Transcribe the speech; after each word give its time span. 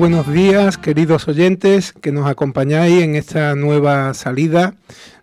Buenos 0.00 0.32
días 0.32 0.78
queridos 0.78 1.28
oyentes 1.28 1.92
que 1.92 2.10
nos 2.10 2.26
acompañáis 2.26 3.02
en 3.02 3.16
esta 3.16 3.54
nueva 3.54 4.14
salida 4.14 4.74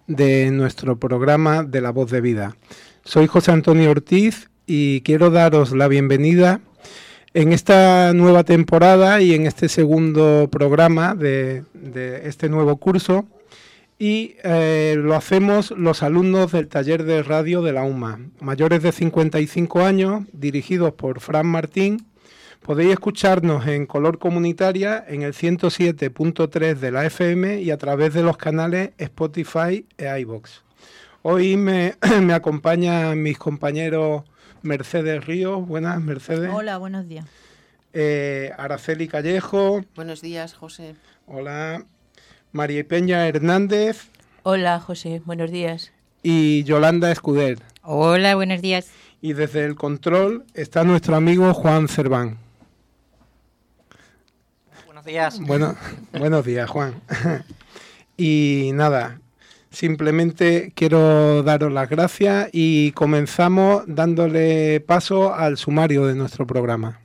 de 0.05 0.51
nuestro 0.51 0.99
programa 0.99 1.63
de 1.63 1.81
La 1.81 1.89
Voz 1.89 2.11
de 2.11 2.21
Vida. 2.21 2.55
Soy 3.03 3.25
José 3.25 3.51
Antonio 3.51 3.89
Ortiz 3.89 4.51
y 4.67 5.01
quiero 5.01 5.31
daros 5.31 5.71
la 5.71 5.87
bienvenida 5.87 6.61
en 7.33 7.53
esta 7.53 8.13
nueva 8.13 8.43
temporada 8.43 9.19
y 9.19 9.33
en 9.33 9.47
este 9.47 9.67
segundo 9.67 10.47
programa 10.51 11.15
de, 11.15 11.63
este 12.23 12.47
nuevo 12.47 12.77
curso 12.77 13.25
y 13.97 14.35
eh, 14.43 14.93
lo 14.95 15.15
hacemos 15.15 15.71
los 15.71 16.03
alumnos 16.03 16.51
del 16.51 16.67
taller 16.67 17.03
de 17.03 17.23
radio 17.23 17.63
de 17.63 17.73
la 17.73 17.81
UMA, 17.81 18.19
mayores 18.41 18.83
de 18.83 18.91
55 18.91 19.83
años, 19.83 20.25
dirigidos 20.33 20.93
por 20.93 21.19
Fran 21.19 21.47
Martín. 21.47 22.05
Podéis 22.67 22.91
escucharnos 22.91 23.65
en 23.65 23.85
color 23.85 24.19
comunitaria 24.19 25.01
en 25.07 25.21
el 25.21 25.33
107.3 25.33 26.75
de 26.75 26.91
la 26.91 27.05
FM 27.05 27.61
y 27.61 27.71
a 27.71 27.77
través 27.77 28.13
de 28.13 28.23
los 28.23 28.35
canales 28.35 28.89
Spotify 28.97 29.85
e 29.97 30.19
iBox. 30.19 30.63
Hoy 31.21 31.55
me, 31.55 31.95
me 32.21 32.33
acompañan 32.33 33.23
mis 33.23 33.37
compañeros 33.37 34.23
Mercedes 34.63 35.25
Ríos. 35.25 35.65
Buenas, 35.65 36.01
Mercedes. 36.01 36.51
Hola, 36.53 36.77
buenos 36.77 37.07
días. 37.07 37.25
Eh, 37.93 38.51
Araceli 38.57 39.07
Callejo. 39.07 39.85
Buenos 39.95 40.19
días, 40.19 40.53
José. 40.53 40.95
Hola. 41.25 41.85
María 42.51 42.85
Peña 42.85 43.29
Hernández. 43.29 44.09
Hola, 44.43 44.81
José. 44.81 45.21
Buenos 45.23 45.51
días. 45.51 45.93
Y 46.21 46.65
Yolanda 46.65 47.13
Escuder. 47.13 47.59
Hola, 47.81 48.35
buenos 48.35 48.61
días. 48.61 48.89
Y 49.21 49.31
desde 49.31 49.63
el 49.63 49.75
control 49.75 50.43
está 50.53 50.83
nuestro 50.83 51.15
amigo 51.15 51.53
Juan 51.53 51.87
Cerván. 51.87 52.45
Días. 55.07 55.39
Bueno, 55.39 55.75
buenos 56.11 56.45
días, 56.45 56.69
Juan. 56.69 57.01
y 58.17 58.71
nada, 58.73 59.19
Simplemente 59.69 60.71
quiero 60.75 61.43
daros 61.43 61.71
las 61.71 61.89
gracias 61.89 62.49
y 62.51 62.93
comenzamos 62.93 63.83
dándole 63.85 64.79
paso 64.79 65.35
al 65.35 65.57
sumario 65.57 66.05
de 66.07 66.15
nuestro 66.15 66.47
programa. 66.47 66.99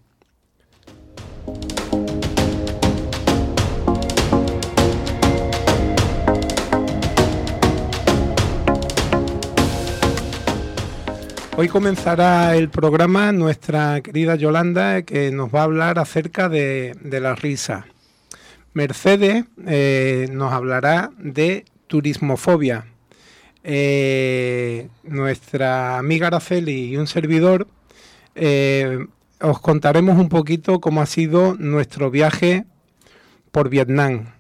Hoy 11.55 11.69
comenzará 11.69 12.57
el 12.57 12.71
programa 12.71 13.31
nuestra 13.31 14.01
querida 14.01 14.37
Yolanda 14.37 15.03
que 15.03 15.31
nos 15.31 15.55
va 15.55 15.61
a 15.61 15.65
hablar 15.65 15.99
acerca 15.99 16.49
de, 16.49 16.97
la 17.05 17.35
risa. 17.35 17.85
Mercedes 18.73 19.45
eh, 19.67 20.29
nos 20.33 20.51
hablará 20.51 21.11
de 21.19 21.67
turismofobia. 21.89 22.87
Eh, 23.65 24.89
nuestra 25.03 25.99
amiga 25.99 26.29
Araceli 26.29 26.87
y 26.87 26.97
un 26.97 27.07
servidor 27.07 27.69
eh, 28.35 29.07
os 29.39 29.61
contaremos 29.61 30.19
un 30.19 30.31
poquito 30.31 30.81
cómo 30.81 31.03
ha 31.03 31.07
sido 31.07 31.55
nuestro 31.59 32.11
viaje 32.11 32.65
por 33.51 33.69
Vietnam. 33.69 34.33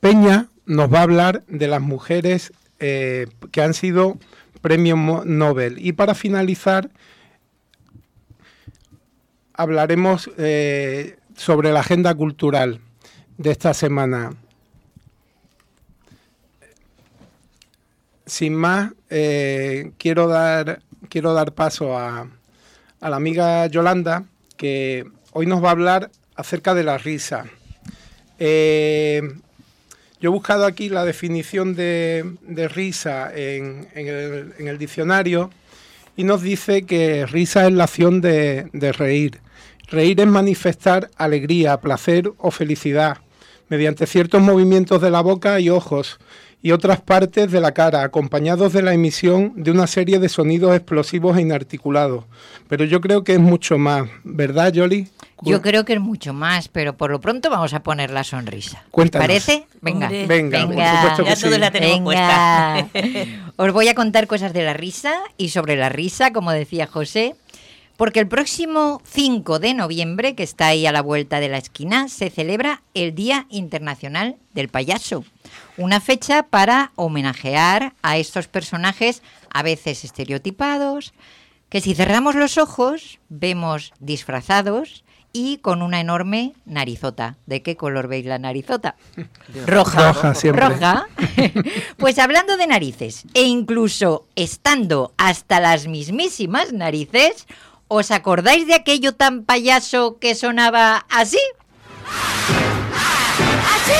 Peña 0.00 0.48
nos 0.66 0.92
va 0.92 0.98
a 0.98 1.02
hablar 1.02 1.44
de 1.46 1.68
las 1.68 1.80
mujeres 1.80 2.52
que 2.78 3.62
han 3.62 3.74
sido 3.74 4.18
premios 4.60 5.24
Nobel. 5.24 5.76
Y 5.78 5.92
para 5.92 6.14
finalizar, 6.14 6.90
hablaremos 9.54 10.30
sobre 11.36 11.72
la 11.72 11.80
agenda 11.80 12.14
cultural 12.14 12.80
de 13.38 13.50
esta 13.50 13.74
semana. 13.74 14.34
Sin 18.24 18.54
más, 18.54 18.92
eh, 19.08 19.92
quiero, 19.98 20.26
dar, 20.26 20.82
quiero 21.08 21.32
dar 21.32 21.52
paso 21.52 21.96
a, 21.96 22.28
la 23.00 23.16
amiga 23.16 23.66
Yolanda, 23.66 24.24
que 24.56 25.04
hoy 25.32 25.46
nos 25.46 25.62
va 25.62 25.68
a 25.68 25.72
hablar 25.72 26.10
acerca 26.34 26.74
de 26.74 26.82
la 26.82 26.98
risa. 26.98 27.44
Eh, 28.38 29.22
yo 30.20 30.30
he 30.30 30.32
buscado 30.32 30.64
aquí 30.64 30.88
la 30.88 31.04
definición 31.04 31.74
de, 31.74 32.24
risa 32.72 33.30
en, 33.34 33.88
el, 33.94 34.78
diccionario 34.78 35.50
y 36.16 36.24
nos 36.24 36.42
dice 36.42 36.82
que 36.84 37.26
risa 37.26 37.66
es 37.66 37.72
la 37.72 37.84
acción 37.84 38.20
de 38.20 38.94
reír. 38.96 39.40
Reír 39.88 40.20
es 40.20 40.26
manifestar 40.26 41.10
alegría, 41.16 41.80
placer 41.80 42.32
o 42.38 42.50
felicidad 42.50 43.18
mediante 43.68 44.06
ciertos 44.06 44.42
movimientos 44.42 45.00
de 45.00 45.10
la 45.10 45.20
boca 45.20 45.60
y 45.60 45.70
ojos 45.70 46.18
y 46.62 46.72
otras 46.72 47.00
partes 47.00 47.52
de 47.52 47.60
la 47.60 47.72
cara, 47.72 48.02
acompañados 48.02 48.72
de 48.72 48.82
la 48.82 48.92
emisión 48.92 49.52
de 49.56 49.70
una 49.70 49.86
serie 49.86 50.18
de 50.18 50.28
sonidos 50.28 50.74
explosivos 50.74 51.36
e 51.36 51.42
inarticulados. 51.42 52.24
Pero 52.68 52.84
yo 52.84 53.00
creo 53.00 53.22
que 53.22 53.34
es 53.34 53.40
mucho 53.40 53.78
más, 53.78 54.08
¿verdad, 54.24 54.72
Yoli? 54.72 55.06
Yo 55.42 55.60
creo 55.60 55.84
que 55.84 55.94
es 55.94 56.00
mucho 56.00 56.32
más, 56.32 56.68
pero 56.68 56.96
por 56.96 57.10
lo 57.10 57.20
pronto 57.20 57.50
vamos 57.50 57.74
a 57.74 57.82
poner 57.82 58.10
la 58.10 58.24
sonrisa. 58.24 58.84
Cuéntanos. 58.90 59.26
¿Parece? 59.26 59.66
Venga, 59.82 60.08
venga, 60.08 60.66
por 61.02 61.16
supuesto 61.16 61.50
que 61.50 61.58
la 61.58 61.70
tenemos 61.70 62.14
puesta. 62.14 62.88
Os 63.56 63.72
voy 63.72 63.88
a 63.88 63.94
contar 63.94 64.26
cosas 64.26 64.52
de 64.52 64.64
la 64.64 64.72
risa 64.72 65.20
y 65.36 65.50
sobre 65.50 65.76
la 65.76 65.88
risa, 65.90 66.32
como 66.32 66.52
decía 66.52 66.86
José. 66.86 67.36
Porque 67.96 68.20
el 68.20 68.28
próximo 68.28 69.00
5 69.06 69.58
de 69.58 69.72
noviembre, 69.72 70.34
que 70.34 70.42
está 70.42 70.66
ahí 70.66 70.86
a 70.86 70.92
la 70.92 71.00
vuelta 71.00 71.40
de 71.40 71.48
la 71.48 71.56
esquina, 71.56 72.08
se 72.08 72.28
celebra 72.28 72.82
el 72.92 73.14
Día 73.14 73.46
Internacional 73.48 74.36
del 74.52 74.68
Payaso. 74.68 75.24
Una 75.78 76.00
fecha 76.00 76.42
para 76.42 76.92
homenajear 76.96 77.94
a 78.02 78.18
estos 78.18 78.48
personajes 78.48 79.22
a 79.50 79.62
veces 79.62 80.04
estereotipados, 80.04 81.14
que 81.70 81.80
si 81.80 81.94
cerramos 81.94 82.34
los 82.34 82.58
ojos 82.58 83.18
vemos 83.30 83.94
disfrazados 83.98 85.04
y 85.36 85.58
con 85.58 85.82
una 85.82 86.00
enorme 86.00 86.54
narizota. 86.64 87.36
¿De 87.44 87.60
qué 87.62 87.76
color 87.76 88.08
veis 88.08 88.24
la 88.24 88.38
narizota? 88.38 88.96
Roja. 89.66 90.12
Roja, 90.12 90.34
siempre. 90.34 90.66
Roja. 90.66 91.06
pues 91.98 92.18
hablando 92.18 92.56
de 92.56 92.66
narices, 92.66 93.24
e 93.34 93.42
incluso 93.42 94.26
estando 94.34 95.12
hasta 95.18 95.60
las 95.60 95.86
mismísimas 95.86 96.72
narices, 96.72 97.46
¿Os 97.88 98.10
acordáis 98.10 98.66
de 98.66 98.74
aquello 98.74 99.14
tan 99.14 99.44
payaso 99.44 100.18
que 100.18 100.34
sonaba 100.34 101.06
así? 101.08 101.38
¡Así! 103.76 103.92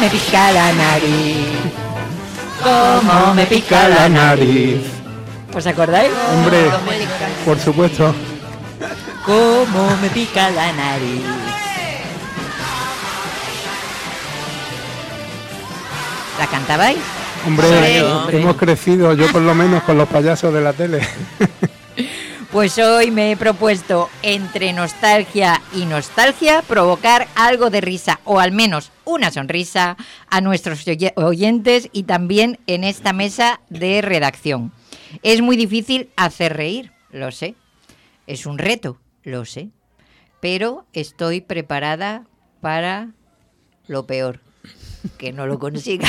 Me 0.00 0.10
pica 0.10 0.50
la 0.50 0.72
nariz. 0.72 1.46
¿Cómo 2.60 3.34
me 3.34 3.46
pica 3.46 3.88
la 3.88 4.08
nariz? 4.08 4.82
¿Os 5.54 5.64
acordáis? 5.64 6.10
Hombre, 6.32 6.70
por 7.44 7.56
supuesto. 7.60 8.12
¿Cómo 9.24 9.96
me 10.02 10.10
pica 10.10 10.50
la 10.50 10.70
nariz? 10.72 11.22
¿La 16.38 16.46
cantabais? 16.46 16.98
Hombre, 17.46 17.98
hemos 18.32 18.56
crecido, 18.56 19.14
yo 19.14 19.30
por 19.32 19.40
lo 19.40 19.54
menos 19.54 19.82
con 19.84 19.96
los 19.96 20.08
payasos 20.08 20.52
de 20.52 20.60
la 20.60 20.72
tele. 20.72 21.00
Pues 22.54 22.78
hoy 22.78 23.10
me 23.10 23.32
he 23.32 23.36
propuesto, 23.36 24.08
entre 24.22 24.72
nostalgia 24.72 25.60
y 25.74 25.86
nostalgia, 25.86 26.62
provocar 26.62 27.26
algo 27.34 27.68
de 27.68 27.80
risa, 27.80 28.20
o 28.22 28.38
al 28.38 28.52
menos 28.52 28.92
una 29.04 29.32
sonrisa, 29.32 29.96
a 30.30 30.40
nuestros 30.40 30.84
oyentes 31.16 31.88
y 31.90 32.04
también 32.04 32.60
en 32.68 32.84
esta 32.84 33.12
mesa 33.12 33.60
de 33.70 34.02
redacción. 34.02 34.70
Es 35.24 35.42
muy 35.42 35.56
difícil 35.56 36.10
hacer 36.14 36.56
reír, 36.56 36.92
lo 37.10 37.32
sé. 37.32 37.56
Es 38.28 38.46
un 38.46 38.56
reto, 38.56 38.98
lo 39.24 39.44
sé. 39.44 39.70
Pero 40.40 40.86
estoy 40.92 41.40
preparada 41.40 42.26
para 42.60 43.10
lo 43.86 44.06
peor 44.06 44.40
que 45.18 45.32
no 45.32 45.46
lo 45.46 45.58
consiga. 45.58 46.08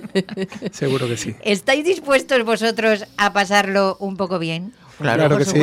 Seguro 0.72 1.06
que 1.06 1.16
sí. 1.16 1.36
¿Estáis 1.42 1.84
dispuestos 1.84 2.44
vosotros 2.44 3.06
a 3.16 3.32
pasarlo 3.32 3.96
un 4.00 4.16
poco 4.16 4.38
bien? 4.38 4.72
Claro, 4.98 5.36
que 5.36 5.44
sí. 5.44 5.60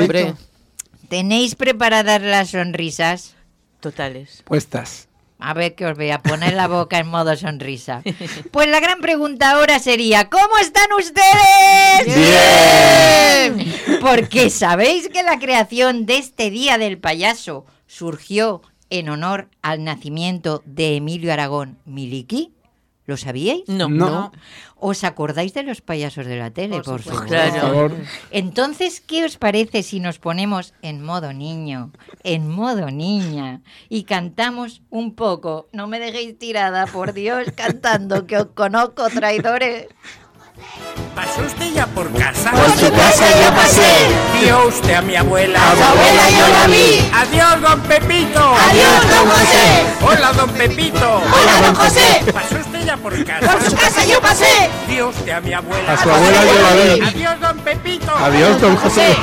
¿Tenéis 1.09 1.55
preparadas 1.55 2.21
las 2.21 2.51
sonrisas? 2.51 3.35
Totales. 3.79 4.43
Puestas. 4.45 5.09
A 5.41 5.53
ver 5.53 5.73
que 5.75 5.87
os 5.87 5.97
voy 5.97 6.11
a 6.11 6.21
poner 6.21 6.53
la 6.53 6.67
boca 6.67 6.99
en 6.99 7.07
modo 7.07 7.35
sonrisa. 7.35 8.03
Pues 8.51 8.67
la 8.69 8.79
gran 8.79 9.01
pregunta 9.01 9.51
ahora 9.51 9.79
sería, 9.79 10.29
¿cómo 10.29 10.57
están 10.59 10.87
ustedes? 10.97 12.15
Bien. 13.55 13.73
Porque 14.01 14.49
sabéis 14.49 15.09
que 15.09 15.23
la 15.23 15.39
creación 15.39 16.05
de 16.05 16.17
este 16.17 16.49
Día 16.49 16.77
del 16.77 16.99
Payaso 16.99 17.65
surgió 17.87 18.61
en 18.89 19.09
honor 19.09 19.49
al 19.61 19.83
nacimiento 19.83 20.61
de 20.65 20.97
Emilio 20.97 21.33
Aragón 21.33 21.79
Miliki. 21.85 22.53
¿Lo 23.11 23.17
sabíais? 23.17 23.63
No. 23.67 23.89
No. 23.89 24.31
¿Os 24.77 25.03
acordáis 25.03 25.53
de 25.53 25.63
los 25.63 25.81
payasos 25.81 26.25
de 26.25 26.37
la 26.37 26.51
tele, 26.51 26.77
por, 26.77 26.85
Por 26.85 27.03
supuesto. 27.03 27.27
Claro. 27.27 27.59
favor. 27.59 27.91
Entonces, 28.31 29.01
¿qué 29.01 29.25
os 29.25 29.35
parece 29.35 29.83
si 29.83 29.99
nos 29.99 30.17
ponemos 30.17 30.73
en 30.81 31.03
modo 31.03 31.33
niño, 31.33 31.91
en 32.23 32.47
modo 32.47 32.89
niña 32.89 33.63
y 33.89 34.03
cantamos 34.05 34.81
un 34.89 35.13
poco? 35.13 35.67
No 35.73 35.87
me 35.87 35.99
dejéis 35.99 36.39
tirada, 36.39 36.87
por 36.87 37.11
Dios, 37.11 37.51
cantando, 37.53 38.25
que 38.25 38.37
os 38.37 38.47
conozco, 38.55 39.09
traidores. 39.09 39.87
¿Pasó 41.15 41.41
usted 41.41 41.73
ya 41.73 41.87
por 41.87 42.09
casa? 42.13 42.51
Por 42.51 42.71
su 42.71 42.89
casa 42.93 43.25
ya 43.41 43.53
pasé. 43.53 43.91
¿Vio 44.39 44.67
usted 44.67 44.93
a 44.93 45.01
mi 45.01 45.15
abuela? 45.15 45.59
A 45.59 45.75
su 45.75 45.83
abuela 45.83 46.29
yo 46.29 46.47
la 46.47 46.67
vi. 46.67 47.09
Adiós, 47.13 47.61
don 47.61 47.81
Pepito. 47.81 48.39
Adiós, 48.39 49.01
don 49.09 49.27
José. 49.27 49.85
Hola, 50.01 50.33
don 50.33 50.49
Pepito. 50.51 51.17
Hola, 51.17 51.61
don 51.65 51.75
José. 51.75 52.31
¿Pasó 52.31 52.55
usted 52.55 52.70
ya 52.85 52.97
por 52.97 53.23
casa? 53.25 53.51
Por 53.51 53.63
su 53.63 53.75
casa 53.75 54.05
yo 54.05 54.21
pasé. 54.21 54.69
¿Vio 54.87 55.09
usted 55.09 55.31
a 55.31 55.41
mi 55.41 55.53
abuela? 55.53 55.93
A 55.93 55.97
su 55.97 56.09
abuela 56.09 56.45
yo 56.45 56.61
la 56.61 56.95
vi. 56.95 57.01
Adiós, 57.01 57.39
don 57.39 57.57
Pepito. 57.59 58.11
Adiós, 58.15 58.61
don 58.61 58.75
José. 58.77 59.15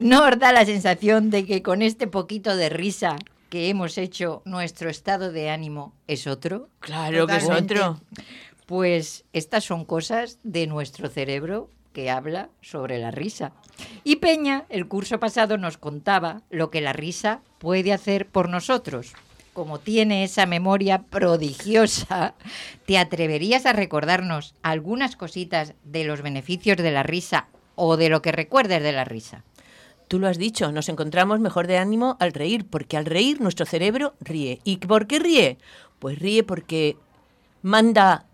¿No 0.00 0.26
os 0.26 0.38
da 0.38 0.52
la 0.52 0.64
sensación 0.64 1.30
de 1.30 1.46
que 1.46 1.62
con 1.62 1.82
este 1.82 2.06
poquito 2.06 2.56
de 2.56 2.68
risa 2.68 3.16
que 3.48 3.68
hemos 3.68 3.98
hecho, 3.98 4.42
nuestro 4.44 4.90
estado 4.90 5.32
de 5.32 5.50
ánimo 5.50 5.94
es 6.06 6.26
otro? 6.26 6.68
Claro 6.80 7.26
que 7.26 7.36
es 7.36 7.48
otro. 7.48 8.00
Pues 8.66 9.24
estas 9.32 9.64
son 9.64 9.84
cosas 9.84 10.38
de 10.42 10.66
nuestro 10.66 11.08
cerebro 11.08 11.70
que 11.92 12.10
habla 12.10 12.50
sobre 12.60 12.98
la 12.98 13.10
risa. 13.10 13.52
Y 14.04 14.16
Peña, 14.16 14.64
el 14.68 14.88
curso 14.88 15.20
pasado, 15.20 15.58
nos 15.58 15.76
contaba 15.76 16.42
lo 16.50 16.70
que 16.70 16.80
la 16.80 16.92
risa 16.92 17.40
puede 17.58 17.92
hacer 17.92 18.26
por 18.26 18.48
nosotros. 18.48 19.12
Como 19.52 19.78
tiene 19.78 20.24
esa 20.24 20.46
memoria 20.46 21.02
prodigiosa, 21.02 22.34
¿te 22.86 22.98
atreverías 22.98 23.66
a 23.66 23.72
recordarnos 23.72 24.54
algunas 24.62 25.16
cositas 25.16 25.74
de 25.84 26.04
los 26.04 26.22
beneficios 26.22 26.76
de 26.76 26.90
la 26.90 27.02
risa 27.02 27.48
o 27.74 27.96
de 27.96 28.08
lo 28.08 28.22
que 28.22 28.32
recuerdes 28.32 28.82
de 28.82 28.92
la 28.92 29.04
risa? 29.04 29.44
Tú 30.08 30.18
lo 30.18 30.26
has 30.26 30.38
dicho, 30.38 30.72
nos 30.72 30.88
encontramos 30.88 31.38
mejor 31.38 31.68
de 31.68 31.78
ánimo 31.78 32.16
al 32.18 32.32
reír, 32.32 32.66
porque 32.68 32.96
al 32.96 33.06
reír 33.06 33.40
nuestro 33.40 33.64
cerebro 33.64 34.14
ríe. 34.20 34.60
¿Y 34.64 34.78
por 34.78 35.06
qué 35.06 35.20
ríe? 35.20 35.58
Pues 36.00 36.18
ríe 36.18 36.42
porque 36.42 36.96
manda 37.62 38.24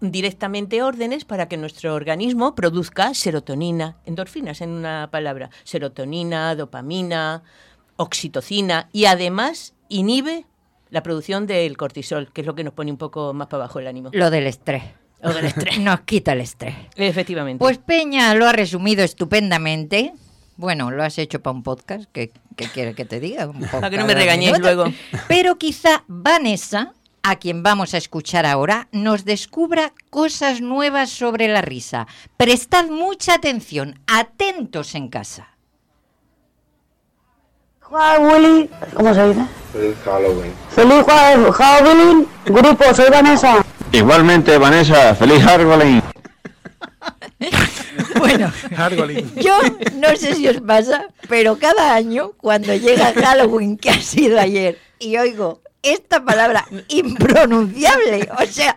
directamente 0.00 0.82
órdenes 0.82 1.24
para 1.24 1.48
que 1.48 1.56
nuestro 1.56 1.94
organismo 1.94 2.54
produzca 2.54 3.14
serotonina, 3.14 3.96
endorfinas 4.04 4.60
en 4.60 4.70
una 4.70 5.08
palabra, 5.10 5.50
serotonina, 5.64 6.54
dopamina, 6.54 7.42
oxitocina 7.96 8.88
y 8.92 9.06
además 9.06 9.74
inhibe 9.88 10.44
la 10.90 11.02
producción 11.02 11.46
del 11.46 11.76
cortisol, 11.76 12.32
que 12.32 12.42
es 12.42 12.46
lo 12.46 12.54
que 12.54 12.64
nos 12.64 12.74
pone 12.74 12.90
un 12.90 12.98
poco 12.98 13.34
más 13.34 13.48
para 13.48 13.64
abajo 13.64 13.80
el 13.80 13.86
ánimo. 13.86 14.10
Lo 14.12 14.30
del 14.30 14.46
estrés. 14.46 14.84
O 15.22 15.30
del 15.30 15.46
estrés. 15.46 15.78
Nos 15.80 16.00
quita 16.00 16.32
el 16.32 16.42
estrés. 16.42 16.74
Efectivamente. 16.94 17.58
Pues 17.58 17.78
Peña 17.78 18.34
lo 18.34 18.46
ha 18.46 18.52
resumido 18.52 19.02
estupendamente. 19.02 20.12
Bueno, 20.56 20.90
lo 20.90 21.02
has 21.02 21.18
hecho 21.18 21.42
para 21.42 21.54
un 21.54 21.62
podcast, 21.62 22.04
¿qué, 22.12 22.32
qué 22.56 22.66
quieres 22.66 22.94
que 22.94 23.04
te 23.04 23.20
diga? 23.20 23.46
Un 23.46 23.60
Para 23.70 23.90
que 23.90 23.96
no 23.96 24.06
me 24.06 24.14
regañéis 24.14 24.58
luego. 24.58 24.84
Pero 25.28 25.56
quizá 25.58 26.04
Vanessa, 26.06 26.94
a 27.28 27.34
quien 27.34 27.64
vamos 27.64 27.92
a 27.92 27.96
escuchar 27.98 28.46
ahora, 28.46 28.86
nos 28.92 29.24
descubra 29.24 29.92
cosas 30.10 30.60
nuevas 30.60 31.10
sobre 31.10 31.48
la 31.48 31.60
risa. 31.60 32.06
Prestad 32.36 32.84
mucha 32.84 33.34
atención, 33.34 33.98
atentos 34.06 34.94
en 34.94 35.08
casa. 35.08 35.48
¿cómo 37.80 39.12
se 39.12 39.28
dice? 39.28 39.46
Feliz 39.72 39.96
Halloween. 40.04 40.52
Feliz 40.70 41.02
Juan 41.02 41.50
Halloween, 41.50 42.28
grupo, 42.44 42.94
soy 42.94 43.10
Vanessa. 43.10 43.64
Igualmente, 43.90 44.56
Vanessa, 44.56 45.12
feliz 45.16 45.42
Halloween. 45.42 46.02
Bueno, 48.18 48.52
yo 49.36 49.58
no 49.94 50.16
sé 50.16 50.34
si 50.34 50.48
os 50.48 50.60
pasa, 50.60 51.06
pero 51.28 51.58
cada 51.58 51.94
año, 51.94 52.32
cuando 52.38 52.74
llega 52.74 53.12
Halloween, 53.12 53.76
que 53.76 53.90
ha 53.90 54.00
sido 54.00 54.40
ayer, 54.40 54.78
y 54.98 55.16
oigo 55.18 55.62
esta 55.82 56.24
palabra 56.24 56.66
impronunciable, 56.88 58.28
o 58.40 58.46
sea, 58.46 58.76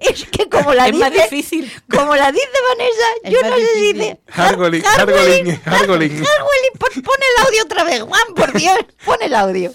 es 0.00 0.24
que 0.26 0.48
como 0.48 0.74
la 0.74 0.88
es 0.88 0.94
más 0.96 1.12
dice, 1.12 1.22
difícil. 1.24 1.72
como 1.90 2.16
la 2.16 2.32
dice 2.32 2.48
Vanessa, 2.68 3.06
Es 3.22 3.32
yo 3.32 3.42
no 3.48 3.56
sé 3.56 3.66
si 3.74 3.92
dice 3.92 4.20
Hargolín, 4.32 4.82
Har- 4.84 5.00
Hargolín, 5.00 5.60
Hargolín. 5.64 6.10
Hargolín, 6.12 6.72
pon, 6.78 7.02
pon 7.02 7.14
el 7.38 7.46
audio 7.46 7.62
otra 7.64 7.84
vez, 7.84 8.02
Juan, 8.02 8.34
por 8.34 8.52
Dios, 8.52 8.76
pon 9.04 9.18
el 9.20 9.34
audio. 9.34 9.72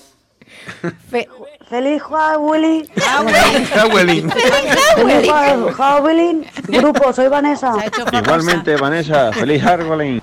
Fe- 1.09 1.29
Feliz 1.73 2.03
Juan 2.03 2.35
Willy. 2.39 2.87
Hargolín. 3.73 4.29
Feliz 4.29 5.27
Juan 5.27 5.71
Halloween, 5.71 6.45
grupo, 6.67 7.11
soy 7.11 7.29
Vanessa. 7.29 7.73
Igualmente, 8.11 8.75
Vanessa, 8.75 9.33
feliz 9.33 9.63
Halloween. 9.63 10.21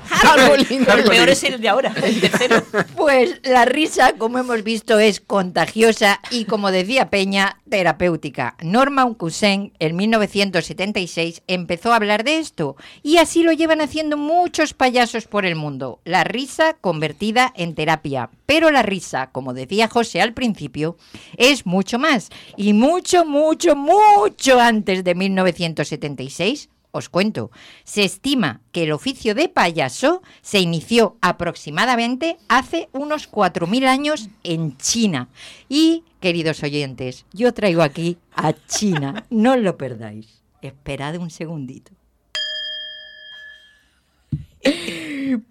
El 0.70 1.02
peor 1.02 1.28
es 1.28 1.42
el 1.42 1.60
de 1.60 1.68
ahora, 1.68 1.92
el 2.04 2.20
tercero. 2.20 2.62
Pues 2.94 3.40
la 3.42 3.64
risa, 3.64 4.12
como 4.16 4.38
hemos 4.38 4.62
visto, 4.62 5.00
es 5.00 5.18
contagiosa 5.18 6.20
y, 6.30 6.44
como 6.44 6.70
decía 6.70 7.10
Peña, 7.10 7.56
terapéutica. 7.68 8.54
Norman 8.62 9.14
Cousin, 9.14 9.72
en 9.80 9.96
1976, 9.96 11.42
empezó 11.48 11.92
a 11.92 11.96
hablar 11.96 12.22
de 12.22 12.38
esto 12.38 12.76
y 13.02 13.16
así 13.16 13.42
lo 13.42 13.50
llevan 13.50 13.80
haciendo 13.80 14.16
muchos 14.16 14.72
payasos 14.72 15.26
por 15.26 15.44
el 15.44 15.56
mundo. 15.56 15.98
La 16.04 16.22
risa 16.22 16.76
convertida 16.80 17.52
en 17.56 17.74
terapia. 17.74 18.30
Pero 18.46 18.70
la 18.72 18.82
risa, 18.82 19.30
como 19.30 19.54
decía 19.54 19.86
José 19.86 20.20
al 20.20 20.34
principio, 20.34 20.96
es 21.40 21.66
mucho 21.66 21.98
más. 21.98 22.28
Y 22.56 22.72
mucho, 22.74 23.24
mucho, 23.24 23.74
mucho 23.74 24.60
antes 24.60 25.02
de 25.02 25.14
1976 25.16 26.68
os 26.92 27.08
cuento, 27.08 27.50
se 27.84 28.02
estima 28.02 28.60
que 28.72 28.82
el 28.82 28.92
oficio 28.92 29.34
de 29.34 29.48
payaso 29.48 30.22
se 30.42 30.58
inició 30.58 31.16
aproximadamente 31.20 32.36
hace 32.48 32.88
unos 32.92 33.30
4.000 33.30 33.86
años 33.86 34.28
en 34.42 34.76
China. 34.76 35.28
Y, 35.68 36.04
queridos 36.20 36.62
oyentes, 36.62 37.26
yo 37.32 37.54
traigo 37.54 37.82
aquí 37.82 38.18
a 38.34 38.52
China, 38.52 39.24
no 39.30 39.56
lo 39.56 39.76
perdáis. 39.76 40.42
Esperad 40.62 41.16
un 41.16 41.30
segundito. 41.30 41.92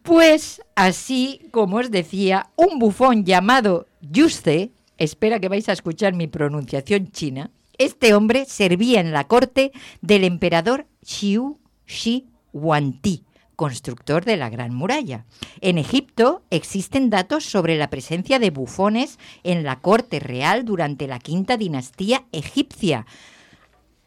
Pues 0.03 0.61
así 0.75 1.47
como 1.51 1.77
os 1.77 1.89
decía, 1.89 2.49
un 2.57 2.79
bufón 2.79 3.23
llamado 3.23 3.87
Yuste, 4.01 4.71
espera 4.99 5.39
que 5.39 5.49
vais 5.49 5.67
a 5.69 5.73
escuchar 5.73 6.13
mi 6.13 6.27
pronunciación 6.27 7.11
china, 7.11 7.51
este 7.77 8.13
hombre 8.13 8.45
servía 8.45 8.99
en 8.99 9.13
la 9.13 9.27
corte 9.27 9.71
del 10.01 10.25
emperador 10.25 10.85
Xiu 11.01 11.57
Shi 11.87 12.27
Huangdi, 12.51 13.23
constructor 13.55 14.25
de 14.25 14.37
la 14.37 14.49
Gran 14.49 14.75
Muralla. 14.75 15.25
En 15.61 15.77
Egipto 15.77 16.43
existen 16.49 17.09
datos 17.09 17.45
sobre 17.45 17.77
la 17.77 17.89
presencia 17.89 18.37
de 18.37 18.51
bufones 18.51 19.17
en 19.43 19.63
la 19.63 19.79
corte 19.79 20.19
real 20.19 20.65
durante 20.65 21.07
la 21.07 21.19
quinta 21.19 21.57
dinastía 21.57 22.25
egipcia, 22.31 23.05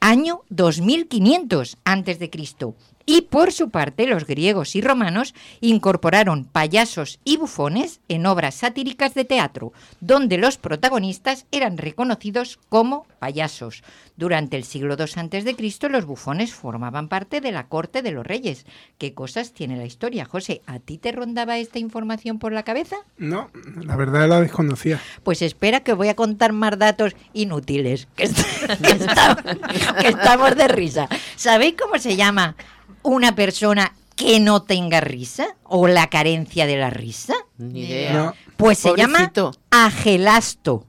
año 0.01 0.43
2500 0.51 1.79
antes 1.85 2.19
de 2.19 2.29
Cristo. 2.29 2.75
Y 3.07 3.23
por 3.23 3.53
su 3.53 3.71
parte, 3.71 4.07
los 4.07 4.27
griegos 4.27 4.77
y 4.77 4.81
romanos 4.81 5.35
incorporaron 5.61 6.45
payasos 6.45 7.19
y 7.25 7.37
bufones 7.37 8.01
en 8.09 8.27
obras 8.27 8.55
satíricas 8.55 9.15
de 9.15 9.25
teatro, 9.25 9.73
donde 10.01 10.39
los 10.39 10.57
protagonistas 10.59 11.47
eran 11.51 11.79
reconocidos 11.79 12.59
como 12.69 13.07
payasos. 13.19 13.83
Durante 14.17 14.57
el 14.57 14.65
siglo 14.65 14.97
II 14.99 15.55
Cristo, 15.55 15.89
los 15.89 16.05
bufones 16.05 16.53
formaban 16.55 17.09
parte 17.09 17.41
de 17.41 17.51
la 17.51 17.67
corte 17.67 18.03
de 18.03 18.13
los 18.13 18.27
reyes. 18.27 18.67
¿Qué 18.99 19.15
cosas 19.15 19.53
tiene 19.53 19.77
la 19.77 19.85
historia, 19.85 20.25
José? 20.25 20.63
¿A 20.67 20.79
ti 20.79 20.99
te 20.99 21.13
rondaba 21.13 21.59
esta 21.59 21.79
información 21.79 22.39
por 22.39 22.53
la 22.53 22.63
cabeza? 22.63 22.97
No, 23.17 23.51
la 23.83 23.97
verdad 23.97 24.29
la 24.29 24.41
desconocía. 24.41 25.01
Pues 25.23 25.43
espera 25.43 25.81
que 25.81 25.95
voy 25.95 26.09
a 26.09 26.17
contar 26.17 26.53
más 26.53 26.79
datos 26.79 27.15
inútiles, 27.33 28.07
que, 28.15 28.29
que 30.01 30.09
estamos 30.09 30.57
de 30.57 30.69
risa. 30.69 31.09
¿Sabéis 31.37 31.75
cómo 31.81 31.99
se 31.99 32.17
llama 32.17 32.57
una 33.03 33.35
persona 33.35 33.95
que 34.17 34.41
no 34.41 34.63
tenga 34.63 35.01
risa? 35.01 35.57
¿O 35.65 35.89
la 35.89 36.09
carencia 36.09 36.67
de 36.67 36.77
la 36.77 36.91
risa? 36.91 37.35
Ni 37.59 37.85
idea. 37.85 38.13
No. 38.13 38.35
Pues 38.57 38.79
se 38.79 38.95
llama 38.97 39.33
agelasto, 39.71 40.87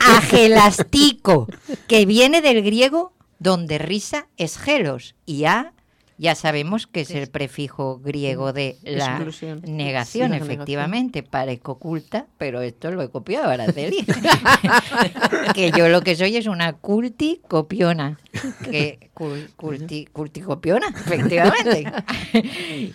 agelastico, 0.00 1.46
que 1.86 2.06
viene 2.06 2.40
del 2.40 2.62
griego 2.62 3.12
donde 3.38 3.78
risa 3.78 4.26
es 4.36 4.56
gelos 4.56 5.14
y 5.26 5.44
a 5.44 5.73
ya 6.16 6.34
sabemos 6.34 6.86
que 6.86 7.00
es 7.00 7.10
el 7.10 7.26
prefijo 7.28 7.98
griego 7.98 8.52
de 8.52 8.76
la 8.82 9.06
Exclusión. 9.16 9.60
negación, 9.66 10.32
Sí, 10.32 10.38
la 10.38 10.44
efectivamente, 10.44 11.22
parezco 11.22 11.72
oculta, 11.72 12.26
pero 12.38 12.60
esto 12.62 12.90
lo 12.92 13.02
he 13.02 13.10
copiado, 13.10 13.48
Araceli. 13.50 14.04
que 15.54 15.72
yo 15.76 15.88
lo 15.88 16.02
que 16.02 16.16
soy 16.16 16.36
es 16.36 16.46
una 16.46 16.72
culti 16.74 17.40
copiona, 17.48 18.18
que 18.64 19.10
cul- 19.14 19.48
culti, 19.56 20.06
culticopiona, 20.06 20.86
efectivamente. 20.88 21.84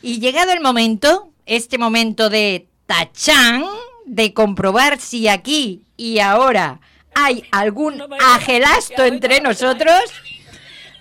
y 0.02 0.20
llegado 0.20 0.52
el 0.54 0.62
momento, 0.62 1.32
este 1.46 1.78
momento 1.78 2.30
de 2.30 2.68
tachán, 2.86 3.64
de 4.06 4.34
comprobar 4.34 5.00
si 5.00 5.28
aquí 5.28 5.84
y 5.98 6.20
ahora 6.20 6.80
hay 7.16 7.44
algún 7.52 8.02
agelasto 8.20 9.04
entre 9.04 9.42
nosotros, 9.42 10.00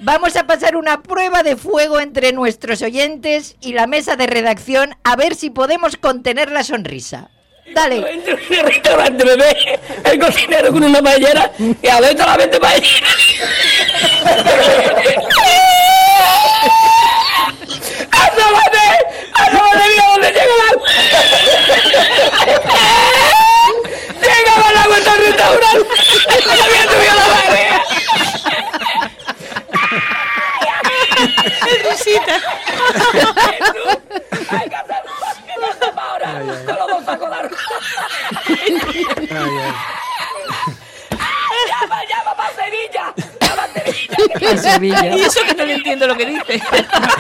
vamos 0.01 0.37
a 0.37 0.47
pasar 0.47 0.77
una 0.77 1.03
prueba 1.03 1.43
de 1.43 1.57
fuego 1.57 2.01
entre 2.01 2.33
nuestros 2.33 2.83
oyentes 2.83 3.57
y 3.61 3.73
la 3.73 3.87
mesa 3.87 4.17
de 4.17 4.27
redacción 4.27 4.97
a 5.05 5.17
ver 5.17 5.35
si 5.35 5.51
podemos 5.51 5.97
contener 5.97 6.51
la 6.51 6.65
sonrisa. 6.65 7.31
Dale. 7.75 7.97
Entro 8.13 8.39
en 8.49 8.55
el 8.55 8.67
restaurante, 8.67 9.25
me 9.25 9.37
ve 9.37 9.79
el 10.05 10.19
cocinero 10.19 10.73
con 10.73 10.83
una 10.85 11.03
paellera 11.03 11.53
y 11.59 11.87
adentro 11.89 12.27
la 12.27 12.37
vende 12.37 12.59
paellera. 12.59 13.07
¡Asómate! 18.11 18.87
¡Asómate, 19.35 19.89
mira 19.91 20.05
dónde 20.13 20.29
llega 20.33 20.55
agua! 20.73 20.89
¡Llega 24.23 24.53
el 24.71 24.77
agua 24.79 24.95
a 24.95 24.99
este 24.99 25.15
restaurante! 25.27 25.89
¡Ya 26.47 26.65
me 26.67 26.79
ha 26.79 26.83
subido 26.91 27.15
la 27.15 27.27
barriga! 27.29 27.77
¡Hay 31.21 31.35
que 31.35 31.38
hacerlo 31.38 31.38
más 31.38 31.38
que 31.38 31.38
no 31.38 31.38
sepa 31.38 31.38
ahora! 31.38 31.38
¡Con 31.38 31.38
los 31.38 31.38
dos 31.38 31.38
sacos 31.38 31.38
de 31.38 31.38
Ay, 39.31 39.59
ay. 39.59 40.08
¡Llama, 42.09 42.37
para 42.37 42.55
Sevilla! 42.55 43.15
¡Llama 43.41 43.63
a 43.63 43.69
Sevilla! 43.69 44.53
A 44.53 44.57
Sevilla. 44.57 45.17
Y 45.17 45.21
eso 45.23 45.41
que 45.47 45.55
no 45.55 45.65
le 45.65 45.75
entiendo 45.75 46.07
lo 46.07 46.17
que 46.17 46.27
dice. 46.27 46.63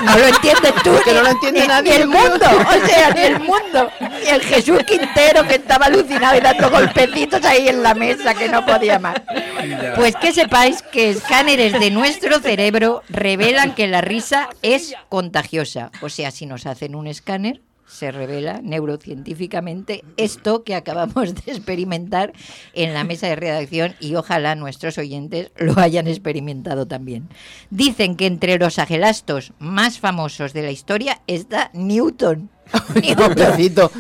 No 0.03 0.19
lo 0.19 0.27
entiendes 0.27 0.75
tú, 0.83 0.93
Que 1.05 1.11
ni- 1.11 1.17
no 1.17 1.23
lo 1.23 1.29
entiende 1.31 1.61
ni- 1.61 1.67
nadie, 1.67 1.91
Ni 1.91 1.97
el 2.03 2.07
mundo, 2.09 2.47
o 2.47 2.87
sea, 2.87 3.11
ni 3.15 3.21
el 3.23 3.41
mundo. 3.41 3.91
Y 4.25 4.29
el 4.29 4.43
Jesús 4.43 4.79
Quintero 4.87 5.47
que 5.47 5.57
estaba 5.57 5.87
alucinado 5.87 6.37
y 6.37 6.41
dando 6.41 6.71
golpecitos 6.71 7.45
ahí 7.45 7.69
en 7.69 7.83
la 7.83 7.95
mesa 7.95 8.35
que 8.35 8.49
no 8.49 8.65
podía 8.65 8.99
más. 8.99 9.17
Pues 9.97 10.15
que 10.17 10.33
sepáis 10.33 10.83
que 10.83 11.11
escáneres 11.11 11.73
de 11.79 11.91
nuestro 11.91 12.39
cerebro 12.41 13.03
revelan 13.09 13.75
que 13.75 13.87
la 13.89 14.01
risa 14.01 14.49
es 14.63 14.95
contagiosa. 15.09 15.91
O 16.01 16.09
sea, 16.09 16.31
si 16.31 16.47
nos 16.47 16.67
hacen 16.67 16.95
un 16.95 17.07
escáner, 17.07 17.61
se 17.89 18.13
revela 18.13 18.61
neurocientíficamente 18.63 20.05
esto 20.17 20.63
que 20.63 20.75
acabamos 20.75 21.35
de 21.35 21.53
experimentar 21.53 22.33
en 22.75 22.95
la 22.95 23.05
mesa 23.05 23.27
de 23.27 23.37
redacción 23.37 23.95
y 23.99 24.15
ojalá 24.15 24.55
nuestros 24.55 24.99
oyentes 24.99 25.51
lo 25.57 25.79
hayan 25.79 26.07
experimentado 26.07 26.87
también. 26.87 27.29
Dicen 27.71 28.15
que 28.17 28.27
entre 28.27 28.59
los 28.59 28.79
agelastos 28.79 29.53
más 29.59 29.99
famosos 29.99 30.53
de 30.53 30.63
la 30.63 30.71
historia 30.71 31.23
está 31.27 31.71
Newton. 31.73 32.51
Newton, 32.95 33.91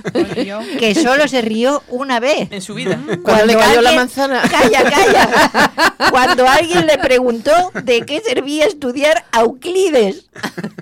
que 0.78 0.94
solo 0.94 1.26
se 1.26 1.40
rió 1.40 1.82
una 1.88 2.20
vez. 2.20 2.52
En 2.52 2.60
su 2.60 2.74
vida. 2.74 3.00
Cuando 3.22 3.46
le 3.46 3.56
cayó 3.56 3.80
la 3.80 3.92
manzana. 3.92 4.42
Calla, 4.50 4.82
calla. 4.82 5.94
Cuando 6.10 6.46
alguien 6.46 6.86
le 6.86 6.98
preguntó 6.98 7.72
de 7.82 8.02
qué 8.02 8.20
servía 8.20 8.66
estudiar 8.66 9.24
a 9.32 9.40
Euclides. 9.40 10.26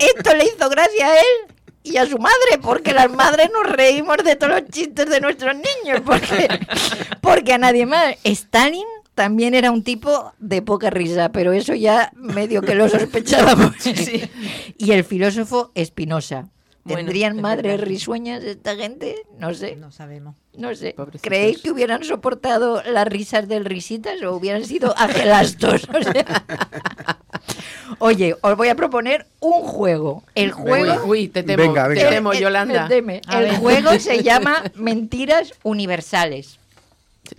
Esto 0.00 0.34
le 0.34 0.46
hizo 0.46 0.68
gracia 0.68 1.06
a 1.06 1.18
él 1.20 1.55
y 1.86 1.96
a 1.96 2.06
su 2.06 2.18
madre, 2.18 2.58
porque 2.62 2.92
las 2.92 3.10
madres 3.10 3.50
nos 3.52 3.70
reímos 3.70 4.18
de 4.18 4.36
todos 4.36 4.60
los 4.60 4.70
chistes 4.70 5.08
de 5.08 5.20
nuestros 5.20 5.54
niños, 5.54 6.00
porque, 6.04 6.48
porque 7.20 7.52
a 7.52 7.58
nadie 7.58 7.86
más. 7.86 8.16
Stalin 8.24 8.86
también 9.14 9.54
era 9.54 9.70
un 9.70 9.82
tipo 9.82 10.32
de 10.38 10.62
poca 10.62 10.90
risa, 10.90 11.30
pero 11.32 11.52
eso 11.52 11.74
ya 11.74 12.12
medio 12.14 12.62
que 12.62 12.74
lo 12.74 12.88
sospechábamos. 12.90 13.74
Y 14.76 14.92
el 14.92 15.04
filósofo. 15.04 15.72
Bueno, 16.86 16.98
¿Tendrían 17.00 17.36
es 17.36 17.42
madres 17.42 17.80
risueñas 17.80 18.44
esta 18.44 18.76
gente? 18.76 19.16
No 19.40 19.52
sé. 19.54 19.74
No 19.74 19.90
sabemos. 19.90 20.36
No 20.56 20.72
sé. 20.74 20.94
Pobrecitos. 20.96 21.22
¿Creéis 21.22 21.60
que 21.60 21.72
hubieran 21.72 22.04
soportado 22.04 22.80
las 22.84 23.08
risas 23.08 23.48
del 23.48 23.64
risitas 23.64 24.22
o 24.22 24.36
hubieran 24.36 24.64
sido 24.64 24.94
agelastos? 24.96 25.88
O 25.88 26.02
sea. 26.02 26.44
Oye, 27.98 28.34
os 28.40 28.56
voy 28.56 28.68
a 28.68 28.74
proponer 28.74 29.26
un 29.40 29.62
juego. 29.62 30.22
El 30.34 30.52
juego. 30.52 31.04
Uy, 31.04 31.10
uy, 31.22 31.28
te 31.28 31.42
temo, 31.42 31.62
Venga, 31.62 31.84
te 31.84 31.94
venga. 31.94 32.10
temo, 32.10 32.32
el- 32.32 32.40
Yolanda. 32.40 32.88
teme. 32.88 33.20
El 33.32 33.38
ver. 33.44 33.56
juego 33.56 33.98
se 33.98 34.22
llama 34.24 34.62
Mentiras 34.74 35.52
Universales. 35.62 36.58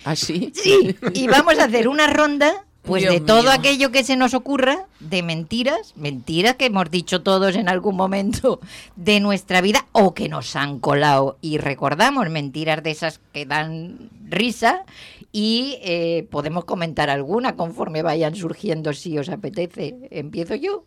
¿Así? 0.03 0.51
Sí, 0.55 0.95
y 1.13 1.27
vamos 1.27 1.59
a 1.59 1.65
hacer 1.65 1.87
una 1.87 2.07
ronda 2.07 2.51
pues 2.83 3.01
Dios 3.03 3.13
de 3.15 3.19
todo 3.21 3.41
mío. 3.43 3.51
aquello 3.51 3.91
que 3.91 4.03
se 4.05 4.15
nos 4.15 4.33
ocurra, 4.33 4.85
de 5.01 5.21
mentiras, 5.23 5.93
mentiras 5.97 6.55
que 6.55 6.65
hemos 6.67 6.89
dicho 6.89 7.21
todos 7.21 7.55
en 7.57 7.67
algún 7.67 7.95
momento 7.97 8.59
de 8.95 9.19
nuestra 9.19 9.59
vida 9.61 9.85
o 9.91 10.13
que 10.13 10.29
nos 10.29 10.55
han 10.55 10.79
colado. 10.79 11.37
Y 11.41 11.57
recordamos 11.57 12.29
mentiras 12.29 12.81
de 12.83 12.91
esas 12.91 13.19
que 13.33 13.45
dan 13.45 14.09
risa 14.29 14.83
y 15.31 15.77
eh, 15.81 16.27
podemos 16.31 16.65
comentar 16.65 17.10
alguna 17.10 17.55
conforme 17.55 18.01
vayan 18.01 18.36
surgiendo 18.36 18.93
si 18.93 19.17
os 19.17 19.29
apetece. 19.29 19.96
¿Empiezo 20.12 20.55
yo? 20.55 20.86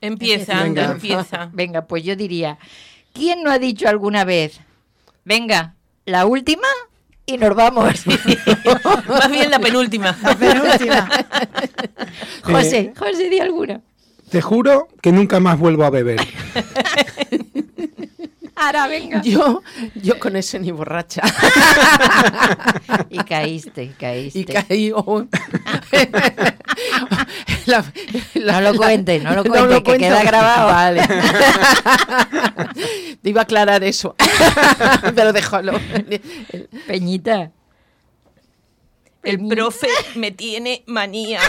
Empieza, 0.00 0.62
Venga. 0.62 0.92
empieza. 0.92 1.50
Venga, 1.52 1.86
pues 1.86 2.04
yo 2.04 2.16
diría, 2.16 2.58
¿quién 3.12 3.42
no 3.42 3.50
ha 3.50 3.58
dicho 3.58 3.88
alguna 3.88 4.24
vez? 4.24 4.60
Venga, 5.24 5.74
la 6.04 6.26
última 6.26 6.68
y 7.26 7.36
nos 7.36 7.54
vamos. 7.54 8.06
Más 9.08 9.30
bien 9.30 9.50
la 9.50 9.58
penúltima. 9.58 10.16
Penúltima. 10.38 11.08
José, 12.42 12.92
José, 12.96 13.28
di 13.28 13.38
alguna. 13.38 13.82
Te 14.30 14.40
juro 14.40 14.88
que 15.02 15.12
nunca 15.12 15.40
más 15.40 15.58
vuelvo 15.58 15.84
a 15.84 15.90
beber. 15.90 16.20
Ahora, 18.60 18.86
venga. 18.88 19.22
Yo, 19.22 19.62
yo 19.94 20.18
con 20.18 20.34
ese 20.36 20.58
ni 20.58 20.70
borracha. 20.72 21.22
Y 23.10 23.18
caíste, 23.18 23.92
caíste. 23.98 24.38
y 24.40 24.44
caí. 24.44 24.92
oh. 24.94 25.24
La- 27.66 27.84
la- 28.34 28.52
No 28.54 28.60
lo 28.60 28.72
la- 28.72 28.76
cuentes, 28.78 29.22
no 29.22 29.34
lo 29.34 29.44
cuentes, 29.44 29.82
que 29.82 29.98
queda 29.98 30.22
grabado. 30.22 30.66
Vale. 30.68 31.02
Te 33.22 33.30
iba 33.30 33.40
a 33.40 33.44
aclarar 33.44 33.84
eso. 33.84 34.14
Pero 35.14 35.32
déjalo. 35.32 35.78
Peñita. 36.86 37.50
El 39.22 39.46
profe 39.46 39.88
me 40.14 40.30
tiene 40.30 40.82
manía. 40.86 41.40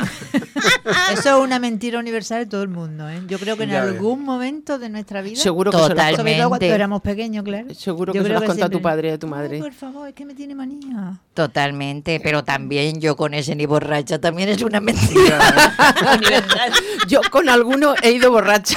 Eso 1.13 1.29
es 1.39 1.43
una 1.43 1.59
mentira 1.59 1.99
universal 1.99 2.39
de 2.39 2.45
todo 2.45 2.63
el 2.63 2.69
mundo. 2.69 3.09
¿eh? 3.09 3.21
Yo 3.27 3.39
creo 3.39 3.57
que 3.57 3.63
en 3.63 3.69
Ya 3.71 3.83
ves. 3.85 3.93
algún 3.93 4.23
momento 4.23 4.77
de 4.79 4.89
nuestra 4.89 5.21
vida, 5.21 5.35
Seguro 5.35 5.71
que 5.71 5.77
se 5.77 5.81
lo 5.81 5.85
has 5.85 5.89
Total. 5.91 6.15
sobre 6.15 6.31
todo 6.33 6.49
cuando 6.49 6.55
Totalmente. 6.55 6.75
éramos 6.75 7.01
pequeños, 7.01 7.43
claro. 7.43 7.73
Seguro 7.73 8.13
Yo 8.13 8.19
que 8.19 8.19
se 8.19 8.23
creo 8.25 8.39
lo 8.39 8.43
has 8.45 8.49
contado 8.49 8.67
a 8.67 8.69
tu 8.69 8.81
padre 8.81 9.09
y 9.09 9.11
a 9.11 9.17
tu 9.19 9.27
"Ay, 9.27 9.31
madre. 9.31 9.59
por 9.59 9.73
favor, 9.73 10.07
es 10.09 10.13
que 10.15 10.25
me 10.25 10.33
tiene 10.35 10.55
manía. 10.55 11.19
Totalmente, 11.33 12.19
pero 12.21 12.43
también 12.43 12.99
yo 13.01 13.15
con 13.15 13.33
ese 13.33 13.55
ni 13.55 13.65
borracha 13.65 14.19
también 14.19 14.49
es 14.49 14.61
una 14.61 14.79
mentira. 14.79 15.39
Universal. 16.17 16.71
Yo 17.07 17.21
con 17.31 17.49
alguno 17.49 17.95
he 18.01 18.11
ido 18.11 18.31
borracha. 18.31 18.75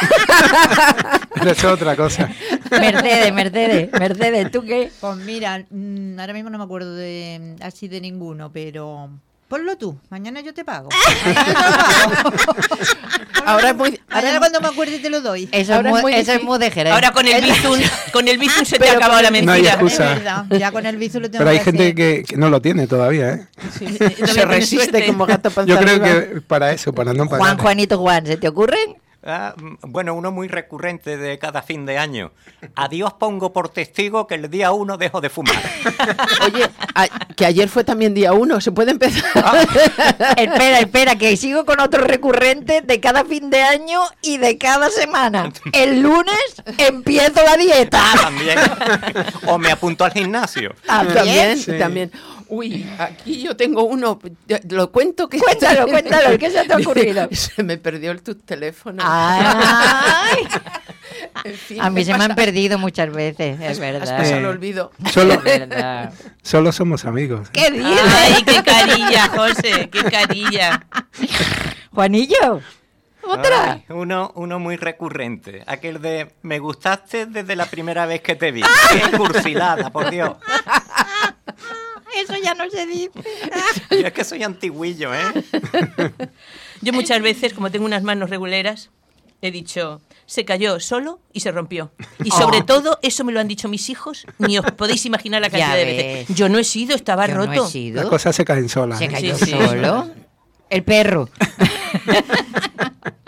Pero 1.34 1.50
es 1.50 1.64
otra 1.64 1.96
cosa. 1.96 2.28
Mercedes, 2.70 3.32
Mercedes, 3.32 3.90
Mercedes, 3.92 4.50
¿tú 4.50 4.62
qué? 4.62 4.90
Pues 5.00 5.16
mira, 5.16 5.64
mm, 5.70 6.18
ahora 6.18 6.32
mismo 6.32 6.50
no 6.50 6.58
me 6.58 6.64
acuerdo 6.64 6.94
de 6.94 7.56
así 7.60 7.88
de 7.88 8.00
ninguno, 8.00 8.52
pero 8.52 9.10
ponlo 9.52 9.76
tú. 9.76 9.98
Mañana 10.08 10.40
yo 10.40 10.54
te 10.54 10.64
pago. 10.64 10.88
Ahora 13.44 13.68
es 13.70 13.76
muy. 13.76 14.00
Mañana 14.08 14.28
Ahora 14.28 14.38
cuando 14.38 14.60
me 14.62 14.68
acuerde 14.68 14.98
te 14.98 15.10
lo 15.10 15.20
doy. 15.20 15.46
Eso, 15.52 15.74
Ahora 15.74 15.90
es, 15.90 16.00
muy, 16.02 16.14
eso 16.14 16.32
es 16.32 16.42
muy 16.42 16.58
de 16.58 16.70
Jerez. 16.70 16.90
Ahora 16.90 17.10
con 17.10 17.28
el 17.28 17.42
bizun, 17.42 17.78
con 18.14 18.26
el 18.28 18.38
bizun 18.38 18.64
se 18.64 18.78
te 18.78 18.84
Pero 18.86 18.96
acaba 18.96 19.20
la 19.20 19.28
con- 19.28 19.44
No 19.44 19.52
hay 19.52 19.60
mentira. 19.60 19.74
excusa. 19.74 20.12
Es 20.12 20.18
verdad, 20.24 20.46
ya 20.58 20.72
con 20.72 20.86
el 20.86 20.96
vicio 20.96 21.20
lo 21.20 21.30
tengo 21.30 21.40
Pero 21.40 21.50
hay 21.50 21.58
que 21.58 21.64
gente 21.64 21.94
que, 21.94 22.24
que 22.26 22.36
no 22.38 22.48
lo 22.48 22.62
tiene 22.62 22.86
todavía, 22.86 23.28
¿eh? 23.34 23.46
se 24.26 24.46
resiste 24.46 25.04
como 25.06 25.26
gato 25.26 25.50
panza 25.50 25.70
Yo 25.70 25.78
creo 25.78 25.96
arriba. 26.02 26.20
que 26.34 26.40
para 26.40 26.72
eso, 26.72 26.94
para 26.94 27.12
no 27.12 27.26
Juan, 27.26 27.40
pagar. 27.40 27.58
Juanito, 27.60 27.98
Juan, 27.98 28.24
¿se 28.26 28.38
te 28.38 28.48
ocurren? 28.48 28.96
Ah, 29.24 29.54
bueno, 29.82 30.14
uno 30.14 30.32
muy 30.32 30.48
recurrente 30.48 31.16
de 31.16 31.38
cada 31.38 31.62
fin 31.62 31.86
de 31.86 31.96
año. 31.96 32.32
A 32.74 32.88
Dios 32.88 33.12
pongo 33.12 33.52
por 33.52 33.68
testigo 33.68 34.26
que 34.26 34.34
el 34.34 34.50
día 34.50 34.72
uno 34.72 34.96
dejo 34.96 35.20
de 35.20 35.30
fumar. 35.30 35.54
Oye, 36.44 36.68
a- 36.96 37.06
que 37.36 37.46
ayer 37.46 37.68
fue 37.68 37.84
también 37.84 38.14
día 38.14 38.32
uno. 38.32 38.60
¿Se 38.60 38.72
puede 38.72 38.90
empezar? 38.90 39.22
espera, 40.36 40.80
espera, 40.80 41.16
que 41.16 41.36
sigo 41.36 41.64
con 41.64 41.78
otro 41.80 42.02
recurrente 42.04 42.80
de 42.82 42.98
cada 43.00 43.24
fin 43.24 43.48
de 43.50 43.62
año 43.62 44.00
y 44.22 44.38
de 44.38 44.58
cada 44.58 44.90
semana. 44.90 45.52
El 45.72 46.00
lunes 46.00 46.34
empiezo 46.78 47.44
la 47.44 47.56
dieta. 47.56 48.02
También. 48.20 48.58
O 49.46 49.56
me 49.56 49.70
apunto 49.70 50.04
al 50.04 50.12
gimnasio. 50.12 50.74
También, 50.84 51.58
Sí. 51.58 51.78
también. 51.78 52.10
Uy, 52.54 52.86
aquí 52.98 53.40
yo 53.42 53.56
tengo 53.56 53.84
uno. 53.84 54.18
Lo 54.68 54.92
cuento 54.92 55.26
que. 55.26 55.38
Cuéntalo, 55.38 55.86
cuéntalo, 55.86 56.36
¿qué 56.38 56.50
se 56.50 56.64
te 56.66 56.72
ha 56.74 56.76
ocurrido? 56.82 57.26
Se 57.32 57.62
me 57.62 57.78
perdió 57.78 58.10
el 58.12 58.22
tu 58.22 58.34
teléfono. 58.34 59.02
Ay, 59.06 60.46
En 61.44 61.54
fin, 61.54 61.80
a 61.80 61.88
mí 61.88 62.04
se 62.04 62.12
me 62.16 62.24
han 62.24 62.34
perdido 62.34 62.76
muchas 62.78 63.10
veces, 63.10 63.58
es 63.58 63.70
Has 63.70 63.78
verdad. 63.78 64.18
pasado 64.18 64.36
el 64.38 64.44
Eh, 64.44 64.48
olvido. 64.48 64.92
Solo, 65.10 65.32
Es 65.34 65.42
verdad. 65.42 66.12
solo 66.42 66.72
somos 66.72 67.06
amigos. 67.06 67.48
¿Qué 67.50 67.70
dices? 67.70 68.00
Ay, 68.06 68.42
qué 68.44 68.62
carilla, 68.62 69.28
José, 69.28 69.88
qué 69.90 70.04
carilla. 70.04 70.86
Juanillo, 71.90 72.60
Otra. 73.24 73.72
Ay, 73.72 73.84
uno, 73.88 74.30
uno 74.34 74.58
muy 74.58 74.76
recurrente. 74.76 75.62
Aquel 75.66 76.02
de 76.02 76.34
me 76.42 76.58
gustaste 76.58 77.24
desde 77.26 77.56
la 77.56 77.64
primera 77.66 78.04
vez 78.04 78.20
que 78.20 78.34
te 78.36 78.52
vi. 78.52 78.60
Qué 78.92 79.16
cursilada, 79.16 79.88
por 79.90 80.10
Dios. 80.10 80.32
Eso 82.16 82.34
ya 82.42 82.54
no 82.54 82.68
se 82.70 82.86
dice. 82.86 83.10
Yo 83.90 84.06
es 84.06 84.12
que 84.12 84.24
soy 84.24 84.42
antiguillo, 84.42 85.12
¿eh? 85.14 85.20
Yo 86.82 86.92
muchas 86.92 87.20
veces, 87.22 87.54
como 87.54 87.70
tengo 87.70 87.84
unas 87.86 88.02
manos 88.02 88.28
reguleras, 88.30 88.90
he 89.40 89.50
dicho, 89.50 90.00
se 90.26 90.44
cayó 90.44 90.78
solo 90.80 91.20
y 91.32 91.40
se 91.40 91.50
rompió. 91.52 91.92
Y 92.24 92.30
sobre 92.30 92.58
Oh. 92.60 92.64
todo, 92.64 92.98
eso 93.02 93.24
me 93.24 93.32
lo 93.32 93.40
han 93.40 93.48
dicho 93.48 93.68
mis 93.68 93.88
hijos, 93.90 94.26
ni 94.38 94.58
os 94.58 94.70
podéis 94.72 95.04
imaginar 95.06 95.40
la 95.40 95.50
cantidad 95.50 95.74
de 95.76 95.84
veces. 95.84 96.36
Yo 96.36 96.48
no 96.48 96.58
he 96.58 96.64
sido, 96.64 96.94
estaba 96.94 97.26
Yo 97.26 97.34
no 97.34 97.44
he 97.44 97.46
roto. 97.48 97.66
sido. 97.68 97.96
Las 98.02 98.06
cosas 98.10 98.34
se 98.36 98.44
caen 98.44 98.68
solas. 98.68 98.98
Se 98.98 99.06
¿eh? 99.06 99.08
cayó 99.08 99.36
Sí, 99.36 99.46
sí. 99.46 99.50
solo. 99.52 100.10
El 100.70 100.84
perro. 100.84 101.28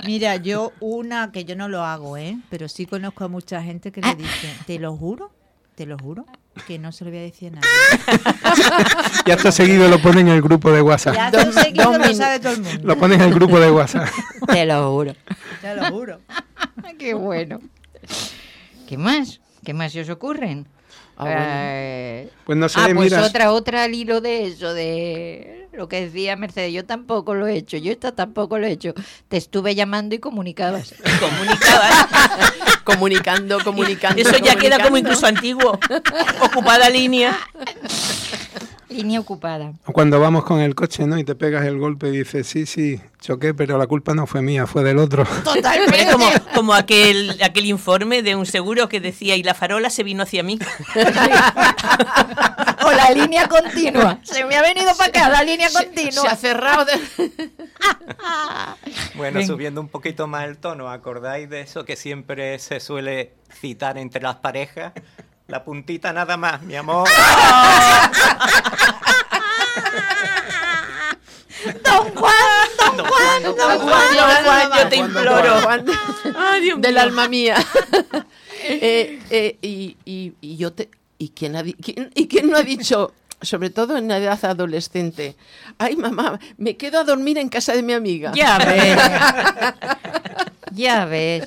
Mira, 0.07 0.37
yo 0.37 0.73
una 0.81 1.33
que 1.33 1.45
yo 1.45 1.57
no 1.57 1.69
lo 1.69 1.83
hago, 1.85 2.17
¿eh? 2.17 2.37
Pero 2.51 2.69
sí 2.69 2.87
conozco 2.87 3.25
a 3.25 3.29
mucha 3.29 3.63
gente 3.63 3.91
que 3.93 4.01
Ah. 4.03 4.11
le 4.17 4.23
dice, 4.23 4.49
te 4.67 4.79
lo 4.79 4.97
juro, 4.97 5.31
te 5.75 5.87
lo 5.87 5.99
juro, 5.99 6.27
que 6.67 6.79
no 6.79 6.93
se 6.93 7.05
lo 7.05 7.11
voy 7.11 7.21
a 7.21 7.23
decir 7.23 7.53
a 7.53 7.61
nadie. 7.61 8.21
Y 9.27 9.31
acto 9.31 9.51
seguido 9.53 9.89
lo 9.89 10.01
ponen 10.01 10.29
en 10.29 10.35
el 10.35 10.43
grupo 10.43 10.71
de 10.71 10.83
WhatsApp. 10.83 11.15
Ya 11.15 11.31
Dos- 11.31 11.55
seguido 11.55 11.97
lo 11.97 12.15
sabe 12.15 12.41
todo 12.41 12.53
el 12.53 12.61
mundo. 12.63 12.81
Lo 12.87 12.99
ponen 12.99 13.21
en 13.23 13.29
el 13.29 13.35
grupo 13.35 13.59
de 13.59 13.71
WhatsApp. 13.71 14.09
Te 14.47 14.67
lo 14.67 14.91
juro. 14.93 15.15
Te 15.61 15.75
lo 15.75 15.87
juro. 15.87 16.21
Qué 16.99 17.15
bueno. 17.15 17.61
¿Qué 18.87 18.99
más? 18.99 19.41
¿Qué 19.65 19.73
más 19.73 19.93
se 19.93 20.03
os 20.03 20.11
ocurren? 20.11 20.67
Ah, 21.17 21.25
bueno. 21.25 21.41
Eh, 21.41 22.31
Pues 22.45 22.59
no 22.59 22.69
sé, 22.69 22.81
ah, 22.81 22.89
pues 22.95 23.13
mira. 23.13 23.23
otra, 23.25 23.53
otra 23.53 23.85
al 23.85 23.95
hilo 23.95 24.21
de 24.21 24.47
eso, 24.47 24.75
de 24.75 25.69
lo 25.73 25.89
que 25.89 26.03
decía 26.07 26.37
Mercedes. 26.37 26.73
Yo 26.73 26.85
tampoco 26.85 27.35
lo 27.35 27.47
he 27.47 27.57
hecho, 27.57 27.77
yo 27.77 27.93
esta 27.93 28.13
tampoco 28.13 28.59
lo 28.59 28.67
he 28.67 28.73
hecho. 28.73 28.95
Te 29.29 29.37
estuve 29.37 29.75
llamando 29.75 30.15
y 30.15 30.19
comunicabas. 30.19 30.95
Comunicaba. 31.21 32.09
Comunicando, 32.85 33.65
comunicando. 33.65 34.21
Eso 34.21 34.37
ya 34.39 34.57
queda 34.57 34.79
como 34.79 34.99
incluso 34.99 35.27
antiguo. 35.27 35.79
Ocupada 36.43 36.91
línea. 36.91 37.35
Línea 38.95 39.21
ocupada. 39.21 39.73
O 39.87 39.93
Cuando 39.93 40.21
vamos 40.21 40.45
con 40.45 40.61
el 40.61 40.75
coche, 40.75 41.07
¿no? 41.07 41.19
Y 41.19 41.25
te 41.25 41.35
pegas 41.35 41.65
el 41.67 41.79
golpe 41.79 42.09
y 42.09 42.19
dices, 42.19 42.47
sí, 42.47 42.65
sí, 42.67 43.01
choqué, 43.21 43.53
pero 43.55 43.77
la 43.77 43.87
culpa 43.87 44.15
no 44.15 44.27
fue 44.27 44.41
mía, 44.41 44.67
fue 44.67 44.85
del 44.85 44.99
otro. 44.99 45.25
Hombre, 45.47 46.07
como, 46.13 46.27
como 46.55 46.75
aquel, 46.75 47.37
aquel 47.43 47.67
informe 47.67 48.23
de 48.23 48.37
un 48.37 48.47
seguro 48.47 48.89
que 48.89 49.01
decía, 49.01 49.35
y 49.37 49.43
la 49.43 49.55
farola 49.55 49.91
se 49.91 50.03
vino 50.05 50.23
hacia 50.23 50.43
mí. 50.43 50.59
O 52.87 52.93
la 52.93 53.11
línea 53.13 53.49
continua. 53.49 54.19
Se 54.25 54.45
me 54.45 54.57
ha 54.57 54.63
venido 54.63 54.95
para 54.99 55.09
acá 55.09 55.29
la 55.31 55.43
línea 55.43 55.71
Se, 55.71 55.85
continua. 55.85 56.13
se 56.23 56.29
ha 56.29 56.37
cerrado. 56.37 56.85
de- 56.85 56.93
Bueno, 59.15 59.39
Venga. 59.39 59.47
subiendo 59.53 59.81
un 59.81 59.89
poquito 59.89 60.27
más 60.27 60.47
el 60.47 60.59
tono, 60.59 60.91
¿acordáis 60.91 61.49
de 61.49 61.61
eso 61.63 61.85
que 61.87 61.97
siempre 61.97 62.59
se 62.59 62.81
suele 62.81 63.33
citar 63.61 63.97
entre 63.97 64.21
las 64.23 64.37
parejas? 64.37 64.93
La 65.47 65.63
puntita 65.63 66.13
nada 66.13 66.37
más, 66.37 66.63
mi 66.63 66.75
amor. 66.77 67.09
Don 71.83 72.15
Juan, 72.15 72.33
don 72.79 72.97
Don 72.97 73.07
Juan, 73.07 73.09
Juan, 73.09 73.43
don 73.43 73.57
don 73.57 73.79
Juan. 73.79 74.15
Don 74.17 74.45
Juan, 74.45 74.71
yo 74.79 74.89
te 74.89 74.97
imploro. 74.97 75.61
Juan- 75.63 76.81
del 76.81 76.99
alma 76.99 77.29
mía. 77.29 77.57
Eh, 78.67 79.21
eh, 79.29 79.59
y, 79.61 79.95
y- 80.07 80.33
y 80.41 80.57
yo 80.57 80.73
te. 80.73 80.89
¿Y 81.19 81.29
quién, 81.37 81.55
ha 81.55 81.63
quién- 81.63 82.11
¿Y 82.15 82.29
quién 82.29 82.49
no 82.49 82.57
ha 82.57 82.63
dicho, 82.63 83.13
sobre 83.43 83.69
todo 83.69 83.99
en 83.99 84.09
la 84.09 84.17
edad 84.17 84.43
adolescente, 84.43 85.37
ay 85.77 85.97
mamá, 85.97 86.41
me 86.57 86.75
quedo 86.79 86.99
a 87.01 87.05
dormir 87.05 87.37
en 87.37 87.51
casa 87.51 87.75
de 87.75 87.83
mi 87.83 87.93
amiga? 87.93 88.33
Ya 88.35 88.57
ves. 88.57 88.99
ya 90.73 91.05
ves. 91.05 91.47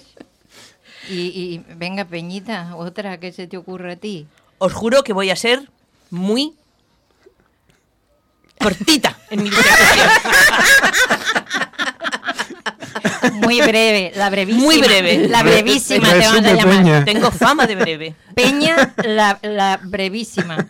Y, 1.09 1.15
y 1.15 1.63
venga, 1.75 2.05
Peñita, 2.05 2.75
otra 2.75 3.19
que 3.19 3.31
se 3.31 3.47
te 3.47 3.57
ocurra 3.57 3.93
a 3.93 3.95
ti. 3.95 4.27
Os 4.57 4.73
juro 4.73 5.03
que 5.03 5.13
voy 5.13 5.29
a 5.29 5.35
ser 5.35 5.69
muy 6.09 6.53
cortita 8.59 9.17
en 9.29 9.43
mi. 9.43 9.49
Muy 13.41 13.61
breve, 13.61 14.11
la 14.15 14.29
brevísima. 14.29 14.63
Muy 14.63 14.79
breve. 14.79 15.27
La 15.27 15.43
brevísima 15.43 16.11
te 16.11 16.27
van 16.27 16.45
a 16.45 16.53
llamar. 16.53 16.77
Peña. 16.77 17.05
Tengo 17.05 17.31
fama 17.31 17.67
de 17.67 17.75
breve. 17.75 18.15
Peña, 18.35 18.93
la, 19.03 19.39
la 19.41 19.79
brevísima. 19.83 20.65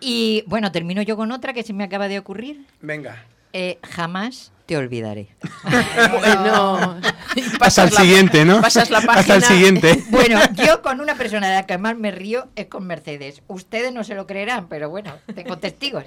Y 0.00 0.44
bueno, 0.46 0.70
termino 0.72 1.02
yo 1.02 1.16
con 1.16 1.32
otra 1.32 1.52
que 1.52 1.62
se 1.62 1.72
me 1.72 1.84
acaba 1.84 2.08
de 2.08 2.18
ocurrir. 2.18 2.66
Venga. 2.80 3.24
Eh, 3.52 3.78
jamás 3.82 4.51
te 4.66 4.76
olvidaré. 4.76 5.28
Bueno, 6.12 7.00
Hasta 7.02 7.58
pasas 7.58 7.92
el 7.92 7.96
siguiente, 7.98 8.44
¿no? 8.44 8.60
Pasas 8.60 8.90
la 8.90 9.00
página. 9.00 9.20
Hasta 9.20 9.34
el 9.36 9.42
siguiente. 9.42 10.04
Bueno, 10.10 10.38
yo 10.54 10.82
con 10.82 11.00
una 11.00 11.14
persona 11.14 11.48
de 11.48 11.54
la 11.54 11.66
que 11.66 11.78
más 11.78 11.96
me 11.96 12.10
río 12.10 12.48
es 12.56 12.66
con 12.66 12.86
Mercedes. 12.86 13.42
Ustedes 13.48 13.92
no 13.92 14.04
se 14.04 14.14
lo 14.14 14.26
creerán, 14.26 14.68
pero 14.68 14.90
bueno, 14.90 15.14
tengo 15.34 15.58
testigos. 15.58 16.04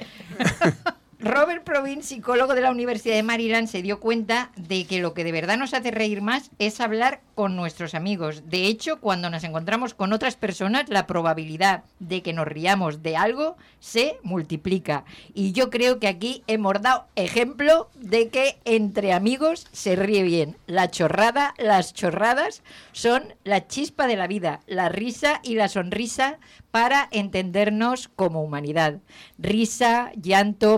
Robert 1.25 1.63
Provin, 1.63 2.03
psicólogo 2.03 2.53
de 2.53 2.61
la 2.61 2.69
Universidad 2.69 3.15
de 3.15 3.23
Maryland, 3.23 3.67
se 3.67 3.81
dio 3.81 3.99
cuenta 3.99 4.51
de 4.57 4.85
que 4.85 4.99
lo 4.99 5.15
que 5.15 5.23
de 5.23 5.31
verdad 5.31 5.57
nos 5.57 5.73
hace 5.73 5.89
reír 5.89 6.21
más 6.21 6.51
es 6.59 6.79
hablar 6.79 7.21
con 7.33 7.55
nuestros 7.55 7.95
amigos. 7.95 8.43
De 8.47 8.67
hecho, 8.67 9.01
cuando 9.01 9.31
nos 9.31 9.43
encontramos 9.43 9.95
con 9.95 10.13
otras 10.13 10.35
personas, 10.35 10.87
la 10.87 11.07
probabilidad 11.07 11.83
de 11.97 12.21
que 12.21 12.31
nos 12.31 12.47
riamos 12.47 13.01
de 13.01 13.17
algo 13.17 13.57
se 13.79 14.19
multiplica. 14.21 15.03
Y 15.33 15.51
yo 15.51 15.71
creo 15.71 15.99
que 15.99 16.07
aquí 16.07 16.43
hemos 16.45 16.79
dado 16.79 17.07
ejemplo 17.15 17.89
de 17.95 18.29
que 18.29 18.59
entre 18.63 19.11
amigos 19.11 19.65
se 19.71 19.95
ríe 19.95 20.21
bien. 20.21 20.57
La 20.67 20.91
chorrada, 20.91 21.55
las 21.57 21.95
chorradas 21.95 22.61
son 22.91 23.33
la 23.43 23.65
chispa 23.65 24.05
de 24.05 24.15
la 24.15 24.27
vida, 24.27 24.61
la 24.67 24.89
risa 24.89 25.39
y 25.41 25.55
la 25.55 25.69
sonrisa 25.69 26.37
para 26.69 27.07
entendernos 27.11 28.09
como 28.09 28.43
humanidad. 28.43 28.99
Risa, 29.37 30.11
llanto, 30.21 30.77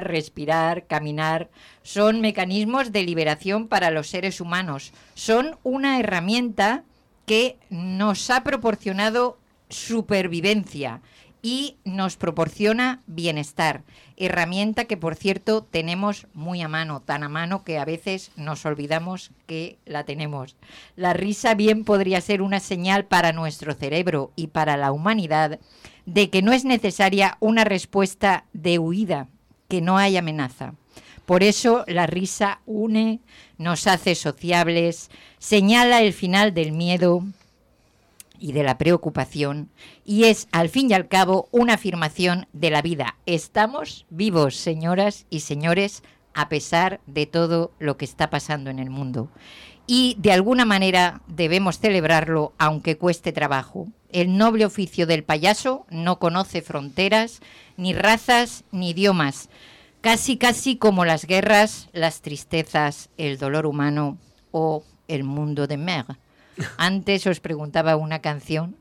respirar, 0.00 0.86
caminar, 0.86 1.50
son 1.82 2.20
mecanismos 2.20 2.92
de 2.92 3.02
liberación 3.02 3.68
para 3.68 3.90
los 3.90 4.08
seres 4.08 4.40
humanos. 4.40 4.92
Son 5.14 5.58
una 5.62 6.00
herramienta 6.00 6.84
que 7.26 7.58
nos 7.70 8.30
ha 8.30 8.42
proporcionado 8.44 9.38
supervivencia 9.68 11.00
y 11.42 11.76
nos 11.84 12.16
proporciona 12.16 13.02
bienestar. 13.06 13.84
Herramienta 14.16 14.86
que, 14.86 14.96
por 14.96 15.14
cierto, 15.14 15.62
tenemos 15.62 16.26
muy 16.34 16.60
a 16.60 16.66
mano, 16.66 17.02
tan 17.02 17.22
a 17.22 17.28
mano 17.28 17.62
que 17.62 17.78
a 17.78 17.84
veces 17.84 18.32
nos 18.34 18.66
olvidamos 18.66 19.30
que 19.46 19.78
la 19.84 20.02
tenemos. 20.02 20.56
La 20.96 21.12
risa 21.12 21.54
bien 21.54 21.84
podría 21.84 22.20
ser 22.20 22.42
una 22.42 22.58
señal 22.58 23.04
para 23.04 23.32
nuestro 23.32 23.74
cerebro 23.74 24.32
y 24.34 24.48
para 24.48 24.76
la 24.76 24.90
humanidad 24.90 25.60
de 26.04 26.30
que 26.30 26.42
no 26.42 26.52
es 26.52 26.64
necesaria 26.64 27.36
una 27.38 27.62
respuesta 27.62 28.46
de 28.52 28.80
huida, 28.80 29.28
que 29.68 29.80
no 29.80 29.98
hay 29.98 30.16
amenaza. 30.16 30.74
Por 31.24 31.42
eso 31.42 31.84
la 31.88 32.06
risa 32.06 32.60
une, 32.66 33.20
nos 33.58 33.86
hace 33.86 34.14
sociables, 34.14 35.10
señala 35.38 36.02
el 36.02 36.12
final 36.12 36.54
del 36.54 36.72
miedo, 36.72 37.24
y 38.38 38.52
de 38.52 38.62
la 38.62 38.78
preocupación 38.78 39.70
y 40.04 40.24
es 40.24 40.48
al 40.52 40.68
fin 40.68 40.90
y 40.90 40.94
al 40.94 41.08
cabo 41.08 41.48
una 41.52 41.74
afirmación 41.74 42.46
de 42.52 42.70
la 42.70 42.82
vida. 42.82 43.16
Estamos 43.26 44.06
vivos, 44.10 44.56
señoras 44.56 45.26
y 45.30 45.40
señores, 45.40 46.02
a 46.34 46.48
pesar 46.48 47.00
de 47.06 47.26
todo 47.26 47.72
lo 47.78 47.96
que 47.96 48.04
está 48.04 48.30
pasando 48.30 48.70
en 48.70 48.78
el 48.78 48.90
mundo. 48.90 49.30
Y 49.86 50.16
de 50.18 50.32
alguna 50.32 50.64
manera 50.64 51.20
debemos 51.28 51.78
celebrarlo 51.78 52.52
aunque 52.58 52.96
cueste 52.96 53.32
trabajo. 53.32 53.86
El 54.10 54.36
noble 54.36 54.64
oficio 54.64 55.06
del 55.06 55.22
payaso 55.22 55.86
no 55.90 56.18
conoce 56.18 56.62
fronteras, 56.62 57.40
ni 57.76 57.92
razas, 57.94 58.64
ni 58.72 58.90
idiomas. 58.90 59.48
Casi, 60.00 60.36
casi 60.36 60.76
como 60.76 61.04
las 61.04 61.24
guerras, 61.24 61.88
las 61.92 62.20
tristezas, 62.20 63.10
el 63.16 63.38
dolor 63.38 63.66
humano 63.66 64.18
o 64.50 64.84
el 65.08 65.24
mundo 65.24 65.66
de 65.66 65.76
Mer. 65.76 66.06
Antes 66.78 67.26
os 67.26 67.40
preguntaba 67.40 67.96
una 67.96 68.20
canción, 68.20 68.76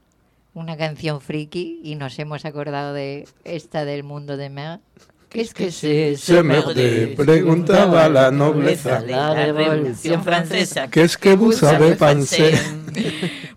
una 0.54 0.78
canción 0.78 1.22
friki, 1.22 1.82
y 1.84 1.96
nos 1.96 2.18
hemos 2.20 2.46
acordado 2.46 2.94
de 2.94 3.28
esta 3.44 3.86
del 3.86 4.04
mundo 4.04 4.38
de 4.38 4.50
Mer. 4.50 4.80
¿Qué 5.36 5.42
es 5.42 5.54
que 5.54 5.70
se, 5.70 6.16
Se 6.16 6.42
me 6.44 6.62
preguntaba 6.62 8.08
la 8.08 8.32
nobleza. 8.32 9.02
La 9.02 9.34
Revolución 9.34 10.24
Francesa. 10.24 10.88
¿Qué 10.88 11.02
es 11.02 11.18
que 11.18 11.36
vous 11.36 11.58
savez 11.58 11.98
pensé? 11.98 12.58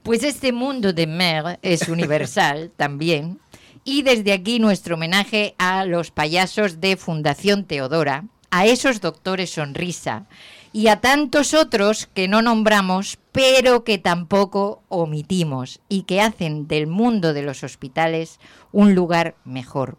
Pues 0.02 0.24
este 0.24 0.50
mundo 0.50 0.92
de 0.92 1.06
Mer 1.06 1.60
es 1.62 1.88
universal 1.88 2.72
también. 2.76 3.38
Y 3.84 4.02
desde 4.02 4.32
aquí 4.32 4.58
nuestro 4.58 4.96
homenaje 4.96 5.54
a 5.56 5.84
los 5.84 6.10
payasos 6.10 6.80
de 6.80 6.96
Fundación 6.96 7.62
Teodora, 7.64 8.24
a 8.50 8.66
esos 8.66 9.00
doctores 9.00 9.50
sonrisa 9.50 10.26
y 10.72 10.88
a 10.88 11.00
tantos 11.00 11.54
otros 11.54 12.08
que 12.12 12.26
no 12.26 12.42
nombramos, 12.42 13.20
pero 13.30 13.84
que 13.84 13.98
tampoco 13.98 14.82
omitimos 14.88 15.78
y 15.88 16.02
que 16.02 16.22
hacen 16.22 16.66
del 16.66 16.88
mundo 16.88 17.34
de 17.34 17.42
los 17.42 17.62
hospitales 17.62 18.40
un 18.72 18.96
lugar 18.96 19.36
mejor. 19.44 19.96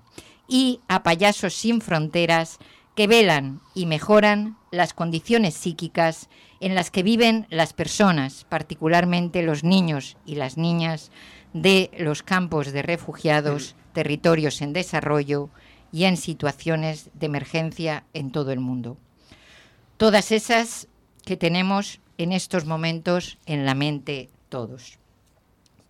Y 0.50 0.82
a 0.88 1.04
payasos 1.04 1.54
sin 1.54 1.80
fronteras 1.80 2.58
que 2.96 3.08
velan 3.08 3.62
y 3.74 3.86
mejoran 3.86 4.58
las 4.72 4.94
condiciones 4.94 5.54
psíquicas 5.54 6.28
en 6.60 6.76
las 6.76 6.92
que 6.92 7.04
viven 7.04 7.48
las 7.50 7.72
personas, 7.72 8.46
particularmente 8.50 9.42
los 9.44 9.64
niños 9.64 10.18
y 10.26 10.36
las 10.36 10.58
niñas 10.58 11.12
de 11.54 11.92
los 11.98 12.24
campos 12.24 12.74
de 12.74 12.82
refugiados, 12.82 13.76
territorios 13.94 14.62
en 14.62 14.74
desarrollo 14.74 15.50
y 15.92 16.04
en 16.04 16.18
situaciones 16.18 17.10
de 17.14 17.28
emergencia 17.28 18.04
en 18.14 18.32
todo 18.32 18.52
el 18.52 18.60
mundo. 18.60 18.98
Todas 19.98 20.32
esas 20.32 20.88
que 21.26 21.38
tenemos 21.38 22.02
en 22.18 22.32
estos 22.32 22.66
momentos 22.66 23.38
en 23.46 23.66
la 23.66 23.76
mente 23.76 24.30
todos. 24.50 25.00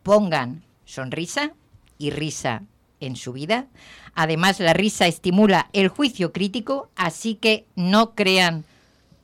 Pongan 0.03 0.63
sonrisa 0.85 1.53
y 1.97 2.11
risa 2.11 2.63
en 2.99 3.15
su 3.15 3.33
vida. 3.33 3.67
Además, 4.15 4.59
la 4.59 4.73
risa 4.73 5.07
estimula 5.07 5.69
el 5.73 5.87
juicio 5.87 6.31
crítico, 6.31 6.89
así 6.95 7.35
que 7.35 7.65
no 7.75 8.15
crean 8.15 8.65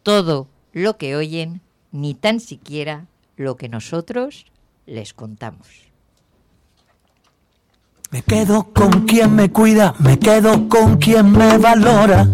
todo 0.04 0.48
lo 0.74 0.98
que 0.98 1.16
oyen, 1.16 1.62
ni 1.92 2.14
tan 2.14 2.40
siquiera 2.40 3.06
lo 3.38 3.58
que 3.58 3.70
nosotros 3.70 4.46
les 4.86 5.14
contamos. 5.14 5.68
Me 8.12 8.22
quedo 8.22 8.72
con 8.72 9.06
quien 9.06 9.36
me 9.36 9.52
cuida, 9.52 9.96
me 10.00 10.18
quedo 10.20 10.70
con 10.70 10.98
quien 10.98 11.32
me 11.32 11.58
valora, 11.58 12.28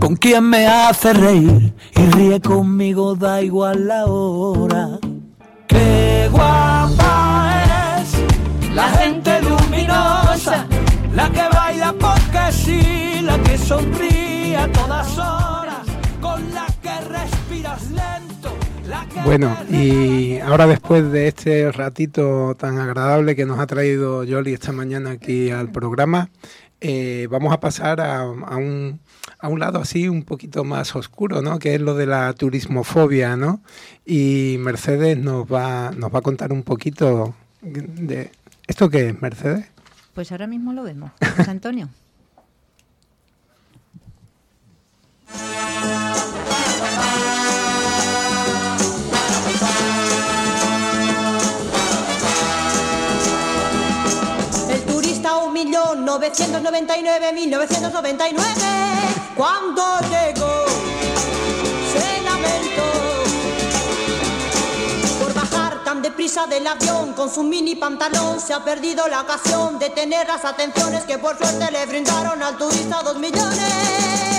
con 0.00 0.16
quien 0.16 0.44
me 0.44 0.66
hace 0.66 1.12
reír 1.12 1.74
y 1.94 2.06
ríe 2.06 2.40
conmigo, 2.40 3.14
da 3.14 3.42
igual 3.42 3.86
la 3.86 4.06
hora. 4.06 4.98
Porque 12.64 12.82
sí, 12.82 13.22
la 13.22 13.42
que 13.42 13.58
sonríe 13.58 14.56
a 14.56 14.70
todas 14.72 15.18
horas, 15.18 15.86
con 16.20 16.54
la 16.54 16.66
que 16.82 17.00
respiras 17.08 17.90
lento. 17.90 18.56
la 18.88 19.06
que 19.06 19.20
Bueno, 19.22 19.56
y 19.70 20.38
ahora 20.38 20.66
después 20.66 21.10
de 21.10 21.28
este 21.28 21.70
ratito 21.72 22.54
tan 22.56 22.78
agradable 22.78 23.36
que 23.36 23.46
nos 23.46 23.58
ha 23.58 23.66
traído 23.66 24.24
Yoli 24.24 24.52
esta 24.52 24.72
mañana 24.72 25.12
aquí 25.12 25.50
al 25.50 25.70
programa, 25.70 26.30
eh, 26.80 27.28
vamos 27.30 27.52
a 27.52 27.60
pasar 27.60 28.00
a, 28.00 28.20
a 28.20 28.56
un, 28.56 29.00
a 29.38 29.48
un 29.48 29.60
lado 29.60 29.78
así 29.78 30.08
un 30.08 30.22
poquito 30.22 30.64
más 30.64 30.96
oscuro, 30.96 31.42
¿no? 31.42 31.58
Que 31.58 31.74
es 31.74 31.80
lo 31.80 31.94
de 31.94 32.06
la 32.06 32.32
turismofobia, 32.32 33.36
¿no? 33.36 33.60
Y 34.06 34.56
Mercedes 34.60 35.18
nos 35.18 35.46
va, 35.46 35.90
nos 35.92 36.12
va 36.14 36.20
a 36.20 36.22
contar 36.22 36.52
un 36.52 36.62
poquito 36.62 37.34
de... 37.62 38.30
¿Esto 38.66 38.88
qué 38.88 39.08
es, 39.08 39.20
Mercedes? 39.20 39.66
Pues 40.14 40.32
ahora 40.32 40.46
mismo 40.46 40.72
lo 40.72 40.84
vemos. 40.84 41.10
José 41.36 41.50
Antonio. 41.50 41.88
El 54.68 54.84
turista 54.86 55.36
1.999.999 55.36 58.34
cuando 59.36 59.82
llegó 60.10 60.64
se 61.92 62.22
lamentó 62.22 62.82
por 65.20 65.32
bajar 65.34 65.84
tan 65.84 66.02
deprisa 66.02 66.46
del 66.46 66.66
avión 66.66 67.12
con 67.14 67.32
su 67.32 67.42
mini 67.42 67.74
pantalón. 67.76 68.38
Se 68.40 68.52
ha 68.52 68.62
perdido 68.64 69.08
la 69.08 69.22
ocasión 69.22 69.78
de 69.78 69.88
tener 69.90 70.26
las 70.26 70.44
atenciones 70.44 71.04
que 71.04 71.18
por 71.18 71.38
suerte 71.38 71.70
le 71.70 71.86
brindaron 71.86 72.42
al 72.42 72.58
turista 72.58 73.02
dos 73.02 73.18
millones 73.18 74.29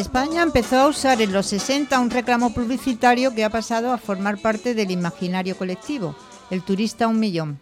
España 0.00 0.42
empezó 0.42 0.78
a 0.78 0.88
usar 0.88 1.20
en 1.20 1.30
los 1.30 1.44
60 1.48 2.00
un 2.00 2.08
reclamo 2.08 2.54
publicitario 2.54 3.34
que 3.34 3.44
ha 3.44 3.50
pasado 3.50 3.92
a 3.92 3.98
formar 3.98 4.40
parte 4.40 4.74
del 4.74 4.90
imaginario 4.90 5.58
colectivo, 5.58 6.16
el 6.50 6.62
turista 6.62 7.06
un 7.06 7.20
millón. 7.20 7.58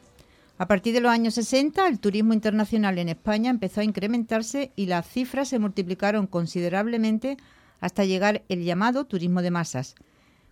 A 0.57 0.69
partir 0.69 0.95
de 0.95 1.01
los 1.01 1.11
años 1.11 1.35
60, 1.35 1.89
el 1.89 1.99
turismo 1.99 2.33
internacional 2.33 2.97
en 2.99 3.09
España 3.09 3.51
empezó 3.51 3.81
a 3.81 3.85
incrementarse 3.85 4.71
y 4.77 4.87
las 4.87 5.09
cifras 5.09 5.49
se 5.49 5.59
multiplicaron 5.59 6.29
considerablemente 6.29 7.39
hasta 7.81 8.05
llegar 8.05 8.45
el 8.49 8.63
llamado 8.63 9.05
turismo 9.05 9.43
de 9.43 9.51
masas. 9.51 9.97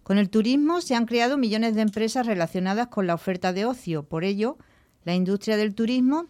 Con 0.03 0.19
el 0.19 0.29
turismo 0.29 0.81
se 0.81 0.97
han 0.97 1.07
creado 1.07 1.39
millones 1.39 1.77
de 1.77 1.83
empresas 1.83 2.27
relacionadas 2.27 2.89
con 2.89 3.07
la 3.07 3.15
oferta 3.15 3.53
de 3.53 3.65
ocio. 3.65 4.03
Por 4.03 4.25
ello, 4.25 4.59
la 5.05 5.15
industria 5.15 5.57
del 5.57 5.77
turismo 5.77 6.27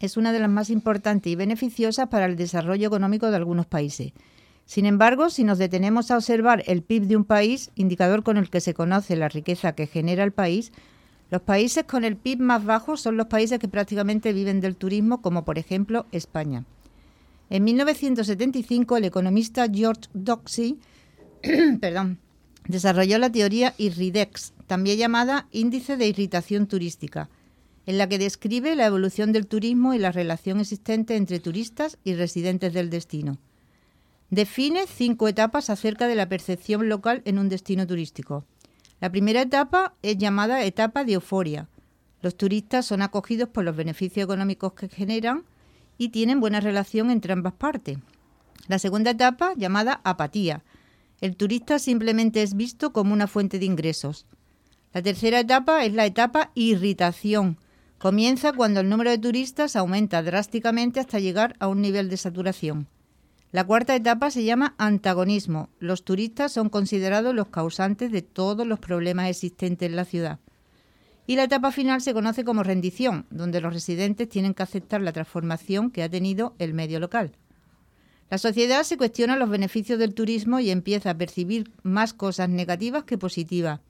es 0.00 0.16
una 0.16 0.32
de 0.32 0.40
las 0.40 0.50
más 0.50 0.70
importantes 0.70 1.32
y 1.32 1.36
beneficiosas 1.36 2.08
para 2.08 2.26
el 2.26 2.34
desarrollo 2.34 2.88
económico 2.88 3.30
de 3.30 3.36
algunos 3.36 3.66
países. 3.66 4.12
Sin 4.68 4.84
embargo, 4.84 5.30
si 5.30 5.44
nos 5.44 5.56
detenemos 5.56 6.10
a 6.10 6.18
observar 6.18 6.62
el 6.66 6.82
PIB 6.82 7.06
de 7.06 7.16
un 7.16 7.24
país, 7.24 7.70
indicador 7.74 8.22
con 8.22 8.36
el 8.36 8.50
que 8.50 8.60
se 8.60 8.74
conoce 8.74 9.16
la 9.16 9.30
riqueza 9.30 9.74
que 9.74 9.86
genera 9.86 10.24
el 10.24 10.32
país, 10.32 10.72
los 11.30 11.40
países 11.40 11.84
con 11.84 12.04
el 12.04 12.18
PIB 12.18 12.40
más 12.40 12.66
bajo 12.66 12.98
son 12.98 13.16
los 13.16 13.28
países 13.28 13.58
que 13.58 13.66
prácticamente 13.66 14.34
viven 14.34 14.60
del 14.60 14.76
turismo, 14.76 15.22
como 15.22 15.46
por 15.46 15.58
ejemplo 15.58 16.04
España. 16.12 16.66
En 17.48 17.64
1975, 17.64 18.98
el 18.98 19.06
economista 19.06 19.66
George 19.72 20.02
Doxey 20.12 20.78
desarrolló 22.68 23.16
la 23.16 23.32
teoría 23.32 23.72
IRRIDEX, 23.78 24.52
también 24.66 24.98
llamada 24.98 25.48
Índice 25.50 25.96
de 25.96 26.08
Irritación 26.08 26.66
Turística, 26.66 27.30
en 27.86 27.96
la 27.96 28.06
que 28.06 28.18
describe 28.18 28.76
la 28.76 28.84
evolución 28.84 29.32
del 29.32 29.46
turismo 29.46 29.94
y 29.94 29.98
la 29.98 30.12
relación 30.12 30.60
existente 30.60 31.16
entre 31.16 31.40
turistas 31.40 31.96
y 32.04 32.12
residentes 32.12 32.74
del 32.74 32.90
destino. 32.90 33.38
Define 34.30 34.86
cinco 34.86 35.26
etapas 35.26 35.70
acerca 35.70 36.06
de 36.06 36.14
la 36.14 36.28
percepción 36.28 36.90
local 36.90 37.22
en 37.24 37.38
un 37.38 37.48
destino 37.48 37.86
turístico. 37.86 38.44
La 39.00 39.10
primera 39.10 39.40
etapa 39.40 39.94
es 40.02 40.18
llamada 40.18 40.64
etapa 40.64 41.04
de 41.04 41.14
euforia. 41.14 41.68
Los 42.20 42.36
turistas 42.36 42.84
son 42.84 43.00
acogidos 43.00 43.48
por 43.48 43.64
los 43.64 43.74
beneficios 43.74 44.24
económicos 44.24 44.74
que 44.74 44.88
generan 44.88 45.44
y 45.96 46.10
tienen 46.10 46.40
buena 46.40 46.60
relación 46.60 47.10
entre 47.10 47.32
ambas 47.32 47.54
partes. 47.54 47.98
La 48.66 48.78
segunda 48.78 49.12
etapa, 49.12 49.54
llamada 49.56 50.02
apatía. 50.04 50.62
El 51.22 51.34
turista 51.34 51.78
simplemente 51.78 52.42
es 52.42 52.54
visto 52.54 52.92
como 52.92 53.14
una 53.14 53.28
fuente 53.28 53.58
de 53.58 53.64
ingresos. 53.64 54.26
La 54.92 55.00
tercera 55.00 55.40
etapa 55.40 55.84
es 55.84 55.94
la 55.94 56.04
etapa 56.04 56.50
irritación. 56.54 57.56
Comienza 57.96 58.52
cuando 58.52 58.80
el 58.80 58.90
número 58.90 59.10
de 59.10 59.18
turistas 59.18 59.74
aumenta 59.74 60.22
drásticamente 60.22 61.00
hasta 61.00 61.18
llegar 61.18 61.56
a 61.60 61.68
un 61.68 61.80
nivel 61.80 62.10
de 62.10 62.18
saturación. 62.18 62.88
La 63.50 63.64
cuarta 63.64 63.96
etapa 63.96 64.30
se 64.30 64.44
llama 64.44 64.74
antagonismo. 64.76 65.70
Los 65.78 66.04
turistas 66.04 66.52
son 66.52 66.68
considerados 66.68 67.34
los 67.34 67.48
causantes 67.48 68.12
de 68.12 68.20
todos 68.20 68.66
los 68.66 68.78
problemas 68.78 69.30
existentes 69.30 69.88
en 69.88 69.96
la 69.96 70.04
ciudad. 70.04 70.38
Y 71.26 71.36
la 71.36 71.44
etapa 71.44 71.72
final 71.72 72.02
se 72.02 72.12
conoce 72.12 72.44
como 72.44 72.62
rendición, 72.62 73.26
donde 73.30 73.62
los 73.62 73.72
residentes 73.72 74.28
tienen 74.28 74.52
que 74.52 74.62
aceptar 74.62 75.00
la 75.00 75.12
transformación 75.12 75.90
que 75.90 76.02
ha 76.02 76.10
tenido 76.10 76.54
el 76.58 76.74
medio 76.74 77.00
local. 77.00 77.32
La 78.30 78.36
sociedad 78.36 78.82
se 78.82 78.98
cuestiona 78.98 79.36
los 79.36 79.48
beneficios 79.48 79.98
del 79.98 80.12
turismo 80.12 80.60
y 80.60 80.70
empieza 80.70 81.10
a 81.10 81.16
percibir 81.16 81.72
más 81.82 82.12
cosas 82.12 82.50
negativas 82.50 83.04
que 83.04 83.16
positivas. 83.16 83.80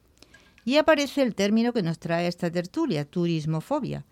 Y 0.65 0.77
aparece 0.77 1.23
el 1.23 1.35
término 1.35 1.73
que 1.73 1.83
nos 1.83 1.99
trae 1.99 2.29
esta 2.29 2.49
tertulia, 2.51 3.05
turismofobia, 3.05 4.05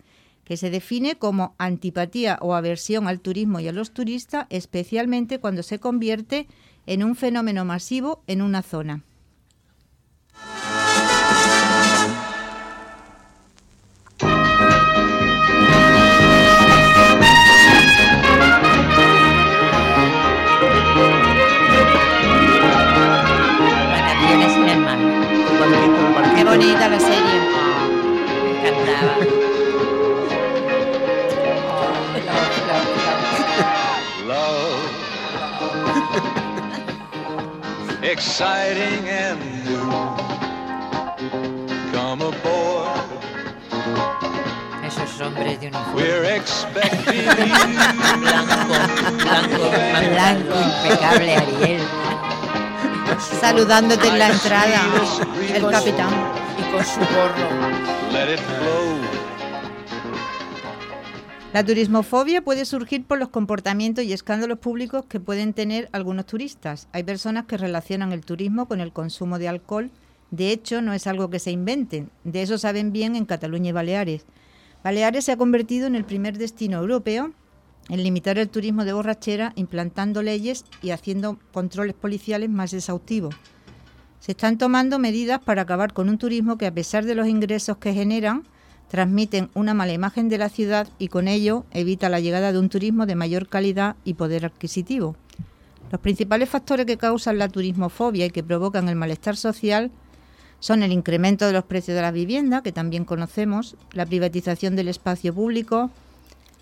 que 0.47 0.55
se 0.55 0.69
define 0.69 1.17
como 1.17 1.55
antipatía 1.57 2.39
o 2.39 2.55
aversión 2.55 3.09
al 3.09 3.19
turismo 3.19 3.59
y 3.59 3.67
a 3.67 3.73
los 3.73 3.91
turistas, 3.91 4.47
especialmente 4.49 5.39
cuando 5.39 5.61
se 5.61 5.79
convierte 5.79 6.47
en 6.85 7.03
un 7.03 7.17
fenómeno 7.17 7.65
masivo 7.65 8.23
en 8.27 8.41
una 8.41 8.61
zona. 8.61 9.03
Exciting 38.17 39.07
and 39.09 39.39
new. 39.65 39.91
Come 41.93 42.21
aboard, 42.23 43.09
Esos 44.83 45.21
hombres 45.21 45.59
de 45.59 45.67
uniforme. 45.67 45.93
we're 45.95 46.25
expecting 46.35 47.25
Blanco, 48.25 48.73
blanco, 49.17 49.69
blanco, 50.09 50.53
impecable 50.67 51.35
Ariel. 51.35 51.83
Saludándote 53.39 54.07
en 54.07 54.17
la 54.19 54.27
entrada, 54.29 54.81
el 55.53 55.67
capitán. 55.69 56.09
Y 56.57 56.63
con 56.71 56.83
su 56.83 56.99
gorro. 56.99 57.47
let 58.11 58.33
it 58.33 58.39
flow. 58.39 58.97
La 61.53 61.63
turismofobia 61.63 62.43
puede 62.43 62.65
surgir 62.65 63.05
por 63.05 63.17
los 63.17 63.29
comportamientos 63.29 64.03
y 64.03 64.11
escándalos 64.11 64.59
públicos 64.59 65.05
que 65.05 65.19
pueden 65.19 65.53
tener 65.53 65.87
algunos 65.93 66.25
turistas. 66.25 66.89
Hay 66.91 67.03
personas 67.03 67.45
que 67.45 67.57
relacionan 67.57 68.11
el 68.11 68.25
turismo 68.25 68.67
con 68.67 68.81
el 68.81 68.91
consumo 68.91 69.39
de 69.39 69.47
alcohol. 69.47 69.89
De 70.29 70.51
hecho, 70.51 70.81
no 70.81 70.93
es 70.93 71.07
algo 71.07 71.29
que 71.29 71.39
se 71.39 71.51
inventen. 71.51 72.11
De 72.25 72.41
eso 72.41 72.57
saben 72.57 72.91
bien 72.91 73.15
en 73.15 73.25
Cataluña 73.25 73.69
y 73.69 73.71
Baleares. 73.71 74.25
Baleares 74.83 75.23
se 75.23 75.31
ha 75.31 75.37
convertido 75.37 75.87
en 75.87 75.95
el 75.95 76.03
primer 76.03 76.37
destino 76.37 76.79
europeo 76.79 77.31
en 77.89 78.03
limitar 78.03 78.37
el 78.37 78.49
turismo 78.49 78.83
de 78.83 78.93
borrachera, 78.93 79.53
implantando 79.55 80.21
leyes 80.21 80.65
y 80.81 80.89
haciendo 80.89 81.39
controles 81.53 81.95
policiales 81.95 82.49
más 82.49 82.73
exhaustivos. 82.73 83.35
Se 84.19 84.33
están 84.33 84.57
tomando 84.57 84.99
medidas 84.99 85.39
para 85.39 85.61
acabar 85.61 85.93
con 85.93 86.09
un 86.09 86.17
turismo 86.17 86.57
que, 86.57 86.67
a 86.67 86.73
pesar 86.73 87.05
de 87.05 87.15
los 87.15 87.27
ingresos 87.27 87.77
que 87.77 87.93
generan, 87.93 88.43
transmiten 88.89 89.49
una 89.53 89.73
mala 89.73 89.93
imagen 89.93 90.29
de 90.29 90.37
la 90.37 90.49
ciudad 90.49 90.87
y 90.97 91.09
con 91.09 91.27
ello 91.27 91.65
evita 91.71 92.09
la 92.09 92.19
llegada 92.19 92.51
de 92.51 92.59
un 92.59 92.69
turismo 92.69 93.05
de 93.05 93.15
mayor 93.15 93.47
calidad 93.47 93.95
y 94.03 94.13
poder 94.13 94.45
adquisitivo. 94.45 95.15
Los 95.91 96.01
principales 96.01 96.49
factores 96.49 96.85
que 96.85 96.97
causan 96.97 97.37
la 97.37 97.49
turismofobia 97.49 98.25
y 98.25 98.29
que 98.29 98.43
provocan 98.43 98.89
el 98.89 98.95
malestar 98.95 99.37
social 99.37 99.91
son 100.59 100.83
el 100.83 100.91
incremento 100.91 101.45
de 101.45 101.53
los 101.53 101.65
precios 101.65 101.95
de 101.95 102.01
la 102.01 102.11
vivienda, 102.11 102.61
que 102.61 102.71
también 102.71 103.05
conocemos, 103.05 103.75
la 103.93 104.05
privatización 104.05 104.75
del 104.75 104.87
espacio 104.87 105.33
público, 105.33 105.91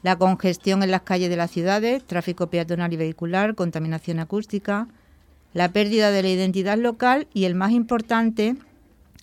la 0.03 0.17
congestión 0.17 0.83
en 0.83 0.91
las 0.91 1.01
calles 1.01 1.29
de 1.29 1.37
las 1.37 1.49
ciudades, 1.49 2.03
tráfico 2.03 2.47
peatonal 2.47 2.93
y 2.93 2.97
vehicular, 2.97 3.55
contaminación 3.55 4.19
acústica, 4.19 4.87
la 5.53 5.71
pérdida 5.71 6.11
de 6.11 6.21
la 6.21 6.29
identidad 6.29 6.77
local 6.77 7.27
y, 7.33 7.45
el 7.45 7.55
más 7.55 7.71
importante, 7.71 8.55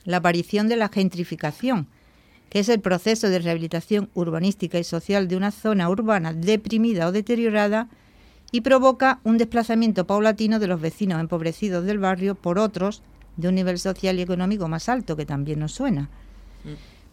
la 0.04 0.16
aparición 0.16 0.66
de 0.68 0.76
la 0.76 0.88
gentrificación, 0.88 1.86
que 2.52 2.58
es 2.58 2.68
el 2.68 2.80
proceso 2.80 3.30
de 3.30 3.38
rehabilitación 3.38 4.10
urbanística 4.12 4.78
y 4.78 4.84
social 4.84 5.26
de 5.26 5.36
una 5.36 5.52
zona 5.52 5.88
urbana 5.88 6.34
deprimida 6.34 7.06
o 7.06 7.10
deteriorada 7.10 7.88
y 8.50 8.60
provoca 8.60 9.20
un 9.24 9.38
desplazamiento 9.38 10.06
paulatino 10.06 10.58
de 10.58 10.66
los 10.66 10.78
vecinos 10.78 11.18
empobrecidos 11.18 11.86
del 11.86 11.98
barrio 11.98 12.34
por 12.34 12.58
otros 12.58 13.00
de 13.38 13.48
un 13.48 13.54
nivel 13.54 13.78
social 13.78 14.18
y 14.18 14.20
económico 14.20 14.68
más 14.68 14.90
alto, 14.90 15.16
que 15.16 15.24
también 15.24 15.60
nos 15.60 15.72
suena. 15.72 16.10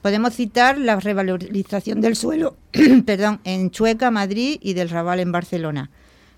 Podemos 0.01 0.33
citar 0.33 0.77
la 0.77 0.99
revalorización 0.99 2.01
del 2.01 2.17
suelo 2.17 2.57
perdón, 3.05 3.39
en 3.45 3.71
Chueca, 3.71 4.11
Madrid 4.11 4.59
y 4.61 4.73
del 4.73 4.89
Raval 4.89 5.21
en 5.21 5.31
Barcelona. 5.31 5.89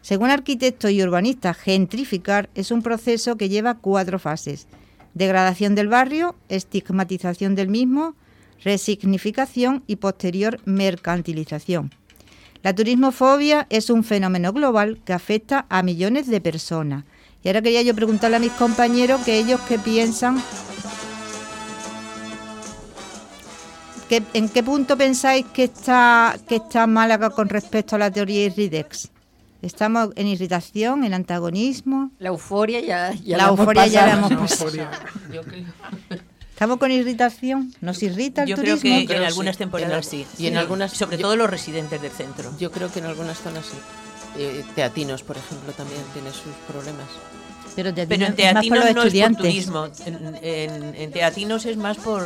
Según 0.04 0.30
arquitectos 0.30 0.92
y 0.92 1.02
urbanistas, 1.02 1.58
gentrificar 1.58 2.52
es 2.54 2.70
un 2.70 2.84
proceso 2.84 3.36
que 3.36 3.50
lleva 3.50 3.80
cuatro 3.80 4.20
fases. 4.20 4.68
Degradación 5.16 5.74
del 5.74 5.88
barrio, 5.88 6.36
estigmatización 6.50 7.56
del 7.56 7.68
mismo, 7.68 8.14
resignificación 8.64 9.84
y 9.88 9.96
posterior 9.98 10.60
mercantilización. 10.66 11.92
La 12.64 12.76
turismofobia 12.76 13.66
es 13.70 13.90
un 13.90 14.04
fenómeno 14.04 14.54
global 14.54 15.00
que 15.04 15.14
afecta 15.14 15.66
a 15.70 15.82
millones 15.82 16.28
de 16.28 16.42
personas. 16.42 17.06
Y 17.44 17.48
ahora 17.48 17.62
quería 17.64 17.82
yo 17.82 17.96
preguntarle 17.96 18.38
a 18.38 18.40
mis 18.40 18.52
compañeros 18.52 19.22
que 19.22 19.40
ellos 19.40 19.60
qué 19.68 19.80
piensan 19.80 20.42
¿Qué- 24.10 24.24
¿En 24.34 24.50
qué 24.50 24.62
punto 24.62 24.98
pensáis 24.98 25.46
que 25.54 25.64
está, 25.64 26.38
que 26.48 26.58
está 26.58 26.86
Málaga 26.86 27.30
con 27.30 27.48
respecto 27.48 27.96
a 27.96 28.00
la 28.00 28.12
teoría 28.12 28.44
Irridex? 28.46 29.10
¿Estamos 29.62 30.10
en 30.16 30.28
irritación, 30.28 31.04
en 31.06 31.14
antagonismo? 31.14 32.12
La 32.20 32.30
euforia 32.30 32.82
ya, 32.82 33.14
ya 33.14 33.38
la 33.38 33.44
la 33.44 33.50
hemos 33.50 33.60
euforia 33.60 33.88
ya 33.88 34.06
la 34.08 34.14
hemos 34.14 34.34
pasado. 34.34 34.72
Yo 35.32 35.42
creo, 35.44 35.66
¿Estamos 36.62 36.78
con 36.78 36.92
irritación? 36.92 37.74
¿Nos 37.82 38.04
irrita 38.04 38.44
el 38.44 38.50
yo 38.50 38.56
creo 38.56 38.78
turismo? 38.78 39.00
en 39.16 39.24
algunas 39.24 39.58
temporadas 39.58 40.06
sí. 40.06 40.28
Y 40.38 40.46
en 40.46 40.58
algunas- 40.58 40.92
Sobre 40.94 41.18
yo- 41.18 41.24
todo 41.24 41.36
los 41.36 41.50
residentes 41.50 42.00
del 42.00 42.12
centro. 42.12 42.54
Yo 42.60 42.70
creo 42.72 42.92
que 42.94 43.00
en 43.00 43.06
algunas 43.06 43.40
zonas 43.40 43.66
sí. 43.66 43.78
Eh, 44.38 44.64
Teatinos, 44.76 45.24
por 45.24 45.38
ejemplo, 45.38 45.74
también 45.74 46.04
tiene 46.14 46.30
sus 46.30 46.54
problemas. 46.68 47.08
Pero, 47.76 47.94
Pero 47.96 48.26
en 48.26 48.34
es 48.38 48.54
más 48.54 48.66
por 48.68 48.80
Teatinos 48.82 48.96
no 48.96 49.04
es 49.04 49.14
por 49.14 49.36
turismo. 49.38 49.88
En, 50.06 50.36
en- 50.42 50.96
en 50.96 51.12
Teatinos 51.12 51.66
es 51.66 51.78
más 51.78 51.98
por, 51.98 52.26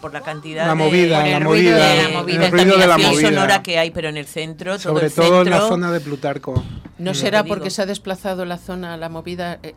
por 0.00 0.12
la 0.12 0.20
cantidad 0.20 0.64
La 0.66 0.70
de... 0.70 0.74
movida, 0.76 1.18
por 1.18 1.26
el 1.26 1.32
la 1.32 1.38
ruido 1.40 1.70
movida, 1.72 1.86
de 1.88 1.92
el 2.06 2.12
la 2.12 2.20
movida, 2.20 2.50
ruido 2.50 2.78
de 2.78 2.86
la 2.86 2.98
movida. 2.98 3.28
sonora 3.28 3.62
que 3.62 3.78
hay, 3.78 3.90
pero 3.90 4.08
en 4.08 4.16
el 4.16 4.26
centro, 4.26 4.72
todo 4.78 4.78
Sobre 4.94 5.06
el 5.06 5.12
todo 5.12 5.42
en 5.42 5.50
la 5.50 5.60
zona 5.60 5.90
de 5.92 6.00
Plutarco. 6.00 6.62
¿No 6.98 7.12
Mm. 7.12 7.14
será 7.14 7.42
porque 7.44 7.70
se 7.70 7.82
ha 7.82 7.86
desplazado 7.86 8.44
la 8.44 8.58
zona, 8.58 8.96
la 8.96 9.08
movida 9.08 9.58
eh, 9.62 9.74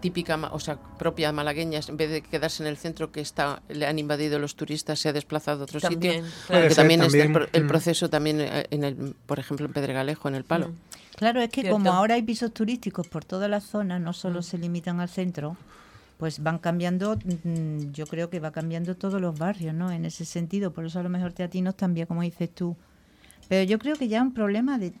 típica, 0.00 0.36
o 0.52 0.60
sea, 0.60 0.76
propia 0.98 1.32
malagueña, 1.32 1.80
en 1.88 1.96
vez 1.96 2.10
de 2.10 2.20
quedarse 2.22 2.62
en 2.62 2.68
el 2.68 2.76
centro 2.76 3.10
que 3.10 3.20
está, 3.20 3.62
le 3.68 3.86
han 3.86 3.98
invadido 3.98 4.38
los 4.38 4.54
turistas, 4.54 5.00
se 5.00 5.08
ha 5.08 5.12
desplazado 5.12 5.62
a 5.62 5.64
otro 5.64 5.80
También, 5.80 6.24
sitio? 6.26 6.30
claro. 6.46 6.62
Porque 6.62 6.68
ser 6.74 6.76
también, 6.76 7.02
está 7.02 7.16
el, 7.16 7.22
también, 7.32 7.48
el 7.52 7.64
mm. 7.64 7.68
proceso 7.68 8.10
también, 8.10 8.40
eh, 8.42 8.66
en 8.70 8.84
el, 8.84 9.14
por 9.26 9.38
ejemplo, 9.40 9.66
en 9.66 9.72
Pedregalejo, 9.72 10.28
en 10.28 10.34
el 10.36 10.44
Palo. 10.44 10.70
Claro, 11.18 11.40
es 11.40 11.50
que 11.50 11.62
Cierto. 11.62 11.76
como 11.76 11.92
ahora 11.92 12.14
hay 12.14 12.22
pisos 12.22 12.54
turísticos 12.54 13.08
por 13.08 13.24
toda 13.24 13.48
la 13.48 13.60
zona, 13.60 13.98
no 13.98 14.12
solo 14.12 14.40
se 14.40 14.56
limitan 14.56 15.00
al 15.00 15.08
centro, 15.08 15.56
pues 16.16 16.40
van 16.40 16.58
cambiando, 16.58 17.16
mm, 17.16 17.90
yo 17.90 18.06
creo 18.06 18.30
que 18.30 18.38
va 18.38 18.52
cambiando 18.52 18.96
todos 18.96 19.20
los 19.20 19.36
barrios, 19.36 19.74
¿no? 19.74 19.90
En 19.90 20.04
ese 20.04 20.24
sentido, 20.24 20.72
por 20.72 20.84
eso 20.84 21.00
a 21.00 21.02
lo 21.02 21.08
mejor 21.08 21.32
Teatinos 21.32 21.76
también, 21.76 22.06
como 22.06 22.22
dices 22.22 22.54
tú. 22.54 22.76
Pero 23.48 23.64
yo 23.64 23.80
creo 23.80 23.96
que 23.96 24.06
ya 24.06 24.22
un 24.22 24.32
problema 24.32 24.78
de, 24.78 24.92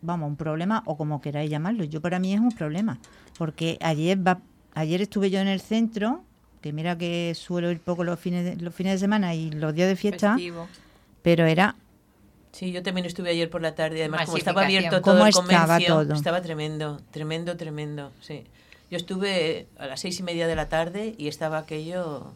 vamos, 0.00 0.28
un 0.28 0.36
problema 0.36 0.84
o 0.86 0.96
como 0.96 1.20
queráis 1.20 1.50
llamarlo, 1.50 1.82
yo 1.82 2.00
para 2.00 2.20
mí 2.20 2.32
es 2.32 2.40
un 2.40 2.52
problema, 2.52 3.00
porque 3.36 3.76
ayer 3.80 4.16
va, 4.24 4.42
ayer 4.74 5.02
estuve 5.02 5.28
yo 5.28 5.40
en 5.40 5.48
el 5.48 5.60
centro, 5.60 6.22
que 6.60 6.72
mira 6.72 6.96
que 6.96 7.32
suelo 7.34 7.72
ir 7.72 7.80
poco 7.80 8.04
los 8.04 8.20
fines 8.20 8.44
de, 8.44 8.62
los 8.62 8.72
fines 8.72 8.92
de 8.92 8.98
semana 8.98 9.34
y 9.34 9.50
los 9.50 9.74
días 9.74 9.88
de 9.88 9.96
fiesta, 9.96 10.34
Festivo. 10.34 10.68
pero 11.22 11.46
era 11.46 11.74
Sí, 12.54 12.70
yo 12.72 12.82
también 12.82 13.04
estuve 13.06 13.30
ayer 13.30 13.50
por 13.50 13.60
la 13.62 13.74
tarde. 13.74 13.98
Además, 14.00 14.26
como 14.26 14.38
estaba 14.38 14.62
abierto 14.62 15.00
todo 15.02 15.14
¿Cómo 15.14 15.24
el 15.26 15.30
estaba 15.30 15.66
comercio, 15.66 15.94
todo? 15.94 16.14
estaba 16.14 16.40
tremendo, 16.40 17.00
tremendo, 17.10 17.56
tremendo. 17.56 18.12
Sí. 18.20 18.44
Yo 18.90 18.96
estuve 18.96 19.66
a 19.78 19.86
las 19.86 20.00
seis 20.00 20.20
y 20.20 20.22
media 20.22 20.46
de 20.46 20.54
la 20.54 20.68
tarde 20.68 21.14
y 21.18 21.26
estaba 21.28 21.58
aquello 21.58 22.28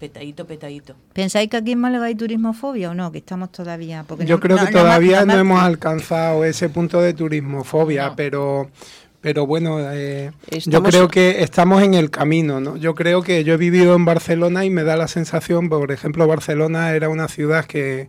petadito, 0.00 0.46
petadito. 0.46 0.94
¿Pensáis 1.12 1.50
que 1.50 1.56
aquí 1.58 1.72
en 1.72 1.80
Málaga 1.80 2.06
hay 2.06 2.14
turismofobia 2.14 2.90
o 2.90 2.94
no? 2.94 3.12
Que 3.12 3.18
estamos 3.18 3.52
todavía. 3.52 4.04
Porque 4.08 4.24
Yo 4.24 4.36
no- 4.36 4.40
creo 4.40 4.56
no- 4.56 4.64
que 4.66 4.72
no 4.72 4.78
todavía 4.80 5.20
no 5.20 5.26
me- 5.26 5.34
no 5.34 5.40
hemos 5.40 5.60
alcanzado 5.62 6.44
ese 6.44 6.68
punto 6.68 7.00
de 7.02 7.12
turismofobia, 7.14 8.08
No. 8.08 8.16
pero 8.16 8.70
pero 9.20 9.46
bueno, 9.48 9.78
eh, 9.92 10.30
yo 10.64 10.80
creo 10.84 11.08
que 11.08 11.42
estamos 11.42 11.82
en 11.82 11.94
el 11.94 12.08
camino, 12.08 12.60
¿no? 12.60 12.76
Yo 12.76 12.94
creo 12.94 13.20
que 13.22 13.42
yo 13.42 13.54
he 13.54 13.56
vivido 13.56 13.96
en 13.96 14.04
Barcelona 14.04 14.64
y 14.64 14.70
me 14.70 14.84
da 14.84 14.96
la 14.96 15.08
sensación, 15.08 15.68
por 15.68 15.90
ejemplo, 15.90 16.24
Barcelona 16.28 16.92
era 16.92 17.08
una 17.08 17.26
ciudad 17.26 17.64
que, 17.64 18.08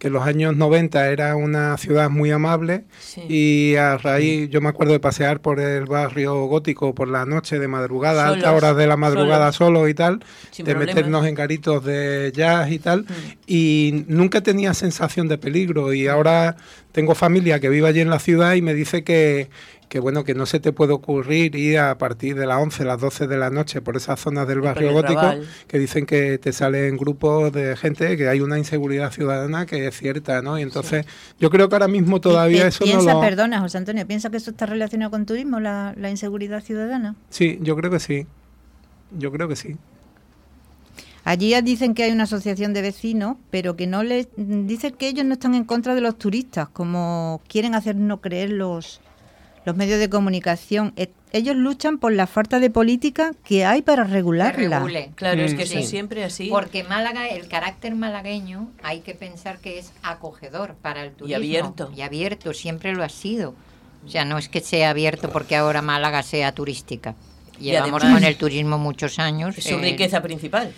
que 0.00 0.06
en 0.08 0.14
los 0.14 0.26
años 0.26 0.56
90 0.56 1.10
era 1.10 1.36
una 1.36 1.76
ciudad 1.76 2.08
muy 2.10 2.30
amable 2.32 2.84
Sí. 2.98 3.20
y 3.28 3.76
a 3.76 3.98
raíz, 3.98 4.48
yo 4.50 4.60
me 4.62 4.70
acuerdo 4.70 4.94
de 4.94 4.98
pasear 4.98 5.40
por 5.40 5.60
el 5.60 5.84
barrio 5.84 6.46
gótico 6.46 6.94
por 6.94 7.06
la 7.06 7.26
noche 7.26 7.58
de 7.60 7.68
madrugada, 7.68 8.24
a 8.24 8.28
altas 8.28 8.44
Solos, 8.48 8.62
horas 8.64 8.76
de 8.78 8.86
la 8.86 8.96
madrugada 8.96 9.52
solo 9.52 9.86
y 9.88 9.94
tal, 9.94 10.24
Sin 10.50 10.64
de 10.64 10.72
problemas. 10.72 10.96
meternos 10.96 11.26
en 11.26 11.34
garitos 11.34 11.84
de 11.84 12.32
jazz 12.34 12.70
y 12.72 12.78
tal, 12.78 13.04
y 13.46 14.04
nunca 14.08 14.40
tenía 14.42 14.74
sensación 14.74 15.28
de 15.28 15.36
peligro 15.38 15.92
y 15.92 16.08
ahora 16.08 16.56
tengo 16.92 17.14
familia 17.14 17.60
que 17.60 17.68
vive 17.68 17.86
allí 17.86 18.00
en 18.00 18.10
la 18.10 18.18
ciudad 18.18 18.54
y 18.54 18.62
me 18.62 18.72
dice 18.74 19.04
que, 19.04 19.48
que 19.90 19.98
bueno, 19.98 20.22
que 20.22 20.34
no 20.34 20.46
se 20.46 20.60
te 20.60 20.72
puede 20.72 20.92
ocurrir 20.92 21.56
ir 21.56 21.80
a 21.80 21.98
partir 21.98 22.36
de 22.36 22.46
las 22.46 22.62
11, 22.62 22.84
las 22.84 23.00
12 23.00 23.26
de 23.26 23.36
la 23.36 23.50
noche 23.50 23.82
por 23.82 23.96
esas 23.96 24.20
zonas 24.20 24.46
del 24.46 24.60
barrio 24.60 24.92
gótico, 24.92 25.20
Raval. 25.20 25.48
que 25.66 25.80
dicen 25.80 26.06
que 26.06 26.38
te 26.38 26.52
salen 26.52 26.96
grupos 26.96 27.52
de 27.52 27.76
gente, 27.76 28.16
que 28.16 28.28
hay 28.28 28.40
una 28.40 28.56
inseguridad 28.56 29.10
ciudadana 29.10 29.66
que 29.66 29.88
es 29.88 29.98
cierta, 29.98 30.42
¿no? 30.42 30.60
Y 30.60 30.62
entonces 30.62 31.06
yo 31.40 31.50
creo 31.50 31.68
que 31.68 31.74
ahora 31.74 31.88
mismo 31.88 32.20
todavía 32.20 32.68
eso 32.68 32.84
no 32.84 32.92
piensa, 32.92 33.14
lo... 33.14 33.20
perdona, 33.20 33.60
José 33.60 33.78
Antonio, 33.78 34.06
¿piensa 34.06 34.30
que 34.30 34.36
eso 34.36 34.52
está 34.52 34.64
relacionado 34.64 35.10
con 35.10 35.26
turismo, 35.26 35.58
la, 35.58 35.92
la 35.96 36.08
inseguridad 36.08 36.62
ciudadana? 36.62 37.16
Sí, 37.28 37.58
yo 37.60 37.74
creo 37.74 37.90
que 37.90 37.98
sí. 37.98 38.28
Yo 39.18 39.32
creo 39.32 39.48
que 39.48 39.56
sí. 39.56 39.76
Allí 41.24 41.52
dicen 41.62 41.94
que 41.94 42.04
hay 42.04 42.12
una 42.12 42.24
asociación 42.24 42.72
de 42.72 42.82
vecinos, 42.82 43.38
pero 43.50 43.74
que 43.74 43.88
no 43.88 44.04
les 44.04 44.28
dicen 44.36 44.94
que 44.94 45.08
ellos 45.08 45.24
no 45.24 45.32
están 45.32 45.56
en 45.56 45.64
contra 45.64 45.96
de 45.96 46.00
los 46.00 46.16
turistas, 46.16 46.68
como 46.68 47.42
quieren 47.48 47.74
hacernos 47.74 48.20
creer 48.20 48.50
los 48.50 49.00
los 49.70 49.76
medios 49.76 49.98
de 50.00 50.10
comunicación. 50.10 50.92
Eh, 50.96 51.10
Ellos 51.32 51.54
luchan 51.54 51.98
por 51.98 52.12
la 52.12 52.26
falta 52.26 52.58
de 52.58 52.70
política 52.70 53.30
que 53.44 53.64
hay 53.64 53.82
para 53.82 54.04
Que 54.04 54.10
regularla. 54.14 54.78
regule. 54.80 55.12
Claro, 55.14 55.42
es 55.42 55.54
Mm. 55.54 55.56
que 55.58 55.62
eso 55.62 55.72
Sí. 55.74 55.78
es 55.78 55.88
siempre 55.88 56.24
así. 56.24 56.48
Porque 56.48 56.82
Málaga, 56.82 57.28
el 57.28 57.46
carácter 57.46 57.94
malagueño, 57.94 58.68
hay 58.82 58.98
que 59.02 59.14
pensar 59.14 59.58
que 59.60 59.78
es 59.78 59.92
acogedor 60.02 60.74
para 60.82 61.04
el 61.04 61.12
turismo. 61.12 61.36
abierto. 61.36 61.92
Y 61.96 62.00
abierto, 62.00 62.52
siempre 62.52 62.92
lo 62.94 63.04
ha 63.04 63.08
sido. 63.08 63.54
O 64.04 64.08
sea, 64.08 64.24
no 64.24 64.38
es 64.38 64.48
que 64.48 64.60
sea 64.60 64.90
abierto 64.90 65.30
porque 65.30 65.54
ahora 65.54 65.82
Málaga 65.82 66.24
sea 66.24 66.50
turística. 66.52 67.14
Llevamos 67.60 68.02
además- 68.02 68.20
con 68.22 68.24
el 68.28 68.36
turismo 68.36 68.78
muchos 68.78 69.20
años. 69.20 69.56
es 69.56 69.62
su 69.62 69.74
eh, 69.78 69.82
riqueza 69.82 70.20
principal. 70.22 70.72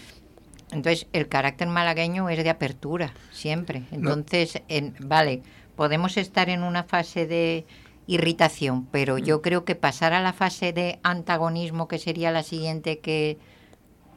Entonces, 0.70 1.06
el 1.14 1.28
carácter 1.28 1.68
malagueño 1.68 2.28
es 2.28 2.44
de 2.44 2.50
apertura, 2.50 3.14
siempre. 3.32 3.84
Entonces, 3.90 4.60
en- 4.68 4.94
vale, 5.00 5.40
podemos 5.76 6.18
estar 6.18 6.50
en 6.50 6.62
una 6.62 6.82
fase 6.84 7.26
de 7.26 7.64
irritación, 8.06 8.86
pero 8.90 9.18
yo 9.18 9.42
creo 9.42 9.64
que 9.64 9.74
pasar 9.74 10.12
a 10.12 10.20
la 10.20 10.32
fase 10.32 10.72
de 10.72 10.98
antagonismo, 11.02 11.88
que 11.88 11.98
sería 11.98 12.30
la 12.30 12.42
siguiente 12.42 12.98
que 12.98 13.38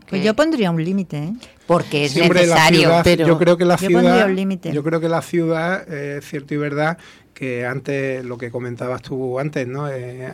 Pues 0.09 0.23
yo 0.23 0.35
pondría 0.35 0.69
un 0.71 0.83
límite, 0.83 1.17
¿eh? 1.17 1.33
Porque 1.65 2.05
es 2.05 2.11
Siempre 2.11 2.41
la 2.45 2.55
necesario. 2.55 2.79
ciudad- 2.81 3.01
pero 3.03 3.27
yo 3.27 3.37
creo 3.39 3.57
que 3.57 3.65
la 3.65 3.75
Yo 3.77 3.89
pondría 3.91 4.11
ciudad, 4.13 4.25
un 4.29 4.35
límite. 4.35 4.71
yo 4.71 4.83
creo 4.83 4.99
que 5.01 5.09
la 5.09 5.21
ciudad 5.23 5.83
eh, 5.91 6.19
cierto 6.21 6.53
y 6.53 6.57
verdad 6.57 6.97
que 7.35 7.65
antes 7.65 8.23
lo 8.25 8.37
que 8.37 8.49
comentabas 8.49 9.01
tú 9.01 9.39
antes, 9.39 9.67
¿no? 9.67 9.89
Eh, 9.89 10.31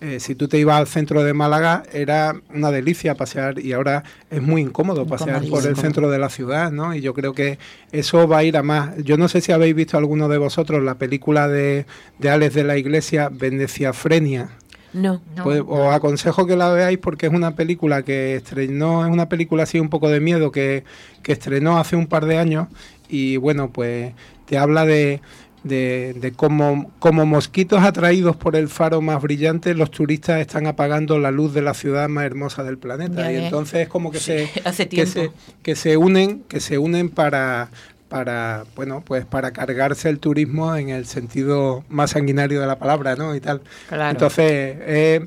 eh, 0.00 0.20
si 0.20 0.36
tú 0.36 0.48
te 0.48 0.56
ibas 0.56 0.76
al 0.76 0.86
centro 0.86 1.24
de 1.24 1.34
Málaga 1.34 1.82
era 1.92 2.36
una 2.54 2.70
delicia 2.70 3.16
pasear 3.16 3.58
y 3.58 3.72
ahora 3.72 4.04
es 4.30 4.40
muy 4.40 4.62
incómodo 4.62 5.04
pasear 5.04 5.44
por 5.48 5.66
el 5.66 5.76
centro 5.76 6.10
de 6.10 6.18
la 6.18 6.30
ciudad, 6.30 6.70
¿no? 6.70 6.94
Y 6.94 7.00
yo 7.00 7.12
creo 7.12 7.32
que 7.32 7.58
eso 7.90 8.28
va 8.28 8.38
a 8.38 8.44
ir 8.44 8.56
a 8.56 8.62
más. 8.62 8.96
Yo 8.98 9.16
no 9.16 9.28
sé 9.28 9.40
si 9.40 9.50
habéis 9.50 9.74
visto 9.74 9.98
alguno 9.98 10.28
de 10.28 10.38
vosotros 10.38 10.82
la 10.82 10.94
película 10.94 11.48
de, 11.48 11.86
de 12.20 12.30
Alex 12.30 12.54
de 12.54 12.64
la 12.64 12.78
Iglesia, 12.78 13.30
Veneciafrenia. 13.32 14.50
No. 14.92 15.20
Pues 15.42 15.60
os 15.66 15.92
aconsejo 15.92 16.46
que 16.46 16.54
la 16.54 16.70
veáis 16.70 16.98
porque 16.98 17.26
es 17.26 17.32
una 17.32 17.56
película 17.56 18.02
que 18.04 18.36
estrenó, 18.36 19.04
es 19.04 19.10
una 19.10 19.28
película 19.28 19.64
así 19.64 19.80
un 19.80 19.88
poco 19.88 20.08
de 20.08 20.20
miedo 20.20 20.52
que, 20.52 20.84
que 21.24 21.32
estrenó 21.32 21.78
hace 21.78 21.96
un 21.96 22.06
par 22.06 22.26
de 22.26 22.38
años 22.38 22.68
y 23.08 23.36
bueno, 23.38 23.70
pues 23.72 24.12
te 24.46 24.58
habla 24.58 24.84
de, 24.84 25.20
de, 25.64 26.14
de 26.20 26.32
cómo 26.32 26.92
como 26.98 27.26
mosquitos 27.26 27.82
atraídos 27.82 28.36
por 28.36 28.54
el 28.54 28.68
faro 28.68 29.00
más 29.00 29.20
brillante, 29.20 29.74
los 29.74 29.90
turistas 29.90 30.40
están 30.40 30.66
apagando 30.66 31.18
la 31.18 31.30
luz 31.30 31.54
de 31.54 31.62
la 31.62 31.74
ciudad 31.74 32.08
más 32.08 32.24
hermosa 32.24 32.62
del 32.62 32.78
planeta. 32.78 33.22
Ya 33.22 33.32
y 33.32 33.44
entonces 33.44 33.80
es 33.80 33.88
como 33.88 34.10
que 34.12 34.20
Sí, 34.20 34.46
se 34.46 34.50
hace 34.64 34.88
que 34.88 35.06
se 35.06 35.30
que 35.62 35.74
se 35.74 35.96
unen 35.96 36.44
que 36.48 36.60
se 36.60 36.78
unen 36.78 37.08
para 37.08 37.70
para 38.08 38.64
bueno 38.76 39.02
pues 39.04 39.24
para 39.24 39.52
cargarse 39.52 40.08
el 40.10 40.18
turismo 40.20 40.76
en 40.76 40.90
el 40.90 41.06
sentido 41.06 41.84
más 41.88 42.10
sanguinario 42.10 42.60
de 42.60 42.66
la 42.66 42.78
palabra 42.78 43.16
no 43.16 43.34
y 43.34 43.40
tal. 43.40 43.62
Claro. 43.88 44.10
entonces 44.10 44.44
eh, 44.46 45.26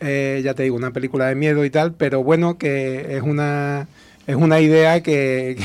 eh, 0.00 0.40
ya 0.42 0.54
te 0.54 0.64
digo 0.64 0.76
una 0.76 0.92
película 0.92 1.26
de 1.26 1.34
miedo 1.34 1.64
y 1.64 1.70
tal 1.70 1.92
pero 1.92 2.24
bueno 2.24 2.56
que 2.56 3.16
es 3.16 3.22
una 3.22 3.86
es 4.26 4.36
una 4.36 4.60
idea 4.60 5.02
que, 5.02 5.56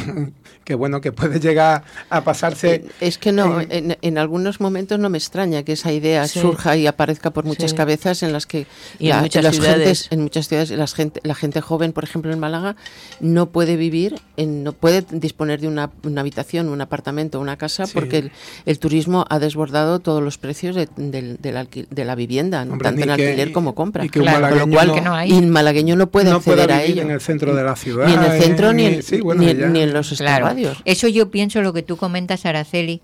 que, 0.69 0.75
bueno 0.75 1.01
que 1.01 1.11
puede 1.11 1.39
llegar 1.39 1.83
a 2.11 2.23
pasarse 2.23 2.85
Es 3.01 3.17
que 3.17 3.31
no, 3.31 3.59
en- 3.59 4.17
algunos 4.19 4.61
momentos 4.61 4.99
no 4.99 5.09
me 5.09 5.17
extraña 5.17 5.63
que 5.63 5.71
esa 5.71 5.91
idea 5.91 6.27
Sí. 6.27 6.39
surja 6.39 6.77
y 6.77 6.85
aparezca 6.85 7.31
por 7.31 7.43
muchas 7.43 7.71
Sí. 7.71 7.77
cabezas 7.77 8.21
en 8.21 8.33
las 8.33 8.45
que 8.45 8.67
Y 8.99 9.09
en 9.09 9.19
muchas 9.21 9.43
las 9.43 9.55
ciudades. 9.55 10.03
gentes- 10.03 10.07
en 10.11 10.21
muchas 10.21 10.47
ciudades 10.47 10.69
las 10.69 10.93
gente, 10.93 11.21
la 11.23 11.33
gente 11.33 11.59
joven, 11.61 11.91
por 11.91 12.03
ejemplo 12.03 12.31
en 12.31 12.37
Málaga, 12.37 12.75
no 13.19 13.47
puede 13.49 13.77
vivir, 13.77 14.19
en, 14.37 14.63
no 14.63 14.73
puede 14.73 15.03
disponer 15.09 15.59
de 15.59 15.67
una, 15.67 15.89
una 16.03 16.21
habitación, 16.21 16.69
un 16.69 16.81
apartamento, 16.81 17.39
una 17.39 17.57
casa, 17.57 17.87
Sí. 17.87 17.93
porque 17.95 18.19
el, 18.19 18.31
el 18.67 18.77
turismo 18.77 19.25
ha 19.27 19.39
desbordado 19.39 19.97
todos 19.99 20.21
los 20.21 20.37
precios 20.37 20.75
de, 20.75 20.87
de 20.97 22.05
la 22.05 22.13
vivienda, 22.15 22.61
Hombre, 22.61 22.77
tanto 22.89 23.01
en 23.01 23.07
que- 23.07 23.11
alquiler 23.27 23.51
como 23.51 23.73
compra. 23.73 24.05
y 24.05 24.09
que 24.09 24.19
un 24.19 24.25
Claro, 24.25 24.41
con 24.49 24.49
lo 24.59 24.67
malagueño 24.67 24.75
cual 24.75 24.87
no- 24.89 24.93
Que 24.93 25.01
no 25.01 25.15
hay. 25.15 25.31
y 25.33 25.37
el 25.39 25.47
malagueño 25.47 25.95
no 25.95 26.11
puede 26.11 26.29
no 26.29 26.35
acceder 26.37 26.71
a 26.71 26.77
vivir 26.77 26.91
ello. 26.91 27.01
en 27.01 27.09
el 27.11 27.21
centro 27.21 27.55
de 27.55 27.63
la 27.63 27.75
ciudad 27.75 28.05
Ni 28.05 28.13
en 28.13 28.23
el 28.23 28.31
eh, 28.33 28.41
centro 28.43 28.71
ni, 28.73 29.01
sí, 29.01 29.19
bueno, 29.21 29.41
ni 29.41 29.79
en 29.81 29.93
los 29.93 30.09
Claro. 30.19 30.45
Eso 30.85 31.07
yo 31.07 31.29
pienso 31.31 31.61
lo 31.61 31.73
que 31.73 31.83
tú 31.83 31.97
comentas, 31.97 32.45
Araceli, 32.45 33.01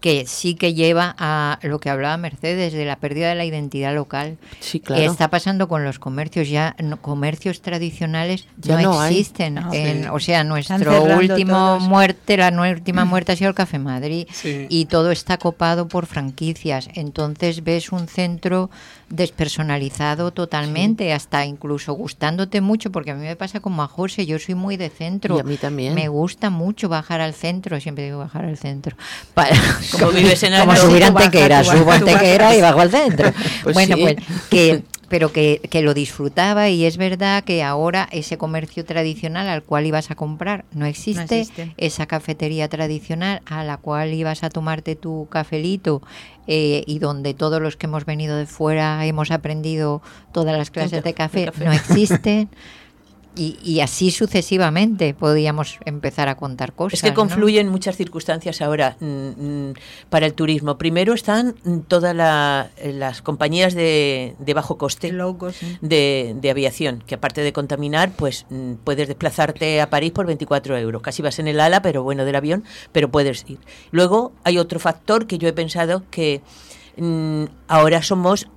que 0.00 0.26
sí 0.28 0.54
que 0.54 0.74
lleva 0.74 1.16
a 1.18 1.58
lo 1.62 1.80
que 1.80 1.90
hablaba 1.90 2.16
Mercedes, 2.18 2.72
de 2.72 2.84
la 2.84 3.00
pérdida 3.00 3.30
de 3.30 3.34
la 3.34 3.44
identidad 3.44 3.92
local. 3.92 4.38
Sí, 4.60 4.78
claro. 4.78 5.02
Está 5.02 5.28
pasando 5.28 5.66
con 5.66 5.82
los 5.82 5.98
comercios, 5.98 6.48
ya 6.48 6.76
no- 6.80 7.02
comercios 7.02 7.62
tradicionales 7.62 8.46
Ya 8.58 8.76
no, 8.80 8.92
no 8.92 9.00
hay. 9.00 9.14
existen. 9.18 9.54
No. 9.54 9.72
En- 9.74 10.02
Sí. 10.04 10.08
O 10.12 10.20
sea, 10.20 10.44
nuestro 10.44 11.02
último 11.02 11.52
todos. 11.54 11.82
muerte, 11.82 12.36
la 12.36 12.50
última 12.70 13.04
muerte 13.04 13.32
ha 13.32 13.36
sido 13.36 13.50
el 13.50 13.56
Café 13.56 13.80
Madrid 13.80 14.28
Sí. 14.30 14.66
y 14.68 14.84
todo 14.84 15.10
está 15.10 15.36
copado 15.36 15.88
por 15.88 16.06
franquicias. 16.06 16.88
Entonces 16.94 17.64
ves 17.64 17.90
un 17.90 18.06
centro 18.06 18.70
despersonalizado 19.10 20.32
totalmente, 20.32 21.12
hasta 21.12 21.44
incluso 21.44 21.92
gustándote 21.94 22.60
mucho, 22.60 22.92
porque 22.92 23.12
a 23.12 23.14
mí 23.14 23.24
me 23.24 23.36
pasa 23.36 23.60
como 23.60 23.82
a 23.82 23.88
José, 23.88 24.26
yo 24.26 24.38
soy 24.38 24.54
muy 24.54 24.76
de 24.76 24.90
centro. 24.90 25.36
Y 25.36 25.40
a 25.40 25.44
mí 25.44 25.56
también. 25.56 25.94
Me 25.94 26.08
gusta 26.08 26.50
mucho 26.50 26.88
bajar 26.88 27.20
al 27.20 27.34
centro, 27.34 27.80
siempre 27.80 28.04
digo 28.04 28.18
bajar 28.18 28.44
al 28.44 28.58
centro. 28.58 28.96
Para, 29.34 29.56
Como 29.98 30.12
vives 30.12 30.42
en 30.42 30.58
como 30.58 30.72
Alto, 30.72 30.86
subir 30.88 31.04
Antequera, 31.04 31.64
subo 31.64 31.90
Antequera 31.90 32.54
y 32.56 32.60
bajo 32.60 32.80
al 32.80 32.90
centro. 32.90 33.32
Pues 33.62 33.74
bueno, 33.74 33.96
sí. 33.96 34.02
pues 34.02 34.16
que 34.50 34.82
pero 35.08 35.32
que, 35.32 35.60
que 35.70 35.82
lo 35.82 35.94
disfrutaba 35.94 36.68
y 36.68 36.84
es 36.84 36.96
verdad 36.96 37.44
que 37.44 37.62
ahora 37.62 38.08
ese 38.12 38.38
comercio 38.38 38.84
tradicional 38.84 39.48
al 39.48 39.62
cual 39.62 39.86
ibas 39.86 40.10
a 40.10 40.14
comprar 40.14 40.64
no 40.72 40.86
existe, 40.86 41.40
existe. 41.40 41.74
esa 41.76 42.06
cafetería 42.06 42.68
tradicional 42.68 43.42
a 43.46 43.64
la 43.64 43.78
cual 43.78 44.12
ibas 44.12 44.44
a 44.44 44.50
tomarte 44.50 44.96
tu 44.96 45.26
cafelito 45.30 46.02
eh, 46.48 46.82
y 46.86 46.98
donde 46.98 47.34
todos 47.34 47.60
los 47.60 47.76
que 47.76 47.86
hemos 47.86 48.06
venido 48.06 48.36
de 48.36 48.46
fuera 48.46 49.04
hemos 49.04 49.30
aprendido 49.30 50.00
todas 50.32 50.56
las 50.56 50.70
clases 50.70 51.04
de 51.04 51.12
café, 51.12 51.44
café. 51.44 51.64
no 51.64 51.72
existen. 51.72 52.48
Y, 53.38 53.56
y 53.62 53.80
así 53.80 54.10
sucesivamente 54.10 55.14
podíamos 55.14 55.78
empezar 55.84 56.28
a 56.28 56.36
contar 56.36 56.72
cosas. 56.72 56.94
Es 56.98 57.02
que 57.02 57.10
¿no? 57.10 57.14
confluyen 57.14 57.68
muchas 57.68 57.96
circunstancias 57.96 58.60
ahora 58.60 58.96
mm, 58.98 59.06
mm, 59.68 59.74
para 60.10 60.26
el 60.26 60.34
turismo. 60.34 60.76
Primero 60.76 61.14
están 61.14 61.54
todas 61.86 62.14
la- 62.16 62.70
las 62.84 63.22
compañías 63.22 63.74
de, 63.74 64.34
de 64.40 64.54
bajo 64.54 64.76
coste 64.76 65.10
sí. 65.52 65.78
de, 65.80 66.34
de 66.40 66.50
aviación, 66.50 67.02
que 67.06 67.14
aparte 67.14 67.42
de 67.42 67.52
contaminar, 67.52 68.10
pues 68.16 68.44
mm, 68.50 68.72
puedes 68.82 69.06
desplazarte 69.06 69.80
a 69.80 69.88
París 69.88 70.10
por 70.10 70.26
24 70.26 70.76
euros. 70.76 71.00
Casi 71.00 71.22
vas 71.22 71.38
en 71.38 71.46
el 71.46 71.60
ala, 71.60 71.80
pero 71.80 72.02
bueno, 72.02 72.24
del 72.24 72.34
avión, 72.34 72.64
pero 72.90 73.08
puedes 73.10 73.44
ir. 73.48 73.58
Luego 73.92 74.32
hay 74.42 74.58
otro 74.58 74.80
factor 74.80 75.28
que 75.28 75.38
yo 75.38 75.46
he 75.48 75.52
pensado 75.52 76.02
que 76.10 76.42
ahora 77.68 78.02
somos 78.02 78.48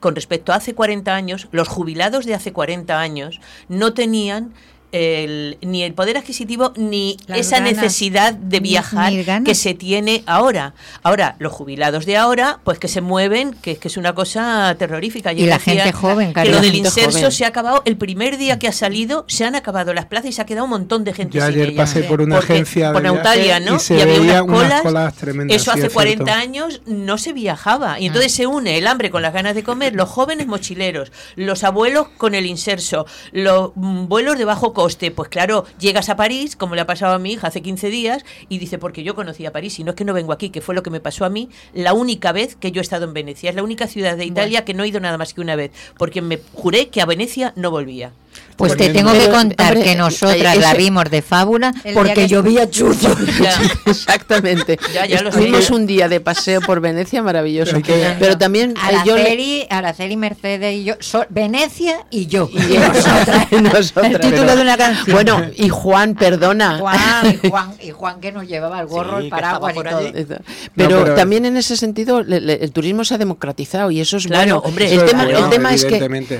con 0.00 0.14
respecto 0.14 0.52
a 0.52 0.56
hace 0.56 0.74
40 0.74 1.14
años, 1.14 1.48
los 1.52 1.68
jubilados 1.68 2.24
de 2.24 2.34
hace 2.34 2.52
40 2.52 2.98
años 2.98 3.40
no 3.68 3.94
tenían 3.94 4.52
el- 4.92 5.58
ni 5.62 5.82
el 5.82 5.94
poder 5.94 6.16
adquisitivo 6.16 6.72
ni 6.76 7.16
Las 7.26 7.38
esa 7.40 7.58
ganas. 7.58 7.74
necesidad 7.76 8.32
de 8.34 8.60
viajar 8.60 9.12
ni 9.12 9.44
que 9.44 9.54
se 9.54 9.74
tiene 9.74 10.22
ahora. 10.26 10.74
Ahora, 11.02 11.36
los 11.38 11.52
jubilados 11.52 12.06
de 12.06 12.16
ahora, 12.16 12.58
pues 12.64 12.78
que 12.78 12.88
se 12.88 13.00
mueven, 13.00 13.52
que, 13.62 13.76
que 13.76 13.88
es 13.88 13.96
una 13.96 14.14
cosa 14.14 14.74
terrorífica. 14.78 15.32
Y 15.32 15.46
la 15.46 15.58
gente 15.58 15.92
joven, 15.92 16.28
Que 16.28 16.34
Carlos. 16.34 16.56
lo 16.56 16.62
del 16.62 16.74
inserso 16.74 17.18
joven. 17.18 17.32
se 17.32 17.44
ha 17.44 17.48
acabado, 17.48 17.82
el 17.84 17.96
primer 17.96 18.36
día 18.38 18.58
que 18.58 18.68
ha 18.68 18.72
salido, 18.72 19.24
se 19.28 19.44
han 19.44 19.54
acabado 19.54 19.94
las 19.94 20.06
plazas 20.06 20.30
y 20.30 20.32
se 20.32 20.42
ha 20.42 20.46
quedado 20.46 20.64
un 20.64 20.70
montón 20.70 21.04
de 21.04 21.12
gente 21.12 21.38
Yo 21.38 21.46
sin 21.46 21.54
ayer 21.54 21.74
pasé 21.76 22.02
por 22.04 22.20
una 22.20 22.36
Porque- 22.36 22.54
agencia 22.54 22.92
por 22.92 23.02
de 23.02 23.08
Nautalia, 23.08 23.58
viaje 23.58 23.64
¿no? 23.64 23.76
y 23.76 23.78
se 23.80 24.02
había 24.02 24.18
veía 24.18 24.42
unas 24.42 24.56
colas, 24.62 24.82
colas 24.82 25.14
tremendas. 25.14 25.56
Eso 25.56 25.72
sí, 25.72 25.78
hace 25.78 25.86
es 25.88 25.92
40 25.92 26.24
cierto. 26.24 26.40
años 26.42 26.80
no 26.86 27.18
se 27.18 27.32
viajaba. 27.32 28.00
Y 28.00 28.06
entonces 28.06 28.32
se 28.32 28.46
une 28.46 28.78
el 28.78 28.86
hambre 28.86 29.10
con 29.10 29.22
las 29.22 29.32
ganas 29.32 29.54
de 29.54 29.62
comer, 29.62 29.94
los 29.94 30.08
jóvenes 30.08 30.46
mochileros, 30.46 31.12
los 31.36 31.64
abuelos 31.64 32.08
con 32.16 32.34
el 32.34 32.46
inserso, 32.46 33.06
los 33.32 33.72
mm, 33.76 34.06
vuelos 34.08 34.38
de 34.38 34.44
bajo 34.44 34.72
coste. 34.80 35.10
Pues 35.10 35.28
claro, 35.28 35.66
llegas 35.78 36.08
a 36.08 36.16
París, 36.16 36.56
como 36.56 36.74
le 36.74 36.80
ha 36.80 36.86
pasado 36.86 37.14
a 37.14 37.18
mi 37.18 37.32
hija 37.32 37.48
hace 37.48 37.60
15 37.60 37.90
días, 37.90 38.24
y 38.48 38.56
dice, 38.56 38.78
porque 38.78 39.02
yo 39.02 39.14
conocía 39.14 39.52
París, 39.52 39.78
y 39.78 39.84
no 39.84 39.90
es 39.90 39.96
que 39.96 40.06
no 40.06 40.14
vengo 40.14 40.32
aquí, 40.32 40.48
que 40.48 40.62
fue 40.62 40.74
lo 40.74 40.82
que 40.82 40.88
me 40.88 41.00
pasó 41.00 41.26
a 41.26 41.28
mí 41.28 41.50
la 41.74 41.92
única 41.92 42.32
vez 42.32 42.56
que 42.56 42.72
yo 42.72 42.80
he 42.80 42.82
estado 42.82 43.04
en 43.04 43.12
Venecia. 43.12 43.50
Es 43.50 43.56
la 43.56 43.62
única 43.62 43.86
ciudad 43.86 44.16
de 44.16 44.24
Italia 44.24 44.64
que 44.64 44.72
no 44.72 44.84
he 44.84 44.88
ido 44.88 44.98
nada 44.98 45.18
más 45.18 45.34
que 45.34 45.42
una 45.42 45.54
vez, 45.54 45.70
porque 45.98 46.22
me 46.22 46.40
juré 46.54 46.88
que 46.88 47.02
a 47.02 47.06
Venecia 47.06 47.52
no 47.56 47.70
volvía. 47.70 48.12
Pues 48.60 48.76
te 48.76 48.90
tengo 48.90 49.12
que 49.12 49.28
contar 49.28 49.72
hombre, 49.72 49.82
que 49.84 49.96
nosotras 49.96 50.56
eh, 50.56 50.60
la 50.60 50.74
vimos 50.74 51.04
de 51.10 51.22
fábula 51.22 51.72
porque 51.94 52.14
que- 52.14 52.28
llovía 52.28 52.68
chuzo. 52.70 53.16
Ya. 53.40 53.54
Exactamente. 53.86 54.78
Ya, 54.94 55.04
Estuvimos 55.04 55.70
un 55.70 55.86
día 55.86 56.08
de 56.08 56.20
paseo 56.20 56.60
por 56.60 56.80
Venecia 56.80 57.22
maravilloso. 57.22 57.72
Pero 57.72 57.84
que- 57.84 58.16
Pero 58.18 58.38
también 58.38 58.70
eh, 58.72 58.96
yo 59.06 59.14
le- 59.16 59.22
Araceli, 59.22 59.66
Araceli 59.70 60.16
Mercedes 60.16 60.74
y 60.76 60.84
yo, 60.84 60.94
so- 61.00 61.24
Venecia 61.30 62.04
y 62.10 62.26
yo. 62.26 62.50
y 62.52 62.56
nosotras, 62.78 63.46
nosotras. 63.52 64.10
El 64.12 64.20
título 64.20 64.56
de 64.56 64.62
una 64.62 64.76
canción. 64.76 65.14
Bueno, 65.14 65.42
y 65.56 65.68
Juan, 65.68 66.14
perdona. 66.14 66.78
Juan, 66.78 66.98
y 67.42 67.48
Juan, 67.48 67.74
y 67.80 67.90
Juan 67.90 68.20
que 68.20 68.32
nos 68.32 68.46
llevaba 68.46 68.80
el 68.80 68.86
gorro, 68.86 69.18
Sí, 69.18 69.24
el 69.24 69.30
paraguas 69.30 69.74
y 69.74 69.82
todo. 69.82 69.98
allí. 69.98 70.12
Pero, 70.76 71.02
pero- 71.04 71.14
también 71.14 71.44
en 71.46 71.56
ese 71.56 71.76
sentido 71.76 72.22
le- 72.22 72.40
le- 72.40 72.62
el 72.64 72.72
turismo 72.72 73.04
se 73.04 73.14
ha 73.14 73.18
democratizado 73.18 73.90
y 73.90 74.00
eso 74.00 74.16
es 74.18 74.26
Claro, 74.26 74.56
bueno. 74.56 74.58
hombre, 74.68 74.92
el 74.92 75.04
tema, 75.04 75.24
bueno, 75.24 75.38
el 75.38 75.50
tema 75.50 75.74
es 75.74 75.84
que 75.84 75.96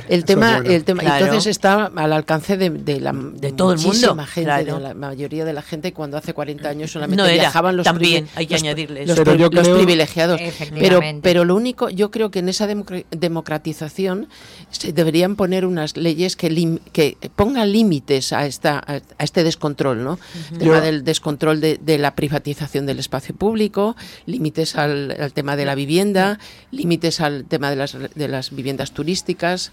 el 0.09 0.25
tema, 0.25 0.57
bueno. 0.57 0.71
el 0.71 0.85
tema 0.85 1.01
Claro. 1.03 1.25
entonces 1.27 1.51
está 1.51 1.89
al 2.11 2.19
alcance 2.19 2.57
de, 2.57 2.71
de 2.71 3.01
la 3.01 3.13
De 3.13 3.53
todo 3.53 3.73
el 3.73 3.79
mundo, 3.79 4.17
gente, 4.27 4.43
claro. 4.45 4.75
de 4.77 4.81
la 4.81 4.95
mayoría 4.95 5.45
de 5.45 5.53
la 5.53 5.63
gente 5.63 5.93
cuando 5.93 6.17
hace 6.17 6.35
40 6.35 6.69
años 6.69 6.91
solamente 6.91 7.23
No 7.23 7.27
era, 7.29 7.43
viajaban 7.43 7.77
los 7.77 7.85
también 7.85 8.27
privi- 8.27 8.31
hay 8.37 8.47
que 8.47 8.55
los- 8.55 8.63
añadirle 8.63 9.01
los, 9.07 9.11
eso. 9.11 9.25
Pero 9.25 9.33
pri- 9.33 9.41
yo 9.43 9.49
los 9.51 9.63
creo- 9.65 9.77
privilegiados. 9.77 10.41
Pero, 10.79 11.01
pero 11.23 11.45
lo 11.45 11.55
único, 11.55 11.89
yo 11.91 12.11
creo 12.11 12.31
que 12.31 12.41
en 12.41 12.49
esa 12.49 12.67
democra- 12.67 13.05
democratización 13.11 14.29
se 14.71 14.93
deberían 14.93 15.37
poner 15.37 15.67
unas 15.67 15.97
leyes 15.97 16.37
que, 16.37 16.51
lim- 16.51 16.81
que 16.93 17.17
pongan 17.37 17.73
límites 17.73 18.33
a, 18.33 18.47
esta, 18.47 18.79
a, 18.87 19.01
este 19.23 19.43
descontrol, 19.45 20.05
¿no? 20.05 20.19
El 20.53 20.59
tema 20.59 20.77
Yo- 20.77 20.81
del 20.81 21.05
descontrol 21.05 21.61
de, 21.61 21.79
de 21.79 21.99
la 21.99 22.15
privatización 22.15 22.87
del 22.87 22.99
espacio 22.99 23.35
público, 23.35 23.97
límites 24.27 24.77
al, 24.77 25.11
al 25.21 25.33
tema 25.33 25.57
de 25.57 25.65
la 25.65 25.75
vivienda, 25.75 26.39
límites 26.71 27.21
al 27.21 27.45
tema 27.45 27.71
de 27.71 27.77
las, 27.77 27.97
de 28.15 28.29
las 28.29 28.51
viviendas 28.55 28.93
turísticas, 28.93 29.73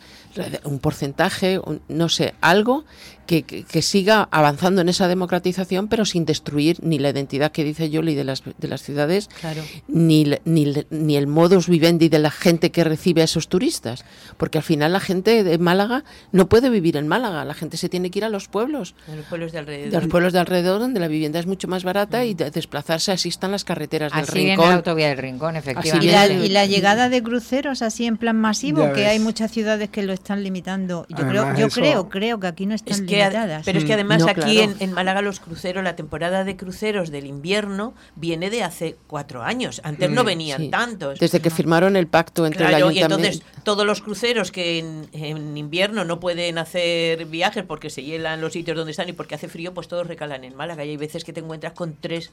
un 0.63 0.79
porcentaje, 0.79 1.59
un- 1.59 1.81
no 1.87 2.09
sé, 2.09 2.26
algo 2.41 2.83
que, 3.27 3.43
que- 3.43 3.63
que 3.63 3.81
siga 3.83 4.27
avanzando 4.31 4.81
en 4.81 4.89
esa 4.89 5.07
democratización, 5.07 5.87
pero 5.87 6.05
sin 6.05 6.25
destruir 6.25 6.77
ni 6.81 6.97
la 6.97 7.09
identidad 7.09 7.51
que 7.51 7.63
dice 7.63 7.89
Yoli 7.89 8.15
de 8.15 8.23
las, 8.23 8.41
de 8.57 8.67
las 8.67 8.81
ciudades, 8.81 9.29
Claro. 9.39 9.61
ni, 9.87 10.25
ni, 10.45 10.73
ni 10.89 11.17
el 11.17 11.27
modus 11.27 11.67
vivendi 11.67 12.09
de 12.09 12.19
la 12.19 12.31
gente 12.31 12.71
que 12.71 12.83
recibe 12.83 13.21
a 13.21 13.25
esos 13.25 13.47
turistas. 13.49 14.05
Porque 14.37 14.57
al 14.57 14.63
final 14.63 14.93
la 14.93 14.99
gente 14.99 15.43
de 15.43 15.57
Málaga 15.57 16.03
no 16.31 16.47
puede 16.49 16.69
vivir 16.69 16.97
en 16.97 17.07
Málaga, 17.07 17.45
la 17.45 17.53
gente 17.53 17.77
se 17.77 17.89
tiene 17.89 18.09
que 18.09 18.19
ir 18.19 18.25
a 18.25 18.29
los 18.29 18.47
pueblos. 18.47 18.95
A 19.11 19.15
los 19.15 19.25
pueblos 19.25 19.51
de 19.51 19.59
alrededor. 19.59 19.91
De 19.91 19.97
los 19.99 20.07
pueblos 20.09 20.33
de 20.33 20.39
alrededor 20.39 20.79
donde 20.79 20.99
la 20.99 21.07
vivienda 21.07 21.39
es 21.39 21.45
mucho 21.45 21.67
más 21.67 21.83
barata 21.83 22.25
y 22.25 22.33
de 22.33 22.49
desplazarse 22.49 23.11
así 23.11 23.29
están 23.29 23.51
las 23.51 23.63
carreteras 23.65 24.11
del 24.13 24.21
Así 24.23 24.31
rincón. 24.31 24.69
la 24.69 24.75
autovía 24.75 25.09
del 25.09 25.17
Rincón, 25.17 25.55
Y 25.55 25.57
efectivamente. 25.59 26.07
la, 26.11 26.27
y 26.27 26.49
la 26.49 26.65
llegada 26.65 27.09
de 27.09 27.21
cruceros 27.21 27.81
así 27.81 28.05
en 28.05 28.17
plan 28.17 28.37
masivo, 28.39 28.83
Ya 28.83 28.93
que 28.93 29.01
ves. 29.01 29.09
hay 29.09 29.19
muchas 29.19 29.51
ciudades 29.51 29.89
que 29.89 30.03
lo 30.03 30.13
están 30.13 30.43
limitando. 30.43 31.05
Yo 31.09 31.27
creo, 31.27 31.55
yo 31.57 31.65
eso- 31.67 31.75
creo, 31.81 32.09
creo 32.09 32.39
que 32.39 32.47
aquí 32.47 32.65
no 32.65 32.75
están 32.75 32.93
Es 32.93 33.01
que, 33.17 33.61
pero 33.65 33.79
es 33.79 33.85
que 33.85 33.93
además 33.93 34.19
No, 34.19 34.27
aquí 34.29 34.41
claro. 34.57 34.59
en, 34.61 34.75
en 34.79 34.91
Málaga 34.93 35.21
los 35.21 35.39
cruceros, 35.39 35.83
la 35.83 35.95
temporada 35.95 36.43
de 36.43 36.55
cruceros 36.55 37.11
del 37.11 37.25
invierno 37.25 37.93
viene 38.15 38.49
de 38.49 38.63
hace 38.63 38.95
cuatro 39.07 39.43
años. 39.43 39.81
Antes 39.83 40.09
no 40.09 40.23
Mm, 40.23 40.25
venían 40.27 40.61
sí. 40.61 40.69
tantos. 40.69 41.19
Desde 41.19 41.39
que 41.39 41.49
firmaron 41.49 41.95
el 41.95 42.07
pacto 42.07 42.45
entre 42.45 42.63
el 42.63 42.69
Claro, 42.69 42.91
y 42.91 42.99
ayuntamiento. 42.99 43.27
entonces 43.37 43.63
todos 43.63 43.85
los 43.85 44.01
cruceros 44.01 44.51
que 44.51 44.79
en, 44.79 45.09
en 45.13 45.57
invierno 45.57 46.05
no 46.05 46.19
pueden 46.19 46.57
hacer 46.57 47.25
viajes 47.25 47.63
porque 47.63 47.89
se 47.89 48.03
hielan 48.03 48.41
los 48.41 48.53
sitios 48.53 48.75
donde 48.77 48.91
están 48.91 49.09
y 49.09 49.13
porque 49.13 49.35
hace 49.35 49.47
frío, 49.47 49.73
pues 49.73 49.87
todos 49.87 50.07
recalan 50.07 50.43
en 50.43 50.55
Málaga. 50.55 50.85
Y 50.85 50.89
hay 50.91 50.97
veces 50.97 51.23
que 51.23 51.33
te 51.33 51.39
encuentras 51.41 51.73
con 51.73 51.95
tres 51.99 52.31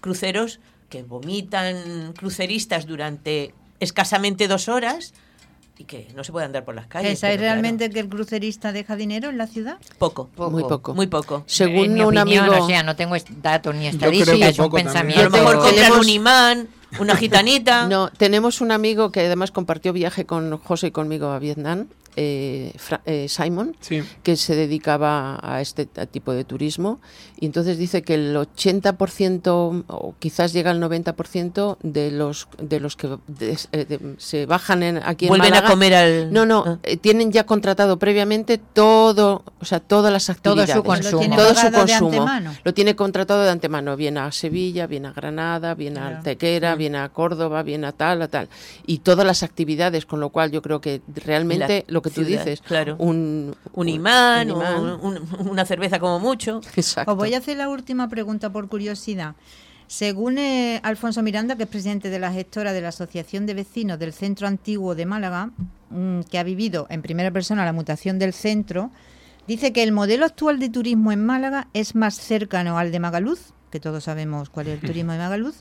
cruceros 0.00 0.60
que 0.90 1.02
vomitan 1.02 2.12
cruceristas 2.18 2.86
durante 2.86 3.54
escasamente 3.80 4.48
dos 4.48 4.68
horas 4.68 5.14
y 5.76 5.84
que 5.84 6.08
no 6.14 6.22
se 6.22 6.30
puede 6.32 6.46
andar 6.46 6.64
por 6.64 6.74
las 6.74 6.86
calles. 6.86 7.08
¿Pensáis 7.10 7.32
pero 7.32 7.42
claro, 7.42 7.52
realmente 7.60 7.90
que 7.90 8.00
el 8.00 8.08
crucerista 8.08 8.72
deja 8.72 8.94
dinero 8.96 9.28
en 9.30 9.38
la 9.38 9.46
ciudad? 9.46 9.78
poco, 9.98 10.30
Muy 10.36 10.62
poco. 10.62 10.94
muy 10.94 11.06
poco. 11.08 11.42
Según 11.46 11.86
en 11.86 11.94
mi 11.94 12.00
un 12.02 12.16
opinión, 12.16 12.44
amigo, 12.46 12.64
o 12.64 12.66
sea, 12.68 12.82
no 12.82 12.94
tengo 12.96 13.16
datos 13.42 13.74
ni 13.74 13.86
estadísticas, 13.88 14.50
es 14.50 14.58
un 14.58 14.66
poco 14.66 14.76
también. 14.76 14.94
Y 15.18 15.22
a 15.22 15.24
pensamiento. 15.24 15.36
lo 15.38 15.52
mejor 15.52 15.70
Tenemos- 15.74 15.98
un 15.98 16.08
imán, 16.08 16.68
una 17.00 17.16
gitanita. 17.16 17.86
No, 17.88 18.08
tenemos 18.10 18.60
un 18.60 18.70
amigo 18.70 19.10
que 19.10 19.20
además 19.20 19.50
compartió 19.50 19.92
viaje 19.92 20.26
con 20.26 20.58
José 20.58 20.88
y 20.88 20.90
conmigo 20.92 21.28
a 21.28 21.38
Vietnam, 21.40 21.88
eh, 22.16 22.72
eh, 23.06 23.26
Simon, 23.28 23.76
Sí. 23.80 24.02
que 24.22 24.36
se 24.36 24.54
dedicaba 24.54 25.38
a 25.42 25.60
este 25.60 25.86
tipo 25.86 26.32
de 26.32 26.44
turismo. 26.44 27.00
Y 27.40 27.46
entonces 27.46 27.78
dice 27.78 28.02
que 28.02 28.14
el 28.14 28.36
80% 28.36 29.84
o 29.88 30.14
quizás 30.18 30.52
llega 30.52 30.70
al 30.70 30.80
90% 30.80 31.78
de 31.82 32.10
los 32.10 32.48
de 32.58 32.80
los 32.80 32.96
que 32.96 33.18
eh, 33.40 33.56
de- 33.84 34.14
se 34.18 34.46
bajan 34.46 34.82
en, 34.82 34.98
aquí 35.04 35.26
en 35.26 35.30
Vuelven 35.30 35.48
a 35.52 35.56
Málaga, 35.56 35.70
comer 35.70 35.94
al- 35.94 36.32
No, 36.32 36.46
no, 36.46 36.64
Ah. 36.66 36.78
eh, 36.82 36.96
tienen 36.96 37.32
ya 37.32 37.44
contratado 37.44 37.98
previamente 37.98 38.58
todo, 38.58 39.42
o 39.60 39.64
sea, 39.64 39.80
todas 39.80 40.12
las 40.12 40.26
Todo 40.42 40.64
su 40.66 40.72
actividades. 40.72 40.84
consumo. 40.84 41.12
Lo 41.12 41.18
tiene 41.20 41.36
Todo 41.36 41.54
su 41.54 41.70
consumo. 41.72 42.06
antemano. 42.08 42.54
Lo 42.64 42.74
tiene 42.74 42.96
contratado 42.96 43.42
de 43.42 43.50
antemano. 43.50 43.96
Viene 43.96 44.20
a 44.20 44.32
Sevilla, 44.32 44.86
viene 44.86 45.08
a 45.08 45.12
Granada, 45.12 45.74
viene 45.74 45.98
a 45.98 46.02
Claro. 46.02 46.16
Antequera, 46.18 46.74
viene 46.76 46.98
a 46.98 47.08
Córdoba, 47.10 47.62
viene 47.62 47.86
a 47.86 47.92
tal, 47.92 48.22
a 48.22 48.28
tal. 48.28 48.48
Y 48.86 48.98
todas 48.98 49.26
las 49.26 49.42
actividades, 49.42 50.06
con 50.06 50.20
lo 50.20 50.30
cual 50.30 50.50
yo 50.50 50.62
creo 50.62 50.80
que 50.80 51.02
realmente 51.24 51.84
La 51.88 51.94
lo 51.94 52.02
que 52.04 52.10
tú 52.10 52.24
ciudad, 52.24 52.44
dices, 52.44 52.60
claro. 52.60 52.94
un, 52.98 53.54
un 53.72 53.88
imán, 53.88 54.50
un 54.50 54.56
imán. 54.58 54.82
un- 55.02 55.16
un- 55.40 55.48
una 55.50 55.64
cerveza 55.64 55.98
como 55.98 56.20
mucho. 56.20 56.60
Exacto. 56.76 57.10
Os 57.10 57.18
voy 57.18 57.34
a 57.34 57.38
hacer 57.38 57.56
la 57.56 57.68
última 57.68 58.08
pregunta 58.08 58.50
por 58.52 58.68
curiosidad. 58.68 59.34
Según 59.86 60.38
eh, 60.38 60.80
Alfonso 60.82 61.22
Miranda, 61.22 61.56
que 61.56 61.64
es 61.64 61.68
presidente 61.68 62.08
de 62.10 62.18
la 62.18 62.32
gestora 62.32 62.72
de 62.72 62.80
la 62.80 62.88
Asociación 62.88 63.44
de 63.46 63.54
Vecinos 63.54 63.98
del 63.98 64.12
Centro 64.14 64.46
Antiguo 64.46 64.94
de 64.94 65.04
Málaga, 65.06 65.50
mm, 65.90 66.20
que 66.30 66.38
ha 66.38 66.42
vivido 66.42 66.86
en 66.88 67.02
primera 67.02 67.30
persona 67.30 67.64
la 67.66 67.72
mutación 67.74 68.18
del 68.18 68.32
centro, 68.32 68.90
dice 69.46 69.72
que 69.74 69.82
el 69.82 69.92
modelo 69.92 70.24
actual 70.24 70.58
de 70.58 70.70
turismo 70.70 71.12
en 71.12 71.24
Málaga 71.24 71.68
es 71.74 71.94
más 71.94 72.14
cercano 72.14 72.78
al 72.78 72.92
de 72.92 72.98
Magaluz, 73.00 73.52
que 73.70 73.78
todos 73.78 74.04
sabemos 74.04 74.48
cuál 74.48 74.68
es 74.68 74.74
el 74.82 74.88
turismo 74.88 75.12
de 75.12 75.18
Magaluz, 75.18 75.56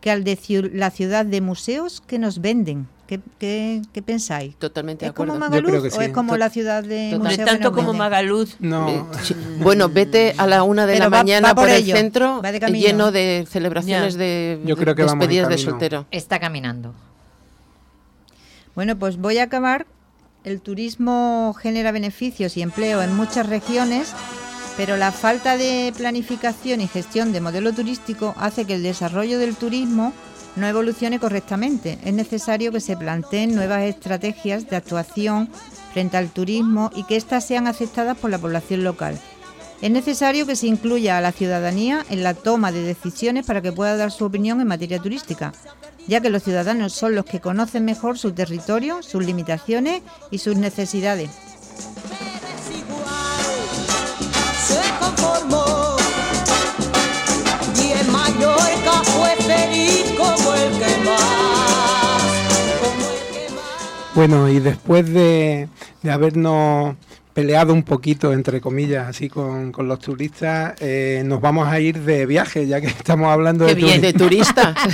que 0.00 0.10
al 0.10 0.24
de 0.24 0.36
ciu- 0.36 0.70
la 0.72 0.90
ciudad 0.90 1.24
de 1.24 1.40
museos 1.40 2.00
que 2.00 2.18
nos 2.18 2.40
venden. 2.40 2.88
¿Qué, 3.08 3.18
qué- 3.38 3.80
qué 3.92 4.02
pensáis? 4.02 4.54
Totalmente 4.56 5.06
de 5.06 5.08
¿Es 5.08 5.14
como 5.16 5.32
acuerdo. 5.32 5.56
Yo 5.56 5.62
creo 5.62 5.72
Magaluz 5.80 5.96
o 5.96 6.00
es 6.02 6.10
como 6.10 6.34
Tot- 6.34 6.38
la 6.38 6.50
ciudad 6.50 6.84
de 6.84 7.10
total- 7.12 7.22
No 7.24 7.30
es 7.30 7.44
tanto 7.44 7.72
como? 7.72 7.94
Magaluz. 7.94 8.56
No. 8.60 9.08
sí. 9.22 9.34
Bueno, 9.60 9.88
vete 9.88 10.34
a 10.36 10.46
la 10.46 10.62
una 10.62 10.84
de 10.86 10.92
Pero 10.92 11.04
la 11.06 11.08
va- 11.08 11.16
mañana 11.22 11.48
va 11.48 11.54
por 11.54 11.64
por, 11.64 11.70
el 11.70 11.82
ello, 11.84 11.96
centro 11.96 12.42
va 12.44 12.52
de 12.52 12.60
camino. 12.60 12.86
lleno 12.86 13.10
de 13.10 13.46
celebraciones 13.50 14.12
Ya. 14.14 14.20
de, 14.20 14.60
Yo 14.66 14.76
creo 14.76 14.94
que 14.94 15.04
despedidas 15.04 15.48
de 15.48 15.56
soltero. 15.58 16.06
Está 16.10 16.38
caminando. 16.38 16.94
Bueno, 18.74 18.96
pues 18.98 19.16
voy 19.16 19.38
a 19.38 19.44
acabar. 19.44 19.86
El 20.44 20.60
turismo 20.60 21.54
genera 21.60 21.90
beneficios 21.92 22.56
y 22.56 22.62
empleo 22.62 23.02
en 23.02 23.14
muchas 23.16 23.46
regiones, 23.48 24.12
pero 24.76 24.96
la 24.96 25.12
falta 25.12 25.56
de 25.56 25.92
planificación 25.96 26.80
y 26.80 26.86
gestión 26.88 27.32
de 27.32 27.40
modelo 27.40 27.72
turístico 27.72 28.34
hace 28.38 28.64
que 28.64 28.74
el 28.74 28.82
desarrollo 28.82 29.38
del 29.38 29.56
turismo 29.56 30.12
no 30.58 30.66
evolucione 30.66 31.18
correctamente. 31.18 31.98
Es 32.04 32.12
necesario 32.12 32.72
que 32.72 32.80
se 32.80 32.96
planteen 32.96 33.54
nuevas 33.54 33.82
estrategias 33.82 34.68
de 34.68 34.76
actuación 34.76 35.48
frente 35.92 36.16
al 36.16 36.28
turismo 36.28 36.90
y 36.94 37.04
que 37.04 37.16
éstas 37.16 37.46
sean 37.46 37.66
aceptadas 37.66 38.18
por 38.18 38.30
la 38.30 38.38
población 38.38 38.84
local. 38.84 39.18
Es 39.80 39.90
necesario 39.90 40.44
que 40.44 40.56
se 40.56 40.66
incluya 40.66 41.16
a 41.16 41.20
la 41.20 41.32
ciudadanía 41.32 42.04
en 42.10 42.22
la 42.22 42.34
toma 42.34 42.72
de 42.72 42.82
decisiones 42.82 43.46
para 43.46 43.62
que 43.62 43.72
pueda 43.72 43.96
dar 43.96 44.10
su 44.10 44.24
opinión 44.24 44.60
en 44.60 44.66
materia 44.66 44.98
turística, 44.98 45.52
ya 46.08 46.20
que 46.20 46.30
los 46.30 46.42
ciudadanos 46.42 46.92
son 46.92 47.14
los 47.14 47.24
que 47.24 47.40
conocen 47.40 47.84
mejor 47.84 48.18
su 48.18 48.32
territorio, 48.32 49.02
sus 49.02 49.24
limitaciones 49.24 50.02
y 50.32 50.38
sus 50.38 50.56
necesidades. 50.56 51.30
Fue 59.04 59.36
feliz 59.36 60.04
como 60.16 60.54
el 60.54 60.70
que 60.72 61.04
más, 61.04 62.22
como 62.80 63.10
el 63.10 63.32
que 63.32 63.54
más. 63.54 64.14
Bueno, 64.14 64.48
y 64.48 64.60
después 64.60 65.12
de, 65.12 65.68
de 66.02 66.10
habernos 66.10 66.96
peleado 67.34 67.72
un 67.72 67.84
poquito, 67.84 68.32
entre 68.32 68.60
comillas, 68.60 69.06
así 69.06 69.28
con, 69.28 69.70
con 69.70 69.86
los 69.86 70.00
turistas, 70.00 70.74
eh, 70.80 71.22
nos 71.24 71.40
vamos 71.40 71.68
a 71.68 71.78
ir 71.78 72.00
de 72.00 72.26
viaje, 72.26 72.66
ya 72.66 72.80
que 72.80 72.88
estamos 72.88 73.28
hablando 73.28 73.64
de 73.64 73.74
bien. 73.74 74.00
De 74.00 74.12
turismo. 74.12 74.54
turista. 74.54 74.74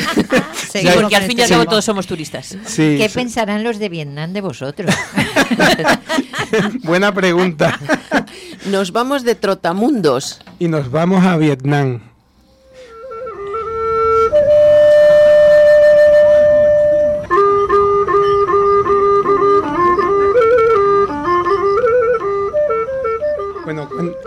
Sí, 0.74 0.84
porque 0.94 1.14
al 1.14 1.22
fin 1.22 1.38
y 1.38 1.42
al 1.42 1.48
cabo 1.48 1.64
todos 1.66 1.84
somos 1.84 2.06
turistas. 2.06 2.46
Sí, 2.66 2.96
¿Qué 2.98 3.08
sí. 3.08 3.14
pensarán 3.14 3.62
los 3.62 3.78
de 3.78 3.88
Vietnam 3.88 4.32
de 4.32 4.40
vosotros? 4.40 4.92
Buena 6.82 7.14
pregunta. 7.14 7.78
Nos 8.66 8.90
vamos 8.90 9.22
de 9.22 9.36
trotamundos. 9.36 10.40
Y 10.58 10.66
nos 10.66 10.90
vamos 10.90 11.24
a 11.24 11.36
Vietnam. 11.36 12.00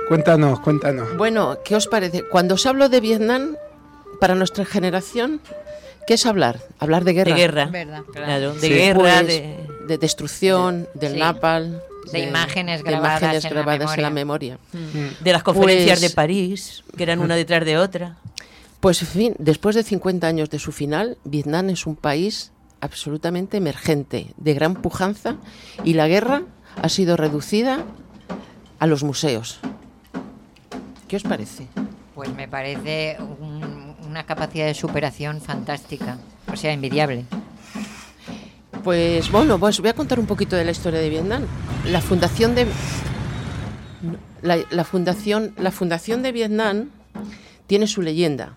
Cuéntanos, 0.07 0.59
cuéntanos. 0.61 1.15
Bueno, 1.17 1.57
¿qué 1.63 1.75
os 1.75 1.87
parece? 1.87 2.23
Cuando 2.23 2.55
os 2.55 2.65
hablo 2.65 2.89
de 2.89 2.99
Vietnam, 3.01 3.55
para 4.19 4.35
nuestra 4.35 4.65
generación, 4.65 5.41
¿qué 6.07 6.15
es 6.15 6.25
hablar? 6.25 6.59
Hablar 6.79 7.03
de 7.03 7.13
guerra. 7.13 7.33
De 7.35 7.39
guerra. 7.41 7.65
Verdad. 7.67 8.01
Claro, 8.13 8.53
de 8.55 8.59
Sí. 8.67 8.69
guerra, 8.69 8.99
Pues, 9.21 9.27
de... 9.27 9.57
de 9.87 9.97
destrucción, 9.97 10.87
del 10.93 11.13
Sí. 11.13 11.19
napal. 11.19 11.81
De 12.11 12.19
imágenes 12.19 12.83
de 12.85 12.89
grabadas 12.89 13.21
imágenes 13.21 13.43
en 13.45 13.49
la 13.53 13.61
grabadas 13.63 13.97
en 13.97 14.01
la 14.01 14.09
memoria. 14.09 14.57
de 15.19 15.31
las 15.33 15.43
conferencias 15.43 15.99
Pues- 15.99 16.09
de 16.09 16.15
París, 16.15 16.83
que 16.95 17.03
eran 17.03 17.19
una 17.19 17.35
detrás 17.35 17.65
de 17.65 17.77
otra. 17.77 18.15
Pues, 18.79 19.01
en 19.01 19.07
fin, 19.09 19.35
después 19.39 19.75
de 19.75 19.83
50 19.83 20.25
años 20.27 20.49
de 20.49 20.57
su 20.59 20.71
final, 20.71 21.17
Vietnam 21.25 21.69
es 21.69 21.85
un 21.85 21.97
país 21.97 22.51
absolutamente 22.79 23.57
emergente, 23.57 24.27
de 24.37 24.53
gran 24.53 24.75
pujanza, 24.75 25.35
y 25.83 25.93
la 25.95 26.07
guerra 26.07 26.43
ha 26.81 26.87
sido 26.89 27.17
reducida 27.17 27.83
a 28.79 28.87
los 28.87 29.03
museos. 29.03 29.59
¿Qué 31.07 31.15
os 31.15 31.23
parece? 31.23 31.67
Pues 32.15 32.33
me 32.33 32.47
parece 32.47 33.17
un- 33.19 33.95
una 34.07 34.25
capacidad 34.25 34.65
de 34.65 34.73
superación 34.73 35.41
fantástica, 35.41 36.17
o 36.51 36.55
sea, 36.55 36.73
envidiable. 36.73 37.25
Pues 38.83 39.29
bueno, 39.31 39.59
pues 39.59 39.79
voy 39.79 39.89
a 39.89 39.93
contar 39.93 40.19
un 40.19 40.25
poquito 40.25 40.55
de 40.55 40.65
la 40.65 40.71
historia 40.71 40.99
de 40.99 41.09
Vietnam. 41.09 41.43
La 41.85 42.01
fundación 42.01 42.55
de 42.55 42.67
la, 44.41 44.57
la 44.69 44.83
fundación 44.83 45.53
la 45.57 45.71
fundación 45.71 46.23
de 46.23 46.31
Vietnam 46.31 46.89
tiene 47.67 47.87
su 47.87 48.01
leyenda. 48.01 48.55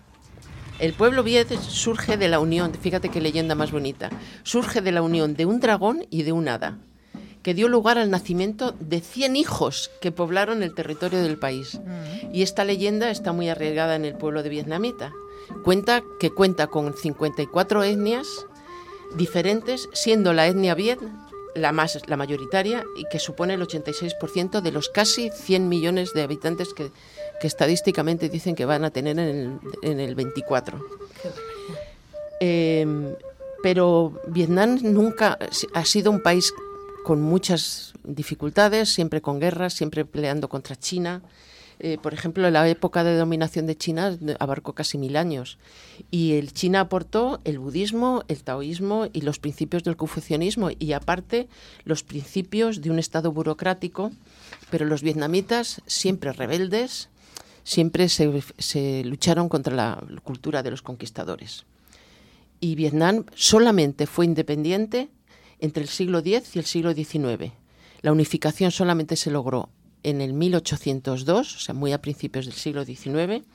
El 0.79 0.93
pueblo 0.93 1.21
Viet 1.23 1.49
surge 1.59 2.17
de 2.17 2.27
la 2.27 2.39
unión, 2.39 2.71
fíjate 2.73 3.09
qué 3.09 3.21
leyenda 3.21 3.53
más 3.55 3.71
bonita. 3.71 4.09
Surge 4.43 4.81
de 4.81 4.91
la 4.91 5.01
unión 5.01 5.35
de 5.35 5.45
un 5.45 5.59
dragón 5.59 6.05
y 6.09 6.23
de 6.23 6.31
un 6.31 6.47
hada, 6.47 6.77
que 7.43 7.53
dio 7.53 7.67
lugar 7.67 7.97
al 7.97 8.11
nacimiento 8.11 8.75
de 8.79 9.01
100 9.01 9.35
hijos 9.35 9.91
que 9.99 10.11
poblaron 10.11 10.63
el 10.63 10.73
territorio 10.73 11.21
del 11.21 11.37
país. 11.37 11.79
Y 12.31 12.43
esta 12.43 12.63
leyenda 12.63 13.09
está 13.09 13.31
muy 13.31 13.49
arraigada 13.49 13.95
en 13.95 14.05
el 14.05 14.15
pueblo 14.15 14.43
de 14.43 14.49
vietnamita. 14.49 15.11
Cuenta 15.63 16.03
que 16.19 16.29
cuenta 16.29 16.67
con 16.67 16.93
54 16.95 17.83
etnias 17.83 18.27
diferentes, 19.15 19.89
siendo 19.93 20.33
la 20.33 20.47
etnia 20.47 20.75
Viet 20.75 20.99
la 21.53 21.73
más 21.73 21.99
la 22.07 22.15
mayoritaria 22.15 22.85
y 22.95 23.03
que 23.11 23.19
supone 23.19 23.55
el 23.55 23.61
86% 23.61 24.61
de 24.61 24.71
los 24.71 24.87
casi 24.87 25.29
100 25.31 25.67
millones 25.67 26.13
de 26.13 26.21
habitantes 26.21 26.73
que, 26.73 26.91
que 27.41 27.47
estadísticamente 27.47 28.29
dicen 28.29 28.55
que 28.55 28.63
van 28.63 28.85
a 28.85 28.91
tener 28.91 29.19
en 29.19 29.27
el, 29.27 29.59
en 29.81 29.99
el 29.99 30.15
24. 30.15 30.79
Eh, 32.39 33.15
pero 33.61 34.13
Vietnam 34.27 34.79
nunca 34.81 35.37
ha 35.73 35.85
sido 35.85 36.09
un 36.09 36.21
país 36.21 36.53
con 37.03 37.21
muchas 37.21 37.93
dificultades, 38.03 38.89
siempre 38.89 39.21
con 39.21 39.39
guerras, 39.39 39.73
siempre 39.73 40.05
peleando 40.05 40.49
contra 40.49 40.75
China. 40.75 41.21
Eh, 41.79 41.97
por 41.99 42.13
ejemplo, 42.13 42.47
la 42.51 42.69
época 42.69 43.03
de 43.03 43.17
dominación 43.17 43.65
de 43.65 43.75
China 43.75 44.15
abarcó 44.39 44.73
casi 44.73 44.99
mil 44.99 45.17
años. 45.17 45.57
Y 46.11 46.33
el 46.33 46.53
China 46.53 46.81
aportó 46.81 47.39
el 47.43 47.57
budismo, 47.57 48.23
el 48.27 48.43
taoísmo 48.43 49.07
y 49.13 49.21
los 49.21 49.39
principios 49.39 49.83
del 49.83 49.97
confucianismo, 49.97 50.69
y 50.77 50.93
aparte 50.93 51.47
los 51.83 52.03
principios 52.03 52.81
de 52.81 52.91
un 52.91 52.99
Estado 52.99 53.31
burocrático. 53.31 54.11
Pero 54.69 54.85
los 54.85 55.01
vietnamitas, 55.01 55.81
siempre 55.87 56.33
rebeldes, 56.33 57.09
siempre 57.63 58.09
se, 58.09 58.43
se 58.59 59.03
lucharon 59.03 59.49
contra 59.49 59.75
la 59.75 60.03
cultura 60.23 60.61
de 60.61 60.69
los 60.69 60.83
conquistadores. 60.83 61.65
Y 62.59 62.75
Vietnam 62.75 63.25
solamente 63.33 64.05
fue 64.05 64.25
independiente 64.25 65.09
entre 65.61 65.83
el 65.83 65.89
siglo 65.89 66.19
X 66.19 66.55
y 66.55 66.59
el 66.59 66.65
siglo 66.65 66.93
XIX. 66.93 67.53
La 68.01 68.11
unificación 68.11 68.71
solamente 68.71 69.15
se 69.15 69.31
logró 69.31 69.69
en 70.03 70.21
el 70.21 70.33
1802, 70.33 71.55
o 71.55 71.59
sea, 71.59 71.75
muy 71.75 71.93
a 71.93 72.01
principios 72.01 72.45
del 72.45 72.55
siglo 72.55 72.83
XIX. 72.83 73.45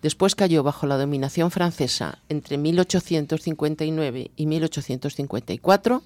Después 0.00 0.34
cayó 0.34 0.62
bajo 0.62 0.86
la 0.86 0.96
dominación 0.96 1.50
francesa 1.50 2.20
entre 2.28 2.56
1859 2.56 4.30
y 4.34 4.46
1854. 4.46 6.02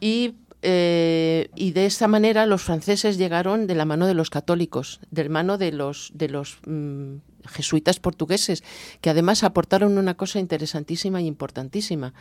Y, 0.00 0.34
eh, 0.62 1.48
y 1.54 1.70
de 1.72 1.86
esa 1.86 2.08
manera 2.08 2.46
los 2.46 2.62
franceses 2.62 3.18
llegaron 3.18 3.66
de 3.66 3.76
la 3.76 3.84
mano 3.84 4.06
de 4.06 4.14
los 4.14 4.30
católicos, 4.30 5.00
de 5.10 5.24
la 5.24 5.30
mano 5.30 5.58
de 5.58 5.70
los, 5.70 6.10
de 6.14 6.28
los 6.28 6.58
mm, 6.66 7.16
jesuitas 7.46 7.98
portugueses, 8.00 8.62
que 9.00 9.10
además 9.10 9.42
aportaron 9.44 9.98
una 9.98 10.14
cosa 10.14 10.38
interesantísima 10.38 11.20
y 11.20 11.26
importantísima. 11.26 12.14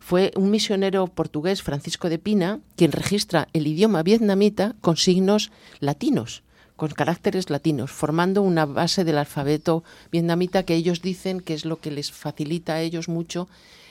Fue 0.00 0.32
un 0.36 0.50
misionero 0.50 1.06
portugués, 1.06 1.62
Francisco 1.62 2.08
de 2.08 2.18
Pina, 2.18 2.60
quien 2.76 2.92
registra 2.92 3.48
el 3.52 3.66
idioma 3.66 4.02
vietnamita 4.02 4.74
con 4.80 4.96
signos 4.96 5.50
latinos 5.80 6.42
con 6.76 6.90
caracteres 6.90 7.50
latinos, 7.50 7.92
formando 7.92 8.42
una 8.42 8.66
base 8.66 9.04
del 9.04 9.18
alfabeto 9.18 9.84
vietnamita 10.10 10.64
que 10.64 10.74
ellos 10.74 11.02
dicen 11.02 11.38
que 11.38 11.54
es 11.54 11.64
lo 11.64 11.78
que 11.78 11.92
les 11.92 12.10
facilita 12.10 12.74
a 12.74 12.80
ellos 12.80 13.08
mucho 13.08 13.48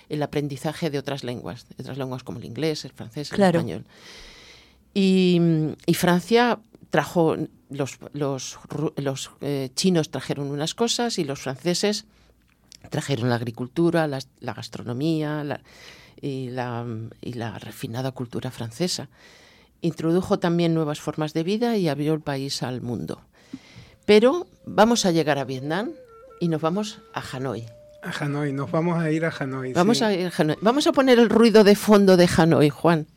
el 0.09 0.21
aprendizaje 0.21 0.89
de 0.89 0.99
otras 0.99 1.23
lenguas, 1.23 1.65
de 1.69 1.75
otras 1.81 1.97
lenguas 1.97 2.23
como 2.23 2.39
el 2.39 2.45
inglés, 2.45 2.83
el 2.83 2.91
francés, 2.91 3.31
el 3.31 3.37
Claro. 3.37 3.59
español. 3.59 3.85
Y, 4.93 5.39
y 5.85 5.93
Francia 5.93 6.59
trajo, 6.89 7.37
los, 7.73 7.97
los, 8.13 8.57
los, 8.97 9.31
eh, 9.41 9.69
chinos 9.75 10.09
trajeron 10.11 10.47
unas 10.51 10.73
cosas 10.73 11.17
y 11.19 11.23
los 11.23 11.41
franceses 11.41 12.05
trajeron 12.89 13.29
la 13.29 13.35
agricultura, 13.35 14.07
la, 14.07 14.19
gastronomía 14.53 15.43
la- 15.43 15.61
y, 16.21 16.49
la, 16.49 16.85
y 17.21 17.33
la 17.33 17.57
refinada 17.59 18.11
cultura 18.11 18.51
francesa. 18.51 19.09
Introdujo 19.81 20.39
también 20.39 20.73
nuevas 20.73 21.01
formas 21.01 21.33
de 21.33 21.43
vida 21.43 21.75
y 21.77 21.89
abrió 21.89 22.13
el 22.13 22.21
país 22.21 22.63
al 22.63 22.81
mundo. 22.81 23.21
Pero 24.05 24.47
vamos 24.65 25.05
a 25.05 25.11
llegar 25.11 25.37
a 25.39 25.43
Vietnam 25.45 25.91
y 26.39 26.47
nos 26.47 26.61
vamos 26.61 26.99
a 27.13 27.21
Hanoi. 27.21 27.65
A 28.01 28.11
Hanoi, 28.23 28.51
nos 28.53 28.69
vamos 28.71 29.01
a 29.01 29.11
ir 29.11 29.25
a 29.25 29.33
Hanoi. 29.37 29.73
Vamos 29.73 29.97
sí. 29.99 30.03
a 30.03 30.13
ir 30.13 30.27
a 30.27 30.31
Hanoi. 30.37 30.57
Vamos 30.61 30.87
a 30.87 30.91
poner 30.91 31.19
el 31.19 31.29
ruido 31.29 31.63
de 31.63 31.75
fondo 31.75 32.17
de 32.17 32.29
Hanoi, 32.37 32.69
Juan. 32.69 33.07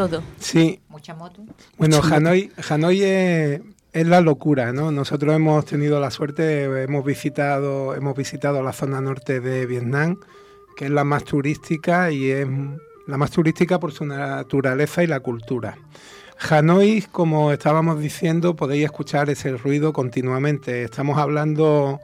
Todo. 0.00 0.22
Sí. 0.38 0.80
Mucha 0.88 1.14
moto. 1.14 1.42
Bueno, 1.76 1.96
Mucha 1.96 2.08
moto. 2.08 2.14
Hanoi, 2.14 2.50
Hanoi 2.70 3.02
es, 3.02 3.60
es 3.92 4.06
la 4.06 4.22
locura, 4.22 4.72
¿no? 4.72 4.90
Nosotros 4.90 5.36
hemos 5.36 5.66
tenido 5.66 6.00
la 6.00 6.10
suerte, 6.10 6.84
hemos 6.84 7.04
visitado, 7.04 7.94
hemos 7.94 8.16
visitado 8.16 8.62
la 8.62 8.72
zona 8.72 9.02
norte 9.02 9.40
de 9.40 9.66
Vietnam, 9.66 10.18
que 10.74 10.86
es 10.86 10.90
la 10.90 11.04
más 11.04 11.24
turística 11.24 12.10
y 12.10 12.30
es 12.30 12.48
la 13.06 13.18
más 13.18 13.30
turística 13.30 13.78
por 13.78 13.92
su 13.92 14.06
naturaleza 14.06 15.02
y 15.02 15.06
la 15.06 15.20
cultura. 15.20 15.76
Hanoi, 16.48 17.02
como 17.12 17.52
estábamos 17.52 18.00
diciendo, 18.00 18.56
podéis 18.56 18.86
escuchar 18.86 19.28
ese 19.28 19.54
ruido 19.58 19.92
continuamente. 19.92 20.82
Estamos 20.82 21.18
hablando 21.18 22.00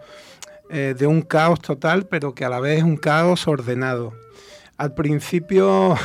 eh, 0.68 0.94
de 0.98 1.06
un 1.06 1.22
caos 1.22 1.62
total, 1.62 2.04
pero 2.08 2.34
que 2.34 2.44
a 2.44 2.50
la 2.50 2.60
vez 2.60 2.76
es 2.76 2.84
un 2.84 2.98
caos 2.98 3.48
ordenado. 3.48 4.12
Al 4.76 4.92
principio, 4.92 5.96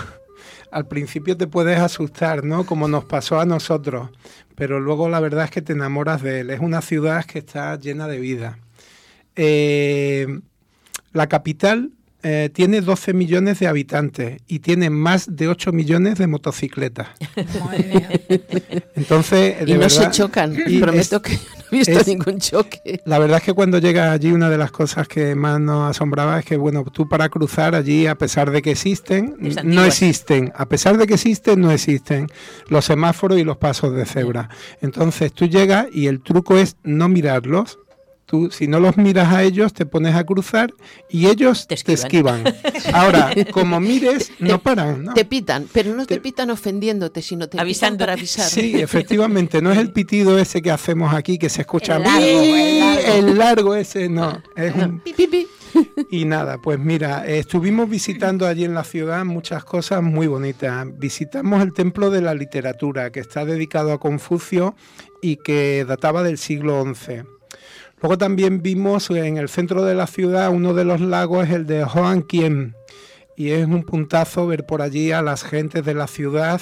al 0.72 0.88
principio 0.88 1.38
te 1.38 1.48
puedes 1.48 1.80
asustar, 1.80 2.44
¿no? 2.44 2.66
Como 2.66 2.88
nos 2.88 3.06
pasó 3.06 3.40
a 3.40 3.46
nosotros, 3.46 4.10
pero 4.56 4.80
luego 4.80 5.10
la 5.10 5.20
verdad 5.20 5.46
es 5.46 5.52
que 5.52 5.62
te 5.62 5.74
enamoras 5.74 6.22
de 6.22 6.40
él. 6.40 6.50
Es 6.50 6.62
una 6.62 6.82
ciudad 6.82 7.26
que 7.26 7.40
está 7.40 7.78
llena 7.78 8.08
de 8.08 8.20
vida. 8.20 8.58
Eh, 9.36 10.40
la 11.12 11.28
capital 11.28 11.92
eh, 12.24 12.50
tiene 12.54 12.82
12 12.82 13.14
millones 13.14 13.60
de 13.60 13.68
habitantes 13.68 14.42
y 14.48 14.60
tiene 14.60 14.90
más 14.90 15.36
de 15.36 15.48
8 15.48 15.72
millones 15.72 16.18
de 16.18 16.28
motocicletas. 16.28 17.08
Entonces, 18.96 19.66
de 19.66 19.72
Y 19.72 19.78
no 19.78 19.90
se 19.90 20.10
chocan. 20.12 20.56
y 20.68 20.80
Prometo 20.82 21.16
es- 21.18 21.22
que 21.22 21.34
no 21.34 21.40
he 21.72 21.78
visto 21.78 22.00
es- 22.00 22.08
ningún 22.08 22.40
choque. 22.40 23.02
La 23.06 23.20
verdad 23.20 23.38
es 23.38 23.44
que 23.44 23.54
cuando 23.54 23.80
llegas 23.80 24.10
allí 24.12 24.32
una 24.32 24.50
de 24.50 24.58
las 24.58 24.72
cosas 24.72 25.08
que 25.08 25.36
más 25.36 25.60
nos 25.60 25.90
asombraba 25.90 26.40
es 26.40 26.46
que, 26.46 26.58
bueno, 26.58 26.84
tú 26.92 27.08
para 27.08 27.30
cruzar 27.30 27.76
allí, 27.76 28.08
a 28.08 28.16
pesar 28.16 28.52
de 28.52 28.62
que 28.62 28.72
existen, 28.72 29.36
no 29.64 29.84
existen. 29.86 30.52
A 30.56 30.66
pesar 30.68 30.98
de 30.98 31.08
que 31.08 31.14
existen, 31.16 31.62
no 31.62 31.72
existen 31.72 32.28
los 32.68 32.86
semáforos 32.86 33.40
y 33.40 33.44
los 33.44 33.58
pasos 33.58 33.96
de 33.96 34.06
cebra. 34.06 34.50
Entonces 34.82 35.32
tú 35.34 35.46
llegas 35.48 35.88
y 35.92 36.08
el 36.08 36.22
truco 36.22 36.58
es 36.58 36.76
no 36.84 37.10
mirarlos. 37.10 37.80
Tú, 38.32 38.50
si 38.50 38.66
no 38.66 38.80
los 38.80 38.96
miras 38.96 39.34
a 39.34 39.44
ellos, 39.44 39.74
te 39.74 39.86
pones 39.86 40.16
a 40.16 40.24
cruzar 40.24 40.74
y 41.10 41.28
ellos 41.28 41.68
te 41.68 41.76
esquivan. 41.92 42.46
Ahora, 42.94 43.34
como 43.52 43.82
mires, 43.82 44.32
no 44.40 44.58
paran. 44.58 45.04
¿no? 45.04 45.14
Te 45.14 45.26
pitan, 45.26 45.68
pero 45.74 45.94
no 45.94 46.06
te, 46.06 46.22
pitan 46.22 46.50
ofendiéndote, 46.50 47.22
sino 47.22 47.50
te 47.50 47.62
pitan 47.62 47.98
para 47.98 48.14
avisar. 48.14 48.48
Sí, 48.50 48.80
efectivamente, 48.80 49.62
no 49.62 49.70
es 49.70 49.80
el 49.80 49.92
pitido 49.92 50.40
ese 50.40 50.62
que 50.62 50.72
hacemos 50.72 51.14
aquí 51.14 51.38
que 51.38 51.50
se 51.50 51.64
escucha 51.64 51.98
El 51.98 52.04
largo, 52.04 52.26
el 52.26 52.80
largo. 52.80 53.12
el 53.12 53.38
largo 53.38 53.76
ese, 53.76 54.08
no, 54.08 54.42
es 54.56 54.76
un 54.76 55.02
y 56.10 56.24
nada, 56.24 56.58
pues 56.62 56.80
mira, 56.80 57.26
estuvimos 57.28 57.90
visitando 57.90 58.48
allí 58.48 58.64
en 58.64 58.74
la 58.74 58.86
ciudad 58.86 59.26
muchas 59.26 59.66
cosas 59.66 60.02
muy 60.02 60.28
bonitas. 60.28 60.88
Visitamos 60.98 61.62
el 61.62 61.74
templo 61.74 62.10
de 62.10 62.22
la 62.22 62.34
literatura 62.34 63.12
que 63.12 63.20
está 63.20 63.44
dedicado 63.44 63.92
a 63.92 64.00
Confucio 64.00 64.74
y 65.22 65.38
que 65.38 65.86
databa 65.86 66.24
del 66.24 66.38
siglo 66.38 66.84
XI. 66.84 67.24
Luego 68.02 68.18
también 68.18 68.62
vimos 68.62 69.10
en 69.12 69.38
el 69.38 69.48
centro 69.48 69.86
de 69.86 69.94
la 69.94 70.08
ciudad 70.08 70.50
uno 70.50 70.74
de 70.74 70.86
los 70.86 71.02
lagos, 71.02 71.50
el 71.50 71.68
de 71.68 71.84
Hoan 71.84 72.24
Kiem, 72.24 72.74
y 73.36 73.52
es 73.52 73.66
un 73.68 73.84
puntazo 73.84 74.48
ver 74.48 74.66
por 74.66 74.82
allí 74.82 75.12
a 75.12 75.22
las 75.22 75.44
gentes 75.44 75.86
de 75.86 75.94
la 75.94 76.08
ciudad 76.08 76.62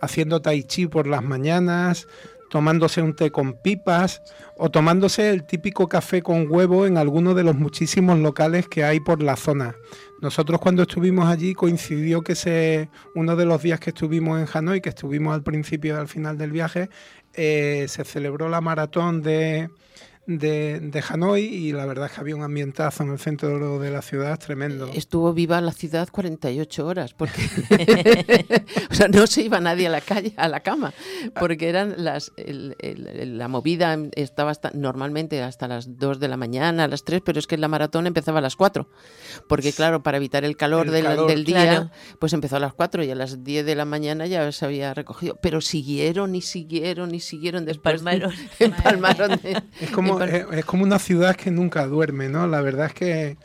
haciendo 0.00 0.40
tai 0.40 0.62
chi 0.62 0.86
por 0.86 1.06
las 1.06 1.22
mañanas, 1.22 2.06
tomándose 2.50 3.02
un 3.02 3.14
té 3.14 3.30
con 3.30 3.60
pipas 3.60 4.22
o 4.56 4.70
tomándose 4.70 5.30
el 5.30 5.44
típico 5.44 5.88
café 5.88 6.22
con 6.22 6.46
huevo 6.48 6.86
en 6.86 6.96
alguno 6.98 7.34
de 7.34 7.42
los 7.42 7.56
muchísimos 7.56 8.18
locales 8.18 8.68
que 8.68 8.84
hay 8.84 9.00
por 9.00 9.22
la 9.22 9.36
zona. 9.36 9.74
Nosotros 10.20 10.60
cuando 10.60 10.82
estuvimos 10.82 11.28
allí 11.28 11.54
coincidió 11.54 12.22
que 12.22 12.34
se, 12.34 12.88
uno 13.14 13.36
de 13.36 13.44
los 13.44 13.62
días 13.62 13.80
que 13.80 13.90
estuvimos 13.90 14.40
en 14.40 14.46
Hanoi, 14.52 14.80
que 14.80 14.90
estuvimos 14.90 15.34
al 15.34 15.42
principio 15.42 15.94
y 15.94 15.98
al 15.98 16.08
final 16.08 16.38
del 16.38 16.52
viaje, 16.52 16.88
eh, 17.34 17.86
se 17.88 18.04
celebró 18.04 18.48
la 18.48 18.60
maratón 18.60 19.20
de, 19.20 19.68
de, 20.26 20.80
de 20.80 21.04
Hanoi 21.08 21.42
y 21.44 21.72
la 21.72 21.86
verdad 21.86 22.06
es 22.06 22.12
que 22.12 22.20
había 22.20 22.34
un 22.36 22.42
ambientazo 22.42 23.02
en 23.04 23.10
el 23.12 23.18
centro 23.18 23.78
de 23.78 23.90
la 23.90 24.02
ciudad 24.02 24.38
tremendo. 24.38 24.90
Estuvo 24.92 25.32
viva 25.32 25.60
la 25.60 25.72
ciudad 25.72 26.08
48 26.10 26.86
horas, 26.86 27.14
porque 27.14 27.42
o 28.90 28.94
sea, 28.94 29.08
no 29.08 29.26
se 29.26 29.42
iba 29.42 29.60
nadie 29.60 29.86
a 29.86 29.90
la 29.90 30.00
calle, 30.00 30.32
a 30.36 30.48
la 30.48 30.60
cama, 30.60 30.92
porque 31.38 31.68
eran 31.68 31.94
las 31.98 32.32
el- 32.36 32.76
la 33.38 33.48
movida 33.48 33.96
estaba 34.14 34.50
hasta, 34.50 34.70
normalmente 34.74 35.42
hasta 35.42 35.68
las 35.68 35.98
2 35.98 36.18
de 36.20 36.28
la 36.28 36.36
mañana, 36.36 36.84
a 36.84 36.88
las 36.88 37.04
3, 37.04 37.22
pero 37.24 37.38
es 37.38 37.46
que 37.46 37.56
la 37.56 37.68
maratón 37.68 38.06
empezaba 38.06 38.38
a 38.38 38.42
las 38.42 38.56
4, 38.56 38.88
porque 39.48 39.72
claro, 39.72 40.02
para 40.02 40.16
evitar 40.16 40.44
el 40.44 40.56
calor, 40.56 40.86
El 40.86 40.92
del, 40.92 41.04
calor, 41.04 41.28
del 41.28 41.44
día, 41.44 41.62
claro. 41.62 41.90
pues 42.18 42.32
empezó 42.32 42.56
a 42.56 42.60
las 42.60 42.74
4 42.74 43.04
y 43.04 43.10
a 43.10 43.14
las 43.14 43.44
10 43.44 43.64
de 43.66 43.74
la 43.74 43.84
mañana 43.84 44.26
ya 44.26 44.50
se 44.52 44.64
había 44.64 44.94
recogido, 44.94 45.38
pero 45.40 45.60
siguieron 45.60 46.34
y 46.34 46.42
siguieron 46.42 47.14
y 47.14 47.20
siguieron 47.20 47.64
después. 47.64 47.96
Empalmaron. 48.00 48.32
empalmaron 48.58 49.30
de- 49.42 49.62
Es 49.80 49.90
como, 49.90 50.15
empal- 50.24 50.52
es, 50.52 50.58
es 50.58 50.64
como 50.64 50.84
una 50.84 50.98
ciudad 50.98 51.36
que 51.36 51.50
nunca 51.50 51.86
duerme, 51.86 52.28
¿no? 52.28 52.46
La 52.46 52.60
verdad 52.60 52.86
es 52.86 52.94
que 52.94 53.36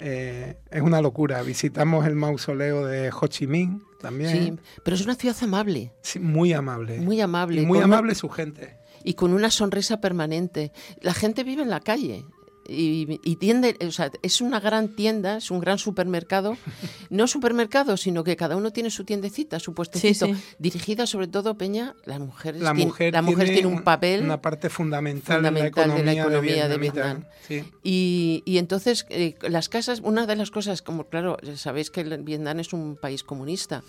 eh, 0.00 0.56
es 0.70 0.82
una 0.82 1.00
locura. 1.00 1.42
Visitamos 1.42 2.06
el 2.06 2.14
mausoleo 2.14 2.86
de 2.86 3.10
Ho 3.10 3.26
Chi 3.26 3.46
Minh 3.46 3.82
también. 4.00 4.30
Sí, 4.30 4.54
pero 4.84 4.94
es 4.96 5.04
una 5.04 5.14
ciudad 5.16 5.36
amable. 5.42 5.92
Sí, 6.02 6.18
muy 6.20 6.52
amable. 6.52 6.98
Muy 7.00 7.20
amable. 7.20 7.62
Y 7.62 7.66
muy 7.66 7.78
una- 7.78 7.84
amable 7.86 8.14
su 8.14 8.28
gente. 8.28 8.76
y 9.04 9.14
con 9.14 9.32
una 9.32 9.50
sonrisa 9.50 10.00
permanente. 10.00 10.72
La 11.00 11.14
gente 11.14 11.44
vive 11.44 11.62
en 11.62 11.70
la 11.70 11.80
calle. 11.80 12.24
Y, 12.70 13.18
y 13.24 13.36
tiende, 13.36 13.76
o 13.86 13.90
sea, 13.90 14.10
es 14.22 14.42
una 14.42 14.60
gran 14.60 14.94
tienda, 14.94 15.38
es 15.38 15.50
un 15.50 15.58
gran 15.58 15.78
supermercado, 15.78 16.56
no 17.10 17.26
supermercado, 17.26 17.96
sino 17.96 18.24
que 18.24 18.36
cada 18.36 18.56
uno 18.56 18.72
tiene 18.72 18.90
su 18.90 19.04
tiendecita, 19.04 19.58
su 19.58 19.72
puestecito, 19.72 20.26
Sí, 20.26 20.34
sí. 20.34 20.40
dirigida 20.58 21.06
sobre 21.06 21.28
todo, 21.28 21.56
Peña, 21.56 21.94
las 22.04 22.20
mujeres, 22.20 22.60
La 22.60 22.72
tiene- 22.74 22.86
mujer, 22.86 23.12
la 23.14 23.22
mujer 23.22 23.48
tiene, 23.48 23.66
un 23.66 23.74
un- 23.78 23.82
papel 23.84 24.22
Una 24.22 24.42
parte 24.42 24.68
fundamental, 24.68 25.36
fundamental 25.36 25.74
de 25.74 25.82
la 25.82 25.92
economía, 25.94 26.04
de 26.04 26.04
la 26.04 26.22
economía 26.22 26.68
de 26.68 26.78
vietnamita. 26.78 27.14
Vietnam. 27.14 27.24
Sí. 27.48 27.64
Y, 27.82 28.42
y 28.44 28.58
entonces 28.58 29.06
eh, 29.08 29.34
las 29.48 29.70
casas, 29.70 30.00
una 30.04 30.26
de 30.26 30.36
las 30.36 30.50
cosas, 30.50 30.82
como 30.82 31.04
claro, 31.08 31.38
sabéis 31.56 31.90
que 31.90 32.02
el 32.02 32.22
Vietnam 32.22 32.60
es 32.60 32.74
un 32.74 32.96
país 32.96 33.24
comunista. 33.24 33.82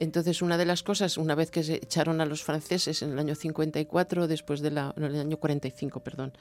Entonces, 0.00 0.42
una 0.42 0.56
de 0.56 0.64
las 0.64 0.82
cosas, 0.84 1.16
una 1.18 1.34
vez 1.34 1.50
que 1.50 1.64
se 1.64 1.74
echaron 1.74 2.20
a 2.20 2.24
los 2.24 2.44
franceses 2.44 3.02
en 3.02 3.10
el 3.12 3.18
año 3.18 3.34
54, 3.34 4.28
después 4.28 4.60
de 4.60 4.70
la, 4.70 4.94
no, 4.96 5.06
en 5.06 5.14
el 5.16 5.20
año 5.20 5.36
45, 5.38 6.00
perdón, 6.00 6.32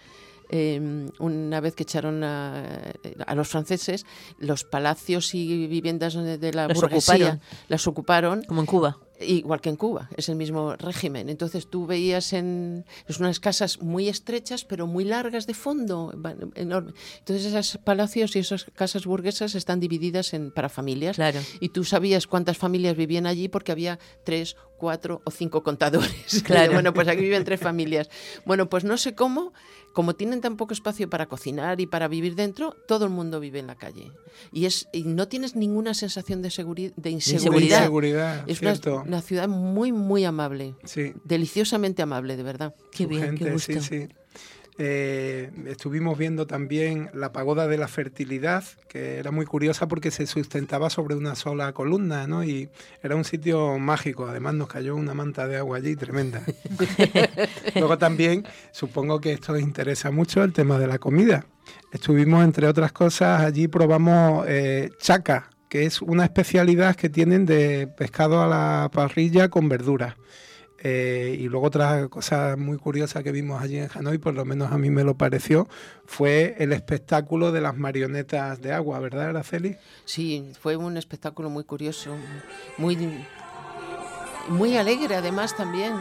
eh, 0.49 1.09
una 1.19 1.59
vez 1.59 1.75
que 1.75 1.83
echaron 1.83 2.23
a, 2.23 2.93
a 3.25 3.35
los 3.35 3.47
franceses, 3.47 4.05
los 4.39 4.63
palacios 4.63 5.33
y 5.33 5.67
viviendas 5.67 6.13
de, 6.13 6.53
la 6.53 6.67
Las 6.67 6.79
burguesía 6.79 7.15
ocuparon. 7.15 7.41
las 7.67 7.87
ocuparon. 7.87 8.43
Como 8.43 8.61
en 8.61 8.67
Cuba. 8.67 8.97
Igual 9.19 9.61
que 9.61 9.69
en 9.69 9.77
Cuba, 9.77 10.09
es 10.15 10.29
el 10.29 10.35
mismo 10.35 10.75
régimen. 10.75 11.27
Entonces 11.29 11.67
tú 11.67 11.87
veías 11.87 12.33
en 12.33 12.85
es 13.07 13.19
unas 13.19 13.39
casas 13.39 13.81
muy 13.81 14.09
estrechas, 14.09 14.63
pero 14.63 14.85
muy 14.85 15.05
largas 15.05 15.47
de 15.47 15.55
fondo, 15.55 16.13
enorme. 16.53 16.93
Entonces 17.17 17.51
esos 17.51 17.81
palacios 17.81 18.35
y 18.35 18.39
esas 18.39 18.65
casas 18.75 19.07
burguesas 19.07 19.55
están 19.55 19.79
divididas 19.79 20.35
en, 20.35 20.51
para 20.51 20.69
familias. 20.69 21.15
Claro. 21.15 21.39
Y 21.59 21.69
tú 21.69 21.83
sabías 21.83 22.27
cuántas 22.27 22.59
familias 22.59 22.95
vivían 22.95 23.25
allí 23.25 23.47
porque 23.47 23.71
había 23.71 23.97
tres, 24.23 24.55
cuatro 24.77 25.21
o 25.25 25.31
cinco 25.31 25.63
contadores. 25.63 26.43
Claro. 26.47 26.73
bueno, 26.73 26.93
pues 26.93 27.07
aquí 27.07 27.21
viven 27.21 27.43
tres 27.43 27.59
familias. 27.59 28.09
Bueno, 28.45 28.69
pues 28.69 28.83
no 28.83 28.97
sé 28.97 29.15
cómo, 29.15 29.51
como 29.97 30.13
tienen 30.13 30.41
tan 30.41 30.57
poco 30.57 30.75
espacio 30.75 31.09
para 31.09 31.25
cocinar 31.25 31.81
y 31.81 31.87
para 31.87 32.07
vivir 32.07 32.35
dentro, 32.35 32.75
todo 32.87 33.05
el 33.05 33.09
mundo 33.09 33.39
vive 33.39 33.57
en 33.57 33.65
la 33.65 33.73
calle. 33.73 34.11
Y, 34.51 34.65
es, 34.65 34.87
y 34.93 35.01
no 35.05 35.27
tienes 35.27 35.55
ninguna 35.55 35.95
sensación 35.95 36.43
de, 36.43 36.49
seguri- 36.49 36.93
de 36.95 37.09
inseguridad. 37.09 37.79
inseguridad, 37.79 38.43
es 38.47 38.61
una, 38.61 38.75
cierto. 38.75 39.01
una 39.07 39.23
ciudad 39.23 39.47
muy, 39.47 39.91
muy 39.91 40.23
amable. 40.23 40.75
Sí. 40.83 41.13
Deliciosamente 41.23 42.03
amable, 42.03 42.37
de 42.37 42.43
verdad. 42.43 42.75
Qué 42.91 43.05
su 43.05 43.09
gente, 43.09 43.57
sí, 43.57 43.81
sí. 43.81 44.07
Eh, 44.79 45.49
estuvimos 45.65 46.17
viendo 46.19 46.45
también 46.45 47.09
la 47.13 47.31
pagoda 47.31 47.67
de 47.67 47.77
la 47.77 47.87
fertilidad, 47.87 48.63
que 48.87 49.17
era 49.17 49.31
muy 49.31 49.45
curiosa 49.45 49.87
porque 49.87 50.11
se 50.11 50.27
sustentaba 50.27 50.91
sobre 50.91 51.15
una 51.15 51.35
sola 51.35 51.73
columna, 51.73 52.27
¿no? 52.27 52.43
Y 52.43 52.69
era 53.01 53.15
un 53.15 53.23
sitio 53.23 53.79
mágico. 53.79 54.27
Además 54.27 54.53
nos 54.53 54.67
cayó 54.67 54.95
una 54.95 55.15
manta 55.15 55.47
de 55.47 55.57
agua 55.57 55.77
allí 55.77 55.95
tremenda. 55.95 56.43
Luego 57.75 57.97
también, 57.97 58.45
supongo 58.71 59.19
que 59.19 59.31
esto 59.31 59.57
interesa 59.57 60.11
mucho, 60.11 60.43
el 60.43 60.53
tema 60.53 60.77
de 60.77 60.87
la 60.87 60.99
comida. 60.99 61.45
Estuvimos, 61.91 62.43
entre 62.43 62.67
otras 62.67 62.91
cosas, 62.91 63.41
allí 63.41 63.67
probamos 63.67 64.45
eh, 64.47 64.91
chaca, 64.99 65.49
que 65.69 65.85
es 65.85 66.01
una 66.01 66.23
especialidad 66.23 66.95
que 66.95 67.09
tienen 67.09 67.45
de 67.45 67.87
pescado 67.87 68.41
a 68.41 68.47
la 68.47 68.89
parrilla 68.93 69.49
con 69.49 69.69
verduras. 69.69 70.15
Eh, 70.83 71.35
y 71.39 71.47
luego 71.49 71.65
otra 71.67 72.07
cosa 72.07 72.55
muy 72.55 72.77
curiosa 72.77 73.23
que 73.23 73.31
vimos 73.31 73.61
allí 73.61 73.77
en 73.79 73.89
Hanoi, 73.93 74.19
por 74.19 74.35
lo 74.35 74.45
menos 74.45 74.71
a 74.71 74.77
mí 74.77 74.89
me 74.91 75.03
lo 75.03 75.17
pareció, 75.17 75.67
fue 76.05 76.55
el 76.59 76.71
espectáculo 76.71 77.51
de 77.51 77.61
las 77.61 77.75
marionetas 77.75 78.61
de 78.61 78.73
agua, 78.73 78.99
¿verdad, 78.99 79.29
Araceli? 79.29 79.75
Sí, 80.05 80.51
fue 80.61 80.75
un 80.75 80.95
espectáculo 80.97 81.49
muy 81.49 81.63
curioso, 81.63 82.15
muy, 82.77 82.95
muy 84.49 84.77
alegre 84.77 85.15
además 85.15 85.55
también. 85.57 85.93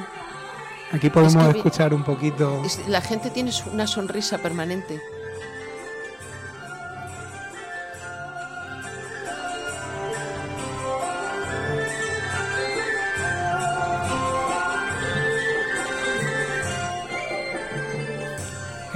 Aquí 0.92 1.10
podemos 1.10 1.34
Es 1.34 1.40
que 1.46 1.52
vi- 1.52 1.58
escuchar 1.58 1.94
un 1.94 2.04
poquito. 2.04 2.62
La 2.86 3.00
gente 3.00 3.30
tiene 3.30 3.50
una 3.72 3.86
sonrisa 3.86 4.38
permanente. 4.38 5.00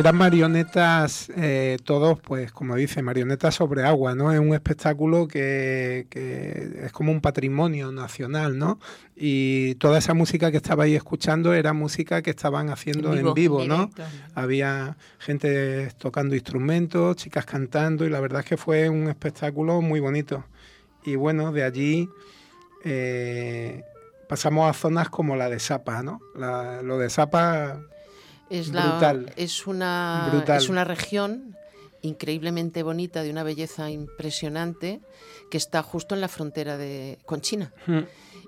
Eran 0.01 0.17
marionetas, 0.17 1.31
eh, 1.37 1.77
todos, 1.85 2.19
pues 2.21 2.53
como 2.53 2.75
dice, 2.75 3.03
marionetas 3.03 3.55
sobre 3.55 3.85
agua, 3.85 4.15
¿no? 4.15 4.33
Es 4.33 4.41
un 4.41 4.55
espectáculo 4.55 5.29
que, 5.29 6.07
que 6.09 6.85
es 6.87 6.93
como 6.93 7.13
un 7.13 7.21
patrimonio 7.21 7.93
nacional, 7.93 8.57
¿no? 8.57 8.79
Y 9.15 9.75
toda 9.75 9.99
esa 9.99 10.15
música 10.15 10.51
que 10.51 10.57
estabais 10.57 10.97
escuchando 10.97 11.53
era 11.53 11.75
música 11.75 12.23
que 12.23 12.31
estaban 12.31 12.71
haciendo 12.71 13.11
en 13.21 13.35
vivo, 13.35 13.59
¿no? 13.69 13.91
Había 14.35 14.97
gente 15.19 15.91
tocando 15.99 16.35
instrumentos, 16.35 17.17
chicas 17.17 17.45
cantando, 17.45 18.07
y 18.07 18.09
la 18.09 18.21
verdad 18.21 18.41
es 18.41 18.47
que 18.47 18.57
fue 18.57 18.89
un 18.89 19.07
espectáculo 19.09 19.83
muy 19.83 20.01
bonito. 20.01 20.45
Y 21.05 21.17
bueno, 21.17 21.53
de 21.53 21.63
allí 21.63 22.09
eh, 22.85 23.83
pasamos 24.31 24.71
a 24.71 24.73
zonas 24.73 25.11
como 25.11 25.37
la 25.37 25.51
de 25.51 25.59
Sapa, 25.59 26.03
¿no? 26.03 26.21
La- 26.35 26.81
lo 26.81 26.97
de 26.99 27.11
Sapa 27.11 27.83
Es, 28.51 28.69
la, 28.69 29.25
es, 29.37 29.67
una, 29.67 30.29
Brutal. 30.33 30.59
es 30.59 30.69
una 30.69 30.85
región 30.85 31.57
increíblemente 32.03 32.83
bonita, 32.83 33.23
de 33.23 33.31
una 33.31 33.43
belleza 33.43 33.91
impresionante, 33.91 35.01
que 35.51 35.57
está 35.59 35.83
justo 35.83 36.15
en 36.15 36.21
la 36.21 36.29
frontera 36.29 36.77
de, 36.77 37.19
con 37.27 37.41
China. 37.41 37.73
Hmm. 37.87 38.01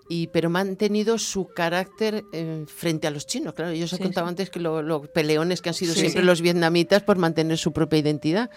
Y, 0.09 0.26
pero 0.28 0.48
ha 0.48 0.50
mantenido 0.50 1.16
su 1.18 1.48
carácter 1.48 2.24
eh, 2.32 2.64
frente 2.66 3.07
a 3.07 3.11
los 3.11 3.26
chinos. 3.26 3.55
Claro, 3.55 3.72
yo 3.72 3.84
os 3.84 3.92
he 3.92 3.96
Sí, 3.96 4.03
contado 4.03 4.26
sí. 4.26 4.30
antes 4.30 4.50
que 4.50 4.59
lo, 4.61 4.82
lo 4.82 5.03
peleones 5.03 5.62
que 5.62 5.68
han 5.70 5.74
sido 5.74 5.94
Sí, 5.94 6.00
siempre 6.00 6.22
los 6.24 6.40
vietnamitas 6.42 7.03
por 7.03 7.16
mantener 7.18 7.57
su 7.57 7.72
propia 7.72 7.98
identidad. 8.00 8.50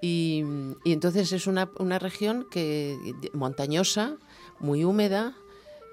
Y, 0.00 0.44
y 0.84 0.92
entonces 0.92 1.32
es 1.32 1.46
una, 1.46 1.70
una 1.78 1.98
región 1.98 2.46
que 2.50 2.96
montañosa, 3.32 4.16
muy 4.60 4.84
húmeda, 4.84 5.34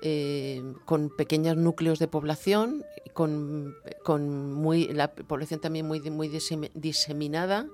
eh, 0.02 0.62
con 0.86 1.10
pequeños 1.10 1.58
núcleos 1.58 2.00
de 2.00 2.08
población, 2.08 2.86
con, 3.14 3.76
con 4.04 4.54
muy, 4.54 4.88
la 4.88 5.12
población 5.14 5.60
también 5.60 5.86
muy, 5.88 6.00
muy 6.10 6.30
disemi- 6.30 6.72
diseminada, 6.74 7.68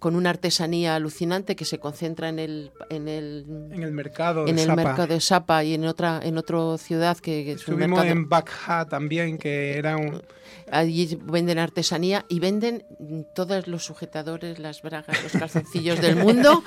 con 0.00 0.16
una 0.16 0.30
artesanía 0.30 0.96
alucinante 0.96 1.54
que 1.54 1.64
se 1.64 1.78
concentra 1.78 2.28
en 2.28 2.40
el, 2.40 2.72
en 2.90 3.06
el, 3.06 3.44
en 3.70 3.82
el 3.84 3.92
mercado 3.92 4.44
de 4.46 4.50
en 4.50 4.58
el 4.58 4.66
Sapa. 4.66 4.76
mercado 4.82 5.06
de 5.06 5.20
Sapa 5.20 5.62
y 5.62 5.74
en 5.74 5.84
otra 5.84 6.20
en 6.24 6.36
otra 6.38 6.76
ciudad 6.78 7.16
que, 7.18 7.44
que 7.44 7.52
es 7.52 7.68
un 7.68 7.74
Estuvimos 7.74 7.98
mercado 8.00 8.12
en 8.18 8.28
Bakha 8.28 8.86
también, 8.86 9.38
que 9.38 9.76
era 9.78 9.96
un... 9.96 10.22
allí 10.72 11.16
venden 11.22 11.58
artesanía 11.58 12.24
y 12.28 12.40
venden 12.40 12.84
todos 13.34 13.68
los 13.68 13.84
sujetadores, 13.84 14.58
las 14.58 14.82
bragas, 14.82 15.22
los 15.22 15.32
calzoncillos 15.32 16.00
del 16.00 16.16
mundo, 16.24 16.64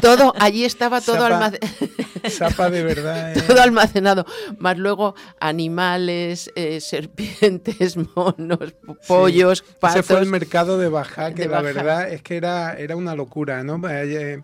todo 0.00 0.32
allí 0.38 0.64
estaba 0.64 1.00
todo 1.00 1.16
Sapa, 1.28 1.50
almace- 1.50 2.30
Sapa 2.30 2.70
de 2.76 2.82
verdad. 2.84 3.32
eh. 3.36 3.42
todo 3.46 3.60
almacenado, 3.62 4.24
más 4.58 4.78
luego 4.78 5.14
animales, 5.40 6.50
eh, 6.54 6.80
serpientes, 6.80 7.96
monos, 8.14 8.74
pollos, 9.08 9.58
Sí. 9.66 9.74
patos. 9.80 9.96
Ese 10.00 10.02
fue 10.04 10.20
el 10.20 10.26
mercado 10.26 10.78
de 10.78 10.88
Bajá, 10.88 11.34
que 11.34 11.42
De 11.42 11.48
la 11.48 11.60
verdad 11.62 12.08
es 12.12 12.22
que 12.22 12.36
era, 12.36 12.74
era 12.78 12.96
una 12.96 13.14
locura, 13.14 13.62
¿no? 13.64 13.80
Eh, 13.88 14.42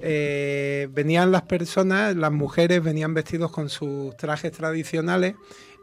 eh, 0.00 0.88
venían 0.92 1.32
las 1.32 1.42
personas, 1.42 2.16
las 2.16 2.32
mujeres 2.32 2.82
venían 2.82 3.14
vestidos 3.14 3.50
con 3.50 3.68
sus 3.68 4.16
trajes 4.16 4.52
tradicionales 4.52 5.34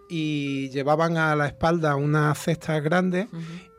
y 0.10 0.70
llevaban 0.70 1.18
a 1.18 1.36
la 1.36 1.48
espalda 1.48 1.96
unas 1.96 2.38
cestas 2.38 2.84
grandes 2.84 3.28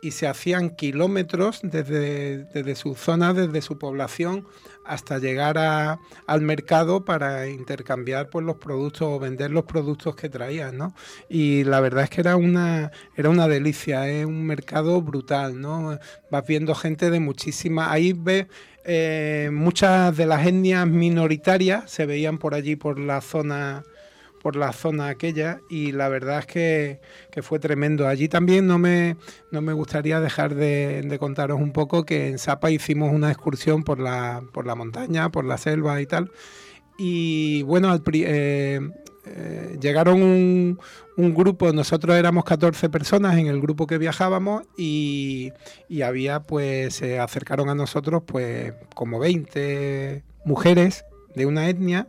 y 0.03 0.11
se 0.11 0.27
hacían 0.27 0.71
kilómetros 0.71 1.61
desde, 1.63 2.45
desde 2.53 2.75
su 2.75 2.95
zona, 2.95 3.33
desde 3.33 3.63
su 3.63 3.79
población, 3.79 4.47
hasta 4.87 5.19
llegar 5.19 5.59
a- 5.59 5.99
al 6.27 6.41
mercado 6.43 7.05
para 7.05 7.49
intercambiar 7.49 8.29
pues, 8.31 8.45
los 8.45 8.57
productos 8.57 9.09
o 9.09 9.19
vender 9.19 9.51
los 9.51 9.65
productos 9.65 10.17
que 10.17 10.29
traían, 10.29 10.77
¿no? 10.79 10.95
Y 11.29 11.65
la 11.65 11.81
verdad 11.81 12.05
es 12.05 12.11
que 12.11 12.21
era 12.21 12.37
una, 12.37 12.91
era 13.17 13.31
una 13.31 13.49
delicia, 13.49 14.09
es 14.09 14.25
un 14.27 14.47
mercado 14.47 15.01
brutal, 15.03 15.61
¿no? 15.61 15.99
Vas 16.31 16.47
viendo 16.47 16.75
gente 16.75 17.11
de 17.11 17.21
muchísimas... 17.21 17.91
Ahí 17.91 18.13
ves 18.13 18.47
eh, 18.85 19.51
muchas 19.53 20.17
de 20.17 20.27
las 20.27 20.47
etnias 20.47 20.87
minoritarias, 20.87 21.91
se 21.91 22.07
veían 22.07 22.39
por 22.39 22.55
allí, 22.55 22.77
por 22.77 22.99
la 22.99 23.21
zona 23.21 23.83
por 24.47 24.55
la 24.55 24.73
zona 24.73 25.09
aquella 25.09 25.61
y 25.69 25.91
la 25.91 26.09
verdad 26.09 26.39
es 26.39 26.47
que, 26.47 27.01
fue 27.43 27.59
tremendo. 27.59 28.07
Allí 28.07 28.29
también 28.29 28.69
no 28.69 28.79
me, 28.79 29.17
no 29.51 29.61
me 29.61 29.73
gustaría 29.73 30.21
dejar 30.21 30.55
de, 30.55 31.17
contaros 31.19 31.61
un 31.61 31.73
poco 31.73 32.05
que 32.05 32.29
en 32.29 32.39
Sapa 32.39 32.71
hicimos 32.71 33.13
una 33.13 33.33
excursión 33.33 33.83
por 33.83 33.99
la, 33.99 34.45
por 34.53 34.65
la 34.65 34.77
montaña, 34.77 35.31
por 35.33 35.45
la 35.45 35.59
selva 35.59 36.01
y 36.01 36.07
tal. 36.07 36.31
Y 36.97 37.63
bueno, 37.63 37.93
eh, 38.13 38.81
eh, 39.27 39.79
llegaron 39.81 40.23
un, 40.23 40.79
grupo, 41.35 41.73
nosotros 41.73 42.15
éramos 42.15 42.45
14 42.45 42.89
personas 42.89 43.37
en 43.39 43.49
el 43.49 43.61
grupo 43.61 43.89
que 43.89 43.99
viajábamos 43.99 44.63
y, 44.79 45.51
y 45.89 46.03
había 46.03 46.39
pues 46.39 46.95
se 46.95 47.19
acercaron 47.19 47.69
a 47.69 47.75
nosotros 47.75 48.23
pues 48.25 48.75
como 48.95 49.19
20 49.19 50.23
mujeres 50.45 51.05
de 51.35 51.47
una 51.47 51.69
etnia 51.69 52.07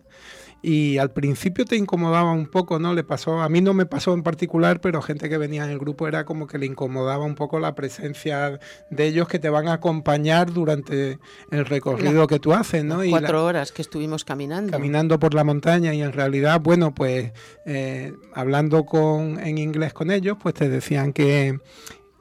y 0.70 0.98
al 0.98 1.12
principio 1.12 1.64
te 1.64 1.78
incomodaba 1.78 2.34
un 2.34 2.46
poco, 2.48 2.78
¿no? 2.78 2.94
Le 2.94 3.06
pasó, 3.06 3.42
a 3.42 3.48
mí 3.48 3.62
no 3.62 3.74
me 3.74 3.86
pasó 3.86 4.14
en 4.14 4.22
particular, 4.22 4.82
pero 4.82 5.02
gente 5.02 5.30
que 5.30 5.38
venía 5.38 5.64
en 5.64 5.70
el 5.70 5.80
grupo 5.80 6.10
era 6.10 6.26
como 6.26 6.46
que 6.46 6.58
le 6.58 6.66
incomodaba 6.66 7.24
un 7.24 7.36
poco 7.36 7.60
la 7.62 7.74
presencia 7.74 8.60
de 8.90 9.08
ellos 9.08 9.30
que 9.30 9.40
te 9.40 9.50
van 9.50 9.70
a 9.70 9.74
acompañar 9.74 10.52
durante 10.52 11.20
el 11.52 11.66
recorrido 11.66 12.22
La- 12.22 12.28
que 12.28 12.40
tú 12.40 12.52
haces, 12.54 12.84
¿no? 12.84 13.00
Cuatro 13.10 13.38
la- 13.38 13.44
horas 13.44 13.72
que 13.72 13.82
estuvimos 13.82 14.26
caminando. 14.26 14.72
caminando 14.72 15.20
por 15.20 15.34
la 15.34 15.46
montaña 15.46 15.94
y 15.94 16.02
en 16.02 16.12
realidad, 16.12 16.60
bueno, 16.60 16.94
pues 16.94 17.32
eh, 17.66 18.12
hablando 18.34 18.86
con, 18.86 19.40
en 19.40 19.58
inglés 19.58 19.94
con 19.94 20.12
ellos, 20.12 20.36
pues 20.42 20.54
te 20.56 20.68
decían 20.68 21.14
que, 21.14 21.60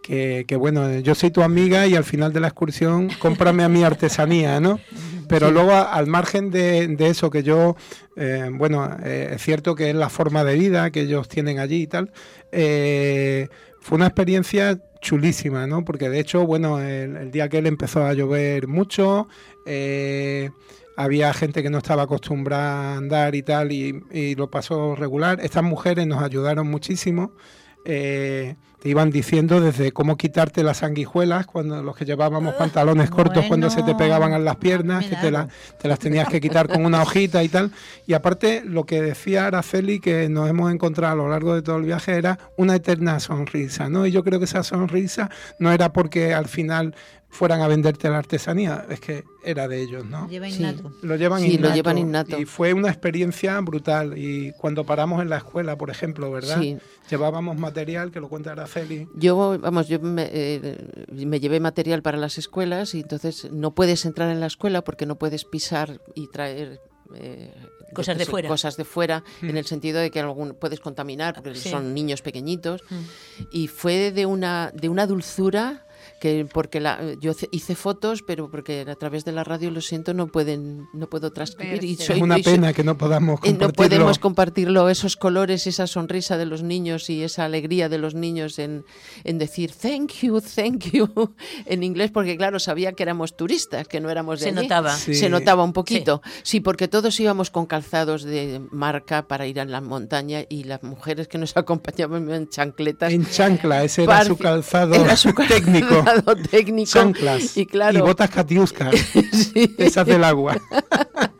que, 0.06 0.44
que, 0.46 0.54
bueno, 0.56 1.00
yo 1.00 1.14
soy 1.14 1.30
tu 1.30 1.42
amiga 1.42 1.86
y 1.86 1.96
al 1.96 2.04
final 2.04 2.32
de 2.32 2.40
la 2.40 2.46
excursión 2.48 3.08
cómprame 3.18 3.64
a 3.64 3.68
mi 3.68 3.82
artesanía, 3.82 4.60
¿no? 4.60 4.78
Pero 5.28 5.50
luego, 5.50 5.72
a- 5.72 5.92
al 5.92 6.06
margen 6.06 6.50
de, 6.52 6.86
de 6.86 7.08
eso, 7.08 7.30
que 7.30 7.42
yo, 7.42 7.74
eh, 8.16 8.48
bueno, 8.52 8.88
eh, 9.02 9.32
es 9.34 9.42
cierto 9.42 9.74
que 9.74 9.90
es 9.90 9.96
la 9.96 10.08
forma 10.08 10.44
de 10.44 10.54
vida 10.56 10.90
que 10.92 11.00
ellos 11.00 11.28
tienen 11.28 11.58
allí 11.58 11.82
y 11.82 11.86
tal, 11.88 12.12
eh, 12.52 13.48
fue 13.80 13.96
una 13.96 14.06
experiencia 14.06 14.78
chulísima, 15.00 15.66
¿no? 15.66 15.84
Porque 15.84 16.08
de 16.08 16.20
hecho, 16.20 16.46
bueno, 16.46 16.80
el, 16.80 17.16
el 17.16 17.30
día 17.32 17.48
que 17.48 17.58
él 17.58 17.66
empezó 17.66 18.04
a 18.04 18.14
llover 18.14 18.68
mucho, 18.68 19.26
había 20.96 21.32
gente 21.34 21.62
que 21.62 21.70
no 21.70 21.78
estaba 21.78 22.04
acostumbrada 22.04 22.94
a 22.94 22.96
andar 22.96 23.34
y 23.34 23.42
tal, 23.42 23.70
y, 23.72 24.02
y 24.12 24.34
lo 24.34 24.50
pasó 24.50 24.94
regular. 24.96 25.40
Estas 25.42 25.62
mujeres 25.64 26.06
nos 26.06 26.22
ayudaron 26.22 26.68
muchísimo. 26.68 27.32
eh, 27.84 28.54
te 28.86 28.90
iban 28.90 29.10
diciendo 29.10 29.60
desde 29.60 29.90
cómo 29.90 30.16
quitarte 30.16 30.62
las 30.62 30.76
sanguijuelas 30.76 31.44
cuando 31.44 31.82
los 31.82 31.96
que 31.96 32.04
llevábamos 32.04 32.54
pantalones 32.54 33.10
cortos 33.10 33.44
cuando 33.48 33.68
se 33.68 33.82
te 33.82 33.96
pegaban 33.96 34.32
a 34.32 34.38
las 34.38 34.54
piernas, 34.56 35.04
que 35.06 35.16
te, 35.16 35.32
la- 35.32 35.48
te 35.82 35.88
las 35.88 35.98
tenías 35.98 36.28
que 36.28 36.40
quitar 36.40 36.68
con 36.68 36.86
una 36.86 37.02
hojita 37.02 37.42
y 37.42 37.48
tal. 37.48 37.72
Y 38.06 38.14
aparte, 38.14 38.62
lo 38.64 38.84
que 38.84 39.02
decía 39.02 39.48
Araceli, 39.48 39.98
que 39.98 40.28
nos 40.28 40.48
hemos 40.48 40.70
encontrado 40.72 41.14
a 41.14 41.16
lo 41.16 41.28
largo 41.28 41.56
de 41.56 41.62
todo 41.62 41.78
el 41.78 41.82
viaje, 41.82 42.12
era 42.12 42.38
una 42.56 42.76
eterna 42.76 43.18
sonrisa, 43.18 43.88
¿no? 43.88 44.06
Y 44.06 44.12
yo 44.12 44.22
creo 44.22 44.38
que 44.38 44.44
esa 44.44 44.62
sonrisa 44.62 45.30
no 45.58 45.72
era 45.72 45.92
porque 45.92 46.32
al 46.32 46.46
final 46.46 46.94
fueran 47.36 47.60
a 47.60 47.68
venderte 47.68 48.08
la 48.08 48.18
artesanía, 48.18 48.86
es 48.88 48.98
que 49.00 49.24
era 49.44 49.68
de 49.68 49.80
ellos, 49.82 50.04
¿no? 50.04 50.28
Lleva 50.28 50.48
Sí. 50.50 50.56
innato. 50.58 50.92
Lo 51.02 51.16
llevan 51.16 51.40
Sí, 51.42 51.50
lo 51.52 51.54
innato. 51.58 51.74
llevan 51.74 51.98
innato. 51.98 52.38
Y 52.40 52.44
fue 52.46 52.72
una 52.72 52.88
experiencia 52.88 53.60
brutal. 53.60 54.16
Y 54.18 54.52
cuando 54.52 54.84
paramos 54.84 55.22
en 55.22 55.28
la 55.28 55.36
escuela, 55.36 55.76
por 55.76 55.90
ejemplo, 55.90 56.30
¿verdad? 56.30 56.58
Sí. 56.60 56.76
Llevábamos 57.10 57.56
material, 57.58 58.10
que 58.10 58.20
lo 58.20 58.28
cuenta 58.28 58.52
Araceli. 58.52 59.06
Yo, 59.14 59.58
vamos, 59.60 59.86
yo 59.88 60.00
me, 60.00 60.28
eh, 60.32 60.76
me 61.12 61.38
llevé 61.38 61.60
material 61.60 62.02
para 62.02 62.18
las 62.18 62.38
escuelas 62.38 62.94
y 62.94 63.00
entonces 63.00 63.48
no 63.52 63.74
puedes 63.74 64.04
entrar 64.06 64.30
en 64.30 64.40
la 64.40 64.46
escuela 64.46 64.82
porque 64.82 65.06
no 65.06 65.16
puedes 65.16 65.44
pisar 65.44 66.00
y 66.14 66.28
traer 66.28 66.80
eh, 67.14 67.54
Cosas 67.94 68.18
de 68.18 68.24
sé, 68.24 68.30
fuera. 68.32 68.48
Cosas 68.48 68.76
de 68.76 68.84
fuera, 68.84 69.22
en 69.40 69.56
el 69.56 69.64
sentido 69.64 70.00
de 70.00 70.10
que 70.10 70.18
algún, 70.18 70.54
puedes 70.54 70.80
contaminar 70.80 71.34
porque 71.34 71.54
Sí. 71.54 71.68
son 71.68 71.94
niños 71.94 72.20
pequeñitos. 72.20 72.82
Y 73.52 73.68
fue 73.68 74.10
de 74.10 74.26
una, 74.26 74.72
de 74.74 74.88
una 74.88 75.06
dulzura 75.06 75.85
que 76.26 76.46
porque 76.52 76.80
la, 76.80 76.98
yo 77.20 77.32
ce- 77.34 77.48
hice 77.52 77.74
fotos, 77.74 78.22
pero 78.22 78.50
porque 78.50 78.84
a 78.88 78.94
través 78.96 79.24
de 79.24 79.32
la 79.32 79.44
radio 79.44 79.70
lo 79.70 79.80
siento 79.80 80.12
no 80.14 80.26
pueden 80.26 80.88
no 80.92 81.08
puedo 81.08 81.30
transcribir 81.32 81.84
y 81.84 81.92
Es 81.94 82.10
una 82.10 82.38
y 82.38 82.42
soy- 82.42 82.54
pena 82.54 82.72
que 82.72 82.82
no 82.84 82.98
podamos 82.98 83.38
y 83.44 83.52
no 83.52 83.58
compartirlo. 83.58 83.74
podemos 83.88 84.18
compartirlo, 84.18 84.88
esos 84.88 85.16
colores, 85.16 85.66
esa 85.66 85.86
sonrisa 85.86 86.36
de 86.36 86.46
los 86.46 86.62
niños 86.62 87.08
y 87.10 87.22
esa 87.22 87.44
alegría 87.44 87.88
de 87.88 87.98
los 87.98 88.14
niños 88.14 88.58
en, 88.58 88.84
en 89.24 89.38
decir 89.38 89.70
thank 89.72 90.12
you, 90.22 90.40
thank 90.40 90.84
you 90.92 91.08
en 91.66 91.82
inglés, 91.82 92.10
porque 92.10 92.36
claro, 92.36 92.58
sabía 92.58 92.92
que 92.92 93.02
éramos 93.02 93.36
turistas, 93.36 93.86
que 93.88 94.00
no 94.00 94.10
éramos 94.10 94.40
de 94.40 94.44
Se 94.44 94.48
allí. 94.50 94.62
notaba. 94.62 94.94
Sí. 94.96 95.14
Se 95.14 95.28
notaba 95.28 95.62
un 95.64 95.72
poquito. 95.72 96.22
Sí. 96.42 96.60
porque 96.60 96.88
todos 96.88 97.18
íbamos 97.20 97.50
con 97.50 97.66
calzados 97.66 98.22
de 98.24 98.60
marca 98.72 99.28
para 99.28 99.46
ir 99.46 99.60
a 99.60 99.64
la 99.64 99.80
montaña 99.80 100.40
y 100.48 100.64
las 100.64 100.82
mujeres 100.82 101.28
que 101.28 101.38
nos 101.38 101.56
acompañaban 101.56 102.30
en 102.30 102.48
chancletas. 102.48 103.12
En 103.12 103.26
chancla, 103.28 103.84
ese 103.84 104.02
era 104.04 104.24
su 104.24 104.36
calzado 104.36 104.94
era 104.94 105.16
su 105.16 105.32
técnico. 105.48 106.04
Calzado 106.16 106.36
técnico. 106.48 106.90
Chanclas. 106.90 107.56
Y 107.56 107.66
claro. 107.66 108.04
botas 108.04 108.30
catiuscas. 108.30 108.94
Esas 109.78 110.06
del 110.06 110.24
agua. 110.24 110.56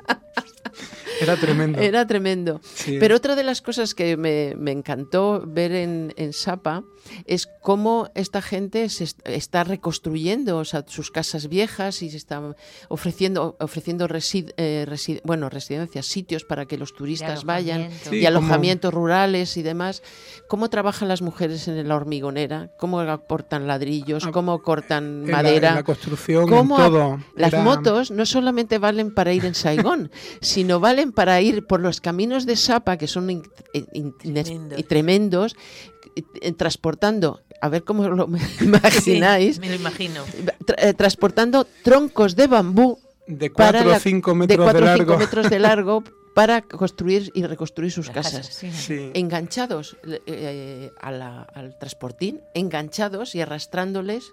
Era 1.21 1.37
tremendo. 1.37 1.79
Era 1.81 2.07
tremendo. 2.07 2.61
Sí. 2.63 2.97
Pero 3.01 3.17
otra 3.17 3.35
de 3.37 3.43
las 3.45 3.63
cosas 3.63 3.95
que 3.95 4.17
me, 4.17 4.55
me 4.59 4.73
encantó 4.73 5.43
ver 5.47 5.73
en, 5.73 6.13
en 6.17 6.33
Sapa 6.33 6.83
es 7.27 7.49
cómo 7.63 8.11
esta 8.15 8.43
gente 8.43 8.89
se 8.89 9.05
est- 9.05 9.21
está 9.29 9.65
reconstruyendo 9.65 10.59
o 10.59 10.65
sea, 10.65 10.85
sus 10.87 11.11
casas 11.11 11.49
viejas 11.49 12.03
y 12.03 12.11
se 12.11 12.17
está 12.17 12.43
ofreciendo, 12.89 13.57
ofreciendo 13.61 14.09
resi- 14.09 14.53
eh, 14.57 14.85
resi- 14.89 15.21
bueno, 15.25 15.49
residencias, 15.49 16.07
sitios 16.07 16.45
para 16.45 16.67
que 16.67 16.77
los 16.79 16.95
turistas 16.95 17.45
vayan. 17.45 17.91
Sí, 17.93 18.17
y 18.17 18.25
como- 18.25 18.29
alojamientos 18.29 18.93
rurales 18.93 19.57
y 19.57 19.63
demás. 19.63 20.03
¿Cómo 20.49 20.69
trabajan 20.71 21.09
las 21.09 21.23
mujeres 21.23 21.69
en 21.69 21.87
la 21.89 21.97
hormigonera? 21.97 22.71
¿Cómo 22.79 23.01
aportan 23.01 23.67
ladrillos? 23.67 24.27
¿Cómo 24.29 24.61
cortan 24.63 24.87
Ah, 24.97 25.25
En 25.25 25.27
la- 25.31 25.37
madera? 25.37 25.69
en 25.71 25.75
la 25.77 25.83
construcción, 25.85 26.49
¿Cómo 26.49 26.77
todo. 26.77 27.19
Las 27.37 27.53
Era- 27.53 27.63
motos 27.63 28.11
no 28.11 28.27
solamente 28.27 28.79
valen 28.79 29.15
para 29.15 29.33
ir 29.33 29.45
en 29.45 29.55
Saigón, 29.55 30.11
sino 30.41 30.81
valen 30.81 31.06
para 31.13 31.41
ir 31.41 31.67
por 31.67 31.81
los 31.81 32.01
caminos 32.01 32.47
de 32.47 32.57
Sapa, 32.57 32.97
que 32.97 33.07
son 33.07 33.31
in- 33.31 33.43
in- 33.93 34.15
ines- 34.25 34.53
y 34.77 34.83
tremendos, 34.85 35.57
eh, 36.41 36.53
transportando, 36.53 37.41
a 37.61 37.69
ver 37.69 37.85
cómo 37.85 38.09
lo 38.09 38.29
imagináis, 38.61 39.55
Sí, 39.57 39.61
me 39.61 39.69
lo 39.69 39.75
imagino. 39.77 40.25
tra- 40.65 40.77
eh, 40.79 40.95
transportando 40.95 41.67
troncos 41.83 42.37
de 42.37 42.47
bambú 42.47 42.99
De 43.27 43.51
para 43.51 43.81
4 43.81 43.89
o 43.89 43.93
la- 43.93 44.01
5 44.01 44.31
de 44.33 44.37
metros 44.37 44.59
de, 44.59 44.65
cuatro 44.65 44.83
o 44.83 44.87
largo. 44.87 45.05
cinco 45.13 45.19
metros 45.19 45.51
de 45.51 45.59
largo 45.59 46.05
para 46.35 46.61
construir 46.63 47.31
y 47.35 47.43
reconstruir 47.45 47.91
sus 47.91 48.11
casas. 48.11 48.47
Sí. 48.47 49.11
Enganchados 49.15 49.97
eh, 50.27 50.91
a 51.01 51.11
la- 51.11 51.43
al 51.55 51.79
transportín, 51.79 52.41
enganchados 52.55 53.35
y 53.35 53.41
arrastrándoles, 53.41 54.33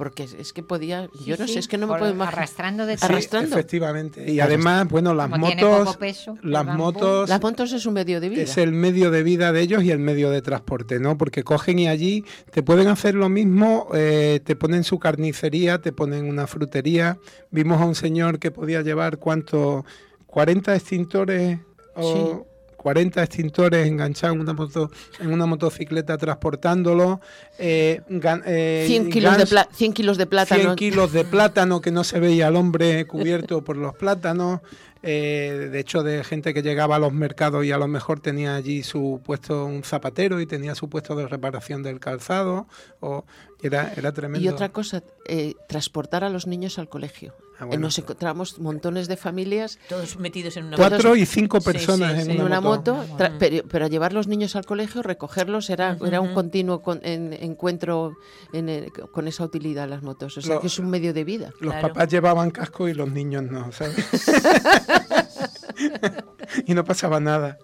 porque 0.00 0.22
es, 0.22 0.54
que 0.54 0.62
podía, 0.62 1.10
yo 1.26 1.36
no 1.36 1.46
sí, 1.46 1.52
sé, 1.52 1.58
es 1.58 1.68
que 1.68 1.76
no 1.76 1.86
me 1.86 1.90
por- 1.92 1.98
puedo 1.98 2.12
imaginar. 2.14 2.38
arrastrando 2.38 2.86
de 2.86 2.96
Sí, 2.96 3.04
arrastrando. 3.04 3.54
efectivamente. 3.54 4.32
Y 4.32 4.40
además, 4.40 4.88
bueno, 4.88 5.12
las 5.12 5.28
Como 5.28 5.46
tiene 5.46 5.62
motos, 5.62 5.88
poco 5.88 5.98
peso, 5.98 6.38
el 6.42 6.52
las 6.52 6.64
motos 6.64 7.28
Las 7.28 7.42
motos 7.42 7.70
es 7.74 7.84
un 7.84 7.92
medio 7.92 8.18
de 8.18 8.30
vida. 8.30 8.40
es 8.40 8.56
el 8.56 8.72
medio 8.72 9.10
de 9.10 9.22
vida 9.22 9.52
de 9.52 9.60
ellos 9.60 9.84
y 9.84 9.90
el 9.90 9.98
medio 9.98 10.30
de 10.30 10.40
transporte, 10.40 11.00
¿no? 11.00 11.18
Porque 11.18 11.42
cogen 11.44 11.80
y 11.80 11.86
allí 11.88 12.24
te 12.50 12.62
pueden 12.62 12.88
hacer 12.88 13.14
lo 13.14 13.28
mismo, 13.28 13.88
eh, 13.92 14.40
te 14.42 14.56
ponen 14.56 14.84
su 14.84 14.98
carnicería, 14.98 15.82
te 15.82 15.92
ponen 15.92 16.24
una 16.26 16.46
frutería. 16.46 17.18
Vimos 17.50 17.78
a 17.82 17.84
un 17.84 17.94
señor 17.94 18.38
que 18.38 18.50
podía 18.50 18.80
llevar 18.80 19.18
cuánto, 19.18 19.84
40 20.28 20.74
extintores 20.74 21.58
o 21.94 22.46
40 22.80 23.22
extintores 23.22 23.86
enganchados 23.86 24.34
en 24.36 24.40
una 24.40 24.54
moto, 24.54 24.90
en 25.20 25.32
una 25.32 25.44
motocicleta 25.44 26.16
transportándolo. 26.16 27.20
eh, 27.58 28.00
gan- 28.08 28.42
eh, 28.46 28.84
100 28.86 29.10
kilos, 29.10 29.36
de 29.36 29.44
gans- 29.44 29.50
pla- 29.50 29.68
100 29.70 29.92
kilos 29.92 30.16
de 30.16 30.26
plátano. 30.26 30.62
100 30.62 30.76
kilos 30.76 31.12
de 31.12 31.24
plátano 31.24 31.82
que 31.82 31.90
no 31.90 32.04
se 32.04 32.18
veía 32.18 32.46
al 32.46 32.56
hombre 32.56 33.04
cubierto 33.06 33.62
por 33.62 33.76
los 33.76 33.94
plátanos. 33.94 34.60
eh, 35.02 35.68
de 35.72 35.78
hecho, 35.80 36.02
de 36.02 36.22
gente 36.24 36.52
que 36.52 36.60
llegaba 36.62 36.96
a 36.96 36.98
los 36.98 37.12
mercados 37.14 37.64
y 37.64 37.72
a 37.72 37.78
lo 37.78 37.88
mejor 37.88 38.20
tenía 38.20 38.54
allí 38.56 38.82
su 38.82 39.20
puesto 39.24 39.64
un 39.64 39.82
zapatero 39.82 40.40
y 40.42 40.46
tenía 40.46 40.74
su 40.74 40.90
puesto 40.90 41.14
de 41.16 41.26
reparación 41.26 41.82
del 41.82 42.00
calzado. 42.00 42.66
O, 43.00 43.24
era, 43.62 43.92
era 43.96 44.12
tremendo. 44.12 44.44
Y 44.44 44.48
otra 44.48 44.70
cosa, 44.70 45.02
eh, 45.26 45.54
transportar 45.68 46.24
a 46.24 46.30
los 46.30 46.46
niños 46.46 46.78
al 46.78 46.88
colegio. 46.88 47.34
Ah, 47.58 47.66
bueno. 47.66 47.74
Eh, 47.74 47.78
Nos 47.78 47.98
encontramos 47.98 48.58
montones 48.58 49.06
de 49.06 49.18
familias. 49.18 49.78
Todos 49.88 50.18
metidos 50.18 50.56
en 50.56 50.64
una 50.66 50.76
Cuatro 50.78 50.96
moto. 51.10 51.16
y 51.16 51.26
cinco 51.26 51.60
personas 51.60 52.14
sí, 52.14 52.18
en 52.20 52.24
sí. 52.24 52.30
en 52.32 52.40
una 52.42 52.60
moto, 52.62 53.04
pero, 53.38 53.64
pero 53.68 53.86
llevar 53.86 54.14
los 54.14 54.28
niños 54.28 54.56
al 54.56 54.64
colegio, 54.64 55.02
recogerlos, 55.02 55.68
era, 55.68 55.98
era 56.06 56.22
un 56.22 56.32
continuo 56.32 56.80
con- 56.80 57.00
en- 57.02 57.34
encuentro 57.34 58.16
en 58.54 58.70
el- 58.70 58.90
con 58.92 59.28
esa 59.28 59.44
utilidad 59.44 59.86
las 59.90 60.02
motos. 60.02 60.38
O 60.38 60.40
sea, 60.40 60.58
que 60.58 60.68
es 60.68 60.78
un 60.78 60.88
medio 60.88 61.12
de 61.12 61.24
vida. 61.24 61.50
Los 61.60 61.74
Claro. 61.74 61.88
papás 61.88 62.08
llevaban 62.08 62.50
casco 62.50 62.88
y 62.88 62.94
los 62.94 63.10
niños 63.12 63.42
no, 63.42 63.70
¿sabes? 63.72 63.96
y 66.66 66.74
no 66.74 66.84
pasaba 66.84 67.20
nada. 67.20 67.58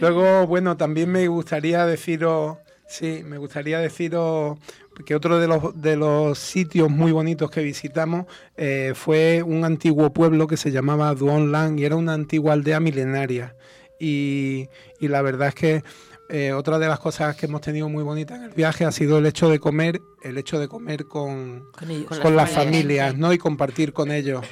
Luego, 0.00 0.46
bueno, 0.46 0.76
también 0.76 1.10
me 1.10 1.26
gustaría 1.28 1.84
deciros, 1.86 2.58
sí, 2.88 3.22
me 3.24 3.38
gustaría 3.38 3.78
deciros 3.78 4.58
que 5.04 5.14
otro 5.14 5.38
de 5.38 5.46
los, 5.46 5.80
de 5.80 5.96
los 5.96 6.38
sitios 6.38 6.90
muy 6.90 7.12
bonitos 7.12 7.50
que 7.50 7.62
visitamos 7.62 8.26
eh, 8.56 8.92
fue 8.94 9.42
un 9.42 9.64
antiguo 9.64 10.12
pueblo 10.12 10.46
que 10.46 10.56
se 10.56 10.70
llamaba 10.70 11.14
Duon 11.14 11.52
Lang 11.52 11.78
y 11.78 11.84
era 11.84 11.96
una 11.96 12.14
antigua 12.14 12.52
aldea 12.52 12.80
milenaria. 12.80 13.54
Y, 14.00 14.68
y 15.00 15.08
la 15.08 15.22
verdad 15.22 15.48
es 15.48 15.54
que 15.54 15.82
eh, 16.30 16.52
otra 16.52 16.78
de 16.78 16.86
las 16.88 16.98
cosas 16.98 17.34
que 17.36 17.46
hemos 17.46 17.62
tenido 17.62 17.88
muy 17.88 18.02
bonitas 18.04 18.36
en 18.38 18.44
el 18.44 18.50
viaje 18.50 18.84
ha 18.84 18.92
sido 18.92 19.18
el 19.18 19.26
hecho 19.26 19.48
de 19.48 19.58
comer, 19.58 20.00
el 20.22 20.36
hecho 20.36 20.58
de 20.60 20.68
comer 20.68 21.06
con, 21.06 21.64
Con 21.72 21.90
ellos. 21.90 22.06
con, 22.06 22.18
Con 22.20 22.36
las 22.36 22.48
las 22.50 22.64
familias. 22.64 23.08
familias, 23.08 23.16
¿no? 23.18 23.32
Y 23.32 23.38
compartir 23.38 23.92
con 23.92 24.10
ellos. 24.12 24.44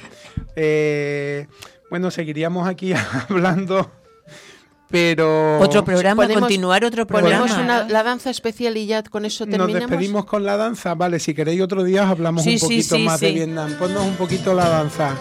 Eh, 0.55 1.47
bueno, 1.89 2.09
seguiríamos 2.11 2.67
aquí 2.67 2.93
hablando, 3.29 3.91
pero... 4.89 5.59
Otro 5.59 5.83
programa, 5.83 6.23
Ponemos- 6.23 6.39
continuar 6.41 6.83
otro 6.85 7.05
programa. 7.05 7.41
Ponemos 7.45 7.63
una- 7.63 7.83
la 7.87 8.03
danza 8.03 8.29
especial 8.29 8.77
y 8.77 8.85
ya 8.85 9.03
con 9.03 9.25
eso 9.25 9.45
Nos 9.45 9.51
terminamos. 9.57 9.89
despedimos 9.89 10.25
con 10.25 10.43
la 10.45 10.57
danza. 10.57 10.93
Vale, 10.95 11.19
si 11.19 11.33
queréis 11.33 11.61
otro 11.61 11.83
día 11.83 12.03
os 12.03 12.09
hablamos 12.11 12.43
Sí, 12.43 12.53
un 12.53 12.59
sí, 12.59 12.65
poquito 12.65 12.95
sí, 12.95 13.03
más 13.03 13.19
de 13.19 13.27
sí. 13.29 13.33
Vietnam. 13.33 13.73
Ponnos 13.77 14.03
un 14.05 14.15
poquito 14.15 14.53
la 14.53 14.69
danza. 14.69 15.15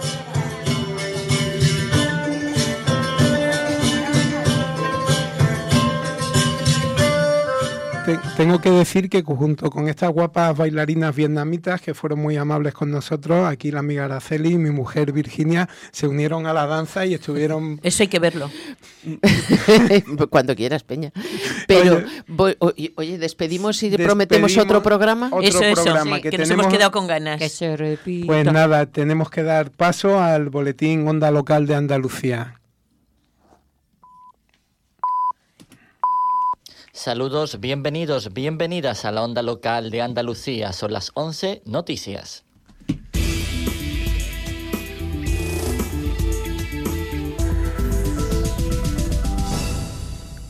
Te- 8.06 8.18
tengo 8.36 8.60
que 8.60 8.70
decir 8.70 9.10
que 9.10 9.22
junto 9.22 9.68
con 9.68 9.88
estas 9.88 10.10
guapas 10.12 10.56
bailarinas 10.56 11.14
vietnamitas 11.14 11.80
que 11.80 11.92
fueron 11.92 12.20
muy 12.20 12.36
amables 12.36 12.72
con 12.72 12.88
nosotros, 12.90 13.44
aquí 13.48 13.72
la 13.72 13.80
amiga 13.80 14.04
Araceli 14.04 14.50
y 14.52 14.58
mi 14.58 14.70
mujer 14.70 15.10
Virginia 15.10 15.68
se 15.90 16.06
unieron 16.06 16.46
a 16.46 16.52
la 16.52 16.66
danza 16.66 17.04
y 17.04 17.14
estuvieron... 17.14 17.80
Eso 17.82 18.04
hay 18.04 18.08
que 18.08 18.20
verlo. 18.20 18.48
Cuando 20.30 20.54
quieras, 20.54 20.84
Peña. 20.84 21.12
Pero, 21.66 21.96
Oye. 21.96 22.06
voy- 22.28 22.56
oye, 22.60 22.92
oye, 22.96 23.18
despedimos 23.18 23.82
y 23.82 23.90
prometemos 23.90 24.50
Despedimos 24.52 24.64
otro 24.64 24.82
programa. 24.82 25.26
otro 25.32 25.40
eso, 25.48 25.62
eso, 25.64 25.82
programa 25.82 26.16
sí, 26.16 26.22
que 26.22 26.30
que, 26.30 26.38
nos 26.38 26.48
tenemos- 26.48 26.64
hemos 26.66 26.74
quedado 26.74 26.90
con 26.92 27.06
ganas. 27.08 27.38
Que 27.40 27.48
se 27.48 27.76
repita. 27.76 28.26
Pues 28.26 28.44
nada, 28.44 28.86
tenemos 28.86 29.30
que 29.30 29.42
dar 29.42 29.70
paso 29.72 30.20
al 30.20 30.48
boletín 30.48 31.06
Onda 31.08 31.30
Local 31.32 31.66
de 31.66 31.74
Andalucía. 31.74 32.60
Saludos, 36.96 37.60
bienvenidos, 37.60 38.32
bienvenidas 38.32 39.04
a 39.04 39.12
la 39.12 39.22
onda 39.22 39.42
local 39.42 39.90
de 39.90 40.00
Andalucía. 40.00 40.72
Son 40.72 40.94
las 40.94 41.10
11 41.12 41.60
noticias. 41.66 42.45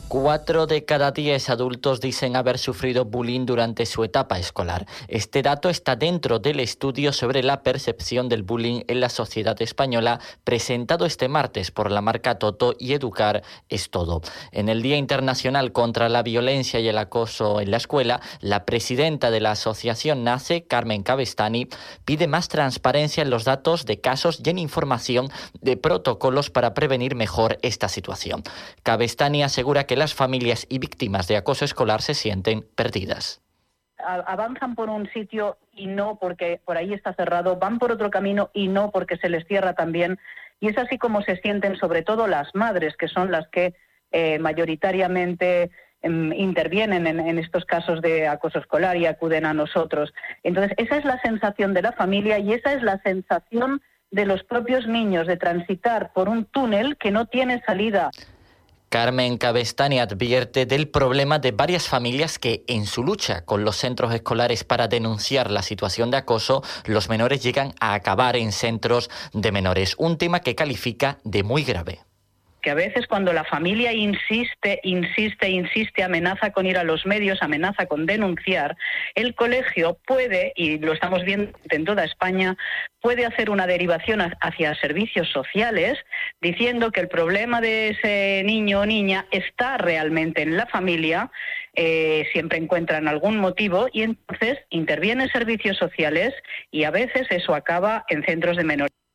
Cuatro 0.07 0.67
de 0.67 0.85
cada 0.85 1.11
diez 1.11 1.49
adultos 1.49 1.99
dicen 1.99 2.37
haber 2.37 2.59
sufrido 2.59 3.03
bullying 3.03 3.45
durante 3.45 3.85
su 3.85 4.05
etapa 4.05 4.39
escolar. 4.39 4.85
Este 5.09 5.41
dato 5.41 5.67
está 5.69 5.97
dentro 5.97 6.39
del 6.39 6.61
estudio 6.61 7.11
sobre 7.11 7.43
la 7.43 7.61
percepción 7.61 8.29
del 8.29 8.43
bullying 8.43 8.83
en 8.87 9.01
la 9.01 9.09
sociedad 9.09 9.61
española 9.61 10.21
presentado 10.45 11.05
este 11.05 11.27
martes 11.27 11.71
por 11.71 11.91
la 11.91 11.99
marca 11.99 12.39
Toto 12.39 12.73
y 12.79 12.93
Educar 12.93 13.43
es 13.67 13.89
todo. 13.89 14.21
En 14.53 14.69
el 14.69 14.81
Día 14.81 14.95
Internacional 14.95 15.73
contra 15.73 16.07
la 16.07 16.23
Violencia 16.23 16.79
y 16.79 16.87
el 16.87 16.99
Acoso 16.99 17.59
en 17.59 17.69
la 17.69 17.77
Escuela, 17.77 18.21
la 18.39 18.63
presidenta 18.63 19.29
de 19.29 19.41
la 19.41 19.51
asociación 19.51 20.23
NACE, 20.23 20.63
Carmen 20.67 21.03
Cabestani, 21.03 21.67
pide 22.05 22.27
más 22.27 22.47
transparencia 22.47 23.23
en 23.23 23.29
los 23.29 23.43
datos 23.43 23.85
de 23.85 23.99
casos 23.99 24.39
y 24.41 24.49
en 24.51 24.57
información 24.57 25.29
de 25.59 25.75
protocolos 25.75 26.49
para 26.49 26.73
prevenir 26.73 27.13
mejor 27.13 27.57
esta 27.61 27.89
situación. 27.89 28.43
Cabestani 28.83 29.43
asegura 29.43 29.85
que 29.85 29.97
familias 30.13 30.65
y 30.69 30.79
víctimas 30.79 31.27
de 31.27 31.37
acoso 31.37 31.65
escolar 31.65 32.01
se 32.01 32.13
sienten 32.13 32.65
perdidas. 32.75 33.41
avanzan 33.97 34.75
por 34.75 34.89
un 34.89 35.09
sitio 35.11 35.57
y 35.73 35.87
no 35.87 36.17
porque 36.19 36.61
por 36.63 36.77
ahí 36.77 36.93
está 36.93 37.13
cerrado, 37.13 37.57
van 37.57 37.79
por 37.79 37.91
otro 37.91 38.09
camino 38.09 38.49
y 38.53 38.67
no 38.67 38.91
porque 38.91 39.17
se 39.17 39.29
les 39.29 39.45
cierra 39.47 39.73
también. 39.73 40.19
Y 40.59 40.69
es 40.69 40.77
así 40.77 40.97
como 40.97 41.21
se 41.21 41.37
sienten 41.37 41.77
sobre 41.77 42.03
todo 42.03 42.27
las 42.27 42.53
madres, 42.55 42.95
que 42.97 43.07
son 43.07 43.31
las 43.31 43.47
que 43.49 43.73
eh, 44.11 44.39
mayoritariamente 44.39 45.69
em, 46.01 46.31
intervienen 46.33 47.05
en, 47.07 47.19
en 47.19 47.39
estos 47.39 47.65
casos 47.65 48.01
de 48.01 48.27
acoso 48.27 48.59
escolar 48.59 48.97
y 48.97 49.05
acuden 49.05 49.45
a 49.45 49.53
nosotros. 49.53 50.13
Entonces, 50.43 50.73
esa 50.77 50.97
es 50.97 51.05
la 51.05 51.19
sensación 51.21 51.73
de 51.73 51.81
la 51.81 51.91
familia 51.91 52.39
y 52.39 52.53
esa 52.53 52.73
es 52.73 52.81
la 52.81 52.99
sensación 53.03 53.81
de 54.11 54.25
los 54.25 54.43
propios 54.43 54.87
niños 54.87 55.27
de 55.27 55.37
transitar 55.37 56.13
por 56.13 56.29
un 56.29 56.45
túnel 56.45 56.97
que 56.97 57.11
no 57.11 57.25
tiene 57.25 57.61
salida. 57.65 58.11
Carmen 58.89 59.37
Cabestani 59.37 59.99
advierte 59.99 60.65
del 60.65 60.87
problema 60.87 61.39
de 61.39 61.51
varias 61.51 61.87
familias 61.87 62.39
que, 62.39 62.63
en 62.67 62.85
su 62.85 63.03
lucha 63.03 63.43
con 63.43 63.65
los 63.65 63.75
centros 63.75 64.13
escolares 64.13 64.63
para 64.63 64.87
denunciar 64.87 65.51
la 65.51 65.61
situación 65.61 66.09
de 66.09 66.17
acoso, 66.17 66.63
los 66.85 67.09
menores 67.09 67.43
llegan 67.43 67.73
a 67.81 67.93
acabar 67.93 68.37
en 68.37 68.51
centros 68.51 69.09
de 69.33 69.51
menores, 69.51 69.95
un 69.97 70.17
tema 70.17 70.39
que 70.39 70.55
califica 70.55 71.19
de 71.23 71.43
muy 71.43 71.63
grave. 71.63 72.06
Que 72.67 72.71
a 72.71 72.75
veces 72.75 73.07
cuando 73.07 73.31
la 73.31 73.45
familia 73.45 73.93
insiste, 73.93 74.81
insiste, 74.83 75.47
insiste, 75.47 76.03
amenaza 76.03 76.51
con 76.51 76.65
ir 76.65 76.77
a 76.77 76.83
los 76.83 77.05
medios, 77.05 77.41
amenaza 77.41 77.85
con 77.85 78.05
denunciar, 78.05 78.75
el 79.15 79.35
colegio 79.35 79.97
puede, 80.05 80.51
y 80.53 80.77
lo 80.77 80.91
estamos 80.91 81.23
viendo 81.23 81.57
en 81.69 81.85
toda 81.85 82.03
España, 82.03 82.57
puede 82.99 83.25
hacer 83.25 83.49
una 83.51 83.67
derivación 83.67 84.19
ha- 84.19 84.37
hacia 84.41 84.75
servicios 84.75 85.29
sociales 85.29 85.97
diciendo 86.41 86.91
que 86.91 86.99
el 86.99 87.07
problema 87.07 87.61
de 87.61 87.91
ese 87.91 88.43
niño 88.43 88.81
o 88.81 88.85
niña 88.85 89.27
está 89.31 89.77
realmente 89.77 90.41
en 90.41 90.57
la 90.57 90.65
familia, 90.65 91.31
eh, 91.73 92.27
siempre 92.33 92.57
encuentran 92.57 93.07
algún 93.07 93.37
motivo 93.37 93.87
y 93.93 94.01
entonces 94.01 94.59
intervienen 94.71 95.29
servicios 95.29 95.77
sociales 95.77 96.33
y 96.69 96.83
a 96.83 96.91
veces 96.91 97.27
eso 97.29 97.55
acaba 97.55 98.03
en 98.09 98.25
centros 98.25 98.57
de 98.57 98.65
menores. 98.65 99.06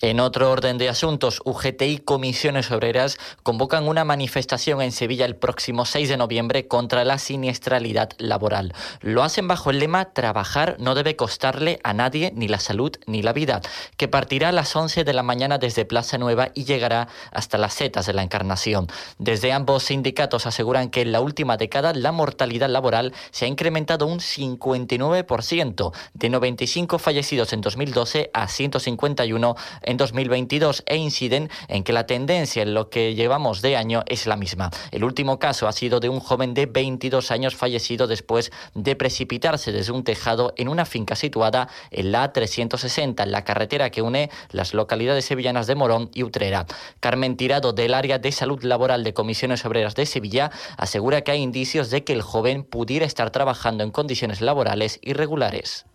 En 0.00 0.20
otro 0.20 0.52
orden 0.52 0.78
de 0.78 0.88
asuntos, 0.88 1.42
UGT 1.44 1.82
y 1.82 1.98
Comisiones 1.98 2.70
Obreras 2.70 3.18
convocan 3.42 3.88
una 3.88 4.04
manifestación 4.04 4.80
en 4.80 4.92
Sevilla 4.92 5.24
el 5.24 5.34
próximo 5.34 5.84
6 5.86 6.08
de 6.08 6.16
noviembre 6.16 6.68
contra 6.68 7.04
la 7.04 7.18
siniestralidad 7.18 8.10
laboral. 8.18 8.74
Lo 9.00 9.24
hacen 9.24 9.48
bajo 9.48 9.70
el 9.70 9.80
lema 9.80 10.12
Trabajar 10.12 10.76
no 10.78 10.94
debe 10.94 11.16
costarle 11.16 11.80
a 11.82 11.94
nadie 11.94 12.32
ni 12.36 12.46
la 12.46 12.60
salud 12.60 12.92
ni 13.06 13.22
la 13.22 13.32
vida, 13.32 13.60
que 13.96 14.06
partirá 14.06 14.50
a 14.50 14.52
las 14.52 14.76
11 14.76 15.02
de 15.02 15.12
la 15.12 15.24
mañana 15.24 15.58
desde 15.58 15.84
Plaza 15.84 16.16
Nueva 16.16 16.50
y 16.54 16.64
llegará 16.64 17.08
hasta 17.32 17.58
las 17.58 17.74
setas 17.74 18.06
de 18.06 18.12
la 18.12 18.22
Encarnación. 18.22 18.86
Desde 19.18 19.50
ambos 19.50 19.82
sindicatos 19.82 20.46
aseguran 20.46 20.90
que 20.90 21.00
en 21.00 21.10
la 21.10 21.20
última 21.20 21.56
década 21.56 21.92
la 21.92 22.12
mortalidad 22.12 22.68
laboral 22.68 23.12
se 23.32 23.46
ha 23.46 23.48
incrementado 23.48 24.06
un 24.06 24.20
59%, 24.20 25.92
de 26.14 26.30
95 26.30 27.00
fallecidos 27.00 27.52
en 27.52 27.62
2012 27.62 28.30
a 28.32 28.46
151 28.46 29.56
en 29.87 29.87
2022 29.96 30.84
e 30.86 30.96
inciden 30.96 31.50
en 31.68 31.84
que 31.84 31.92
la 31.92 32.06
tendencia 32.06 32.62
en 32.62 32.74
lo 32.74 32.90
que 32.90 33.14
llevamos 33.14 33.62
de 33.62 33.76
año 33.76 34.02
es 34.06 34.26
la 34.26 34.36
misma. 34.36 34.70
El 34.90 35.04
último 35.04 35.38
caso 35.38 35.66
ha 35.68 35.72
sido 35.72 36.00
de 36.00 36.08
un 36.08 36.20
joven 36.20 36.54
de 36.54 36.66
22 36.66 37.30
años 37.30 37.56
fallecido 37.56 38.06
después 38.06 38.52
de 38.74 38.96
precipitarse 38.96 39.72
desde 39.72 39.92
un 39.92 40.04
tejado 40.04 40.52
en 40.56 40.68
una 40.68 40.84
finca 40.84 41.16
situada 41.16 41.68
en 41.90 42.12
la 42.12 42.32
A360, 42.32 43.22
en 43.22 43.32
la 43.32 43.44
carretera 43.44 43.90
que 43.90 44.02
une 44.02 44.30
las 44.50 44.74
localidades 44.74 45.24
sevillanas 45.24 45.66
de 45.66 45.74
Morón 45.74 46.10
y 46.14 46.22
Utrera. 46.22 46.66
Carmen 47.00 47.36
Tirado, 47.36 47.72
del 47.72 47.94
área 47.94 48.18
de 48.18 48.32
salud 48.32 48.62
laboral 48.62 49.04
de 49.04 49.14
Comisiones 49.14 49.64
Obreras 49.64 49.94
de 49.94 50.06
Sevilla, 50.06 50.50
asegura 50.76 51.22
que 51.22 51.32
hay 51.32 51.40
indicios 51.40 51.90
de 51.90 52.04
que 52.04 52.12
el 52.12 52.22
joven 52.22 52.64
pudiera 52.64 53.06
estar 53.06 53.30
trabajando 53.30 53.84
en 53.84 53.90
condiciones 53.90 54.40
laborales 54.40 54.98
irregulares. 55.02 55.86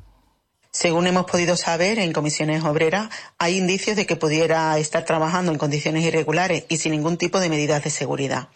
Según 0.76 1.06
hemos 1.06 1.26
podido 1.26 1.56
saber 1.56 2.00
en 2.00 2.14
comisiones 2.14 2.64
obreras, 2.64 3.10
hay 3.38 3.58
indicios 3.58 3.96
de 3.96 4.08
que 4.08 4.16
pudiera 4.16 4.76
estar 4.80 5.06
trabajando 5.06 5.52
en 5.52 5.60
condiciones 5.60 6.04
irregulares 6.04 6.66
y 6.68 6.78
sin 6.78 6.94
ningún 6.94 7.18
tipo 7.18 7.40
de 7.40 7.48
medidas 7.48 7.84
de 7.84 7.92
seguridad, 7.92 8.48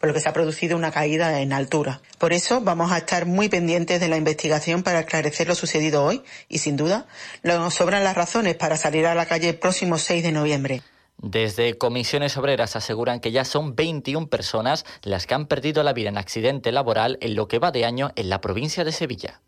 por 0.00 0.08
lo 0.08 0.14
que 0.14 0.18
se 0.18 0.28
ha 0.28 0.32
producido 0.32 0.76
una 0.76 0.90
caída 0.90 1.40
en 1.40 1.52
altura. 1.52 2.02
Por 2.18 2.32
eso 2.32 2.62
vamos 2.62 2.90
a 2.90 2.98
estar 2.98 3.26
muy 3.26 3.48
pendientes 3.48 4.00
de 4.00 4.08
la 4.08 4.16
investigación 4.16 4.82
para 4.82 4.98
esclarecer 4.98 5.46
lo 5.46 5.54
sucedido 5.54 6.04
hoy 6.04 6.24
y, 6.48 6.58
sin 6.58 6.76
duda, 6.76 7.06
nos 7.44 7.74
sobran 7.74 8.02
las 8.02 8.16
razones 8.16 8.56
para 8.56 8.76
salir 8.76 9.06
a 9.06 9.14
la 9.14 9.26
calle 9.26 9.50
el 9.50 9.58
próximo 9.60 9.98
6 9.98 10.24
de 10.24 10.32
noviembre. 10.32 10.82
Desde 11.18 11.78
comisiones 11.78 12.36
obreras 12.36 12.74
aseguran 12.74 13.20
que 13.20 13.30
ya 13.30 13.44
son 13.44 13.76
21 13.76 14.26
personas 14.26 14.84
las 15.02 15.28
que 15.28 15.34
han 15.34 15.46
perdido 15.46 15.84
la 15.84 15.92
vida 15.92 16.08
en 16.08 16.18
accidente 16.18 16.72
laboral 16.72 17.18
en 17.20 17.36
lo 17.36 17.46
que 17.46 17.60
va 17.60 17.70
de 17.70 17.84
año 17.84 18.10
en 18.16 18.30
la 18.30 18.40
provincia 18.40 18.82
de 18.82 18.90
Sevilla. 18.90 19.40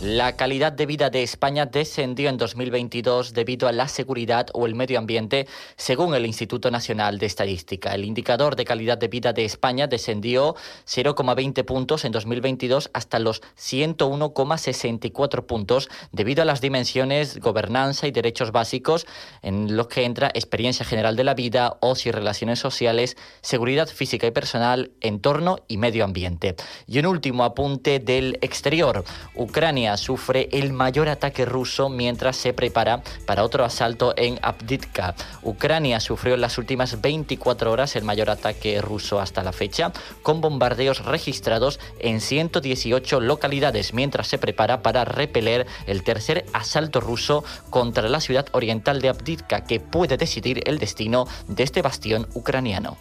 La 0.00 0.36
calidad 0.36 0.72
de 0.72 0.86
vida 0.86 1.10
de 1.10 1.24
España 1.24 1.66
descendió 1.66 2.28
en 2.28 2.36
2022 2.36 3.34
debido 3.34 3.66
a 3.66 3.72
la 3.72 3.88
seguridad 3.88 4.46
o 4.52 4.64
el 4.64 4.76
medio 4.76 4.96
ambiente, 4.96 5.48
según 5.76 6.14
el 6.14 6.24
Instituto 6.24 6.70
Nacional 6.70 7.18
de 7.18 7.26
Estadística. 7.26 7.92
El 7.92 8.04
indicador 8.04 8.54
de 8.54 8.64
calidad 8.64 8.96
de 8.96 9.08
vida 9.08 9.32
de 9.32 9.44
España 9.44 9.88
descendió 9.88 10.54
0,20 10.86 11.64
puntos 11.64 12.04
en 12.04 12.12
2022 12.12 12.90
hasta 12.92 13.18
los 13.18 13.42
101,64 13.56 15.46
puntos 15.46 15.88
debido 16.12 16.42
a 16.42 16.44
las 16.44 16.60
dimensiones 16.60 17.40
gobernanza 17.40 18.06
y 18.06 18.12
derechos 18.12 18.52
básicos 18.52 19.04
en 19.42 19.76
los 19.76 19.88
que 19.88 20.04
entra 20.04 20.28
experiencia 20.28 20.86
general 20.86 21.16
de 21.16 21.24
la 21.24 21.34
vida, 21.34 21.76
ocio 21.80 22.10
y 22.10 22.12
relaciones 22.12 22.60
sociales, 22.60 23.16
seguridad 23.40 23.88
física 23.88 24.28
y 24.28 24.30
personal, 24.30 24.92
entorno 25.00 25.58
y 25.66 25.76
medio 25.76 26.04
ambiente. 26.04 26.54
Y 26.86 27.00
un 27.00 27.06
último 27.06 27.42
apunte 27.42 27.98
del 27.98 28.38
exterior. 28.42 29.04
Ucrania 29.34 29.87
Sufre 29.96 30.48
el 30.52 30.72
mayor 30.72 31.08
ataque 31.08 31.44
ruso 31.44 31.88
mientras 31.88 32.36
se 32.36 32.52
prepara 32.52 33.02
para 33.26 33.44
otro 33.44 33.64
asalto 33.64 34.14
en 34.16 34.38
Abdiivka. 34.42 35.14
Ucrania 35.42 36.00
sufrió 36.00 36.34
en 36.34 36.40
las 36.40 36.58
últimas 36.58 37.00
24 37.00 37.70
horas 37.72 37.96
el 37.96 38.04
mayor 38.04 38.30
ataque 38.30 38.80
ruso 38.80 39.20
hasta 39.20 39.42
la 39.42 39.52
fecha, 39.52 39.92
con 40.22 40.40
bombardeos 40.40 41.04
registrados 41.04 41.80
en 41.98 42.20
118 42.20 43.20
localidades 43.20 43.94
mientras 43.94 44.28
se 44.28 44.38
prepara 44.38 44.82
para 44.82 45.04
repeler 45.04 45.66
el 45.86 46.02
tercer 46.02 46.44
asalto 46.52 47.00
ruso 47.00 47.44
contra 47.70 48.08
la 48.08 48.20
ciudad 48.20 48.46
oriental 48.52 49.00
de 49.00 49.08
Abdiivka 49.08 49.64
que 49.64 49.80
puede 49.80 50.16
decidir 50.16 50.62
el 50.66 50.78
destino 50.78 51.26
de 51.46 51.62
este 51.62 51.82
bastión 51.82 52.28
ucraniano. 52.34 52.98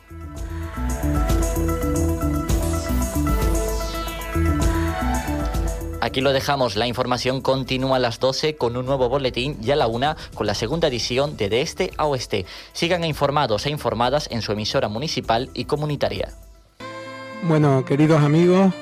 Aquí 6.07 6.21
lo 6.21 6.31
dejamos, 6.31 6.77
la 6.77 6.87
información 6.87 7.41
continúa 7.41 7.97
a 7.97 7.99
las 7.99 8.21
12 8.21 8.55
con 8.55 8.77
un 8.77 8.85
nuevo 8.85 9.09
boletín 9.09 9.57
y 9.61 9.71
a 9.71 9.75
la 9.75 9.87
1 9.87 10.15
con 10.35 10.47
la 10.47 10.53
segunda 10.53 10.87
edición 10.87 11.35
de 11.35 11.49
De 11.49 11.59
Este 11.59 11.91
a 11.97 12.05
Oeste. 12.05 12.45
Sigan 12.71 13.03
informados 13.03 13.65
e 13.65 13.71
informadas 13.71 14.29
en 14.31 14.41
su 14.41 14.53
emisora 14.53 14.87
municipal 14.87 15.49
y 15.53 15.65
comunitaria. 15.65 16.29
Bueno, 17.43 17.83
queridos 17.83 18.23
amigos, 18.23 18.73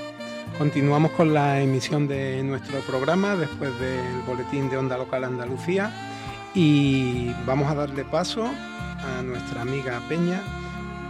continuamos 0.60 1.14
con 1.14 1.34
la 1.34 1.60
emisión 1.62 2.08
de 2.08 2.44
nuestro 2.44 2.80
programa 2.82 3.36
después 3.36 3.72
del 3.80 4.22
boletín 4.28 4.70
de 4.70 4.78
Onda 4.78 4.96
Local 4.96 5.24
Andalucía 5.24 5.92
y 6.54 7.32
vamos 7.48 7.72
a 7.72 7.74
darle 7.74 8.06
paso 8.06 8.46
a 8.46 9.24
nuestra 9.24 9.64
amiga 9.64 10.00
Peña 10.08 10.44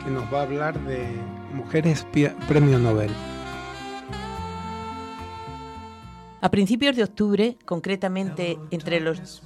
que 0.06 0.12
nos 0.12 0.34
va 0.34 0.40
a 0.40 0.44
hablar 0.44 0.80
de 0.86 1.10
Mujeres 1.52 2.08
Premio 2.48 2.80
Nobel. 2.80 3.12
A 6.46 6.52
principios 6.52 6.96
de 6.96 7.02
octubre, 7.02 7.58
concretamente 7.66 8.60
entre 8.70 9.00
los 9.00 9.42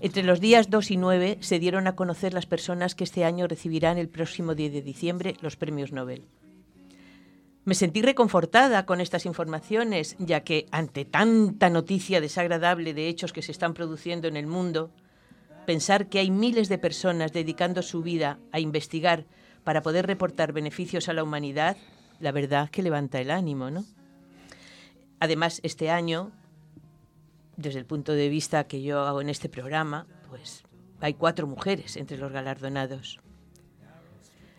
Entre 0.00 0.22
los 0.22 0.40
días 0.40 0.70
2 0.70 0.90
y 0.92 0.96
9 0.96 1.36
se 1.40 1.58
dieron 1.58 1.86
a 1.88 1.94
conocer 1.94 2.32
las 2.32 2.46
personas 2.46 2.94
que 2.94 3.04
este 3.04 3.26
año 3.26 3.46
recibirán 3.46 3.98
el 3.98 4.08
próximo 4.08 4.54
10 4.54 4.72
de 4.72 4.80
diciembre 4.80 5.36
los 5.42 5.56
premios 5.56 5.92
Nobel. 5.92 6.24
Me 7.66 7.74
sentí 7.74 8.00
reconfortada 8.00 8.86
con 8.86 9.02
estas 9.02 9.26
informaciones, 9.26 10.16
ya 10.18 10.40
que 10.40 10.64
ante 10.70 11.04
tanta 11.04 11.68
noticia 11.68 12.18
desagradable 12.22 12.94
de 12.94 13.08
hechos 13.08 13.34
que 13.34 13.42
se 13.42 13.52
están 13.52 13.74
produciendo 13.74 14.26
en 14.26 14.38
el 14.38 14.46
mundo, 14.46 14.90
pensar 15.66 16.08
que 16.08 16.18
hay 16.18 16.30
miles 16.30 16.70
de 16.70 16.78
personas 16.78 17.34
dedicando 17.34 17.82
su 17.82 18.00
vida 18.00 18.38
a 18.52 18.58
investigar 18.58 19.26
para 19.64 19.82
poder 19.82 20.06
reportar 20.06 20.54
beneficios 20.54 21.10
a 21.10 21.12
la 21.12 21.22
humanidad, 21.22 21.76
la 22.22 22.30
verdad 22.30 22.70
que 22.70 22.84
levanta 22.84 23.20
el 23.20 23.32
ánimo, 23.32 23.70
¿no? 23.70 23.84
Además, 25.18 25.58
este 25.64 25.90
año, 25.90 26.30
desde 27.56 27.80
el 27.80 27.84
punto 27.84 28.12
de 28.12 28.28
vista 28.28 28.64
que 28.68 28.80
yo 28.80 29.00
hago 29.00 29.20
en 29.20 29.28
este 29.28 29.48
programa, 29.48 30.06
pues 30.28 30.62
hay 31.00 31.14
cuatro 31.14 31.48
mujeres 31.48 31.96
entre 31.96 32.16
los 32.16 32.30
galardonados. 32.30 33.18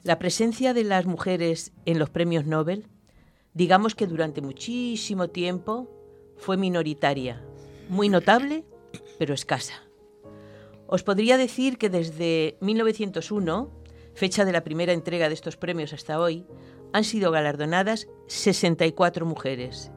La 0.03 0.20
presencia 0.20 0.74
de 0.74 0.84
las 0.84 1.05
mujeres 1.05 1.72
en 1.86 1.99
los 1.99 2.09
premios 2.09 2.45
Nobel, 2.45 2.86
digamos 3.53 3.95
que 3.95 4.07
durante 4.07 4.41
muchísimo 4.41 5.30
tiempo 5.30 5.89
fue 6.36 6.57
minoritaria, 6.57 7.41
muy 7.88 8.09
notable, 8.09 8.66
pero 9.18 9.34
escasa. 9.34 9.84
Os 10.88 11.03
podría 11.03 11.38
decir 11.38 11.78
que 11.78 11.89
desde 11.89 12.57
1901, 12.59 13.72
fecha 14.16 14.43
de 14.43 14.51
la 14.51 14.66
primera 14.66 14.91
entrega 14.91 15.30
de 15.30 15.34
estos 15.34 15.55
premios 15.55 15.93
hasta 15.93 16.20
hoy, 16.20 16.45
han 16.94 17.04
sido 17.04 17.32
galardonadas 17.32 18.08
64 18.28 19.26
mujeres, 19.26 19.91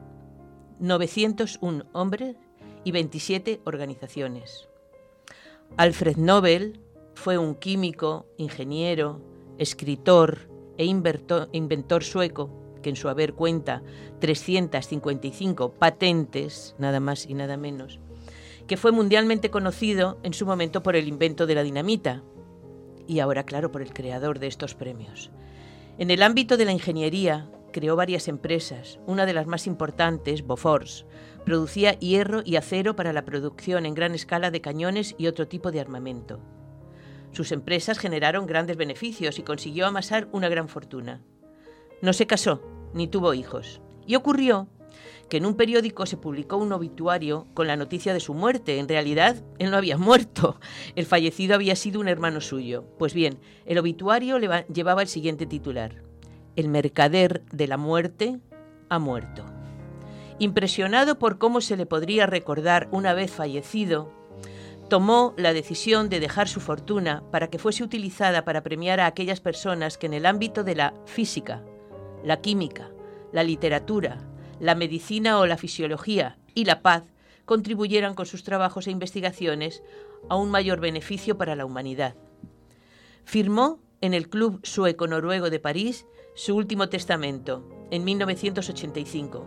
901 0.79 1.85
hombres 1.93 2.35
y 2.83 2.91
27 2.91 3.61
organizaciones. 3.65 4.67
Alfred 5.77 6.17
Nobel 6.17 6.81
fue 7.13 7.37
un 7.37 7.55
químico, 7.55 8.25
ingeniero, 8.37 9.21
escritor 9.57 10.49
e 10.77 10.85
inventor 10.85 12.03
sueco 12.03 12.51
que 12.81 12.89
en 12.89 12.95
su 12.95 13.09
haber 13.09 13.33
cuenta 13.33 13.81
355 14.19 15.73
patentes, 15.73 16.75
nada 16.77 16.99
más 16.99 17.25
y 17.27 17.33
nada 17.33 17.57
menos, 17.57 17.99
que 18.67 18.77
fue 18.77 18.91
mundialmente 18.91 19.49
conocido 19.49 20.19
en 20.23 20.33
su 20.33 20.45
momento 20.45 20.83
por 20.83 20.95
el 20.95 21.07
invento 21.07 21.47
de 21.47 21.55
la 21.55 21.63
dinamita 21.63 22.23
y 23.07 23.19
ahora, 23.19 23.45
claro, 23.45 23.71
por 23.71 23.81
el 23.81 23.93
creador 23.93 24.39
de 24.39 24.47
estos 24.47 24.75
premios. 24.75 25.31
En 25.99 26.11
el 26.11 26.21
ámbito 26.21 26.57
de 26.57 26.65
la 26.65 26.71
ingeniería, 26.71 27.49
creó 27.71 27.95
varias 27.95 28.27
empresas. 28.27 28.99
Una 29.07 29.25
de 29.25 29.33
las 29.33 29.47
más 29.47 29.65
importantes, 29.65 30.45
Bofors, 30.45 31.07
producía 31.43 31.93
hierro 31.93 32.41
y 32.45 32.55
acero 32.55 32.95
para 32.95 33.13
la 33.13 33.25
producción 33.25 33.85
en 33.87 33.95
gran 33.95 34.13
escala 34.13 34.51
de 34.51 34.61
cañones 34.61 35.15
y 35.17 35.25
otro 35.25 35.47
tipo 35.47 35.71
de 35.71 35.79
armamento. 35.79 36.39
Sus 37.31 37.51
empresas 37.51 37.97
generaron 37.97 38.45
grandes 38.45 38.77
beneficios 38.77 39.39
y 39.39 39.43
consiguió 39.43 39.87
amasar 39.87 40.27
una 40.31 40.49
gran 40.49 40.69
fortuna. 40.69 41.21
No 42.01 42.13
se 42.13 42.27
casó 42.27 42.61
ni 42.93 43.07
tuvo 43.07 43.33
hijos. 43.33 43.81
Y 44.05 44.15
ocurrió 44.15 44.67
que 45.29 45.37
en 45.37 45.45
un 45.45 45.55
periódico 45.55 46.05
se 46.05 46.17
publicó 46.17 46.57
un 46.57 46.71
obituario 46.71 47.47
con 47.53 47.67
la 47.67 47.75
noticia 47.75 48.13
de 48.13 48.19
su 48.19 48.33
muerte. 48.33 48.79
En 48.79 48.87
realidad, 48.87 49.35
él 49.59 49.71
no 49.71 49.77
había 49.77 49.97
muerto. 49.97 50.59
El 50.95 51.05
fallecido 51.05 51.55
había 51.55 51.75
sido 51.75 51.99
un 51.99 52.07
hermano 52.07 52.41
suyo. 52.41 52.85
Pues 52.97 53.13
bien, 53.13 53.39
el 53.65 53.77
obituario 53.77 54.39
leva- 54.39 54.65
llevaba 54.67 55.01
el 55.01 55.07
siguiente 55.07 55.45
titular. 55.45 56.01
El 56.55 56.69
mercader 56.69 57.43
de 57.51 57.67
la 57.67 57.77
muerte 57.77 58.39
ha 58.89 58.99
muerto. 58.99 59.43
Impresionado 60.39 61.17
por 61.19 61.37
cómo 61.39 61.61
se 61.61 61.77
le 61.77 61.85
podría 61.85 62.25
recordar 62.27 62.87
una 62.91 63.13
vez 63.13 63.31
fallecido, 63.31 64.11
tomó 64.87 65.33
la 65.35 65.51
decisión 65.51 66.09
de 66.09 66.19
dejar 66.19 66.47
su 66.47 66.59
fortuna 66.61 67.23
para 67.31 67.49
que 67.49 67.59
fuese 67.59 67.83
utilizada 67.83 68.45
para 68.45 68.61
premiar 68.63 68.99
a 68.99 69.07
aquellas 69.07 69.41
personas 69.41 69.97
que 69.97 70.05
en 70.05 70.13
el 70.13 70.25
ámbito 70.25 70.63
de 70.63 70.75
la 70.75 70.93
física, 71.05 71.63
la 72.23 72.39
química, 72.39 72.91
la 73.33 73.43
literatura, 73.43 74.19
la 74.59 74.75
medicina 74.75 75.39
o 75.39 75.45
la 75.45 75.57
fisiología 75.57 76.37
y 76.53 76.65
la 76.65 76.81
paz 76.81 77.03
contribuyeran 77.45 78.13
con 78.13 78.25
sus 78.25 78.43
trabajos 78.43 78.87
e 78.87 78.91
investigaciones 78.91 79.83
a 80.29 80.35
un 80.35 80.51
mayor 80.51 80.79
beneficio 80.79 81.37
para 81.37 81.55
la 81.55 81.65
humanidad. 81.65 82.15
Firmó 83.23 83.79
en 84.01 84.13
el 84.13 84.29
Club 84.29 84.59
Sueco-Noruego 84.63 85.49
de 85.49 85.59
París 85.59 86.05
su 86.35 86.55
último 86.55 86.89
testamento, 86.89 87.67
en 87.89 88.03
1985, 88.03 89.45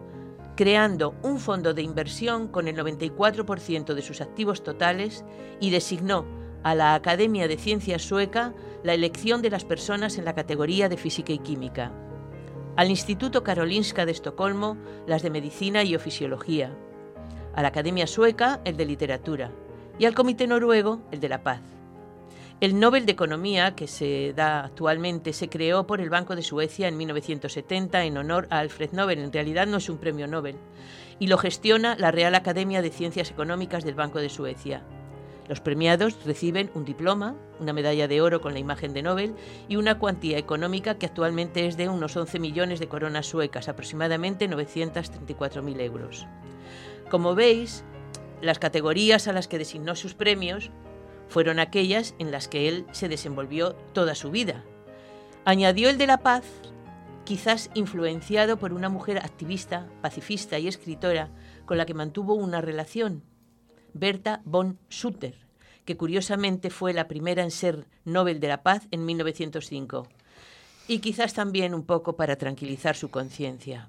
creando 0.57 1.15
un 1.23 1.39
fondo 1.39 1.73
de 1.73 1.83
inversión 1.83 2.49
con 2.49 2.69
el 2.69 2.77
94% 2.77 3.95
de 3.95 4.03
sus 4.03 4.21
activos 4.21 4.63
totales 4.63 5.25
y 5.61 5.71
designó 5.71 6.27
a 6.63 6.75
la 6.75 6.95
Academia 6.95 7.49
de 7.49 7.57
Ciencias 7.57 8.03
Sueca 8.03 8.55
la 8.83 8.95
elección 8.95 9.41
de 9.43 9.51
las 9.51 9.65
personas 9.65 10.19
en 10.19 10.25
la 10.25 10.35
categoría 10.35 10.89
de 10.89 10.97
Física 10.97 11.33
y 11.33 11.39
Química, 11.39 11.93
al 12.77 12.91
Instituto 12.91 13.43
Karolinska 13.43 14.07
de 14.07 14.13
Estocolmo 14.13 14.77
las 15.07 15.23
de 15.23 15.31
Medicina 15.31 15.83
y 15.83 15.95
o 15.95 15.99
Fisiología, 15.99 16.73
a 17.55 17.63
la 17.63 17.69
Academia 17.69 18.07
Sueca 18.07 18.61
el 18.65 18.77
de 18.77 18.87
Literatura 18.87 19.51
y 19.99 20.05
al 20.05 20.15
Comité 20.15 20.47
Noruego 20.47 21.01
el 21.11 21.21
de 21.21 21.29
la 21.29 21.43
Paz. 21.43 21.61
El 22.61 22.79
Nobel 22.79 23.07
de 23.07 23.13
Economía 23.13 23.75
que 23.75 23.87
se 23.87 24.35
da 24.35 24.65
actualmente 24.65 25.33
se 25.33 25.49
creó 25.49 25.87
por 25.87 26.03
el 26.03 26.11
Banco 26.11 26.37
de 26.37 26.43
Suecia 26.43 26.89
en 26.89 26.97
1970 26.99 28.05
en 28.05 28.19
honor 28.19 28.47
a 28.51 28.59
Alfred 28.59 28.93
Nobel. 28.93 29.19
En 29.19 29.33
realidad 29.33 29.67
no 29.67 29.79
es 29.79 29.89
un 29.89 29.97
premio 29.97 30.27
Nobel. 30.27 30.57
Y 31.19 31.29
lo 31.29 31.39
gestiona 31.39 31.97
la 31.97 32.11
Real 32.11 32.35
Academia 32.35 32.83
de 32.83 32.91
Ciencias 32.91 33.31
Económicas 33.31 33.83
del 33.83 33.95
Banco 33.95 34.19
de 34.19 34.29
Suecia. 34.29 34.83
Los 35.51 35.61
premiados 35.61 36.17
reciben 36.25 36.71
un 36.75 36.85
diploma, 36.85 37.35
una 37.59 37.73
medalla 37.73 38.07
de 38.07 38.21
oro 38.21 38.41
con 38.41 38.53
la 38.53 38.61
imagen 38.61 38.95
de 38.95 39.03
Nobel 39.03 39.35
y 39.69 39.75
una 39.75 39.99
cuantía 39.99 40.39
económica 40.39 40.97
que 40.97 41.07
actualmente 41.07 41.67
es 41.67 41.77
de 41.77 41.89
unos 41.89 42.17
11 42.17 42.39
millones 42.39 42.79
de 42.79 42.87
coronas 42.87 43.27
suecas, 43.27 43.69
aproximadamente 43.69 44.49
934.000 44.49 45.81
euros. 45.81 46.29
Como 47.11 47.35
veis, 47.35 47.83
las 48.41 48.61
categorías 48.61 49.27
a 49.27 49.33
las 49.33 49.49
que 49.49 49.59
designó 49.59 49.97
sus 49.97 50.15
premios 50.15 50.71
fueron 51.27 51.59
aquellas 51.59 52.15
en 52.21 52.31
las 52.31 52.47
que 52.47 52.69
él 52.69 52.87
se 52.93 53.09
desenvolvió 53.09 53.73
toda 53.93 54.15
su 54.15 54.31
vida. 54.31 54.63
Añadió 55.45 55.91
el 55.91 55.99
de 55.99 56.07
la 56.07 56.19
paz, 56.19 56.45
quizás 57.25 57.71
influenciado 57.75 58.57
por 58.57 58.73
una 58.73 58.89
mujer 58.89 59.19
activista, 59.19 59.89
pacifista 60.01 60.61
y 60.61 60.69
escritora 60.69 61.29
con 61.67 61.77
la 61.77 61.87
que 61.87 61.95
mantuvo 61.95 62.35
una 62.35 62.61
relación, 62.61 63.25
Berta 63.95 64.43
von 64.45 64.79
Sutter, 64.89 65.35
que 65.85 65.97
curiosamente 65.97 66.71
fue 66.71 66.93
la 66.93 67.09
primera 67.09 67.43
en 67.43 67.51
ser 67.51 67.87
Nobel 68.05 68.41
de 68.41 68.49
la 68.49 68.63
Paz 68.63 68.87
en 68.91 69.05
1905, 69.05 70.07
y 70.89 70.99
quizás 70.99 71.35
también 71.35 71.75
un 71.75 71.85
poco 71.85 72.17
para 72.17 72.37
tranquilizar 72.37 72.97
su 72.97 73.11
conciencia. 73.11 73.89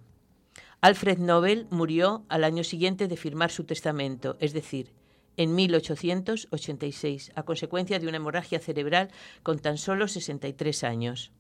Alfred 0.82 1.20
Nobel 1.20 1.68
murió 1.70 2.26
al 2.28 2.44
año 2.44 2.64
siguiente 2.64 3.08
de 3.08 3.18
firmar 3.18 3.52
su 3.52 3.66
testamento, 3.66 4.36
es 4.40 4.54
decir, 4.54 4.92
en 5.38 5.56
1886, 5.56 7.32
a 7.36 7.44
consecuencia 7.44 8.00
de 8.00 8.08
una 8.08 8.18
hemorragia 8.18 8.60
cerebral 8.60 9.10
con 9.44 9.60
tan 9.60 9.78
solo 9.78 10.08
63 10.08 10.84
años 10.84 11.32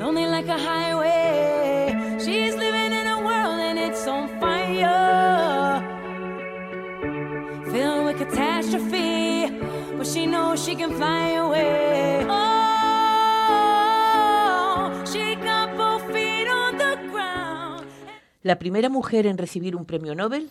lonely 0.00 0.26
like 0.26 0.48
a 0.48 0.58
highway. 0.58 1.94
She's 2.18 2.56
living 2.56 2.92
in 3.00 3.06
a 3.06 3.18
world 3.18 3.60
and 3.60 3.78
it's 3.78 4.06
on 4.06 4.28
fire, 4.40 5.82
filled 7.70 8.06
with 8.06 8.16
catastrophe. 8.16 9.50
But 9.98 10.06
she 10.06 10.26
knows 10.26 10.64
she 10.64 10.74
can 10.74 10.92
fly 10.94 11.32
away. 11.32 12.24
Oh, 12.30 12.40
she 15.04 15.34
got 15.36 15.76
both 15.76 16.02
feet 16.10 16.48
on 16.48 16.78
the 16.78 16.96
ground. 17.12 17.86
La 18.42 18.58
primera 18.58 18.88
mujer 18.88 19.26
en 19.26 19.36
recibir 19.36 19.76
un 19.76 19.84
premio 19.84 20.14
Nobel 20.14 20.48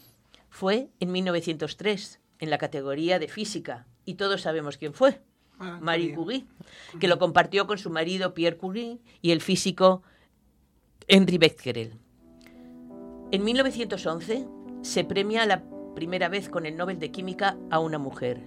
fue 0.51 0.91
en 0.99 1.11
1903, 1.11 2.19
en 2.37 2.51
la 2.51 2.59
categoría 2.59 3.17
de 3.17 3.27
física, 3.27 3.87
y 4.05 4.13
todos 4.13 4.41
sabemos 4.41 4.77
quién 4.77 4.93
fue. 4.93 5.19
Marie 5.81 6.13
Curie, 6.13 6.45
que 6.99 7.07
lo 7.07 7.19
compartió 7.19 7.67
con 7.67 7.77
su 7.77 7.89
marido 7.89 8.33
Pierre 8.33 8.57
Curie 8.57 8.99
y 9.21 9.31
el 9.31 9.41
físico 9.41 10.01
Henri 11.07 11.37
Becquerel. 11.37 11.93
En 13.31 13.43
1911 13.43 14.47
se 14.81 15.03
premia 15.03 15.45
la 15.45 15.63
primera 15.95 16.29
vez 16.29 16.49
con 16.49 16.65
el 16.65 16.77
Nobel 16.77 16.99
de 16.99 17.11
Química 17.11 17.57
a 17.69 17.79
una 17.79 17.97
mujer. 17.97 18.41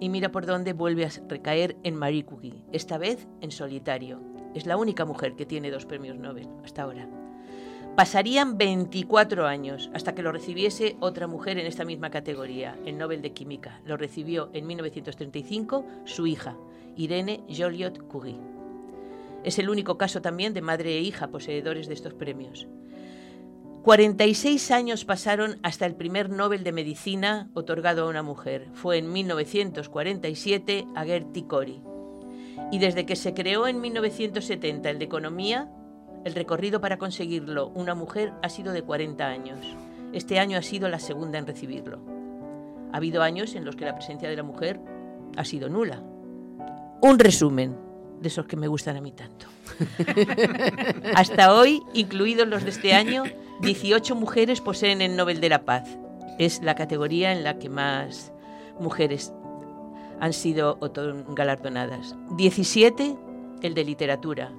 Y 0.00 0.10
mira 0.10 0.30
por 0.30 0.46
dónde 0.46 0.74
vuelve 0.74 1.06
a 1.06 1.10
recaer 1.28 1.76
en 1.82 1.96
Marie 1.96 2.24
Curie, 2.24 2.64
esta 2.72 2.98
vez 2.98 3.26
en 3.40 3.50
solitario. 3.50 4.20
Es 4.54 4.66
la 4.66 4.76
única 4.76 5.04
mujer 5.04 5.34
que 5.34 5.46
tiene 5.46 5.70
dos 5.70 5.86
premios 5.86 6.18
Nobel 6.18 6.48
hasta 6.64 6.82
ahora. 6.82 7.08
Pasarían 7.98 8.58
24 8.58 9.48
años 9.48 9.90
hasta 9.92 10.14
que 10.14 10.22
lo 10.22 10.30
recibiese 10.30 10.96
otra 11.00 11.26
mujer 11.26 11.58
en 11.58 11.66
esta 11.66 11.84
misma 11.84 12.10
categoría, 12.10 12.78
el 12.86 12.96
Nobel 12.96 13.22
de 13.22 13.32
Química. 13.32 13.80
Lo 13.84 13.96
recibió 13.96 14.50
en 14.52 14.68
1935 14.68 15.84
su 16.04 16.28
hija, 16.28 16.56
Irene 16.94 17.40
Joliot 17.48 18.06
Curie. 18.06 18.38
Es 19.42 19.58
el 19.58 19.68
único 19.68 19.98
caso 19.98 20.22
también 20.22 20.54
de 20.54 20.62
madre 20.62 20.96
e 20.96 21.00
hija 21.00 21.32
poseedores 21.32 21.88
de 21.88 21.94
estos 21.94 22.14
premios. 22.14 22.68
46 23.82 24.70
años 24.70 25.04
pasaron 25.04 25.58
hasta 25.64 25.84
el 25.84 25.96
primer 25.96 26.30
Nobel 26.30 26.62
de 26.62 26.70
Medicina 26.70 27.50
otorgado 27.52 28.04
a 28.04 28.08
una 28.10 28.22
mujer. 28.22 28.68
Fue 28.74 28.98
en 28.98 29.12
1947 29.12 30.86
a 30.94 31.04
Gertie 31.04 31.48
Cori. 31.48 31.82
Y 32.70 32.78
desde 32.78 33.06
que 33.06 33.16
se 33.16 33.34
creó 33.34 33.66
en 33.66 33.80
1970 33.80 34.88
el 34.88 35.00
de 35.00 35.04
Economía, 35.04 35.68
el 36.24 36.34
recorrido 36.34 36.80
para 36.80 36.98
conseguirlo 36.98 37.68
una 37.68 37.94
mujer 37.94 38.32
ha 38.42 38.48
sido 38.48 38.72
de 38.72 38.82
40 38.82 39.26
años. 39.26 39.58
Este 40.12 40.38
año 40.38 40.58
ha 40.58 40.62
sido 40.62 40.88
la 40.88 40.98
segunda 40.98 41.38
en 41.38 41.46
recibirlo. 41.46 42.00
Ha 42.92 42.96
habido 42.96 43.22
años 43.22 43.54
en 43.54 43.64
los 43.64 43.76
que 43.76 43.84
la 43.84 43.94
presencia 43.94 44.28
de 44.28 44.36
la 44.36 44.42
mujer 44.42 44.80
ha 45.36 45.44
sido 45.44 45.68
nula. 45.68 46.02
Un 47.00 47.18
resumen 47.18 47.76
de 48.20 48.28
esos 48.28 48.46
que 48.46 48.56
me 48.56 48.68
gustan 48.68 48.96
a 48.96 49.00
mí 49.00 49.12
tanto. 49.12 49.46
Hasta 51.14 51.54
hoy, 51.54 51.82
incluidos 51.94 52.48
los 52.48 52.64
de 52.64 52.70
este 52.70 52.94
año, 52.94 53.24
18 53.60 54.14
mujeres 54.14 54.60
poseen 54.60 55.02
el 55.02 55.16
Nobel 55.16 55.40
de 55.40 55.48
la 55.48 55.64
Paz. 55.64 55.88
Es 56.38 56.62
la 56.62 56.74
categoría 56.74 57.32
en 57.32 57.44
la 57.44 57.58
que 57.58 57.68
más 57.68 58.32
mujeres 58.80 59.32
han 60.20 60.32
sido 60.32 60.78
galardonadas. 61.28 62.16
17 62.36 63.16
el 63.62 63.74
de 63.74 63.84
literatura, 63.84 64.52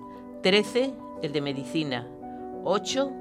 13 0.44 0.94
el 1.22 1.32
de 1.34 1.42
medicina, 1.42 2.08
8 2.64 3.12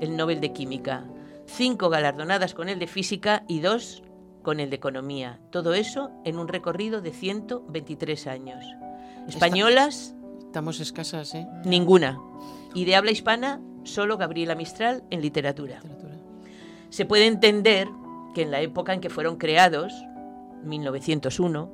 el 0.00 0.16
Nobel 0.16 0.40
de 0.40 0.52
química, 0.52 1.04
5 1.46 1.88
galardonadas 1.88 2.54
con 2.54 2.68
el 2.68 2.78
de 2.78 2.86
física 2.86 3.44
y 3.48 3.60
2 3.60 4.02
con 4.42 4.60
el 4.60 4.70
de 4.70 4.76
economía. 4.76 5.40
Todo 5.50 5.74
eso 5.74 6.10
en 6.24 6.38
un 6.38 6.48
recorrido 6.48 7.00
de 7.00 7.12
123 7.12 8.26
años. 8.26 8.64
Españolas, 9.26 10.14
Estamos 10.48 10.80
escasas, 10.80 11.34
¿eh? 11.34 11.46
ninguna. 11.66 12.18
Y 12.72 12.86
de 12.86 12.96
habla 12.96 13.10
hispana, 13.10 13.60
solo 13.84 14.16
Gabriela 14.16 14.54
Mistral 14.54 15.04
en 15.10 15.20
literatura. 15.20 15.82
Se 16.88 17.04
puede 17.04 17.26
entender 17.26 17.86
que 18.34 18.42
en 18.42 18.50
la 18.50 18.62
época 18.62 18.94
en 18.94 19.02
que 19.02 19.10
fueron 19.10 19.36
creados, 19.36 19.92
1901, 20.64 21.70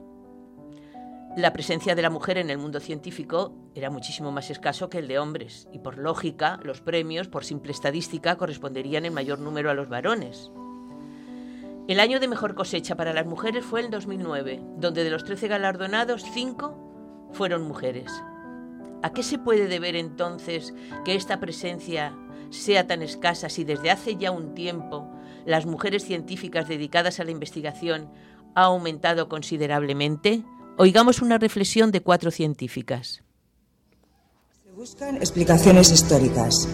la 1.37 1.53
presencia 1.53 1.97
de 1.97 2.03
la 2.03 2.11
mujer 2.11 2.39
en 2.39 2.49
el 2.49 2.59
mundo 2.59 2.78
científico 2.78 3.53
era 3.74 3.91
muchísimo 3.91 4.30
más 4.30 4.51
escaso 4.51 4.89
que 4.89 4.99
el 4.99 5.09
de 5.09 5.18
hombres 5.18 5.66
y 5.72 5.80
por 5.80 5.99
lógica 5.99 6.61
los 6.62 6.80
premios, 6.80 7.26
por 7.26 7.45
simple 7.45 7.72
estadística, 7.72 8.37
corresponderían 8.37 9.05
en 9.05 9.14
mayor 9.14 9.41
número 9.41 9.68
a 9.68 9.74
los 9.74 9.89
varones. 9.89 10.53
El 11.89 11.99
año 11.99 12.20
de 12.20 12.28
mejor 12.28 12.55
cosecha 12.55 12.97
para 12.97 13.12
las 13.12 13.26
mujeres 13.26 13.64
fue 13.64 13.80
el 13.80 13.91
2009, 13.91 14.62
donde 14.76 15.03
de 15.03 15.11
los 15.11 15.24
13 15.24 15.49
galardonados, 15.49 16.22
5 16.22 17.30
fueron 17.32 17.62
mujeres. 17.62 18.12
¿A 19.03 19.12
qué 19.12 19.24
se 19.24 19.39
puede 19.39 19.66
deber 19.66 19.97
entonces 19.97 20.72
que 21.05 21.16
esta 21.16 21.41
presencia 21.41 22.16
sea 22.51 22.87
tan 22.87 23.03
escasa 23.03 23.49
si 23.49 23.64
desde 23.64 23.91
hace 23.91 24.14
ya 24.16 24.30
un 24.30 24.55
tiempo 24.55 25.11
las 25.45 25.66
mujeres 25.66 26.05
científicas 26.05 26.68
dedicadas 26.68 27.18
a 27.18 27.24
la 27.24 27.32
investigación 27.32 28.09
ha 28.55 28.62
aumentado 28.66 29.28
considerablemente? 29.28 30.45
Oigamos 30.77 31.22
una 31.22 31.39
reflexión 31.39 31.93
de 31.93 32.01
cuatro 32.01 32.33
científicas. 32.33 33.22
Buscan 34.75 35.16
explicaciones 35.18 35.93
históricas. 35.93 36.68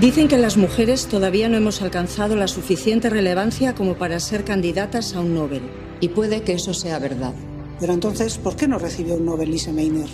Dicen 0.00 0.28
que 0.28 0.38
las 0.38 0.56
mujeres 0.56 1.08
todavía 1.08 1.48
no 1.48 1.56
hemos 1.56 1.82
alcanzado 1.82 2.36
la 2.36 2.46
suficiente 2.46 3.10
relevancia 3.10 3.74
como 3.74 3.94
para 3.94 4.20
ser 4.20 4.44
candidatas 4.44 5.14
a 5.14 5.20
un 5.20 5.34
Nobel. 5.34 5.62
Y 6.00 6.10
puede 6.10 6.42
que 6.42 6.52
eso 6.52 6.72
sea 6.72 7.00
verdad. 7.00 7.34
Pero 7.80 7.92
entonces, 7.92 8.38
¿por 8.38 8.54
qué 8.54 8.68
no 8.68 8.78
recibió 8.78 9.16
un 9.16 9.24
Nobel 9.24 9.50
Lise 9.50 9.72
Meitner? 9.72 10.08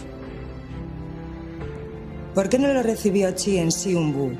¿Por 2.35 2.49
qué 2.49 2.59
no 2.59 2.73
lo 2.73 2.83
recibió 2.83 3.31
Chi 3.33 3.59
en 3.59 3.71
Xiumbu? 3.71 4.33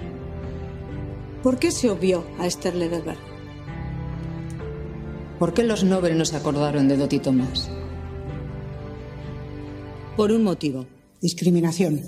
¿Por 1.43 1.59
qué 1.59 1.73
se 1.73 1.91
obvió 1.91 2.25
a 2.39 2.47
Esther 2.47 2.75
Lederberg? 2.75 3.19
¿Por 5.39 5.53
qué 5.53 5.63
los 5.63 5.85
Nobel 5.85 6.17
no 6.17 6.25
se 6.25 6.37
acordaron 6.37 6.89
de 6.89 6.97
Dottie 6.97 7.21
Thomas? 7.21 7.71
Por 10.19 10.33
un 10.33 10.43
motivo. 10.43 10.85
Discriminación. 11.23 12.01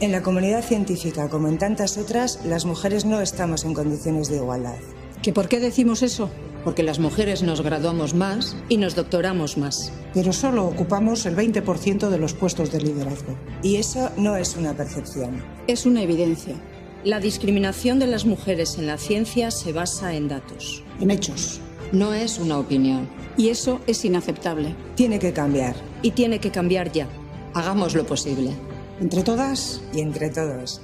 En 0.00 0.10
la 0.10 0.22
comunidad 0.22 0.64
científica, 0.64 1.28
como 1.28 1.48
en 1.48 1.58
tantas 1.58 1.98
otras, 1.98 2.40
las 2.46 2.64
mujeres 2.64 3.04
no 3.04 3.20
estamos 3.20 3.66
en 3.66 3.74
condiciones 3.74 4.30
de 4.30 4.36
igualdad. 4.36 4.78
¿Que 5.22 5.34
por 5.34 5.48
qué 5.48 5.60
decimos 5.60 6.02
eso? 6.02 6.30
Porque 6.64 6.82
las 6.82 6.98
mujeres 6.98 7.42
nos 7.42 7.60
graduamos 7.60 8.14
más 8.14 8.56
Y 8.70 8.78
nos 8.78 8.94
doctoramos 8.94 9.58
más. 9.58 9.92
pero 10.14 10.32
solo 10.32 10.64
ocupamos 10.66 11.26
el 11.26 11.36
20% 11.36 12.08
de 12.08 12.16
los 12.16 12.32
puestos 12.32 12.72
de 12.72 12.80
liderazgo. 12.80 13.36
Y 13.62 13.76
eso 13.76 14.08
no 14.16 14.36
es 14.36 14.56
una 14.56 14.72
percepción. 14.72 15.44
Es 15.66 15.84
una 15.84 16.02
evidencia. 16.02 16.54
La 17.04 17.20
discriminación 17.20 17.98
de 17.98 18.06
las 18.06 18.24
mujeres 18.24 18.78
en 18.78 18.86
la 18.86 18.96
ciencia 18.96 19.50
se 19.50 19.74
basa 19.74 20.14
en 20.14 20.28
datos. 20.28 20.82
En 21.02 21.10
hechos. 21.10 21.60
No 21.92 22.14
es 22.14 22.38
una 22.38 22.58
opinión. 22.58 23.10
Y 23.36 23.50
eso 23.50 23.82
es 23.86 24.06
inaceptable. 24.06 24.74
Tiene 24.94 25.18
que 25.18 25.34
cambiar. 25.34 25.76
Y 26.00 26.12
tiene 26.12 26.38
que 26.38 26.50
cambiar 26.50 26.92
ya. 26.92 27.06
Hagamos 27.54 27.94
lo 27.94 28.04
posible. 28.04 28.50
Entre 29.00 29.22
todas 29.22 29.82
y 29.92 30.00
entre 30.00 30.28
todos. 30.30 30.80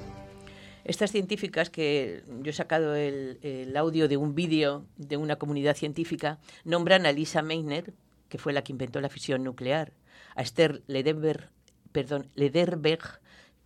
Estas 0.85 1.11
científicas, 1.11 1.71
que 1.71 2.23
yo 2.43 2.51
he 2.51 2.55
sacado 2.55 2.95
el, 2.95 3.39
el 3.43 3.77
audio 3.77 4.09
de 4.09 4.17
un 4.17 4.35
vídeo 4.35 4.87
de 4.97 5.17
una 5.17 5.37
comunidad 5.37 5.77
científica, 5.77 6.39
nombran 6.65 7.07
a 7.07 7.13
Lisa 7.13 7.43
Meitner, 7.43 7.93
que 8.29 8.39
fue 8.39 8.53
la 8.53 8.65
que 8.65 8.73
inventó 8.73 9.01
la 9.01 9.09
fisión 9.09 9.45
nuclear, 9.45 9.93
a 10.35 10.43
Esther 10.43 10.83
Lederberg, 10.87 11.51
perdón, 11.93 12.31
Lederberg, 12.35 13.21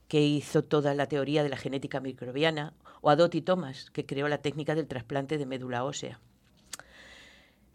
que 0.08 0.20
hizo 0.22 0.62
toda 0.62 0.94
la 0.94 1.06
teoría 1.06 1.42
de 1.42 1.48
la 1.48 1.56
genética 1.56 2.00
microbiana, 2.00 2.74
o 3.00 3.10
a 3.10 3.16
Dottie 3.16 3.42
Thomas, 3.42 3.90
que 3.90 4.06
creó 4.06 4.28
la 4.28 4.38
técnica 4.38 4.74
del 4.74 4.88
trasplante 4.88 5.38
de 5.38 5.46
médula 5.46 5.84
ósea. 5.84 6.20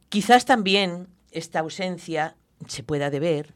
Quizás 0.09 0.45
también 0.45 1.07
esta 1.31 1.59
ausencia 1.59 2.35
se 2.67 2.83
pueda 2.83 3.09
deber 3.09 3.53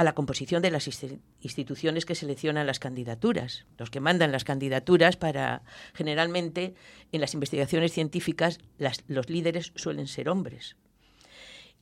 a 0.00 0.04
la 0.04 0.14
composición 0.14 0.62
de 0.62 0.70
las 0.70 0.88
insti- 0.88 1.20
instituciones 1.42 2.06
que 2.06 2.14
seleccionan 2.14 2.66
las 2.66 2.78
candidaturas, 2.78 3.66
los 3.76 3.90
que 3.90 4.00
mandan 4.00 4.32
las 4.32 4.44
candidaturas 4.44 5.18
para, 5.18 5.62
generalmente, 5.92 6.74
en 7.12 7.20
las 7.20 7.34
investigaciones 7.34 7.92
científicas, 7.92 8.60
las- 8.78 9.04
los 9.08 9.28
líderes 9.28 9.72
suelen 9.74 10.06
ser 10.06 10.30
hombres. 10.30 10.76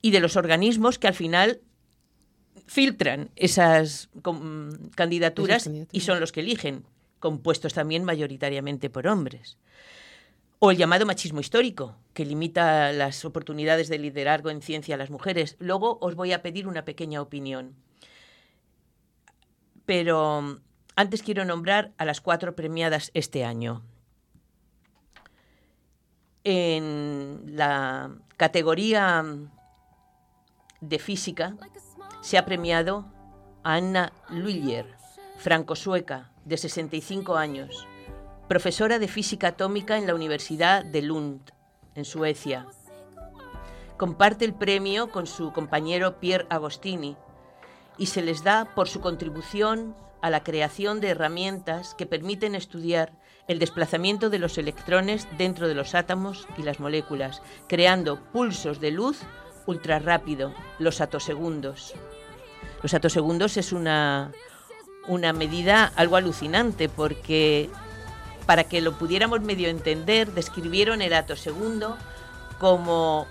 Y 0.02 0.10
de 0.10 0.18
los 0.18 0.34
organismos 0.34 0.98
que 0.98 1.06
al 1.06 1.14
final 1.14 1.60
filtran 2.66 3.30
esas 3.36 4.08
com- 4.22 4.90
candidaturas 4.96 5.58
Esas 5.62 5.64
candidaturas. 5.68 5.94
y 5.94 6.04
son 6.04 6.18
los 6.18 6.32
que 6.32 6.40
eligen, 6.40 6.84
compuestos 7.20 7.72
también 7.72 8.02
mayoritariamente 8.02 8.90
por 8.90 9.06
hombres. 9.06 9.58
O 10.58 10.72
el 10.72 10.76
llamado 10.76 11.06
machismo 11.06 11.38
histórico, 11.38 11.96
que 12.14 12.26
limita 12.26 12.90
las 12.92 13.24
oportunidades 13.24 13.88
de 13.88 13.98
liderazgo 14.00 14.50
en 14.50 14.60
ciencia 14.60 14.96
a 14.96 14.98
las 14.98 15.08
mujeres. 15.10 15.54
Luego 15.60 15.98
os 16.00 16.16
voy 16.16 16.32
a 16.32 16.42
pedir 16.42 16.66
una 16.66 16.84
pequeña 16.84 17.22
opinión. 17.22 17.76
Pero 19.88 20.60
antes 20.96 21.22
quiero 21.22 21.46
nombrar 21.46 21.94
a 21.96 22.04
las 22.04 22.20
cuatro 22.20 22.54
premiadas 22.54 23.10
este 23.14 23.46
año. 23.46 23.86
En 26.44 27.56
la 27.56 28.10
categoría 28.36 29.22
mm, 29.22 29.50
de 30.82 30.98
física 30.98 31.56
se 32.20 32.36
ha 32.36 32.44
premiado 32.44 33.06
a 33.64 33.76
Anna 33.76 34.12
Luyer, 34.28 34.94
franco-sueca, 35.38 36.32
de 36.44 36.58
65 36.58 37.36
años, 37.36 37.88
profesora 38.46 38.98
de 38.98 39.08
física 39.08 39.48
atómica 39.48 39.96
en 39.96 40.06
la 40.06 40.14
Universidad 40.14 40.84
de 40.84 41.00
Lund, 41.00 41.50
en 41.94 42.04
Suecia. 42.04 42.66
Comparte 43.96 44.44
el 44.44 44.52
premio 44.52 45.10
con 45.10 45.26
su 45.26 45.50
compañero 45.54 46.20
Pierre 46.20 46.46
Agostini 46.50 47.16
y 47.98 48.06
se 48.06 48.22
les 48.22 48.44
da 48.44 48.74
por 48.74 48.88
su 48.88 49.00
contribución 49.00 49.94
a 50.22 50.30
la 50.30 50.42
creación 50.42 51.00
de 51.00 51.08
herramientas 51.08 51.94
que 51.94 52.06
permiten 52.06 52.54
estudiar 52.54 53.12
el 53.46 53.58
desplazamiento 53.58 54.30
de 54.30 54.38
los 54.38 54.58
electrones 54.58 55.26
dentro 55.36 55.68
de 55.68 55.74
los 55.74 55.94
átomos 55.94 56.46
y 56.56 56.62
las 56.62 56.80
moléculas, 56.80 57.42
creando 57.68 58.20
pulsos 58.32 58.80
de 58.80 58.90
luz 58.90 59.20
ultrarrápido, 59.66 60.54
los 60.78 61.00
atosegundos. 61.00 61.94
Los 62.82 62.94
atosegundos 62.94 63.56
es 63.56 63.72
una, 63.72 64.32
una 65.06 65.32
medida 65.32 65.92
algo 65.96 66.16
alucinante 66.16 66.88
porque 66.88 67.70
para 68.46 68.64
que 68.64 68.80
lo 68.80 68.96
pudiéramos 68.96 69.40
medio 69.40 69.68
entender, 69.68 70.32
describieron 70.32 71.02
el 71.02 71.12
atosegundo 71.12 71.96
como 72.58 73.26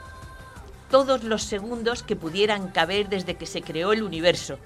todos 0.90 1.24
los 1.24 1.44
segundos 1.44 2.04
que 2.04 2.16
pudieran 2.16 2.70
caber 2.70 3.10
desde 3.10 3.36
que 3.36 3.46
se 3.46 3.62
creó 3.62 3.94
el 3.94 4.04
universo. 4.04 4.58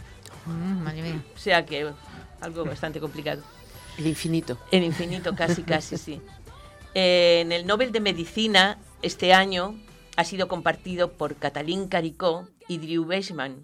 Mm, 0.45 0.84
madre 0.84 1.02
mía. 1.02 1.23
O 1.35 1.38
sea 1.38 1.65
que 1.65 1.91
algo 2.39 2.65
bastante 2.65 2.99
complicado. 2.99 3.41
El 3.98 4.07
infinito. 4.07 4.57
El 4.72 4.84
infinito, 4.84 5.35
casi, 5.35 5.64
casi, 5.64 5.98
sí. 5.98 6.22
Eh, 6.93 7.39
en 7.41 7.52
el 7.52 7.65
Nobel 7.65 7.91
de 7.91 7.99
Medicina 7.99 8.77
este 9.02 9.34
año 9.34 9.80
ha 10.18 10.23
sido 10.23 10.48
compartido 10.48 11.14
por 11.14 11.35
Katalin 11.35 11.88
Karikó 11.88 12.48
y 12.68 12.77
Drew 12.77 13.03
Weissman. 13.03 13.64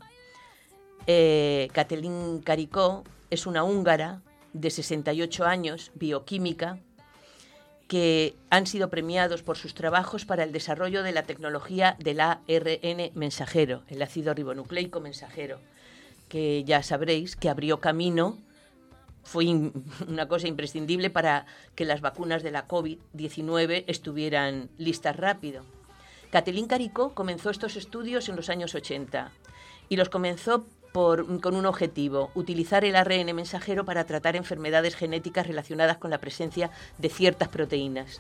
Eh, 1.08 1.70
Katalin 1.74 2.42
Karikó 2.42 3.04
es 3.30 3.46
una 3.46 3.64
húngara 3.64 4.22
de 4.54 4.70
68 4.70 5.46
años, 5.46 5.92
bioquímica, 5.96 6.80
que 7.88 8.36
han 8.50 8.68
sido 8.68 8.90
premiados 8.90 9.44
por 9.44 9.58
sus 9.58 9.74
trabajos 9.74 10.26
para 10.26 10.44
el 10.44 10.52
desarrollo 10.52 11.04
de 11.04 11.14
la 11.14 11.24
tecnología 11.24 11.96
del 12.00 12.20
ARN 12.20 13.12
mensajero, 13.16 13.84
el 13.88 14.02
ácido 14.02 14.34
ribonucleico 14.34 15.00
mensajero, 15.00 15.60
que 16.28 16.64
ya 16.66 16.84
sabréis 16.84 17.36
que 17.36 17.50
abrió 17.50 17.80
camino, 17.80 18.38
fue 19.24 19.46
una 20.08 20.28
cosa 20.28 20.48
imprescindible 20.48 21.10
para 21.10 21.46
que 21.76 21.86
las 21.86 22.02
vacunas 22.02 22.44
de 22.44 22.52
la 22.52 22.68
COVID-19 22.68 23.86
estuvieran 23.88 24.70
listas 24.78 25.16
rápido. 25.16 25.64
Catelín 26.30 26.68
Caricó 26.68 27.14
comenzó 27.14 27.50
estos 27.50 27.78
estudios 27.78 28.28
en 28.28 28.36
los 28.36 28.50
años 28.50 28.76
80 28.76 29.32
y 29.90 29.96
los 29.96 30.10
comenzó 30.10 30.66
con 30.94 31.56
un 31.56 31.66
objetivo, 31.66 32.32
utilizar 32.34 32.84
el 32.84 32.96
ARN 32.96 33.36
mensajero 33.36 33.86
para 33.86 34.06
tratar 34.06 34.36
enfermedades 34.36 34.96
genéticas 34.96 35.46
relacionadas 35.46 35.98
con 35.98 36.10
la 36.10 36.18
presencia 36.18 36.72
de 36.98 37.10
ciertas 37.10 37.50
proteínas. 37.50 38.20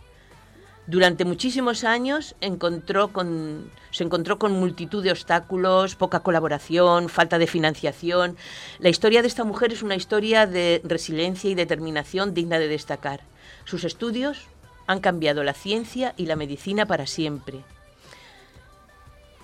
Durante 0.87 1.25
muchísimos 1.25 1.83
años 1.83 2.35
se 2.39 2.47
encontró 2.47 3.09
con 3.11 4.51
multitud 4.53 5.03
de 5.03 5.11
obstáculos, 5.11 5.95
poca 5.95 6.21
colaboración, 6.21 7.09
falta 7.09 7.37
de 7.37 7.47
financiación. 7.47 8.37
La 8.79 8.87
historia 8.87 9.21
de 9.21 9.27
esta 9.27 9.43
mujer 9.43 9.73
es 9.73 9.83
una 9.83 9.95
historia 9.95 10.47
de 10.47 10.81
resiliencia 10.85 11.49
y 11.49 11.55
determinación 11.55 12.33
digna 12.33 12.57
de 12.57 12.69
destacar. 12.69 13.21
Sus 13.65 13.83
estudios 13.83 14.45
han 14.85 15.01
cambiado 15.01 15.43
la 15.43 15.53
ciencia 15.53 16.13
y 16.15 16.25
la 16.25 16.37
medicina 16.37 16.85
para 16.85 17.05
siempre. 17.05 17.65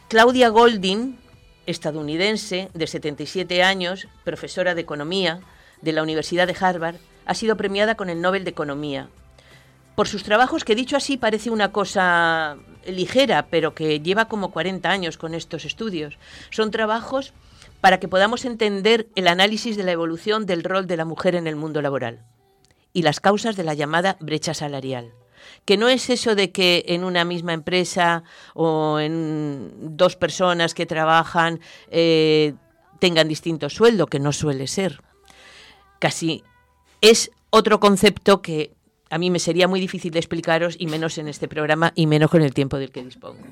Claudia 0.07 0.47
Golding, 0.47 1.17
estadounidense 1.65 2.69
de 2.73 2.87
77 2.87 3.63
años, 3.63 4.07
profesora 4.23 4.75
de 4.75 4.81
economía 4.81 5.41
de 5.81 5.93
la 5.93 6.03
Universidad 6.03 6.47
de 6.47 6.55
Harvard, 6.59 6.95
ha 7.25 7.33
sido 7.33 7.57
premiada 7.57 7.95
con 7.95 8.09
el 8.09 8.21
Nobel 8.21 8.43
de 8.43 8.49
Economía. 8.49 9.09
Por 9.95 10.07
sus 10.07 10.23
trabajos, 10.23 10.63
que 10.63 10.75
dicho 10.75 10.97
así 10.97 11.17
parece 11.17 11.49
una 11.49 11.71
cosa 11.71 12.57
ligera, 12.87 13.47
pero 13.49 13.75
que 13.75 13.99
lleva 13.99 14.27
como 14.27 14.51
40 14.51 14.89
años 14.89 15.17
con 15.17 15.35
estos 15.35 15.65
estudios. 15.65 16.17
Son 16.49 16.71
trabajos 16.71 17.33
para 17.79 17.99
que 17.99 18.07
podamos 18.07 18.45
entender 18.45 19.07
el 19.15 19.27
análisis 19.27 19.77
de 19.77 19.83
la 19.83 19.91
evolución 19.91 20.45
del 20.45 20.63
rol 20.63 20.87
de 20.87 20.97
la 20.97 21.05
mujer 21.05 21.35
en 21.35 21.47
el 21.47 21.55
mundo 21.55 21.81
laboral 21.81 22.25
y 22.91 23.01
las 23.01 23.19
causas 23.19 23.55
de 23.55 23.63
la 23.63 23.73
llamada 23.73 24.17
brecha 24.19 24.53
salarial 24.53 25.13
que 25.65 25.77
no 25.77 25.89
es 25.89 26.09
eso 26.09 26.35
de 26.35 26.51
que 26.51 26.85
en 26.87 27.03
una 27.03 27.25
misma 27.25 27.53
empresa 27.53 28.23
o 28.53 28.99
en 28.99 29.71
dos 29.97 30.15
personas 30.15 30.73
que 30.73 30.85
trabajan 30.85 31.59
eh, 31.89 32.53
tengan 32.99 33.27
distinto 33.27 33.69
sueldo, 33.69 34.07
que 34.07 34.19
no 34.19 34.31
suele 34.31 34.67
ser. 34.67 35.01
Casi 35.99 36.43
es 37.01 37.31
otro 37.49 37.79
concepto 37.79 38.41
que 38.41 38.71
a 39.09 39.17
mí 39.17 39.29
me 39.29 39.39
sería 39.39 39.67
muy 39.67 39.79
difícil 39.79 40.11
de 40.11 40.19
explicaros 40.19 40.75
y 40.79 40.87
menos 40.87 41.17
en 41.17 41.27
este 41.27 41.47
programa 41.47 41.91
y 41.95 42.07
menos 42.07 42.31
con 42.31 42.41
el 42.41 42.53
tiempo 42.53 42.77
del 42.77 42.91
que 42.91 43.03
dispongo. 43.03 43.43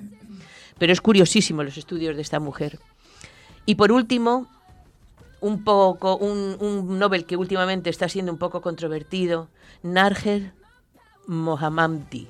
Pero 0.79 0.91
es 0.91 1.01
curiosísimo 1.01 1.63
los 1.63 1.77
estudios 1.77 2.15
de 2.15 2.21
esta 2.21 2.39
mujer. 2.39 2.79
Y 3.65 3.75
por 3.75 3.91
último, 3.91 4.47
un 5.39 5.63
poco 5.63 6.17
un, 6.17 6.57
un 6.59 6.97
Nobel 6.97 7.25
que 7.25 7.37
últimamente 7.37 7.89
está 7.89 8.09
siendo 8.09 8.31
un 8.31 8.39
poco 8.39 8.61
controvertido, 8.61 9.49
Narger 9.83 10.53
Mohammadi, 11.27 12.27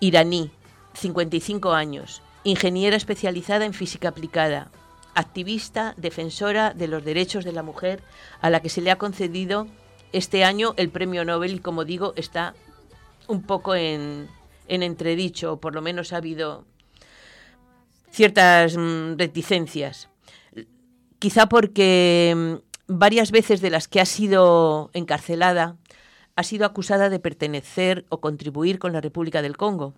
iraní, 0.00 0.50
55 0.94 1.72
años, 1.72 2.22
ingeniera 2.44 2.96
especializada 2.96 3.64
en 3.64 3.74
física 3.74 4.08
aplicada, 4.08 4.70
activista, 5.14 5.94
defensora 5.96 6.74
de 6.74 6.88
los 6.88 7.04
derechos 7.04 7.44
de 7.44 7.52
la 7.52 7.62
mujer, 7.62 8.02
a 8.40 8.50
la 8.50 8.60
que 8.60 8.68
se 8.68 8.80
le 8.80 8.90
ha 8.90 8.98
concedido 8.98 9.66
este 10.12 10.44
año 10.44 10.74
el 10.76 10.90
premio 10.90 11.24
Nobel 11.24 11.54
y, 11.54 11.58
como 11.58 11.84
digo, 11.84 12.12
está 12.16 12.54
un 13.26 13.42
poco 13.42 13.74
en, 13.74 14.28
en 14.68 14.82
entredicho, 14.82 15.54
o 15.54 15.60
por 15.60 15.74
lo 15.74 15.82
menos 15.82 16.12
ha 16.12 16.18
habido 16.18 16.64
ciertas 18.10 18.76
mm, 18.76 19.16
reticencias. 19.18 20.08
Quizá 21.18 21.46
porque 21.48 22.32
mm, 22.36 22.54
varias 22.86 23.30
veces 23.30 23.60
de 23.60 23.70
las 23.70 23.88
que 23.88 24.00
ha 24.00 24.06
sido 24.06 24.90
encarcelada, 24.92 25.76
ha 26.36 26.42
sido 26.42 26.66
acusada 26.66 27.10
de 27.10 27.20
pertenecer 27.20 28.04
o 28.08 28.20
contribuir 28.20 28.78
con 28.78 28.92
la 28.92 29.00
República 29.00 29.42
del 29.42 29.56
Congo. 29.56 29.94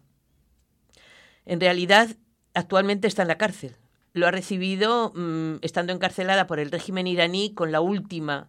En 1.45 1.61
realidad, 1.61 2.11
actualmente 2.55 3.09
está 3.09 3.23
en 3.23 3.29
la 3.29 3.39
cárcel. 3.39 3.77
Lo 4.13 4.27
ha 4.27 4.31
recibido 4.31 5.13
mm, 5.15 5.57
estando 5.63 5.93
encarcelada 5.93 6.47
por 6.47 6.59
el 6.59 6.71
régimen 6.71 7.07
iraní 7.07 7.55
con 7.55 7.73
la 7.73 7.81
última 7.81 8.49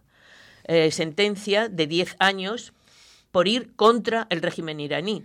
eh, 0.64 0.90
sentencia 0.90 1.68
de 1.68 1.86
10 1.86 2.16
años 2.18 2.72
por 3.30 3.48
ir 3.48 3.74
contra 3.76 4.26
el 4.30 4.42
régimen 4.42 4.80
iraní. 4.80 5.24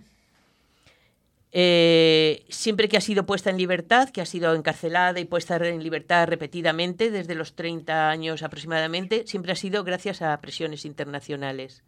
Eh, 1.55 2.45
siempre 2.49 2.89
que 2.89 2.97
ha 2.97 3.01
sido 3.01 3.25
puesta 3.25 3.49
en 3.49 3.57
libertad, 3.57 4.09
que 4.09 4.21
ha 4.21 4.25
sido 4.25 4.55
encarcelada 4.55 5.19
y 5.19 5.25
puesta 5.25 5.55
en 5.57 5.83
libertad 5.83 6.27
repetidamente 6.27 7.11
desde 7.11 7.35
los 7.35 7.55
30 7.55 8.09
años 8.09 8.41
aproximadamente, 8.41 9.27
siempre 9.27 9.51
ha 9.51 9.55
sido 9.55 9.83
gracias 9.83 10.23
a 10.23 10.39
presiones 10.41 10.83
internacionales 10.83 11.83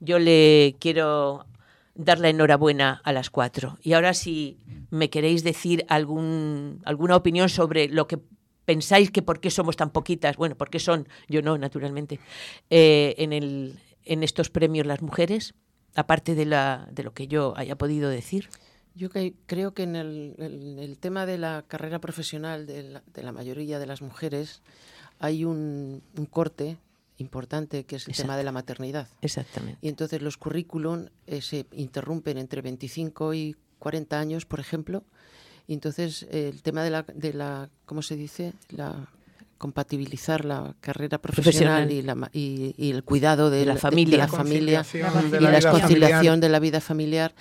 yo 0.00 0.18
le 0.18 0.76
quiero 0.80 1.46
dar 1.94 2.18
la 2.18 2.30
enhorabuena 2.30 3.00
a 3.04 3.12
las 3.12 3.30
cuatro. 3.30 3.78
Y 3.82 3.92
ahora 3.92 4.14
si 4.14 4.58
me 4.90 5.10
queréis 5.10 5.44
decir 5.44 5.84
algún, 5.88 6.80
alguna 6.84 7.16
opinión 7.16 7.48
sobre 7.48 7.88
lo 7.88 8.06
que 8.06 8.18
pensáis 8.64 9.10
que 9.10 9.22
por 9.22 9.40
qué 9.40 9.50
somos 9.50 9.76
tan 9.76 9.90
poquitas, 9.90 10.36
bueno, 10.36 10.56
por 10.56 10.70
qué 10.70 10.78
son, 10.78 11.08
yo 11.28 11.42
no, 11.42 11.58
naturalmente, 11.58 12.20
eh, 12.70 13.14
en, 13.18 13.32
el, 13.32 13.78
en 14.04 14.22
estos 14.22 14.48
premios 14.50 14.86
las 14.86 15.02
mujeres, 15.02 15.54
aparte 15.94 16.34
de, 16.34 16.46
la, 16.46 16.88
de 16.92 17.02
lo 17.02 17.12
que 17.12 17.26
yo 17.26 17.52
haya 17.56 17.76
podido 17.76 18.08
decir. 18.08 18.48
Yo 18.94 19.10
que- 19.10 19.34
creo 19.46 19.74
que 19.74 19.82
en 19.84 19.96
el, 19.96 20.96
tema 21.00 21.26
de 21.26 21.38
la 21.38 21.64
carrera 21.66 22.00
profesional 22.00 22.66
de 22.66 22.82
la, 22.84 23.02
de 23.12 23.22
la 23.22 23.32
mayoría 23.32 23.78
de 23.78 23.86
las 23.86 24.02
mujeres 24.02 24.62
hay 25.18 25.44
un 25.44 26.02
corte 26.30 26.76
importante 27.20 27.84
que 27.84 27.96
es 27.96 28.08
el 28.08 28.14
tema 28.14 28.36
de 28.36 28.44
la 28.44 28.52
maternidad. 28.52 29.08
Exactamente. 29.22 29.78
Y 29.82 29.88
entonces 29.88 30.22
los 30.22 30.36
currículum 30.36 31.06
eh, 31.26 31.40
se 31.42 31.66
interrumpen 31.72 32.38
entre 32.38 32.62
25 32.62 33.34
y 33.34 33.56
40 33.78 34.18
años, 34.18 34.46
por 34.46 34.60
ejemplo. 34.60 35.04
Y 35.66 35.74
entonces 35.74 36.26
eh, 36.30 36.48
el 36.52 36.62
tema 36.62 36.82
de 36.82 36.90
la, 36.90 37.02
de 37.14 37.32
la, 37.32 37.70
¿cómo 37.86 38.02
se 38.02 38.16
dice? 38.16 38.52
La 38.70 39.08
compatibilizar 39.58 40.44
la 40.46 40.74
carrera 40.80 41.18
profesional, 41.18 41.82
Profesional. 41.84 41.92
Y, 41.92 42.02
la 42.02 42.14
ma- 42.14 42.30
y, 42.32 42.74
y 42.78 42.90
el 42.92 43.04
cuidado 43.04 43.50
de, 43.50 43.58
De 43.60 43.66
la 43.66 43.76
familia. 43.76 44.12
de 44.12 44.16
la 44.18 44.26
La 44.26 44.28
familia 44.32 44.80
y 44.80 45.42
la 45.42 45.70
conciliación 45.70 46.10
familiar. 46.10 46.40
de 46.40 46.48
la 46.48 46.58
vida 46.60 46.80
familiar 46.80 47.34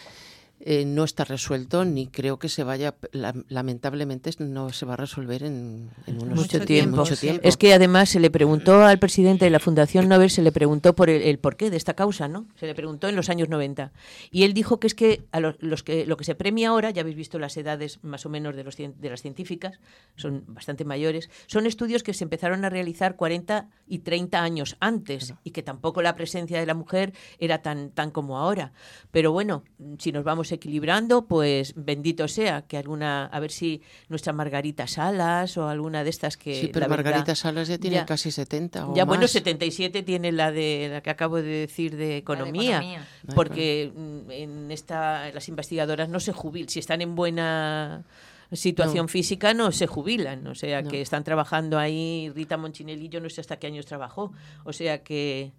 eh, 0.61 0.86
no 0.86 1.03
está 1.03 1.23
resuelto 1.23 1.86
ni 1.86 2.07
creo 2.07 2.38
que 2.40 2.49
se 2.49 2.64
vaya, 2.64 2.95
la- 3.11 3.34
lamentablemente 3.48 4.31
no 4.40 4.72
se 4.72 4.86
va 4.86 4.94
a 4.94 4.98
resolver 4.98 5.44
en, 5.44 5.90
en 6.07 6.22
unos 6.22 6.36
mucho 6.36 6.60
tiempo. 6.65 6.98
mucho 6.98 7.15
tiempo. 7.15 7.41
Es 7.48 7.56
que 7.57 7.73
además 7.73 8.10
se 8.10 8.19
le 8.19 8.30
preguntó 8.30 8.84
al 8.84 8.99
presidente 8.99 9.45
de 9.45 9.52
la 9.52 9.60
Fundación 9.60 10.07
Nobel, 10.10 10.30
se 10.30 10.41
le 10.41 10.52
preguntó 10.52 10.95
por 10.95 11.10
el, 11.10 11.22
el 11.22 11.40
porqué 11.40 11.69
de 11.69 11.77
esta 11.77 11.94
causa, 11.94 12.27
¿no? 12.27 12.45
Se 12.60 12.65
le 12.65 12.76
preguntó 12.76 13.07
en 13.07 13.15
los 13.15 13.30
años 13.30 13.48
90. 13.49 13.91
Y 14.31 14.44
él 14.44 14.53
dijo 14.53 14.80
que 14.80 14.88
es 14.88 14.95
que 14.95 15.23
a 15.31 15.40
los, 15.40 15.56
los 15.60 15.84
que 15.84 16.06
lo 16.06 16.18
que 16.18 16.23
se 16.23 16.36
premia 16.36 16.69
ahora, 16.69 16.90
ya 16.91 17.02
habéis 17.02 17.15
visto 17.18 17.40
las 17.40 17.56
edades 17.57 17.99
más 18.03 18.26
o 18.26 18.30
menos 18.30 18.56
de, 18.56 18.64
los, 18.64 18.77
cien- 18.77 18.95
de 18.95 19.10
las 19.10 19.22
científicas, 19.22 19.80
son 20.15 20.44
bastante 20.48 20.84
mayores, 20.86 21.30
son 21.48 21.65
estudios 21.65 22.03
que 22.03 22.14
se 22.14 22.23
empezaron 22.23 22.65
a 22.65 22.69
realizar 22.69 23.15
40, 23.15 23.68
y 23.88 23.99
30 23.99 24.41
años 24.44 24.76
antes, 24.80 25.34
y 25.44 25.52
que 25.52 25.64
tampoco 25.64 26.02
la 26.02 26.15
presencia 26.15 26.60
de 26.60 26.65
la 26.65 26.73
mujer 26.73 27.14
era 27.40 27.61
tan, 27.61 27.90
tan 27.91 28.11
como 28.11 28.38
ahora. 28.38 28.72
Pero 29.11 29.31
bueno, 29.31 29.64
si 29.98 30.11
nos 30.11 30.23
vamos 30.23 30.49
equilibrando, 30.52 31.26
pues 31.26 31.74
bendito 31.76 32.28
sea 32.28 32.64
que 32.64 32.78
alguna, 32.78 33.26
a 33.26 33.40
ver 33.40 33.52
si 33.52 33.82
nuestra 34.08 34.34
Margarita 34.34 34.88
Salas 34.88 35.58
o 35.58 35.68
alguna 35.68 36.04
de 36.04 36.10
estas 36.10 36.38
que... 36.38 36.60
Sí, 36.62 36.68
pero 36.74 36.88
la 36.88 36.96
verdad- 36.96 37.06
Margarita 37.12 37.36
Salas 37.36 37.68
ya 37.68 37.78
tiene 37.78 37.98
ya- 37.98 38.06
casi 38.06 38.32
70 38.32 38.90
o 38.90 38.96
ya 38.96 39.06
bueno, 39.06 39.22
más. 39.24 39.32
77 39.32 40.04
tiene 40.04 40.32
la 40.32 40.52
de 40.52 40.90
la 40.92 41.02
que 41.02 41.10
acabo 41.10 41.38
de 41.38 41.44
decir 41.44 41.96
de 41.96 42.18
economía, 42.18 42.78
economía. 42.78 43.08
porque 43.36 43.92
mm, 43.96 44.32
en 44.32 44.72
esta 44.72 45.30
las 45.32 45.48
investigadoras 45.50 46.10
no 46.10 46.20
se 46.20 46.34
jubilan, 46.34 46.70
si 46.70 46.80
están 46.80 47.02
en 47.02 47.16
buena 47.16 48.04
situación 48.52 49.06
No. 49.06 49.08
física 49.10 49.54
no 49.54 49.72
se 49.72 49.86
jubilan, 49.86 50.48
o 50.48 50.56
sea 50.56 50.82
No. 50.82 50.90
que 50.90 51.02
están 51.02 51.24
trabajando 51.24 51.78
ahí 51.78 52.32
Rita 52.34 52.58
Monchinelli, 52.58 53.08
yo 53.08 53.20
no 53.22 53.30
sé 53.30 53.42
hasta 53.42 53.58
qué 53.58 53.68
años 53.68 53.86
trabajó, 53.86 54.32
o 54.64 54.74
sea 54.74 55.04
que 55.04 55.52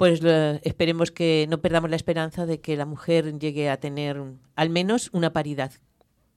pues 0.00 0.22
lo- 0.22 0.52
esperemos 0.62 1.10
que 1.10 1.46
no 1.50 1.60
perdamos 1.60 1.90
la 1.90 1.96
esperanza 1.96 2.46
de 2.46 2.58
que 2.60 2.74
la 2.76 2.86
mujer 2.86 3.38
llegue 3.38 3.68
a 3.70 3.76
tener 3.78 4.20
al 4.56 4.70
menos 4.70 5.10
una 5.12 5.32
paridad 5.32 5.72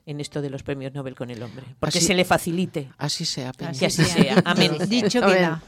en 0.05 0.19
esto 0.19 0.41
de 0.41 0.49
los 0.49 0.63
premios 0.63 0.93
Nobel 0.93 1.15
con 1.15 1.29
el 1.29 1.41
hombre, 1.41 1.63
porque 1.79 1.99
Así- 1.99 2.07
se 2.07 2.13
le 2.13 2.25
facilite. 2.25 2.89
Así 2.97 3.23
sea. 3.23 3.53
Que 3.53 3.85
así 3.85 4.03
sea. 4.03 4.41
Amén. 4.45 4.73
Dicho 4.89 5.21
queda. 5.21 5.63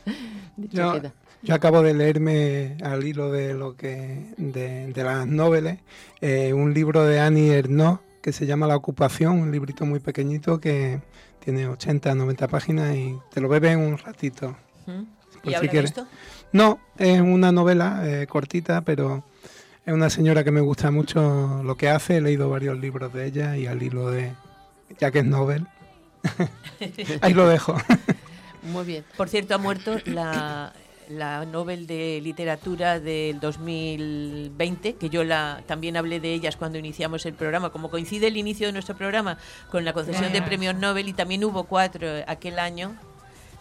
Dicho 0.57 0.75
Yo, 0.77 0.93
queda. 0.93 1.13
yo 1.41 1.55
acabo 1.55 1.81
de 1.81 1.93
leerme 1.93 2.75
al 2.83 3.03
hilo 3.05 3.31
de 3.31 3.53
lo 3.53 3.77
que 3.77 4.33
de, 4.37 4.91
de 4.91 5.03
las 5.05 5.25
noveles 5.25 5.79
eh, 6.21 6.51
un 6.53 6.73
libro 6.73 7.05
de 7.05 7.19
Annie 7.21 7.49
Ernaux 7.53 8.01
que 8.21 8.33
se 8.33 8.45
llama 8.45 8.67
La 8.67 8.75
ocupación, 8.75 9.39
un 9.39 9.51
librito 9.51 9.85
muy 9.85 9.99
pequeñito 10.01 10.59
que 10.59 10.99
tiene 11.39 11.67
80, 11.67 12.13
90 12.15 12.47
páginas 12.49 12.93
y 12.95 13.15
te 13.31 13.39
lo 13.39 13.47
bebes 13.47 13.71
en 13.73 13.79
un 13.79 13.97
ratito. 13.97 14.57
¿Mm? 14.87 15.03
¿Y 15.43 15.53
habla 15.53 15.59
de 15.61 15.69
quieres. 15.69 15.91
esto? 15.91 16.07
No, 16.55 16.79
es 16.97 17.19
una 17.19 17.51
novela 17.51 18.03
eh, 18.05 18.27
cortita, 18.27 18.79
pero 18.79 19.25
es 19.85 19.93
una 19.93 20.09
señora 20.09 20.45
que 20.45 20.51
me 20.51 20.61
gusta 20.61 20.89
mucho 20.89 21.61
lo 21.65 21.75
que 21.75 21.89
hace. 21.89 22.15
He 22.15 22.21
leído 22.21 22.49
varios 22.49 22.79
libros 22.79 23.11
de 23.11 23.25
ella 23.25 23.57
y 23.57 23.67
al 23.67 23.83
hilo 23.83 24.09
de, 24.09 24.31
ya 24.97 25.11
que 25.11 25.19
es 25.19 25.25
novel, 25.25 25.67
ahí 27.19 27.33
lo 27.33 27.49
dejo. 27.49 27.75
Muy 28.63 28.85
bien. 28.85 29.03
Por 29.17 29.27
cierto, 29.27 29.53
ha 29.53 29.57
muerto 29.57 29.97
la, 30.05 30.71
la 31.09 31.43
Nobel 31.43 31.87
de 31.87 32.21
Literatura 32.23 33.01
del 33.01 33.41
2020, 33.41 34.95
que 34.95 35.09
yo 35.09 35.25
la 35.25 35.61
también 35.67 35.97
hablé 35.97 36.21
de 36.21 36.33
ellas 36.33 36.55
cuando 36.55 36.77
iniciamos 36.77 37.25
el 37.25 37.33
programa. 37.33 37.69
Como 37.69 37.91
coincide 37.91 38.27
el 38.27 38.37
inicio 38.37 38.67
de 38.67 38.71
nuestro 38.71 38.95
programa 38.95 39.37
con 39.69 39.83
la 39.83 39.91
concesión 39.91 40.31
de 40.31 40.41
premios 40.41 40.75
Nobel 40.75 41.09
y 41.09 41.13
también 41.13 41.43
hubo 41.43 41.65
cuatro 41.65 42.07
aquel 42.27 42.59
año, 42.59 42.95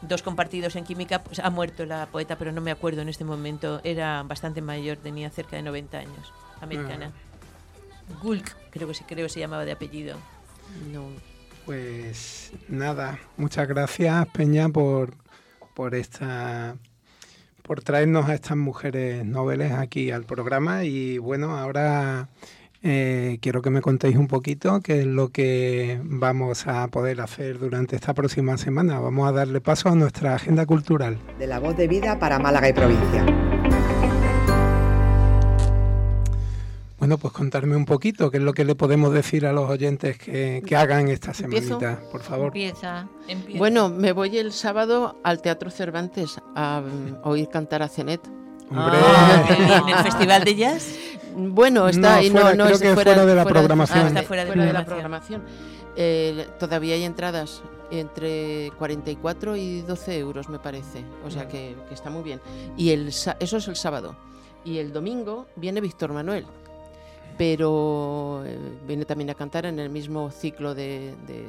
dos 0.08 0.22
compartidos 0.22 0.76
en 0.76 0.84
química, 0.84 1.22
pues 1.22 1.38
ha 1.38 1.50
muerto 1.50 1.86
la 1.86 2.06
poeta, 2.06 2.36
pero 2.36 2.52
no 2.52 2.60
me 2.60 2.70
acuerdo 2.70 3.02
en 3.02 3.08
este 3.08 3.24
momento. 3.24 3.80
Era 3.84 4.22
bastante 4.22 4.60
mayor, 4.60 4.98
tenía 4.98 5.30
cerca 5.30 5.56
de 5.56 5.62
90 5.62 5.98
años, 5.98 6.32
americana. 6.60 7.12
Gulk, 8.22 8.54
creo 8.70 8.88
que, 8.88 8.94
se, 8.94 9.04
creo 9.04 9.26
que 9.26 9.30
se 9.30 9.40
llamaba 9.40 9.64
de 9.64 9.72
apellido. 9.72 10.16
No. 10.92 11.04
Pues 11.64 12.52
nada, 12.68 13.18
muchas 13.38 13.66
gracias 13.66 14.26
Peña 14.28 14.68
por, 14.68 15.14
por 15.74 15.94
esta 15.94 16.76
por 17.62 17.82
traernos 17.82 18.28
a 18.28 18.34
estas 18.34 18.58
mujeres 18.58 19.24
noveles 19.24 19.72
aquí 19.72 20.10
al 20.10 20.24
programa 20.24 20.84
y 20.84 21.16
bueno, 21.16 21.56
ahora 21.56 22.28
eh, 22.86 23.38
quiero 23.40 23.62
que 23.62 23.70
me 23.70 23.80
contéis 23.80 24.14
un 24.16 24.28
poquito 24.28 24.80
qué 24.82 25.00
es 25.00 25.06
lo 25.06 25.30
que 25.30 25.98
vamos 26.04 26.66
a 26.66 26.86
poder 26.88 27.22
hacer 27.22 27.58
durante 27.58 27.96
esta 27.96 28.12
próxima 28.12 28.58
semana. 28.58 29.00
Vamos 29.00 29.26
a 29.26 29.32
darle 29.32 29.62
paso 29.62 29.88
a 29.88 29.94
nuestra 29.94 30.34
agenda 30.34 30.66
cultural. 30.66 31.16
De 31.38 31.46
la 31.46 31.58
voz 31.60 31.74
de 31.78 31.88
vida 31.88 32.18
para 32.18 32.38
Málaga 32.38 32.68
y 32.68 32.72
provincia. 32.74 33.24
Bueno, 36.98 37.16
pues 37.16 37.32
contarme 37.32 37.74
un 37.74 37.86
poquito 37.86 38.30
qué 38.30 38.36
es 38.36 38.42
lo 38.42 38.52
que 38.52 38.66
le 38.66 38.74
podemos 38.74 39.14
decir 39.14 39.46
a 39.46 39.52
los 39.54 39.68
oyentes 39.70 40.18
que, 40.18 40.62
que 40.66 40.76
hagan 40.76 41.08
esta 41.08 41.32
¿Empiezo? 41.32 41.80
semanita, 41.80 42.02
por 42.12 42.20
favor. 42.20 42.46
Empieza. 42.48 43.08
Bueno, 43.56 43.88
me 43.88 44.12
voy 44.12 44.36
el 44.36 44.52
sábado 44.52 45.18
al 45.24 45.40
Teatro 45.40 45.70
Cervantes 45.70 46.38
a 46.54 46.82
mm, 46.82 47.26
oír 47.26 47.48
cantar 47.48 47.82
a 47.82 47.88
Cenet. 47.88 48.20
Hombre. 48.70 48.98
Ah, 49.00 49.44
qué 49.46 49.54
bien. 49.54 49.88
¿El 49.88 50.02
Festival 50.04 50.44
de 50.44 50.54
Jazz? 50.54 50.94
Bueno, 51.36 51.88
está 51.88 52.00
No, 52.00 52.08
ahí, 52.16 52.30
fuera- 52.30 52.50
no, 52.50 52.56
no, 52.56 52.64
creo 52.64 52.76
es 52.76 52.82
que 52.82 52.94
fuera 52.94 53.24
de 53.26 53.34
la 53.34 53.44
programación. 53.44 53.98
ah, 54.04 54.08
Está 54.08 54.22
fuera 54.22 54.44
de 54.44 54.52
fuera 54.52 54.64
de 54.66 54.72
la 54.72 54.84
programación. 54.84 55.42
Eh, 55.96 56.48
todavía 56.58 56.94
hay 56.94 57.04
entradas 57.04 57.62
entre 57.90 58.72
44 58.78 59.56
y 59.56 59.82
12 59.82 60.18
euros, 60.18 60.48
me 60.48 60.58
parece. 60.58 61.04
O 61.24 61.30
sea 61.30 61.46
que, 61.48 61.76
que 61.88 61.94
está 61.94 62.10
muy 62.10 62.22
bien. 62.22 62.40
Y 62.76 62.90
el, 62.90 63.12
sa- 63.12 63.36
eso 63.40 63.56
es 63.58 63.68
el 63.68 63.76
sábado. 63.76 64.16
Y 64.64 64.78
el 64.78 64.92
domingo 64.92 65.46
viene 65.56 65.80
Víctor 65.80 66.12
Manuel. 66.12 66.46
Pero 67.36 68.42
eh, 68.46 68.56
viene 68.86 69.04
también 69.04 69.28
a 69.30 69.34
cantar 69.34 69.66
en 69.66 69.78
el 69.80 69.90
mismo 69.90 70.30
ciclo 70.30 70.72
de- 70.74 71.14
de- 71.26 71.48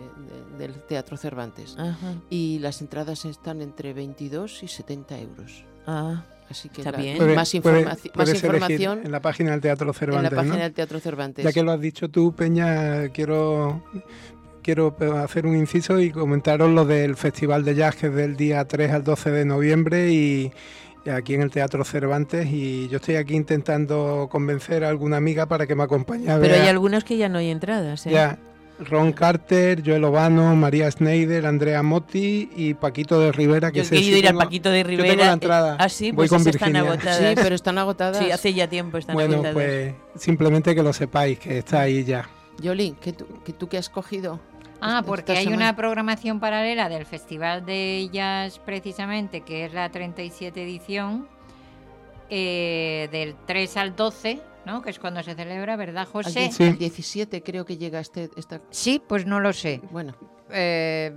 de- 0.58 0.58
del 0.58 0.82
Teatro 0.82 1.16
Cervantes. 1.16 1.76
Ajá. 1.78 2.14
Y 2.30 2.58
las 2.60 2.82
entradas 2.82 3.24
están 3.26 3.62
entre 3.62 3.94
22 3.94 4.64
y 4.64 4.68
70 4.68 5.18
euros. 5.20 5.64
Ah, 5.86 6.24
Así 6.50 6.70
que 6.70 6.82
está 6.82 6.92
la- 6.92 6.98
bien. 7.00 7.18
Puede- 7.18 7.36
más, 7.36 7.52
puede- 7.62 7.82
información 8.36 9.02
en 9.04 9.12
la 9.12 9.20
página 9.22 9.52
del 9.52 9.62
Teatro 9.62 9.92
Cervantes. 9.94 10.30
en 10.30 10.36
la 10.36 10.42
página 10.42 10.56
¿no? 10.58 10.64
del 10.64 10.74
Teatro 10.74 11.00
Cervantes. 11.00 11.44
Ya 11.46 11.52
que 11.52 11.64
lo 11.64 11.72
has 11.72 11.82
dicho 11.82 12.10
tú, 12.10 12.34
Peña, 12.36 13.10
quiero 13.10 13.84
quiero 14.62 14.96
pe- 14.96 15.06
hacer 15.18 15.46
un 15.46 15.56
inciso 15.56 16.00
y 16.00 16.10
comentaros 16.10 16.72
lo 16.72 16.86
del 16.86 17.16
Festival 17.16 17.64
de 17.64 17.76
Jazz 17.76 17.96
que 17.98 18.08
es 18.08 18.16
del 18.16 18.36
día 18.36 18.66
3 18.66 18.92
al 18.92 19.04
12 19.04 19.30
de 19.32 19.46
noviembre 19.46 20.12
y, 20.12 20.52
y 21.06 21.10
aquí 21.12 21.36
en 21.36 21.42
el 21.44 21.52
Teatro 21.52 21.84
Cervantes 21.86 22.48
y 22.48 22.88
yo 22.90 22.98
estoy 22.98 23.16
aquí 23.18 23.36
intentando 23.36 24.28
convencer 24.32 24.84
a 24.84 24.90
alguna 24.90 25.18
amiga 25.18 25.46
para 25.46 25.68
que 25.68 25.76
me 25.76 25.84
acompañe 25.84 26.32
a 26.32 26.38
ver. 26.40 26.50
Pero 26.50 26.62
hay 26.64 26.68
a- 26.68 26.72
algunos 26.72 27.04
que 27.04 27.16
ya 27.18 27.30
no 27.30 27.38
hay 27.38 27.50
entradas. 27.52 28.08
¿eh? 28.08 28.12
ya, 28.12 28.40
Ron 28.80 29.14
Carter, 29.14 29.82
Joel 29.86 30.04
Obano, 30.04 30.56
María 30.56 30.90
Schneider, 30.92 31.46
Andrea 31.46 31.82
Motti 31.82 32.50
y 32.56 32.74
Paquito 32.74 33.20
de 33.20 33.32
Rivera. 33.32 33.72
Que 33.72 33.80
Yo 33.80 33.86
he 33.86 33.90
querido 33.90 34.18
ir 34.18 34.28
al 34.28 34.36
Paquito 34.36 34.70
de 34.70 34.82
Yo 34.82 34.88
Rivera. 34.88 35.10
tengo 35.10 35.24
la 35.24 35.30
eh, 35.30 35.34
entrada. 35.34 35.78
ah, 35.80 35.88
sí, 35.90 36.12
Voy 36.12 36.28
pues 36.28 36.30
con 36.30 36.40
están 36.40 36.52
Virginia. 36.74 36.82
agotadas. 36.82 37.18
Sí, 37.18 37.26
pero 37.36 37.56
están 37.56 37.78
agotadas. 37.78 38.18
Sí, 38.18 38.32
hace 38.32 38.54
ya 38.54 38.68
tiempo 38.68 38.98
están 38.98 39.14
Bueno, 39.14 39.36
agotadas. 39.36 39.54
pues 39.54 39.94
simplemente 40.18 40.76
que 40.76 40.84
lo 40.84 40.92
sepáis, 40.94 41.40
que 41.40 41.60
está 41.60 41.82
ahí 41.82 42.04
ya. 42.04 42.28
Yoli, 42.60 42.96
¿qué 43.02 43.14
tú, 43.14 43.26
que 43.46 43.54
tú 43.54 43.68
qué 43.70 43.78
has 43.78 43.90
cogido? 43.90 44.40
Ah, 44.82 45.04
porque 45.06 45.32
hay 45.32 45.46
semana? 45.46 45.64
una 45.64 45.76
programación 45.78 46.40
paralela 46.42 46.90
del 46.90 47.06
Festival 47.06 47.66
de 47.66 48.10
Jazz 48.12 48.60
precisamente, 48.60 49.42
que 49.42 49.66
es 49.66 49.74
la 49.74 49.90
37 49.90 50.62
edición, 50.62 51.28
eh, 52.30 53.08
del 53.12 53.36
3 53.46 53.78
al 53.78 53.96
12, 53.96 54.42
¿no? 54.66 54.82
Que 54.82 54.90
es 54.90 55.00
cuando 55.00 55.22
se 55.24 55.36
celebra, 55.36 55.76
¿verdad, 55.76 56.02
Al 56.04 56.24
José? 56.24 56.50
al 56.60 56.78
17 56.78 57.44
creo 57.44 57.66
que 57.66 57.78
llega 57.78 58.00
este 58.00 58.30
esta 58.38 58.62
Sí, 58.72 59.02
pues 59.06 59.26
no 59.26 59.40
lo 59.40 59.54
sé. 59.54 59.82
bueno. 59.92 60.16
Eh, 60.52 61.12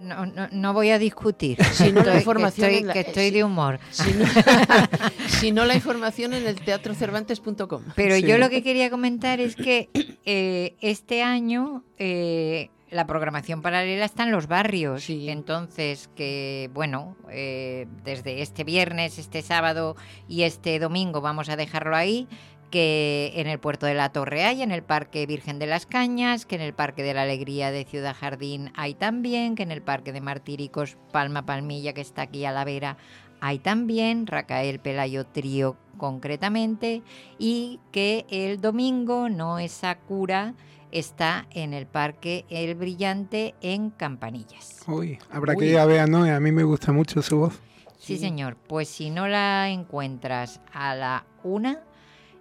no, 0.00 0.26
no- 0.26 0.48
no 0.50 0.72
voy 0.74 0.90
a 0.90 0.98
discutir. 0.98 1.56
Si 1.72 1.90
no, 1.92 2.02
la 2.02 2.16
información 2.16 2.68
que 2.70 2.78
en 2.78 2.86
la- 2.88 2.92
estoy, 2.92 3.04
que 3.04 3.10
estoy 3.10 3.30
de 3.30 3.44
humor. 3.44 3.78
Si 3.90 4.12
no, 4.12 4.24
si 5.28 5.52
no, 5.52 5.64
la 5.64 5.74
información 5.74 6.34
en 6.34 6.46
el 6.46 6.56
teatrocervantes.com. 6.60 7.82
Pero 7.94 8.16
yo 8.18 8.38
lo 8.38 8.50
que 8.50 8.62
quería 8.62 8.90
comentar 8.90 9.40
es 9.40 9.56
que 9.56 9.88
eh, 10.24 10.74
este 10.80 11.22
año 11.22 11.84
eh, 11.98 12.70
la 12.90 13.06
programación 13.06 13.62
paralela 13.62 14.04
está 14.04 14.22
en 14.24 14.30
los 14.30 14.46
barrios. 14.46 15.08
Entonces, 15.08 16.08
que 16.14 16.70
bueno, 16.74 17.16
eh, 17.30 17.86
desde 18.04 18.42
este 18.42 18.62
viernes, 18.64 19.18
este 19.18 19.42
sábado 19.42 19.96
y 20.28 20.42
este 20.42 20.78
domingo 20.78 21.20
vamos 21.20 21.48
a 21.48 21.56
dejarlo 21.56 21.96
ahí 21.96 22.28
que 22.74 23.30
en 23.36 23.46
el 23.46 23.60
puerto 23.60 23.86
de 23.86 23.94
la 23.94 24.10
Torre 24.10 24.42
hay, 24.42 24.60
en 24.60 24.72
el 24.72 24.82
Parque 24.82 25.26
Virgen 25.26 25.60
de 25.60 25.68
las 25.68 25.86
Cañas, 25.86 26.44
que 26.44 26.56
en 26.56 26.60
el 26.60 26.74
Parque 26.74 27.04
de 27.04 27.14
la 27.14 27.22
Alegría 27.22 27.70
de 27.70 27.84
Ciudad 27.84 28.16
Jardín 28.18 28.72
hay 28.74 28.94
también, 28.94 29.54
que 29.54 29.62
en 29.62 29.70
el 29.70 29.80
Parque 29.80 30.12
de 30.12 30.20
Martíricos 30.20 30.96
Palma 31.12 31.46
Palmilla, 31.46 31.92
que 31.92 32.00
está 32.00 32.22
aquí 32.22 32.44
a 32.44 32.50
la 32.50 32.64
vera, 32.64 32.96
hay 33.40 33.60
también, 33.60 34.26
Racael 34.26 34.80
Pelayo 34.80 35.24
Trío 35.24 35.76
concretamente, 35.98 37.04
y 37.38 37.78
que 37.92 38.26
el 38.28 38.60
domingo 38.60 39.28
Noé 39.28 39.68
Sakura 39.68 40.54
está 40.90 41.46
en 41.52 41.74
el 41.74 41.86
Parque 41.86 42.44
El 42.50 42.74
Brillante 42.74 43.54
en 43.60 43.90
Campanillas. 43.90 44.82
Uy, 44.88 45.20
habrá 45.30 45.52
Uy. 45.52 45.60
que 45.60 45.66
ir 45.66 45.78
a 45.78 45.86
ver 45.86 46.00
a 46.00 46.08
Noé, 46.08 46.32
a 46.32 46.40
mí 46.40 46.50
me 46.50 46.64
gusta 46.64 46.90
mucho 46.90 47.22
su 47.22 47.38
voz. 47.38 47.60
Sí, 48.00 48.18
señor. 48.18 48.56
Pues 48.56 48.88
si 48.88 49.10
no 49.10 49.28
la 49.28 49.68
encuentras 49.70 50.60
a 50.72 50.96
la 50.96 51.24
una, 51.44 51.84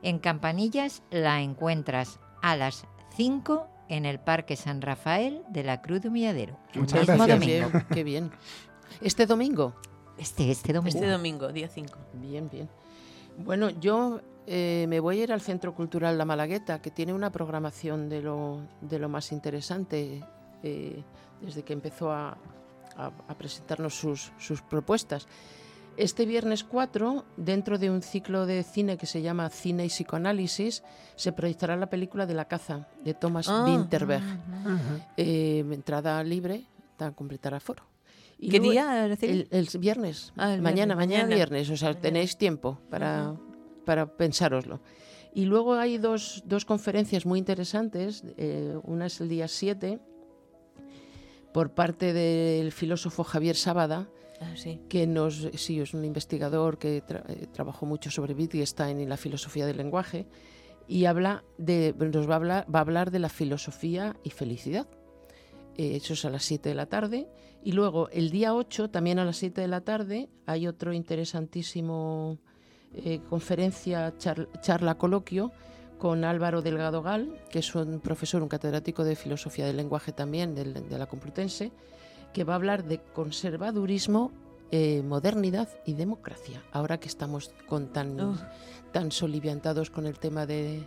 en 0.04 0.20
Campanillas 0.20 1.02
la 1.10 1.42
encuentras 1.42 2.20
a 2.42 2.56
las 2.56 2.86
5 3.16 3.68
en 3.90 4.06
el 4.06 4.20
Parque 4.20 4.56
San 4.56 4.82
Rafael 4.82 5.42
de 5.50 5.64
la 5.64 5.82
Cruz 5.82 6.02
de 6.02 6.10
Humilladero. 6.10 6.58
el 6.74 6.82
Muchas 6.82 7.08
mismo 7.08 7.26
gracias. 7.26 7.40
domingo. 7.40 7.86
Qué, 7.90 7.96
qué 7.96 8.04
bien. 8.04 8.32
¿Este 9.02 9.26
domingo? 9.26 9.74
Este, 10.18 10.52
este 10.52 10.74
domingo. 10.74 10.96
Este 10.98 11.10
domingo, 11.10 11.52
día 11.52 11.68
5. 11.68 11.98
Bien, 12.14 12.50
bien. 12.50 12.70
Bueno, 13.38 13.70
yo 13.72 14.22
eh, 14.46 14.86
me 14.90 15.00
voy 15.00 15.20
a 15.20 15.24
ir 15.24 15.34
al 15.34 15.42
Centro 15.42 15.74
Cultural 15.74 16.18
La 16.18 16.26
Malagueta, 16.26 16.82
que 16.82 16.92
tiene 16.92 17.14
una 17.14 17.32
programación 17.32 18.10
de 18.10 18.22
lo, 18.22 18.60
de 18.82 19.00
lo 19.00 19.10
más 19.10 19.32
interesante 19.32 20.24
eh, 20.62 21.04
desde 21.42 21.64
que 21.64 21.74
empezó 21.74 22.12
a, 22.12 22.38
a- 22.96 23.12
a 23.28 23.34
presentarnos 23.38 23.96
sus, 23.96 24.32
sus 24.38 24.62
propuestas. 24.62 25.28
Este 25.96 26.26
viernes 26.26 26.64
4, 26.64 27.24
dentro 27.38 27.78
de 27.78 27.92
un 27.92 28.02
ciclo 28.02 28.48
de 28.48 28.64
cine 28.64 28.98
que 28.98 29.06
se 29.06 29.22
llama 29.22 29.50
Cine 29.50 29.86
y 29.86 29.90
Psicoanálisis, 29.90 30.84
se 31.16 31.32
proyectará 31.34 31.76
la 31.78 31.88
película 31.88 32.26
de 32.26 32.34
La 32.34 32.46
caza, 32.46 32.88
de 33.04 33.14
Thomas 33.14 33.48
Ah. 33.48 33.64
Winterberg. 33.68 34.24
Ajá. 34.24 35.12
Eh, 35.18 35.60
entrada 35.72 36.24
libre, 36.24 36.66
hasta 36.92 37.12
completar 37.12 37.54
aforo. 37.54 37.84
Y 38.40 38.50
¿Qué 38.50 38.58
luego 38.58 38.72
día? 38.72 39.06
El, 39.06 39.48
el 39.52 39.70
viernes. 39.80 40.34
Ah, 40.36 40.54
el 40.56 40.62
mañana, 40.62 40.96
viernes, 40.96 40.98
mañana, 40.98 41.24
mañana. 41.26 41.36
viernes. 41.36 41.70
O 41.70 41.78
sea, 41.78 41.94
tenéis 41.94 42.38
tiempo 42.38 42.80
para, 42.90 43.36
para 43.86 44.08
pensároslo. 44.18 44.82
Y 45.36 45.46
luego 45.46 45.76
hay 45.76 46.00
dos, 46.00 46.44
dos 46.46 46.66
conferencias 46.66 47.26
muy 47.26 47.38
interesantes. 47.38 48.24
eh, 48.38 48.76
una 48.84 49.06
es 49.06 49.22
el 49.22 49.30
día 49.30 49.48
7, 49.48 50.00
por 51.54 51.72
parte 51.74 52.14
del 52.14 52.72
filósofo 52.72 53.24
Javier 53.24 53.56
Sábada, 53.56 54.10
Ah, 54.42 54.56
sí. 54.56 54.82
que 54.90 55.08
nos, 55.08 55.48
sí, 55.56 55.80
es 55.80 55.94
un 55.94 56.04
investigador 56.04 56.78
que 56.78 57.04
tra- 57.06 57.24
eh, 57.30 57.48
trabajó 57.54 57.86
mucho 57.86 58.10
sobre 58.12 58.34
Wittgenstein 58.34 59.00
y 59.00 59.06
la 59.06 59.16
filosofía 59.18 59.66
del 59.66 59.78
lenguaje, 59.78 60.26
y 60.88 61.06
habla 61.06 61.44
de, 61.58 61.96
nos 61.98 62.28
va 62.28 62.34
a 62.34 62.38
hablar, 62.38 62.66
va 62.74 62.80
a 62.80 62.82
hablar 62.82 63.12
de 63.12 63.20
la 63.20 63.30
filosofía 63.30 64.18
y 64.24 64.32
felicidad. 64.32 64.88
Eh, 65.78 65.96
eso 65.96 66.14
es 66.14 66.26
a 66.26 66.30
las 66.30 66.44
7 66.44 66.70
de 66.70 66.76
la 66.76 66.88
tarde. 66.88 67.28
Y 67.64 67.72
luego, 67.72 68.10
el 68.10 68.30
día 68.32 68.54
8, 68.54 68.90
también 68.90 69.18
a 69.18 69.26
las 69.26 69.38
7 69.38 69.62
de 69.62 69.68
la 69.70 69.82
tarde, 69.82 70.30
hay 70.46 70.68
otro 70.68 70.92
interesantísimo 70.94 72.38
eh, 72.94 73.22
conferencia, 73.30 74.14
char- 74.18 74.50
charla, 74.62 74.96
coloquio 74.98 75.52
con 76.04 76.26
Álvaro 76.26 76.62
Delgado 76.62 77.02
Gal, 77.02 77.34
que 77.50 77.60
es 77.60 77.74
un 77.76 78.02
profesor, 78.02 78.44
un 78.44 78.50
catedrático 78.50 79.06
de 79.06 79.16
filosofía 79.16 79.66
del 79.66 79.78
lenguaje 79.78 80.12
también 80.12 80.54
del- 80.54 80.74
de 80.90 80.98
la 80.98 81.06
Complutense, 81.06 81.72
que 82.34 82.44
va 82.44 82.52
a 82.52 82.56
hablar 82.58 82.84
de 82.84 82.98
conservadurismo, 83.00 84.34
eh, 84.70 85.02
modernidad 85.02 85.70
y 85.86 85.94
democracia. 85.94 86.62
Ahora 86.74 87.00
que 87.00 87.08
estamos 87.08 87.52
con 87.68 87.88
tan, 87.94 88.20
Uf. 88.20 88.42
tan 88.92 89.14
soliviantados 89.14 89.90
con 89.92 90.06
el 90.06 90.20
tema 90.20 90.46
de 90.46 90.84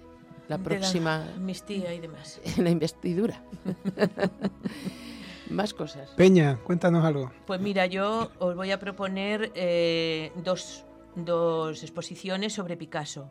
la 0.48 0.58
De 0.58 0.64
próxima 0.64 1.24
amnistía 1.34 1.94
y 1.94 2.00
demás. 2.00 2.38
la 2.58 2.68
investidura. 2.68 3.42
Más 5.48 5.72
cosas. 5.72 6.10
Peña, 6.10 6.58
cuéntanos 6.62 7.02
algo. 7.06 7.32
Pues 7.46 7.58
mira, 7.58 7.86
yo 7.86 8.30
os 8.38 8.54
voy 8.54 8.70
a 8.70 8.78
proponer 8.78 9.50
eh, 9.54 10.30
dos, 10.44 10.84
dos 11.14 11.82
exposiciones 11.82 12.52
sobre 12.52 12.76
Picasso. 12.76 13.30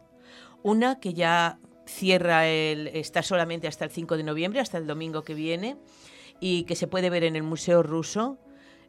Una 0.64 1.00
que 1.00 1.14
ya 1.14 1.60
cierra 1.86 2.48
el. 2.48 2.88
está 2.88 3.24
solamente 3.24 3.68
hasta 3.68 3.86
el 3.86 3.92
5 3.92 4.18
de 4.18 4.24
noviembre, 4.24 4.60
hasta 4.60 4.78
el 4.78 4.88
domingo 4.88 5.24
que 5.24 5.34
viene, 5.34 5.78
y 6.40 6.64
que 6.64 6.76
se 6.76 6.88
puede 6.88 7.10
ver 7.10 7.24
en 7.24 7.36
el 7.36 7.44
Museo 7.44 7.84
Ruso. 7.84 8.38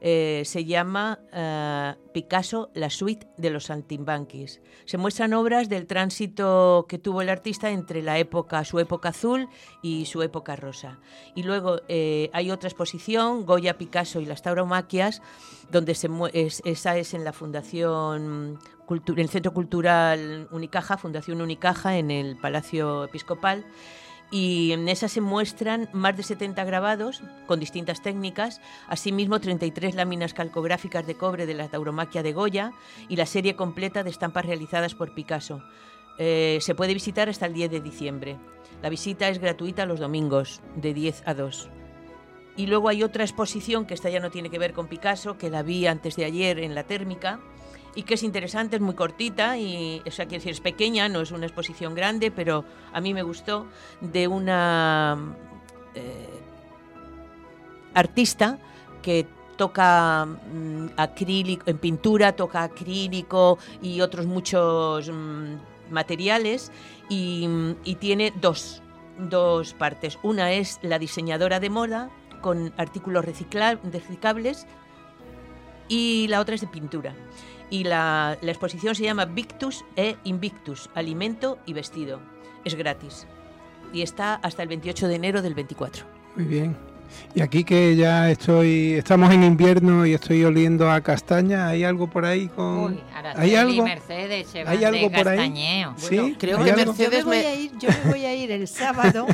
Eh, 0.00 0.42
se 0.44 0.64
llama 0.64 1.18
eh, 1.32 1.94
Picasso, 2.12 2.70
la 2.74 2.90
suite 2.90 3.26
de 3.38 3.50
los 3.50 3.64
saltimbanquis. 3.64 4.60
Se 4.84 4.98
muestran 4.98 5.32
obras 5.32 5.68
del 5.68 5.86
tránsito 5.86 6.86
que 6.88 6.98
tuvo 6.98 7.22
el 7.22 7.28
artista 7.30 7.70
entre 7.70 8.02
la 8.02 8.18
época, 8.18 8.64
su 8.64 8.78
época 8.78 9.08
azul 9.08 9.48
y 9.82 10.04
su 10.06 10.22
época 10.22 10.54
rosa. 10.56 10.98
Y 11.34 11.42
luego 11.44 11.80
eh, 11.88 12.28
hay 12.32 12.50
otra 12.50 12.68
exposición, 12.68 13.46
Goya, 13.46 13.78
Picasso 13.78 14.20
y 14.20 14.26
las 14.26 14.42
tauromaquias, 14.42 15.22
donde 15.70 15.94
se 15.94 16.08
es- 16.34 16.62
esa 16.64 16.96
es 16.98 17.14
en 17.14 17.24
la 17.24 17.32
Fundación 17.32 18.58
en 18.88 19.18
el 19.18 19.28
Centro 19.28 19.52
Cultural 19.52 20.46
Unicaja, 20.52 20.96
Fundación 20.96 21.40
Unicaja, 21.40 21.96
en 21.98 22.12
el 22.12 22.36
Palacio 22.38 23.02
Episcopal. 23.04 23.64
Y 24.30 24.72
en 24.72 24.88
esa 24.88 25.08
se 25.08 25.20
muestran 25.20 25.88
más 25.92 26.16
de 26.16 26.24
70 26.24 26.64
grabados 26.64 27.22
con 27.46 27.60
distintas 27.60 28.02
técnicas, 28.02 28.60
asimismo 28.88 29.40
33 29.40 29.94
láminas 29.94 30.34
calcográficas 30.34 31.06
de 31.06 31.14
cobre 31.14 31.46
de 31.46 31.54
la 31.54 31.68
tauromaquia 31.68 32.22
de 32.22 32.32
Goya 32.32 32.72
y 33.08 33.16
la 33.16 33.26
serie 33.26 33.54
completa 33.54 34.02
de 34.02 34.10
estampas 34.10 34.46
realizadas 34.46 34.94
por 34.94 35.14
Picasso. 35.14 35.62
Eh, 36.18 36.58
se 36.60 36.74
puede 36.74 36.94
visitar 36.94 37.28
hasta 37.28 37.46
el 37.46 37.54
10 37.54 37.70
de 37.70 37.80
diciembre. 37.80 38.36
La 38.82 38.88
visita 38.88 39.28
es 39.28 39.38
gratuita 39.38 39.86
los 39.86 40.00
domingos, 40.00 40.60
de 40.74 40.92
10 40.92 41.22
a 41.26 41.34
2. 41.34 41.68
Y 42.56 42.66
luego 42.66 42.88
hay 42.88 43.02
otra 43.02 43.22
exposición 43.22 43.86
que 43.86 43.94
esta 43.94 44.08
ya 44.08 44.20
no 44.20 44.30
tiene 44.30 44.50
que 44.50 44.58
ver 44.58 44.72
con 44.72 44.88
Picasso, 44.88 45.36
que 45.36 45.50
la 45.50 45.62
vi 45.62 45.86
antes 45.86 46.16
de 46.16 46.24
ayer 46.24 46.58
en 46.58 46.74
la 46.74 46.84
térmica 46.84 47.38
y 47.96 48.02
que 48.04 48.14
es 48.14 48.22
interesante, 48.22 48.76
es 48.76 48.82
muy 48.82 48.94
cortita 48.94 49.58
y, 49.58 50.02
o 50.06 50.10
sea, 50.10 50.26
quiero 50.26 50.40
decir, 50.40 50.52
es 50.52 50.60
pequeña, 50.60 51.08
no 51.08 51.22
es 51.22 51.32
una 51.32 51.46
exposición 51.46 51.94
grande, 51.94 52.30
pero 52.30 52.64
a 52.92 53.00
mí 53.00 53.12
me 53.14 53.22
gustó 53.22 53.66
de 54.00 54.28
una 54.28 55.34
eh, 55.94 56.28
artista 57.94 58.58
que 59.02 59.26
toca 59.56 60.26
mm, 60.26 60.88
acrílico, 60.96 61.64
en 61.70 61.78
pintura 61.78 62.32
toca 62.36 62.62
acrílico 62.62 63.58
y 63.80 64.00
otros 64.02 64.26
muchos 64.26 65.08
mm, 65.08 65.54
materiales 65.90 66.70
y, 67.08 67.48
y 67.84 67.94
tiene 67.94 68.32
dos, 68.40 68.82
dos 69.18 69.72
partes. 69.72 70.18
Una 70.22 70.52
es 70.52 70.78
la 70.82 70.98
diseñadora 70.98 71.60
de 71.60 71.70
moda 71.70 72.10
con 72.42 72.74
artículos 72.76 73.24
recicla- 73.24 73.80
reciclables 73.90 74.66
y 75.88 76.26
la 76.28 76.40
otra 76.40 76.56
es 76.56 76.60
de 76.60 76.66
pintura. 76.66 77.14
Y 77.70 77.84
la, 77.84 78.38
la 78.40 78.50
exposición 78.50 78.94
se 78.94 79.02
llama 79.04 79.24
Victus 79.24 79.84
e 79.96 80.16
Invictus, 80.24 80.88
alimento 80.94 81.58
y 81.66 81.72
vestido. 81.72 82.20
Es 82.64 82.74
gratis. 82.74 83.26
Y 83.92 84.02
está 84.02 84.34
hasta 84.34 84.62
el 84.62 84.68
28 84.68 85.08
de 85.08 85.14
enero 85.14 85.42
del 85.42 85.54
24. 85.54 86.04
Muy 86.36 86.44
bien. 86.44 86.76
Y 87.34 87.40
aquí 87.40 87.64
que 87.64 87.94
ya 87.96 88.30
estoy, 88.30 88.94
estamos 88.94 89.32
en 89.32 89.44
invierno 89.44 90.04
y 90.06 90.14
estoy 90.14 90.44
oliendo 90.44 90.90
a 90.90 91.00
castaña, 91.00 91.68
¿hay 91.68 91.84
algo 91.84 92.08
por 92.10 92.24
ahí 92.24 92.48
con? 92.48 92.94
Uy, 92.94 93.00
¿Hay 93.36 93.52
y 93.52 93.54
algo? 93.54 93.84
Mercedes 93.84 94.48
se 94.48 94.60
¿Hay 94.66 94.84
algo 94.84 95.10
por 95.10 95.28
ahí? 95.28 95.36
castañeo. 95.36 95.94
Sí, 95.96 96.36
creo 96.38 96.58
¿Hay 96.58 96.64
que 96.64 96.70
algo? 96.72 96.92
Mercedes 96.94 97.20
yo 97.24 97.30
me 97.30 97.36
voy 97.36 97.44
a 97.46 97.54
ir, 97.54 97.72
yo 97.78 97.88
me 98.04 98.10
voy 98.10 98.24
a 98.24 98.34
ir 98.34 98.50
el 98.50 98.66
sábado 98.66 99.26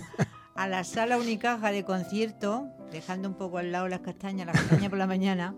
a 0.55 0.69
la 0.69 0.85
sala 0.85 1.17
Unicaja 1.17 1.73
de 1.73 1.85
concierto, 1.85 2.67
dejando 2.93 3.29
un 3.29 3.35
poco 3.35 3.59
al 3.59 3.73
lado 3.73 3.89
las 3.89 4.01
castañas, 4.01 4.47
las 4.47 4.57
castañas 4.57 4.91
por 4.91 4.99
la 4.99 5.07
mañana, 5.07 5.55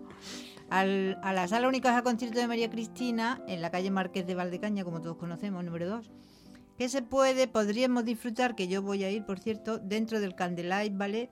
a 0.81 1.33
la 1.33 1.47
sala 1.47 1.67
Unicaja 1.67 1.97
de 1.97 2.03
concierto 2.03 2.39
de 2.39 2.47
María 2.47 2.69
Cristina 2.69 3.41
en 3.47 3.61
la 3.61 3.71
calle 3.71 3.91
Marqués 3.91 4.27
de 4.27 4.35
Valdecaña, 4.35 4.83
como 4.83 5.01
todos 5.01 5.17
conocemos, 5.17 5.63
número 5.63 5.87
2. 5.87 6.11
Que 6.77 6.89
se 6.89 7.01
puede, 7.01 7.47
podríamos 7.47 8.03
disfrutar, 8.03 8.55
que 8.55 8.67
yo 8.67 8.81
voy 8.81 9.03
a 9.03 9.09
ir, 9.09 9.25
por 9.25 9.39
cierto, 9.39 9.79
dentro 9.79 10.19
del 10.19 10.35
Candlelight 10.35 10.97
Ballet 10.97 11.29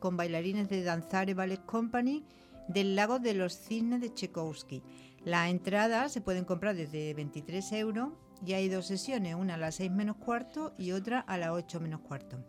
con 0.00 0.16
bailarines 0.16 0.68
de 0.68 0.82
Danzare 0.82 1.34
Ballet 1.34 1.64
Company 1.64 2.24
del 2.68 2.96
Lago 2.96 3.20
de 3.20 3.34
los 3.34 3.56
Cisnes 3.56 4.00
de 4.00 4.12
Tchaikovsky. 4.12 4.82
Las 5.24 5.50
entradas 5.50 6.12
se 6.12 6.20
pueden 6.20 6.44
comprar 6.44 6.74
desde 6.74 7.14
23 7.14 7.72
euros 7.72 8.10
y 8.44 8.54
hay 8.54 8.68
dos 8.68 8.86
sesiones, 8.86 9.36
una 9.36 9.54
a 9.54 9.58
las 9.58 9.76
6 9.76 9.90
menos 9.92 10.16
cuarto 10.16 10.74
y 10.76 10.92
otra 10.92 11.20
a 11.20 11.38
las 11.38 11.50
8 11.50 11.80
menos 11.80 12.00
cuarto. 12.00 12.44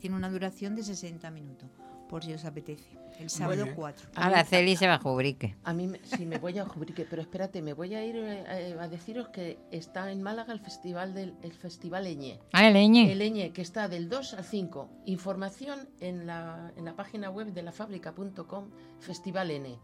Tiene 0.00 0.16
una 0.16 0.30
duración 0.30 0.74
de 0.74 0.82
60 0.82 1.30
minutos, 1.30 1.70
por 2.10 2.24
si 2.24 2.34
os 2.34 2.44
apetece. 2.44 2.98
El 3.20 3.30
sábado 3.30 3.66
4. 3.76 4.08
Araceli 4.14 4.76
se 4.76 4.86
va 4.88 4.94
a 4.94 4.98
Jubrique. 4.98 5.54
A 5.64 5.72
mí, 5.74 5.86
me- 5.86 6.00
sí, 6.04 6.24
me 6.26 6.38
voy 6.38 6.58
a 6.58 6.64
Jubrique, 6.64 7.06
pero 7.08 7.20
espérate, 7.22 7.60
me 7.62 7.74
voy 7.74 7.94
a 7.94 8.04
ir 8.04 8.16
eh, 8.16 8.76
a 8.80 8.88
deciros 8.88 9.28
que 9.28 9.58
está 9.70 10.10
en 10.10 10.22
Málaga 10.22 10.52
el 10.54 10.60
festival 10.60 11.12
del 11.14 11.34
el 11.42 11.52
festival 11.52 12.06
Eñe. 12.06 12.40
Ah, 12.52 12.66
el 12.66 12.76
Eñe. 12.76 13.12
El 13.12 13.20
Eñe, 13.22 13.52
que 13.52 13.62
está 13.62 13.88
del 13.88 14.08
2 14.08 14.34
al 14.34 14.44
5. 14.44 14.88
Información 15.06 15.88
en 16.00 16.26
la, 16.26 16.72
en 16.76 16.84
la 16.86 16.96
página 16.96 17.30
web 17.30 17.52
de 17.52 17.62
lafábrica.com, 17.62 18.70
Festival 19.00 19.50
N. 19.50 19.78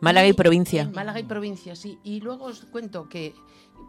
Málaga 0.00 0.28
y 0.28 0.32
provincia. 0.32 0.88
Málaga 0.94 1.18
y 1.20 1.24
provincia, 1.24 1.74
sí. 1.74 1.98
Y 2.04 2.20
luego 2.20 2.44
os 2.46 2.64
cuento 2.66 3.08
que 3.08 3.34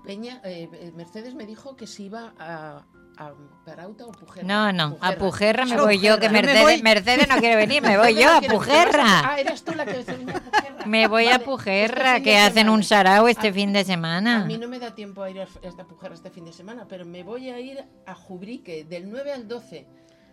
Peña, 0.06 0.42
eh, 0.44 0.92
Mercedes 0.96 1.36
me 1.36 1.46
dijo 1.46 1.76
que 1.76 1.86
se 1.86 2.04
iba 2.04 2.34
a, 2.40 2.86
a 3.18 3.34
Perauta 3.66 4.06
o 4.06 4.12
Pujerra. 4.12 4.48
No, 4.48 4.72
no, 4.72 4.98
a 5.02 5.14
Pujerra. 5.16 5.18
Pujerra 5.18 5.66
me 5.66 5.78
voy 5.82 6.00
yo, 6.00 6.20
que 6.20 6.28
Pujerra. 6.30 6.48
Mercedes, 6.54 6.84
Mercedes 6.84 7.28
no 7.30 7.38
quiere 7.38 7.56
venir, 7.56 7.82
me 7.82 7.98
voy 8.02 8.16
yo 8.16 8.32
a 8.32 8.42
Pujerra. 8.42 9.22
Ah, 9.34 9.40
eras 9.40 9.64
tú 9.64 9.74
la 9.74 9.86
que 9.86 9.92
a 10.00 10.04
Pujerra. 10.04 10.86
Me 10.86 11.08
voy 11.08 11.28
a 11.28 11.40
Pujerra, 11.40 12.18
este 12.18 12.20
de 12.20 12.24
que 12.24 12.38
hacen 12.40 12.70
un 12.70 12.84
sarao 12.84 13.28
este 13.28 13.50
A- 13.50 13.54
fin 13.54 13.74
de 13.74 13.80
A 13.80 13.84
semana. 13.84 14.46
mí 14.46 14.58
no 14.58 14.68
me 14.68 14.80
da 14.80 14.94
tiempo 14.96 15.22
a 15.24 15.30
ir 15.30 15.40
a 15.42 15.48
esta 15.62 15.86
Pujerra 15.86 16.16
este 16.16 16.30
fin 16.30 16.46
de 16.46 16.54
semana, 16.54 16.86
pero 16.88 17.06
me 17.06 17.24
voy 17.24 17.50
a 17.50 17.60
ir 17.60 17.84
a 18.06 18.14
Jubrique 18.16 18.84
del 18.86 19.10
9 19.10 19.34
al 19.34 19.48
12, 19.48 19.86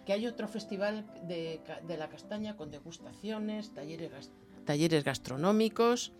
que 0.06 0.12
hay 0.12 0.26
otro 0.26 0.46
festival 0.48 1.06
de, 1.22 1.60
de 1.86 1.96
la 1.96 2.08
castaña 2.08 2.56
con 2.56 2.70
degustaciones, 2.70 3.72
talleres, 3.74 4.30
talleres 4.64 5.02
gastronómicos 5.04 6.12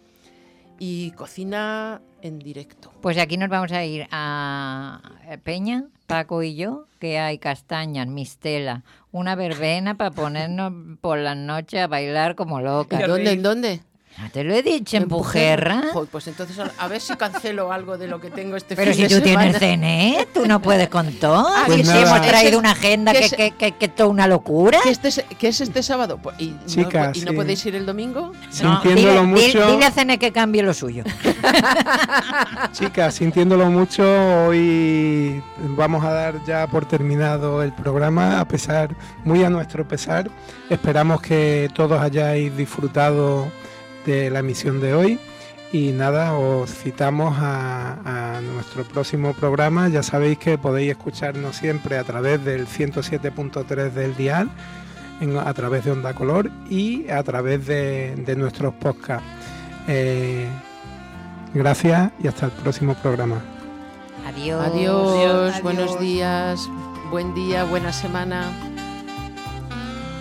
y 0.78 1.12
cocina 1.12 2.01
en 2.22 2.38
directo. 2.38 2.92
Pues 3.01 3.18
aquí 3.18 3.36
nos 3.36 3.48
vamos 3.48 3.72
a 3.72 3.84
ir 3.84 4.06
a 4.10 5.01
Peña, 5.42 5.84
Paco 6.06 6.42
y 6.42 6.55
yo, 6.55 6.86
que 6.98 7.18
hay 7.18 7.38
castañas, 7.38 8.06
mistela, 8.06 8.82
una 9.12 9.34
verbena 9.34 9.96
para 9.96 10.10
ponernos 10.10 10.72
por 11.01 11.18
las 11.18 11.36
noches 11.36 11.80
a 11.80 11.86
bailar 11.86 12.34
como 12.34 12.60
locas. 12.60 13.06
¿Dónde? 13.06 13.32
¿En 13.32 13.42
dónde? 13.42 13.80
Ya 14.16 14.28
te 14.28 14.45
lo 14.45 14.55
he 14.55 14.62
dicho, 14.62 14.97
empujerra. 14.97 15.82
Joder, 15.93 16.09
Pues 16.09 16.28
entonces 16.28 16.57
a- 16.78 16.86
ver 16.89 17.01
si 17.01 17.16
cancelo 17.16 17.73
algo 17.73 17.99
de 17.99 18.07
lo 18.07 18.20
que 18.20 18.31
tengo 18.31 18.55
este 18.57 18.77
Pero 18.77 18.93
fin 18.95 19.09
si 19.09 19.12
de 19.15 19.19
tú 19.20 19.24
tienes 19.24 19.57
semana. 19.57 19.59
CNE, 19.59 20.28
tú 20.32 20.47
no 20.47 20.62
puedes 20.62 20.89
con 20.89 21.12
todo. 21.15 21.49
Ah, 21.49 21.65
Si 21.66 21.78
que 21.78 21.82
te 21.82 21.85
sí, 21.93 21.99
hemos 21.99 22.20
traído 22.23 22.59
una 22.61 22.70
agenda 22.70 23.12
que 23.12 23.19
que, 23.19 23.24
ese- 23.24 23.36
que, 23.36 23.51
que, 23.53 23.73
que 23.73 23.85
es 23.86 23.95
toda 23.97 24.09
una 24.11 24.28
locura. 24.28 24.78
¿Que, 24.85 24.91
este, 24.91 25.09
es- 25.09 25.24
que 25.36 25.49
es 25.49 25.61
este 25.61 25.82
sábado? 25.82 26.19
Pues, 26.23 26.36
¿Y, 26.39 26.55
Chica, 26.66 27.07
no, 27.09 27.12
¿y 27.12 27.20
no 27.23 27.31
sí. 27.32 27.36
podéis 27.36 27.66
ir 27.66 27.74
el 27.74 27.86
domingo? 27.86 28.31
Sintiéndolo 28.51 28.95
dile, 28.95 29.11
dile- 29.20 29.23
mucho. 29.27 29.66
dile 29.73 29.85
a 29.85 29.91
CNE 29.91 30.19
que 30.19 30.31
cambie 30.31 30.62
lo 30.62 30.74
suyo. 30.74 31.03
Chicas, 32.73 33.15
sintiéndolo 33.15 33.66
mucho, 33.70 34.05
hoy 34.47 35.43
vamos 35.77 36.05
a 36.05 36.11
dar 36.11 36.45
ya 36.47 36.66
por 36.69 36.86
terminado 36.86 37.62
el 37.62 37.73
programa, 37.73 38.41
a 38.41 38.47
pesar, 38.47 38.95
muy 39.24 39.43
a 39.45 39.51
nuestro 39.51 39.86
pesar. 39.86 40.31
Esperamos 40.70 41.20
que 41.20 41.69
todos 41.74 42.01
hayáis 42.01 42.57
disfrutado 42.57 43.49
de 44.05 44.31
la 44.31 44.40
emisión 44.40 44.81
de 44.81 44.94
hoy. 44.94 45.18
Y 45.72 45.90
nada, 45.90 46.35
os 46.35 46.72
citamos 46.72 47.36
a, 47.40 48.36
a 48.36 48.40
nuestro 48.40 48.85
próximo 48.85 49.32
programa. 49.35 49.89
Ya 49.89 50.02
sabéis 50.05 50.39
que 50.39 50.56
podéis 50.56 50.93
escucharnos 50.93 51.56
siempre 51.56 51.98
a 51.98 52.05
través 52.05 52.44
del 52.44 52.66
107.3 52.68 53.90
del 53.90 54.14
dial, 54.16 54.48
en- 55.20 55.36
a 55.36 55.52
través 55.52 55.85
de 55.85 55.90
Onda 55.90 56.12
Color 56.14 56.51
y 56.70 57.09
a 57.10 57.22
través 57.24 57.66
de, 57.66 58.14
de 58.16 58.36
nuestros 58.36 58.72
podcasts. 58.74 59.26
Eh, 59.89 60.47
gracias 61.55 62.12
y 62.22 62.28
hasta 62.28 62.47
el 62.47 62.52
próximo 62.52 62.94
programa. 62.94 63.43
Adiós. 64.28 64.64
Adiós, 64.64 65.60
buenos 65.62 65.98
días, 65.98 66.60
buen 67.10 67.35
día, 67.35 67.64
buena 67.64 67.93
semana. 67.93 68.48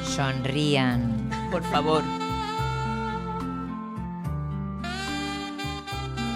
Sonrían. 0.04 1.30
Por 1.52 1.64
favor. 1.64 2.02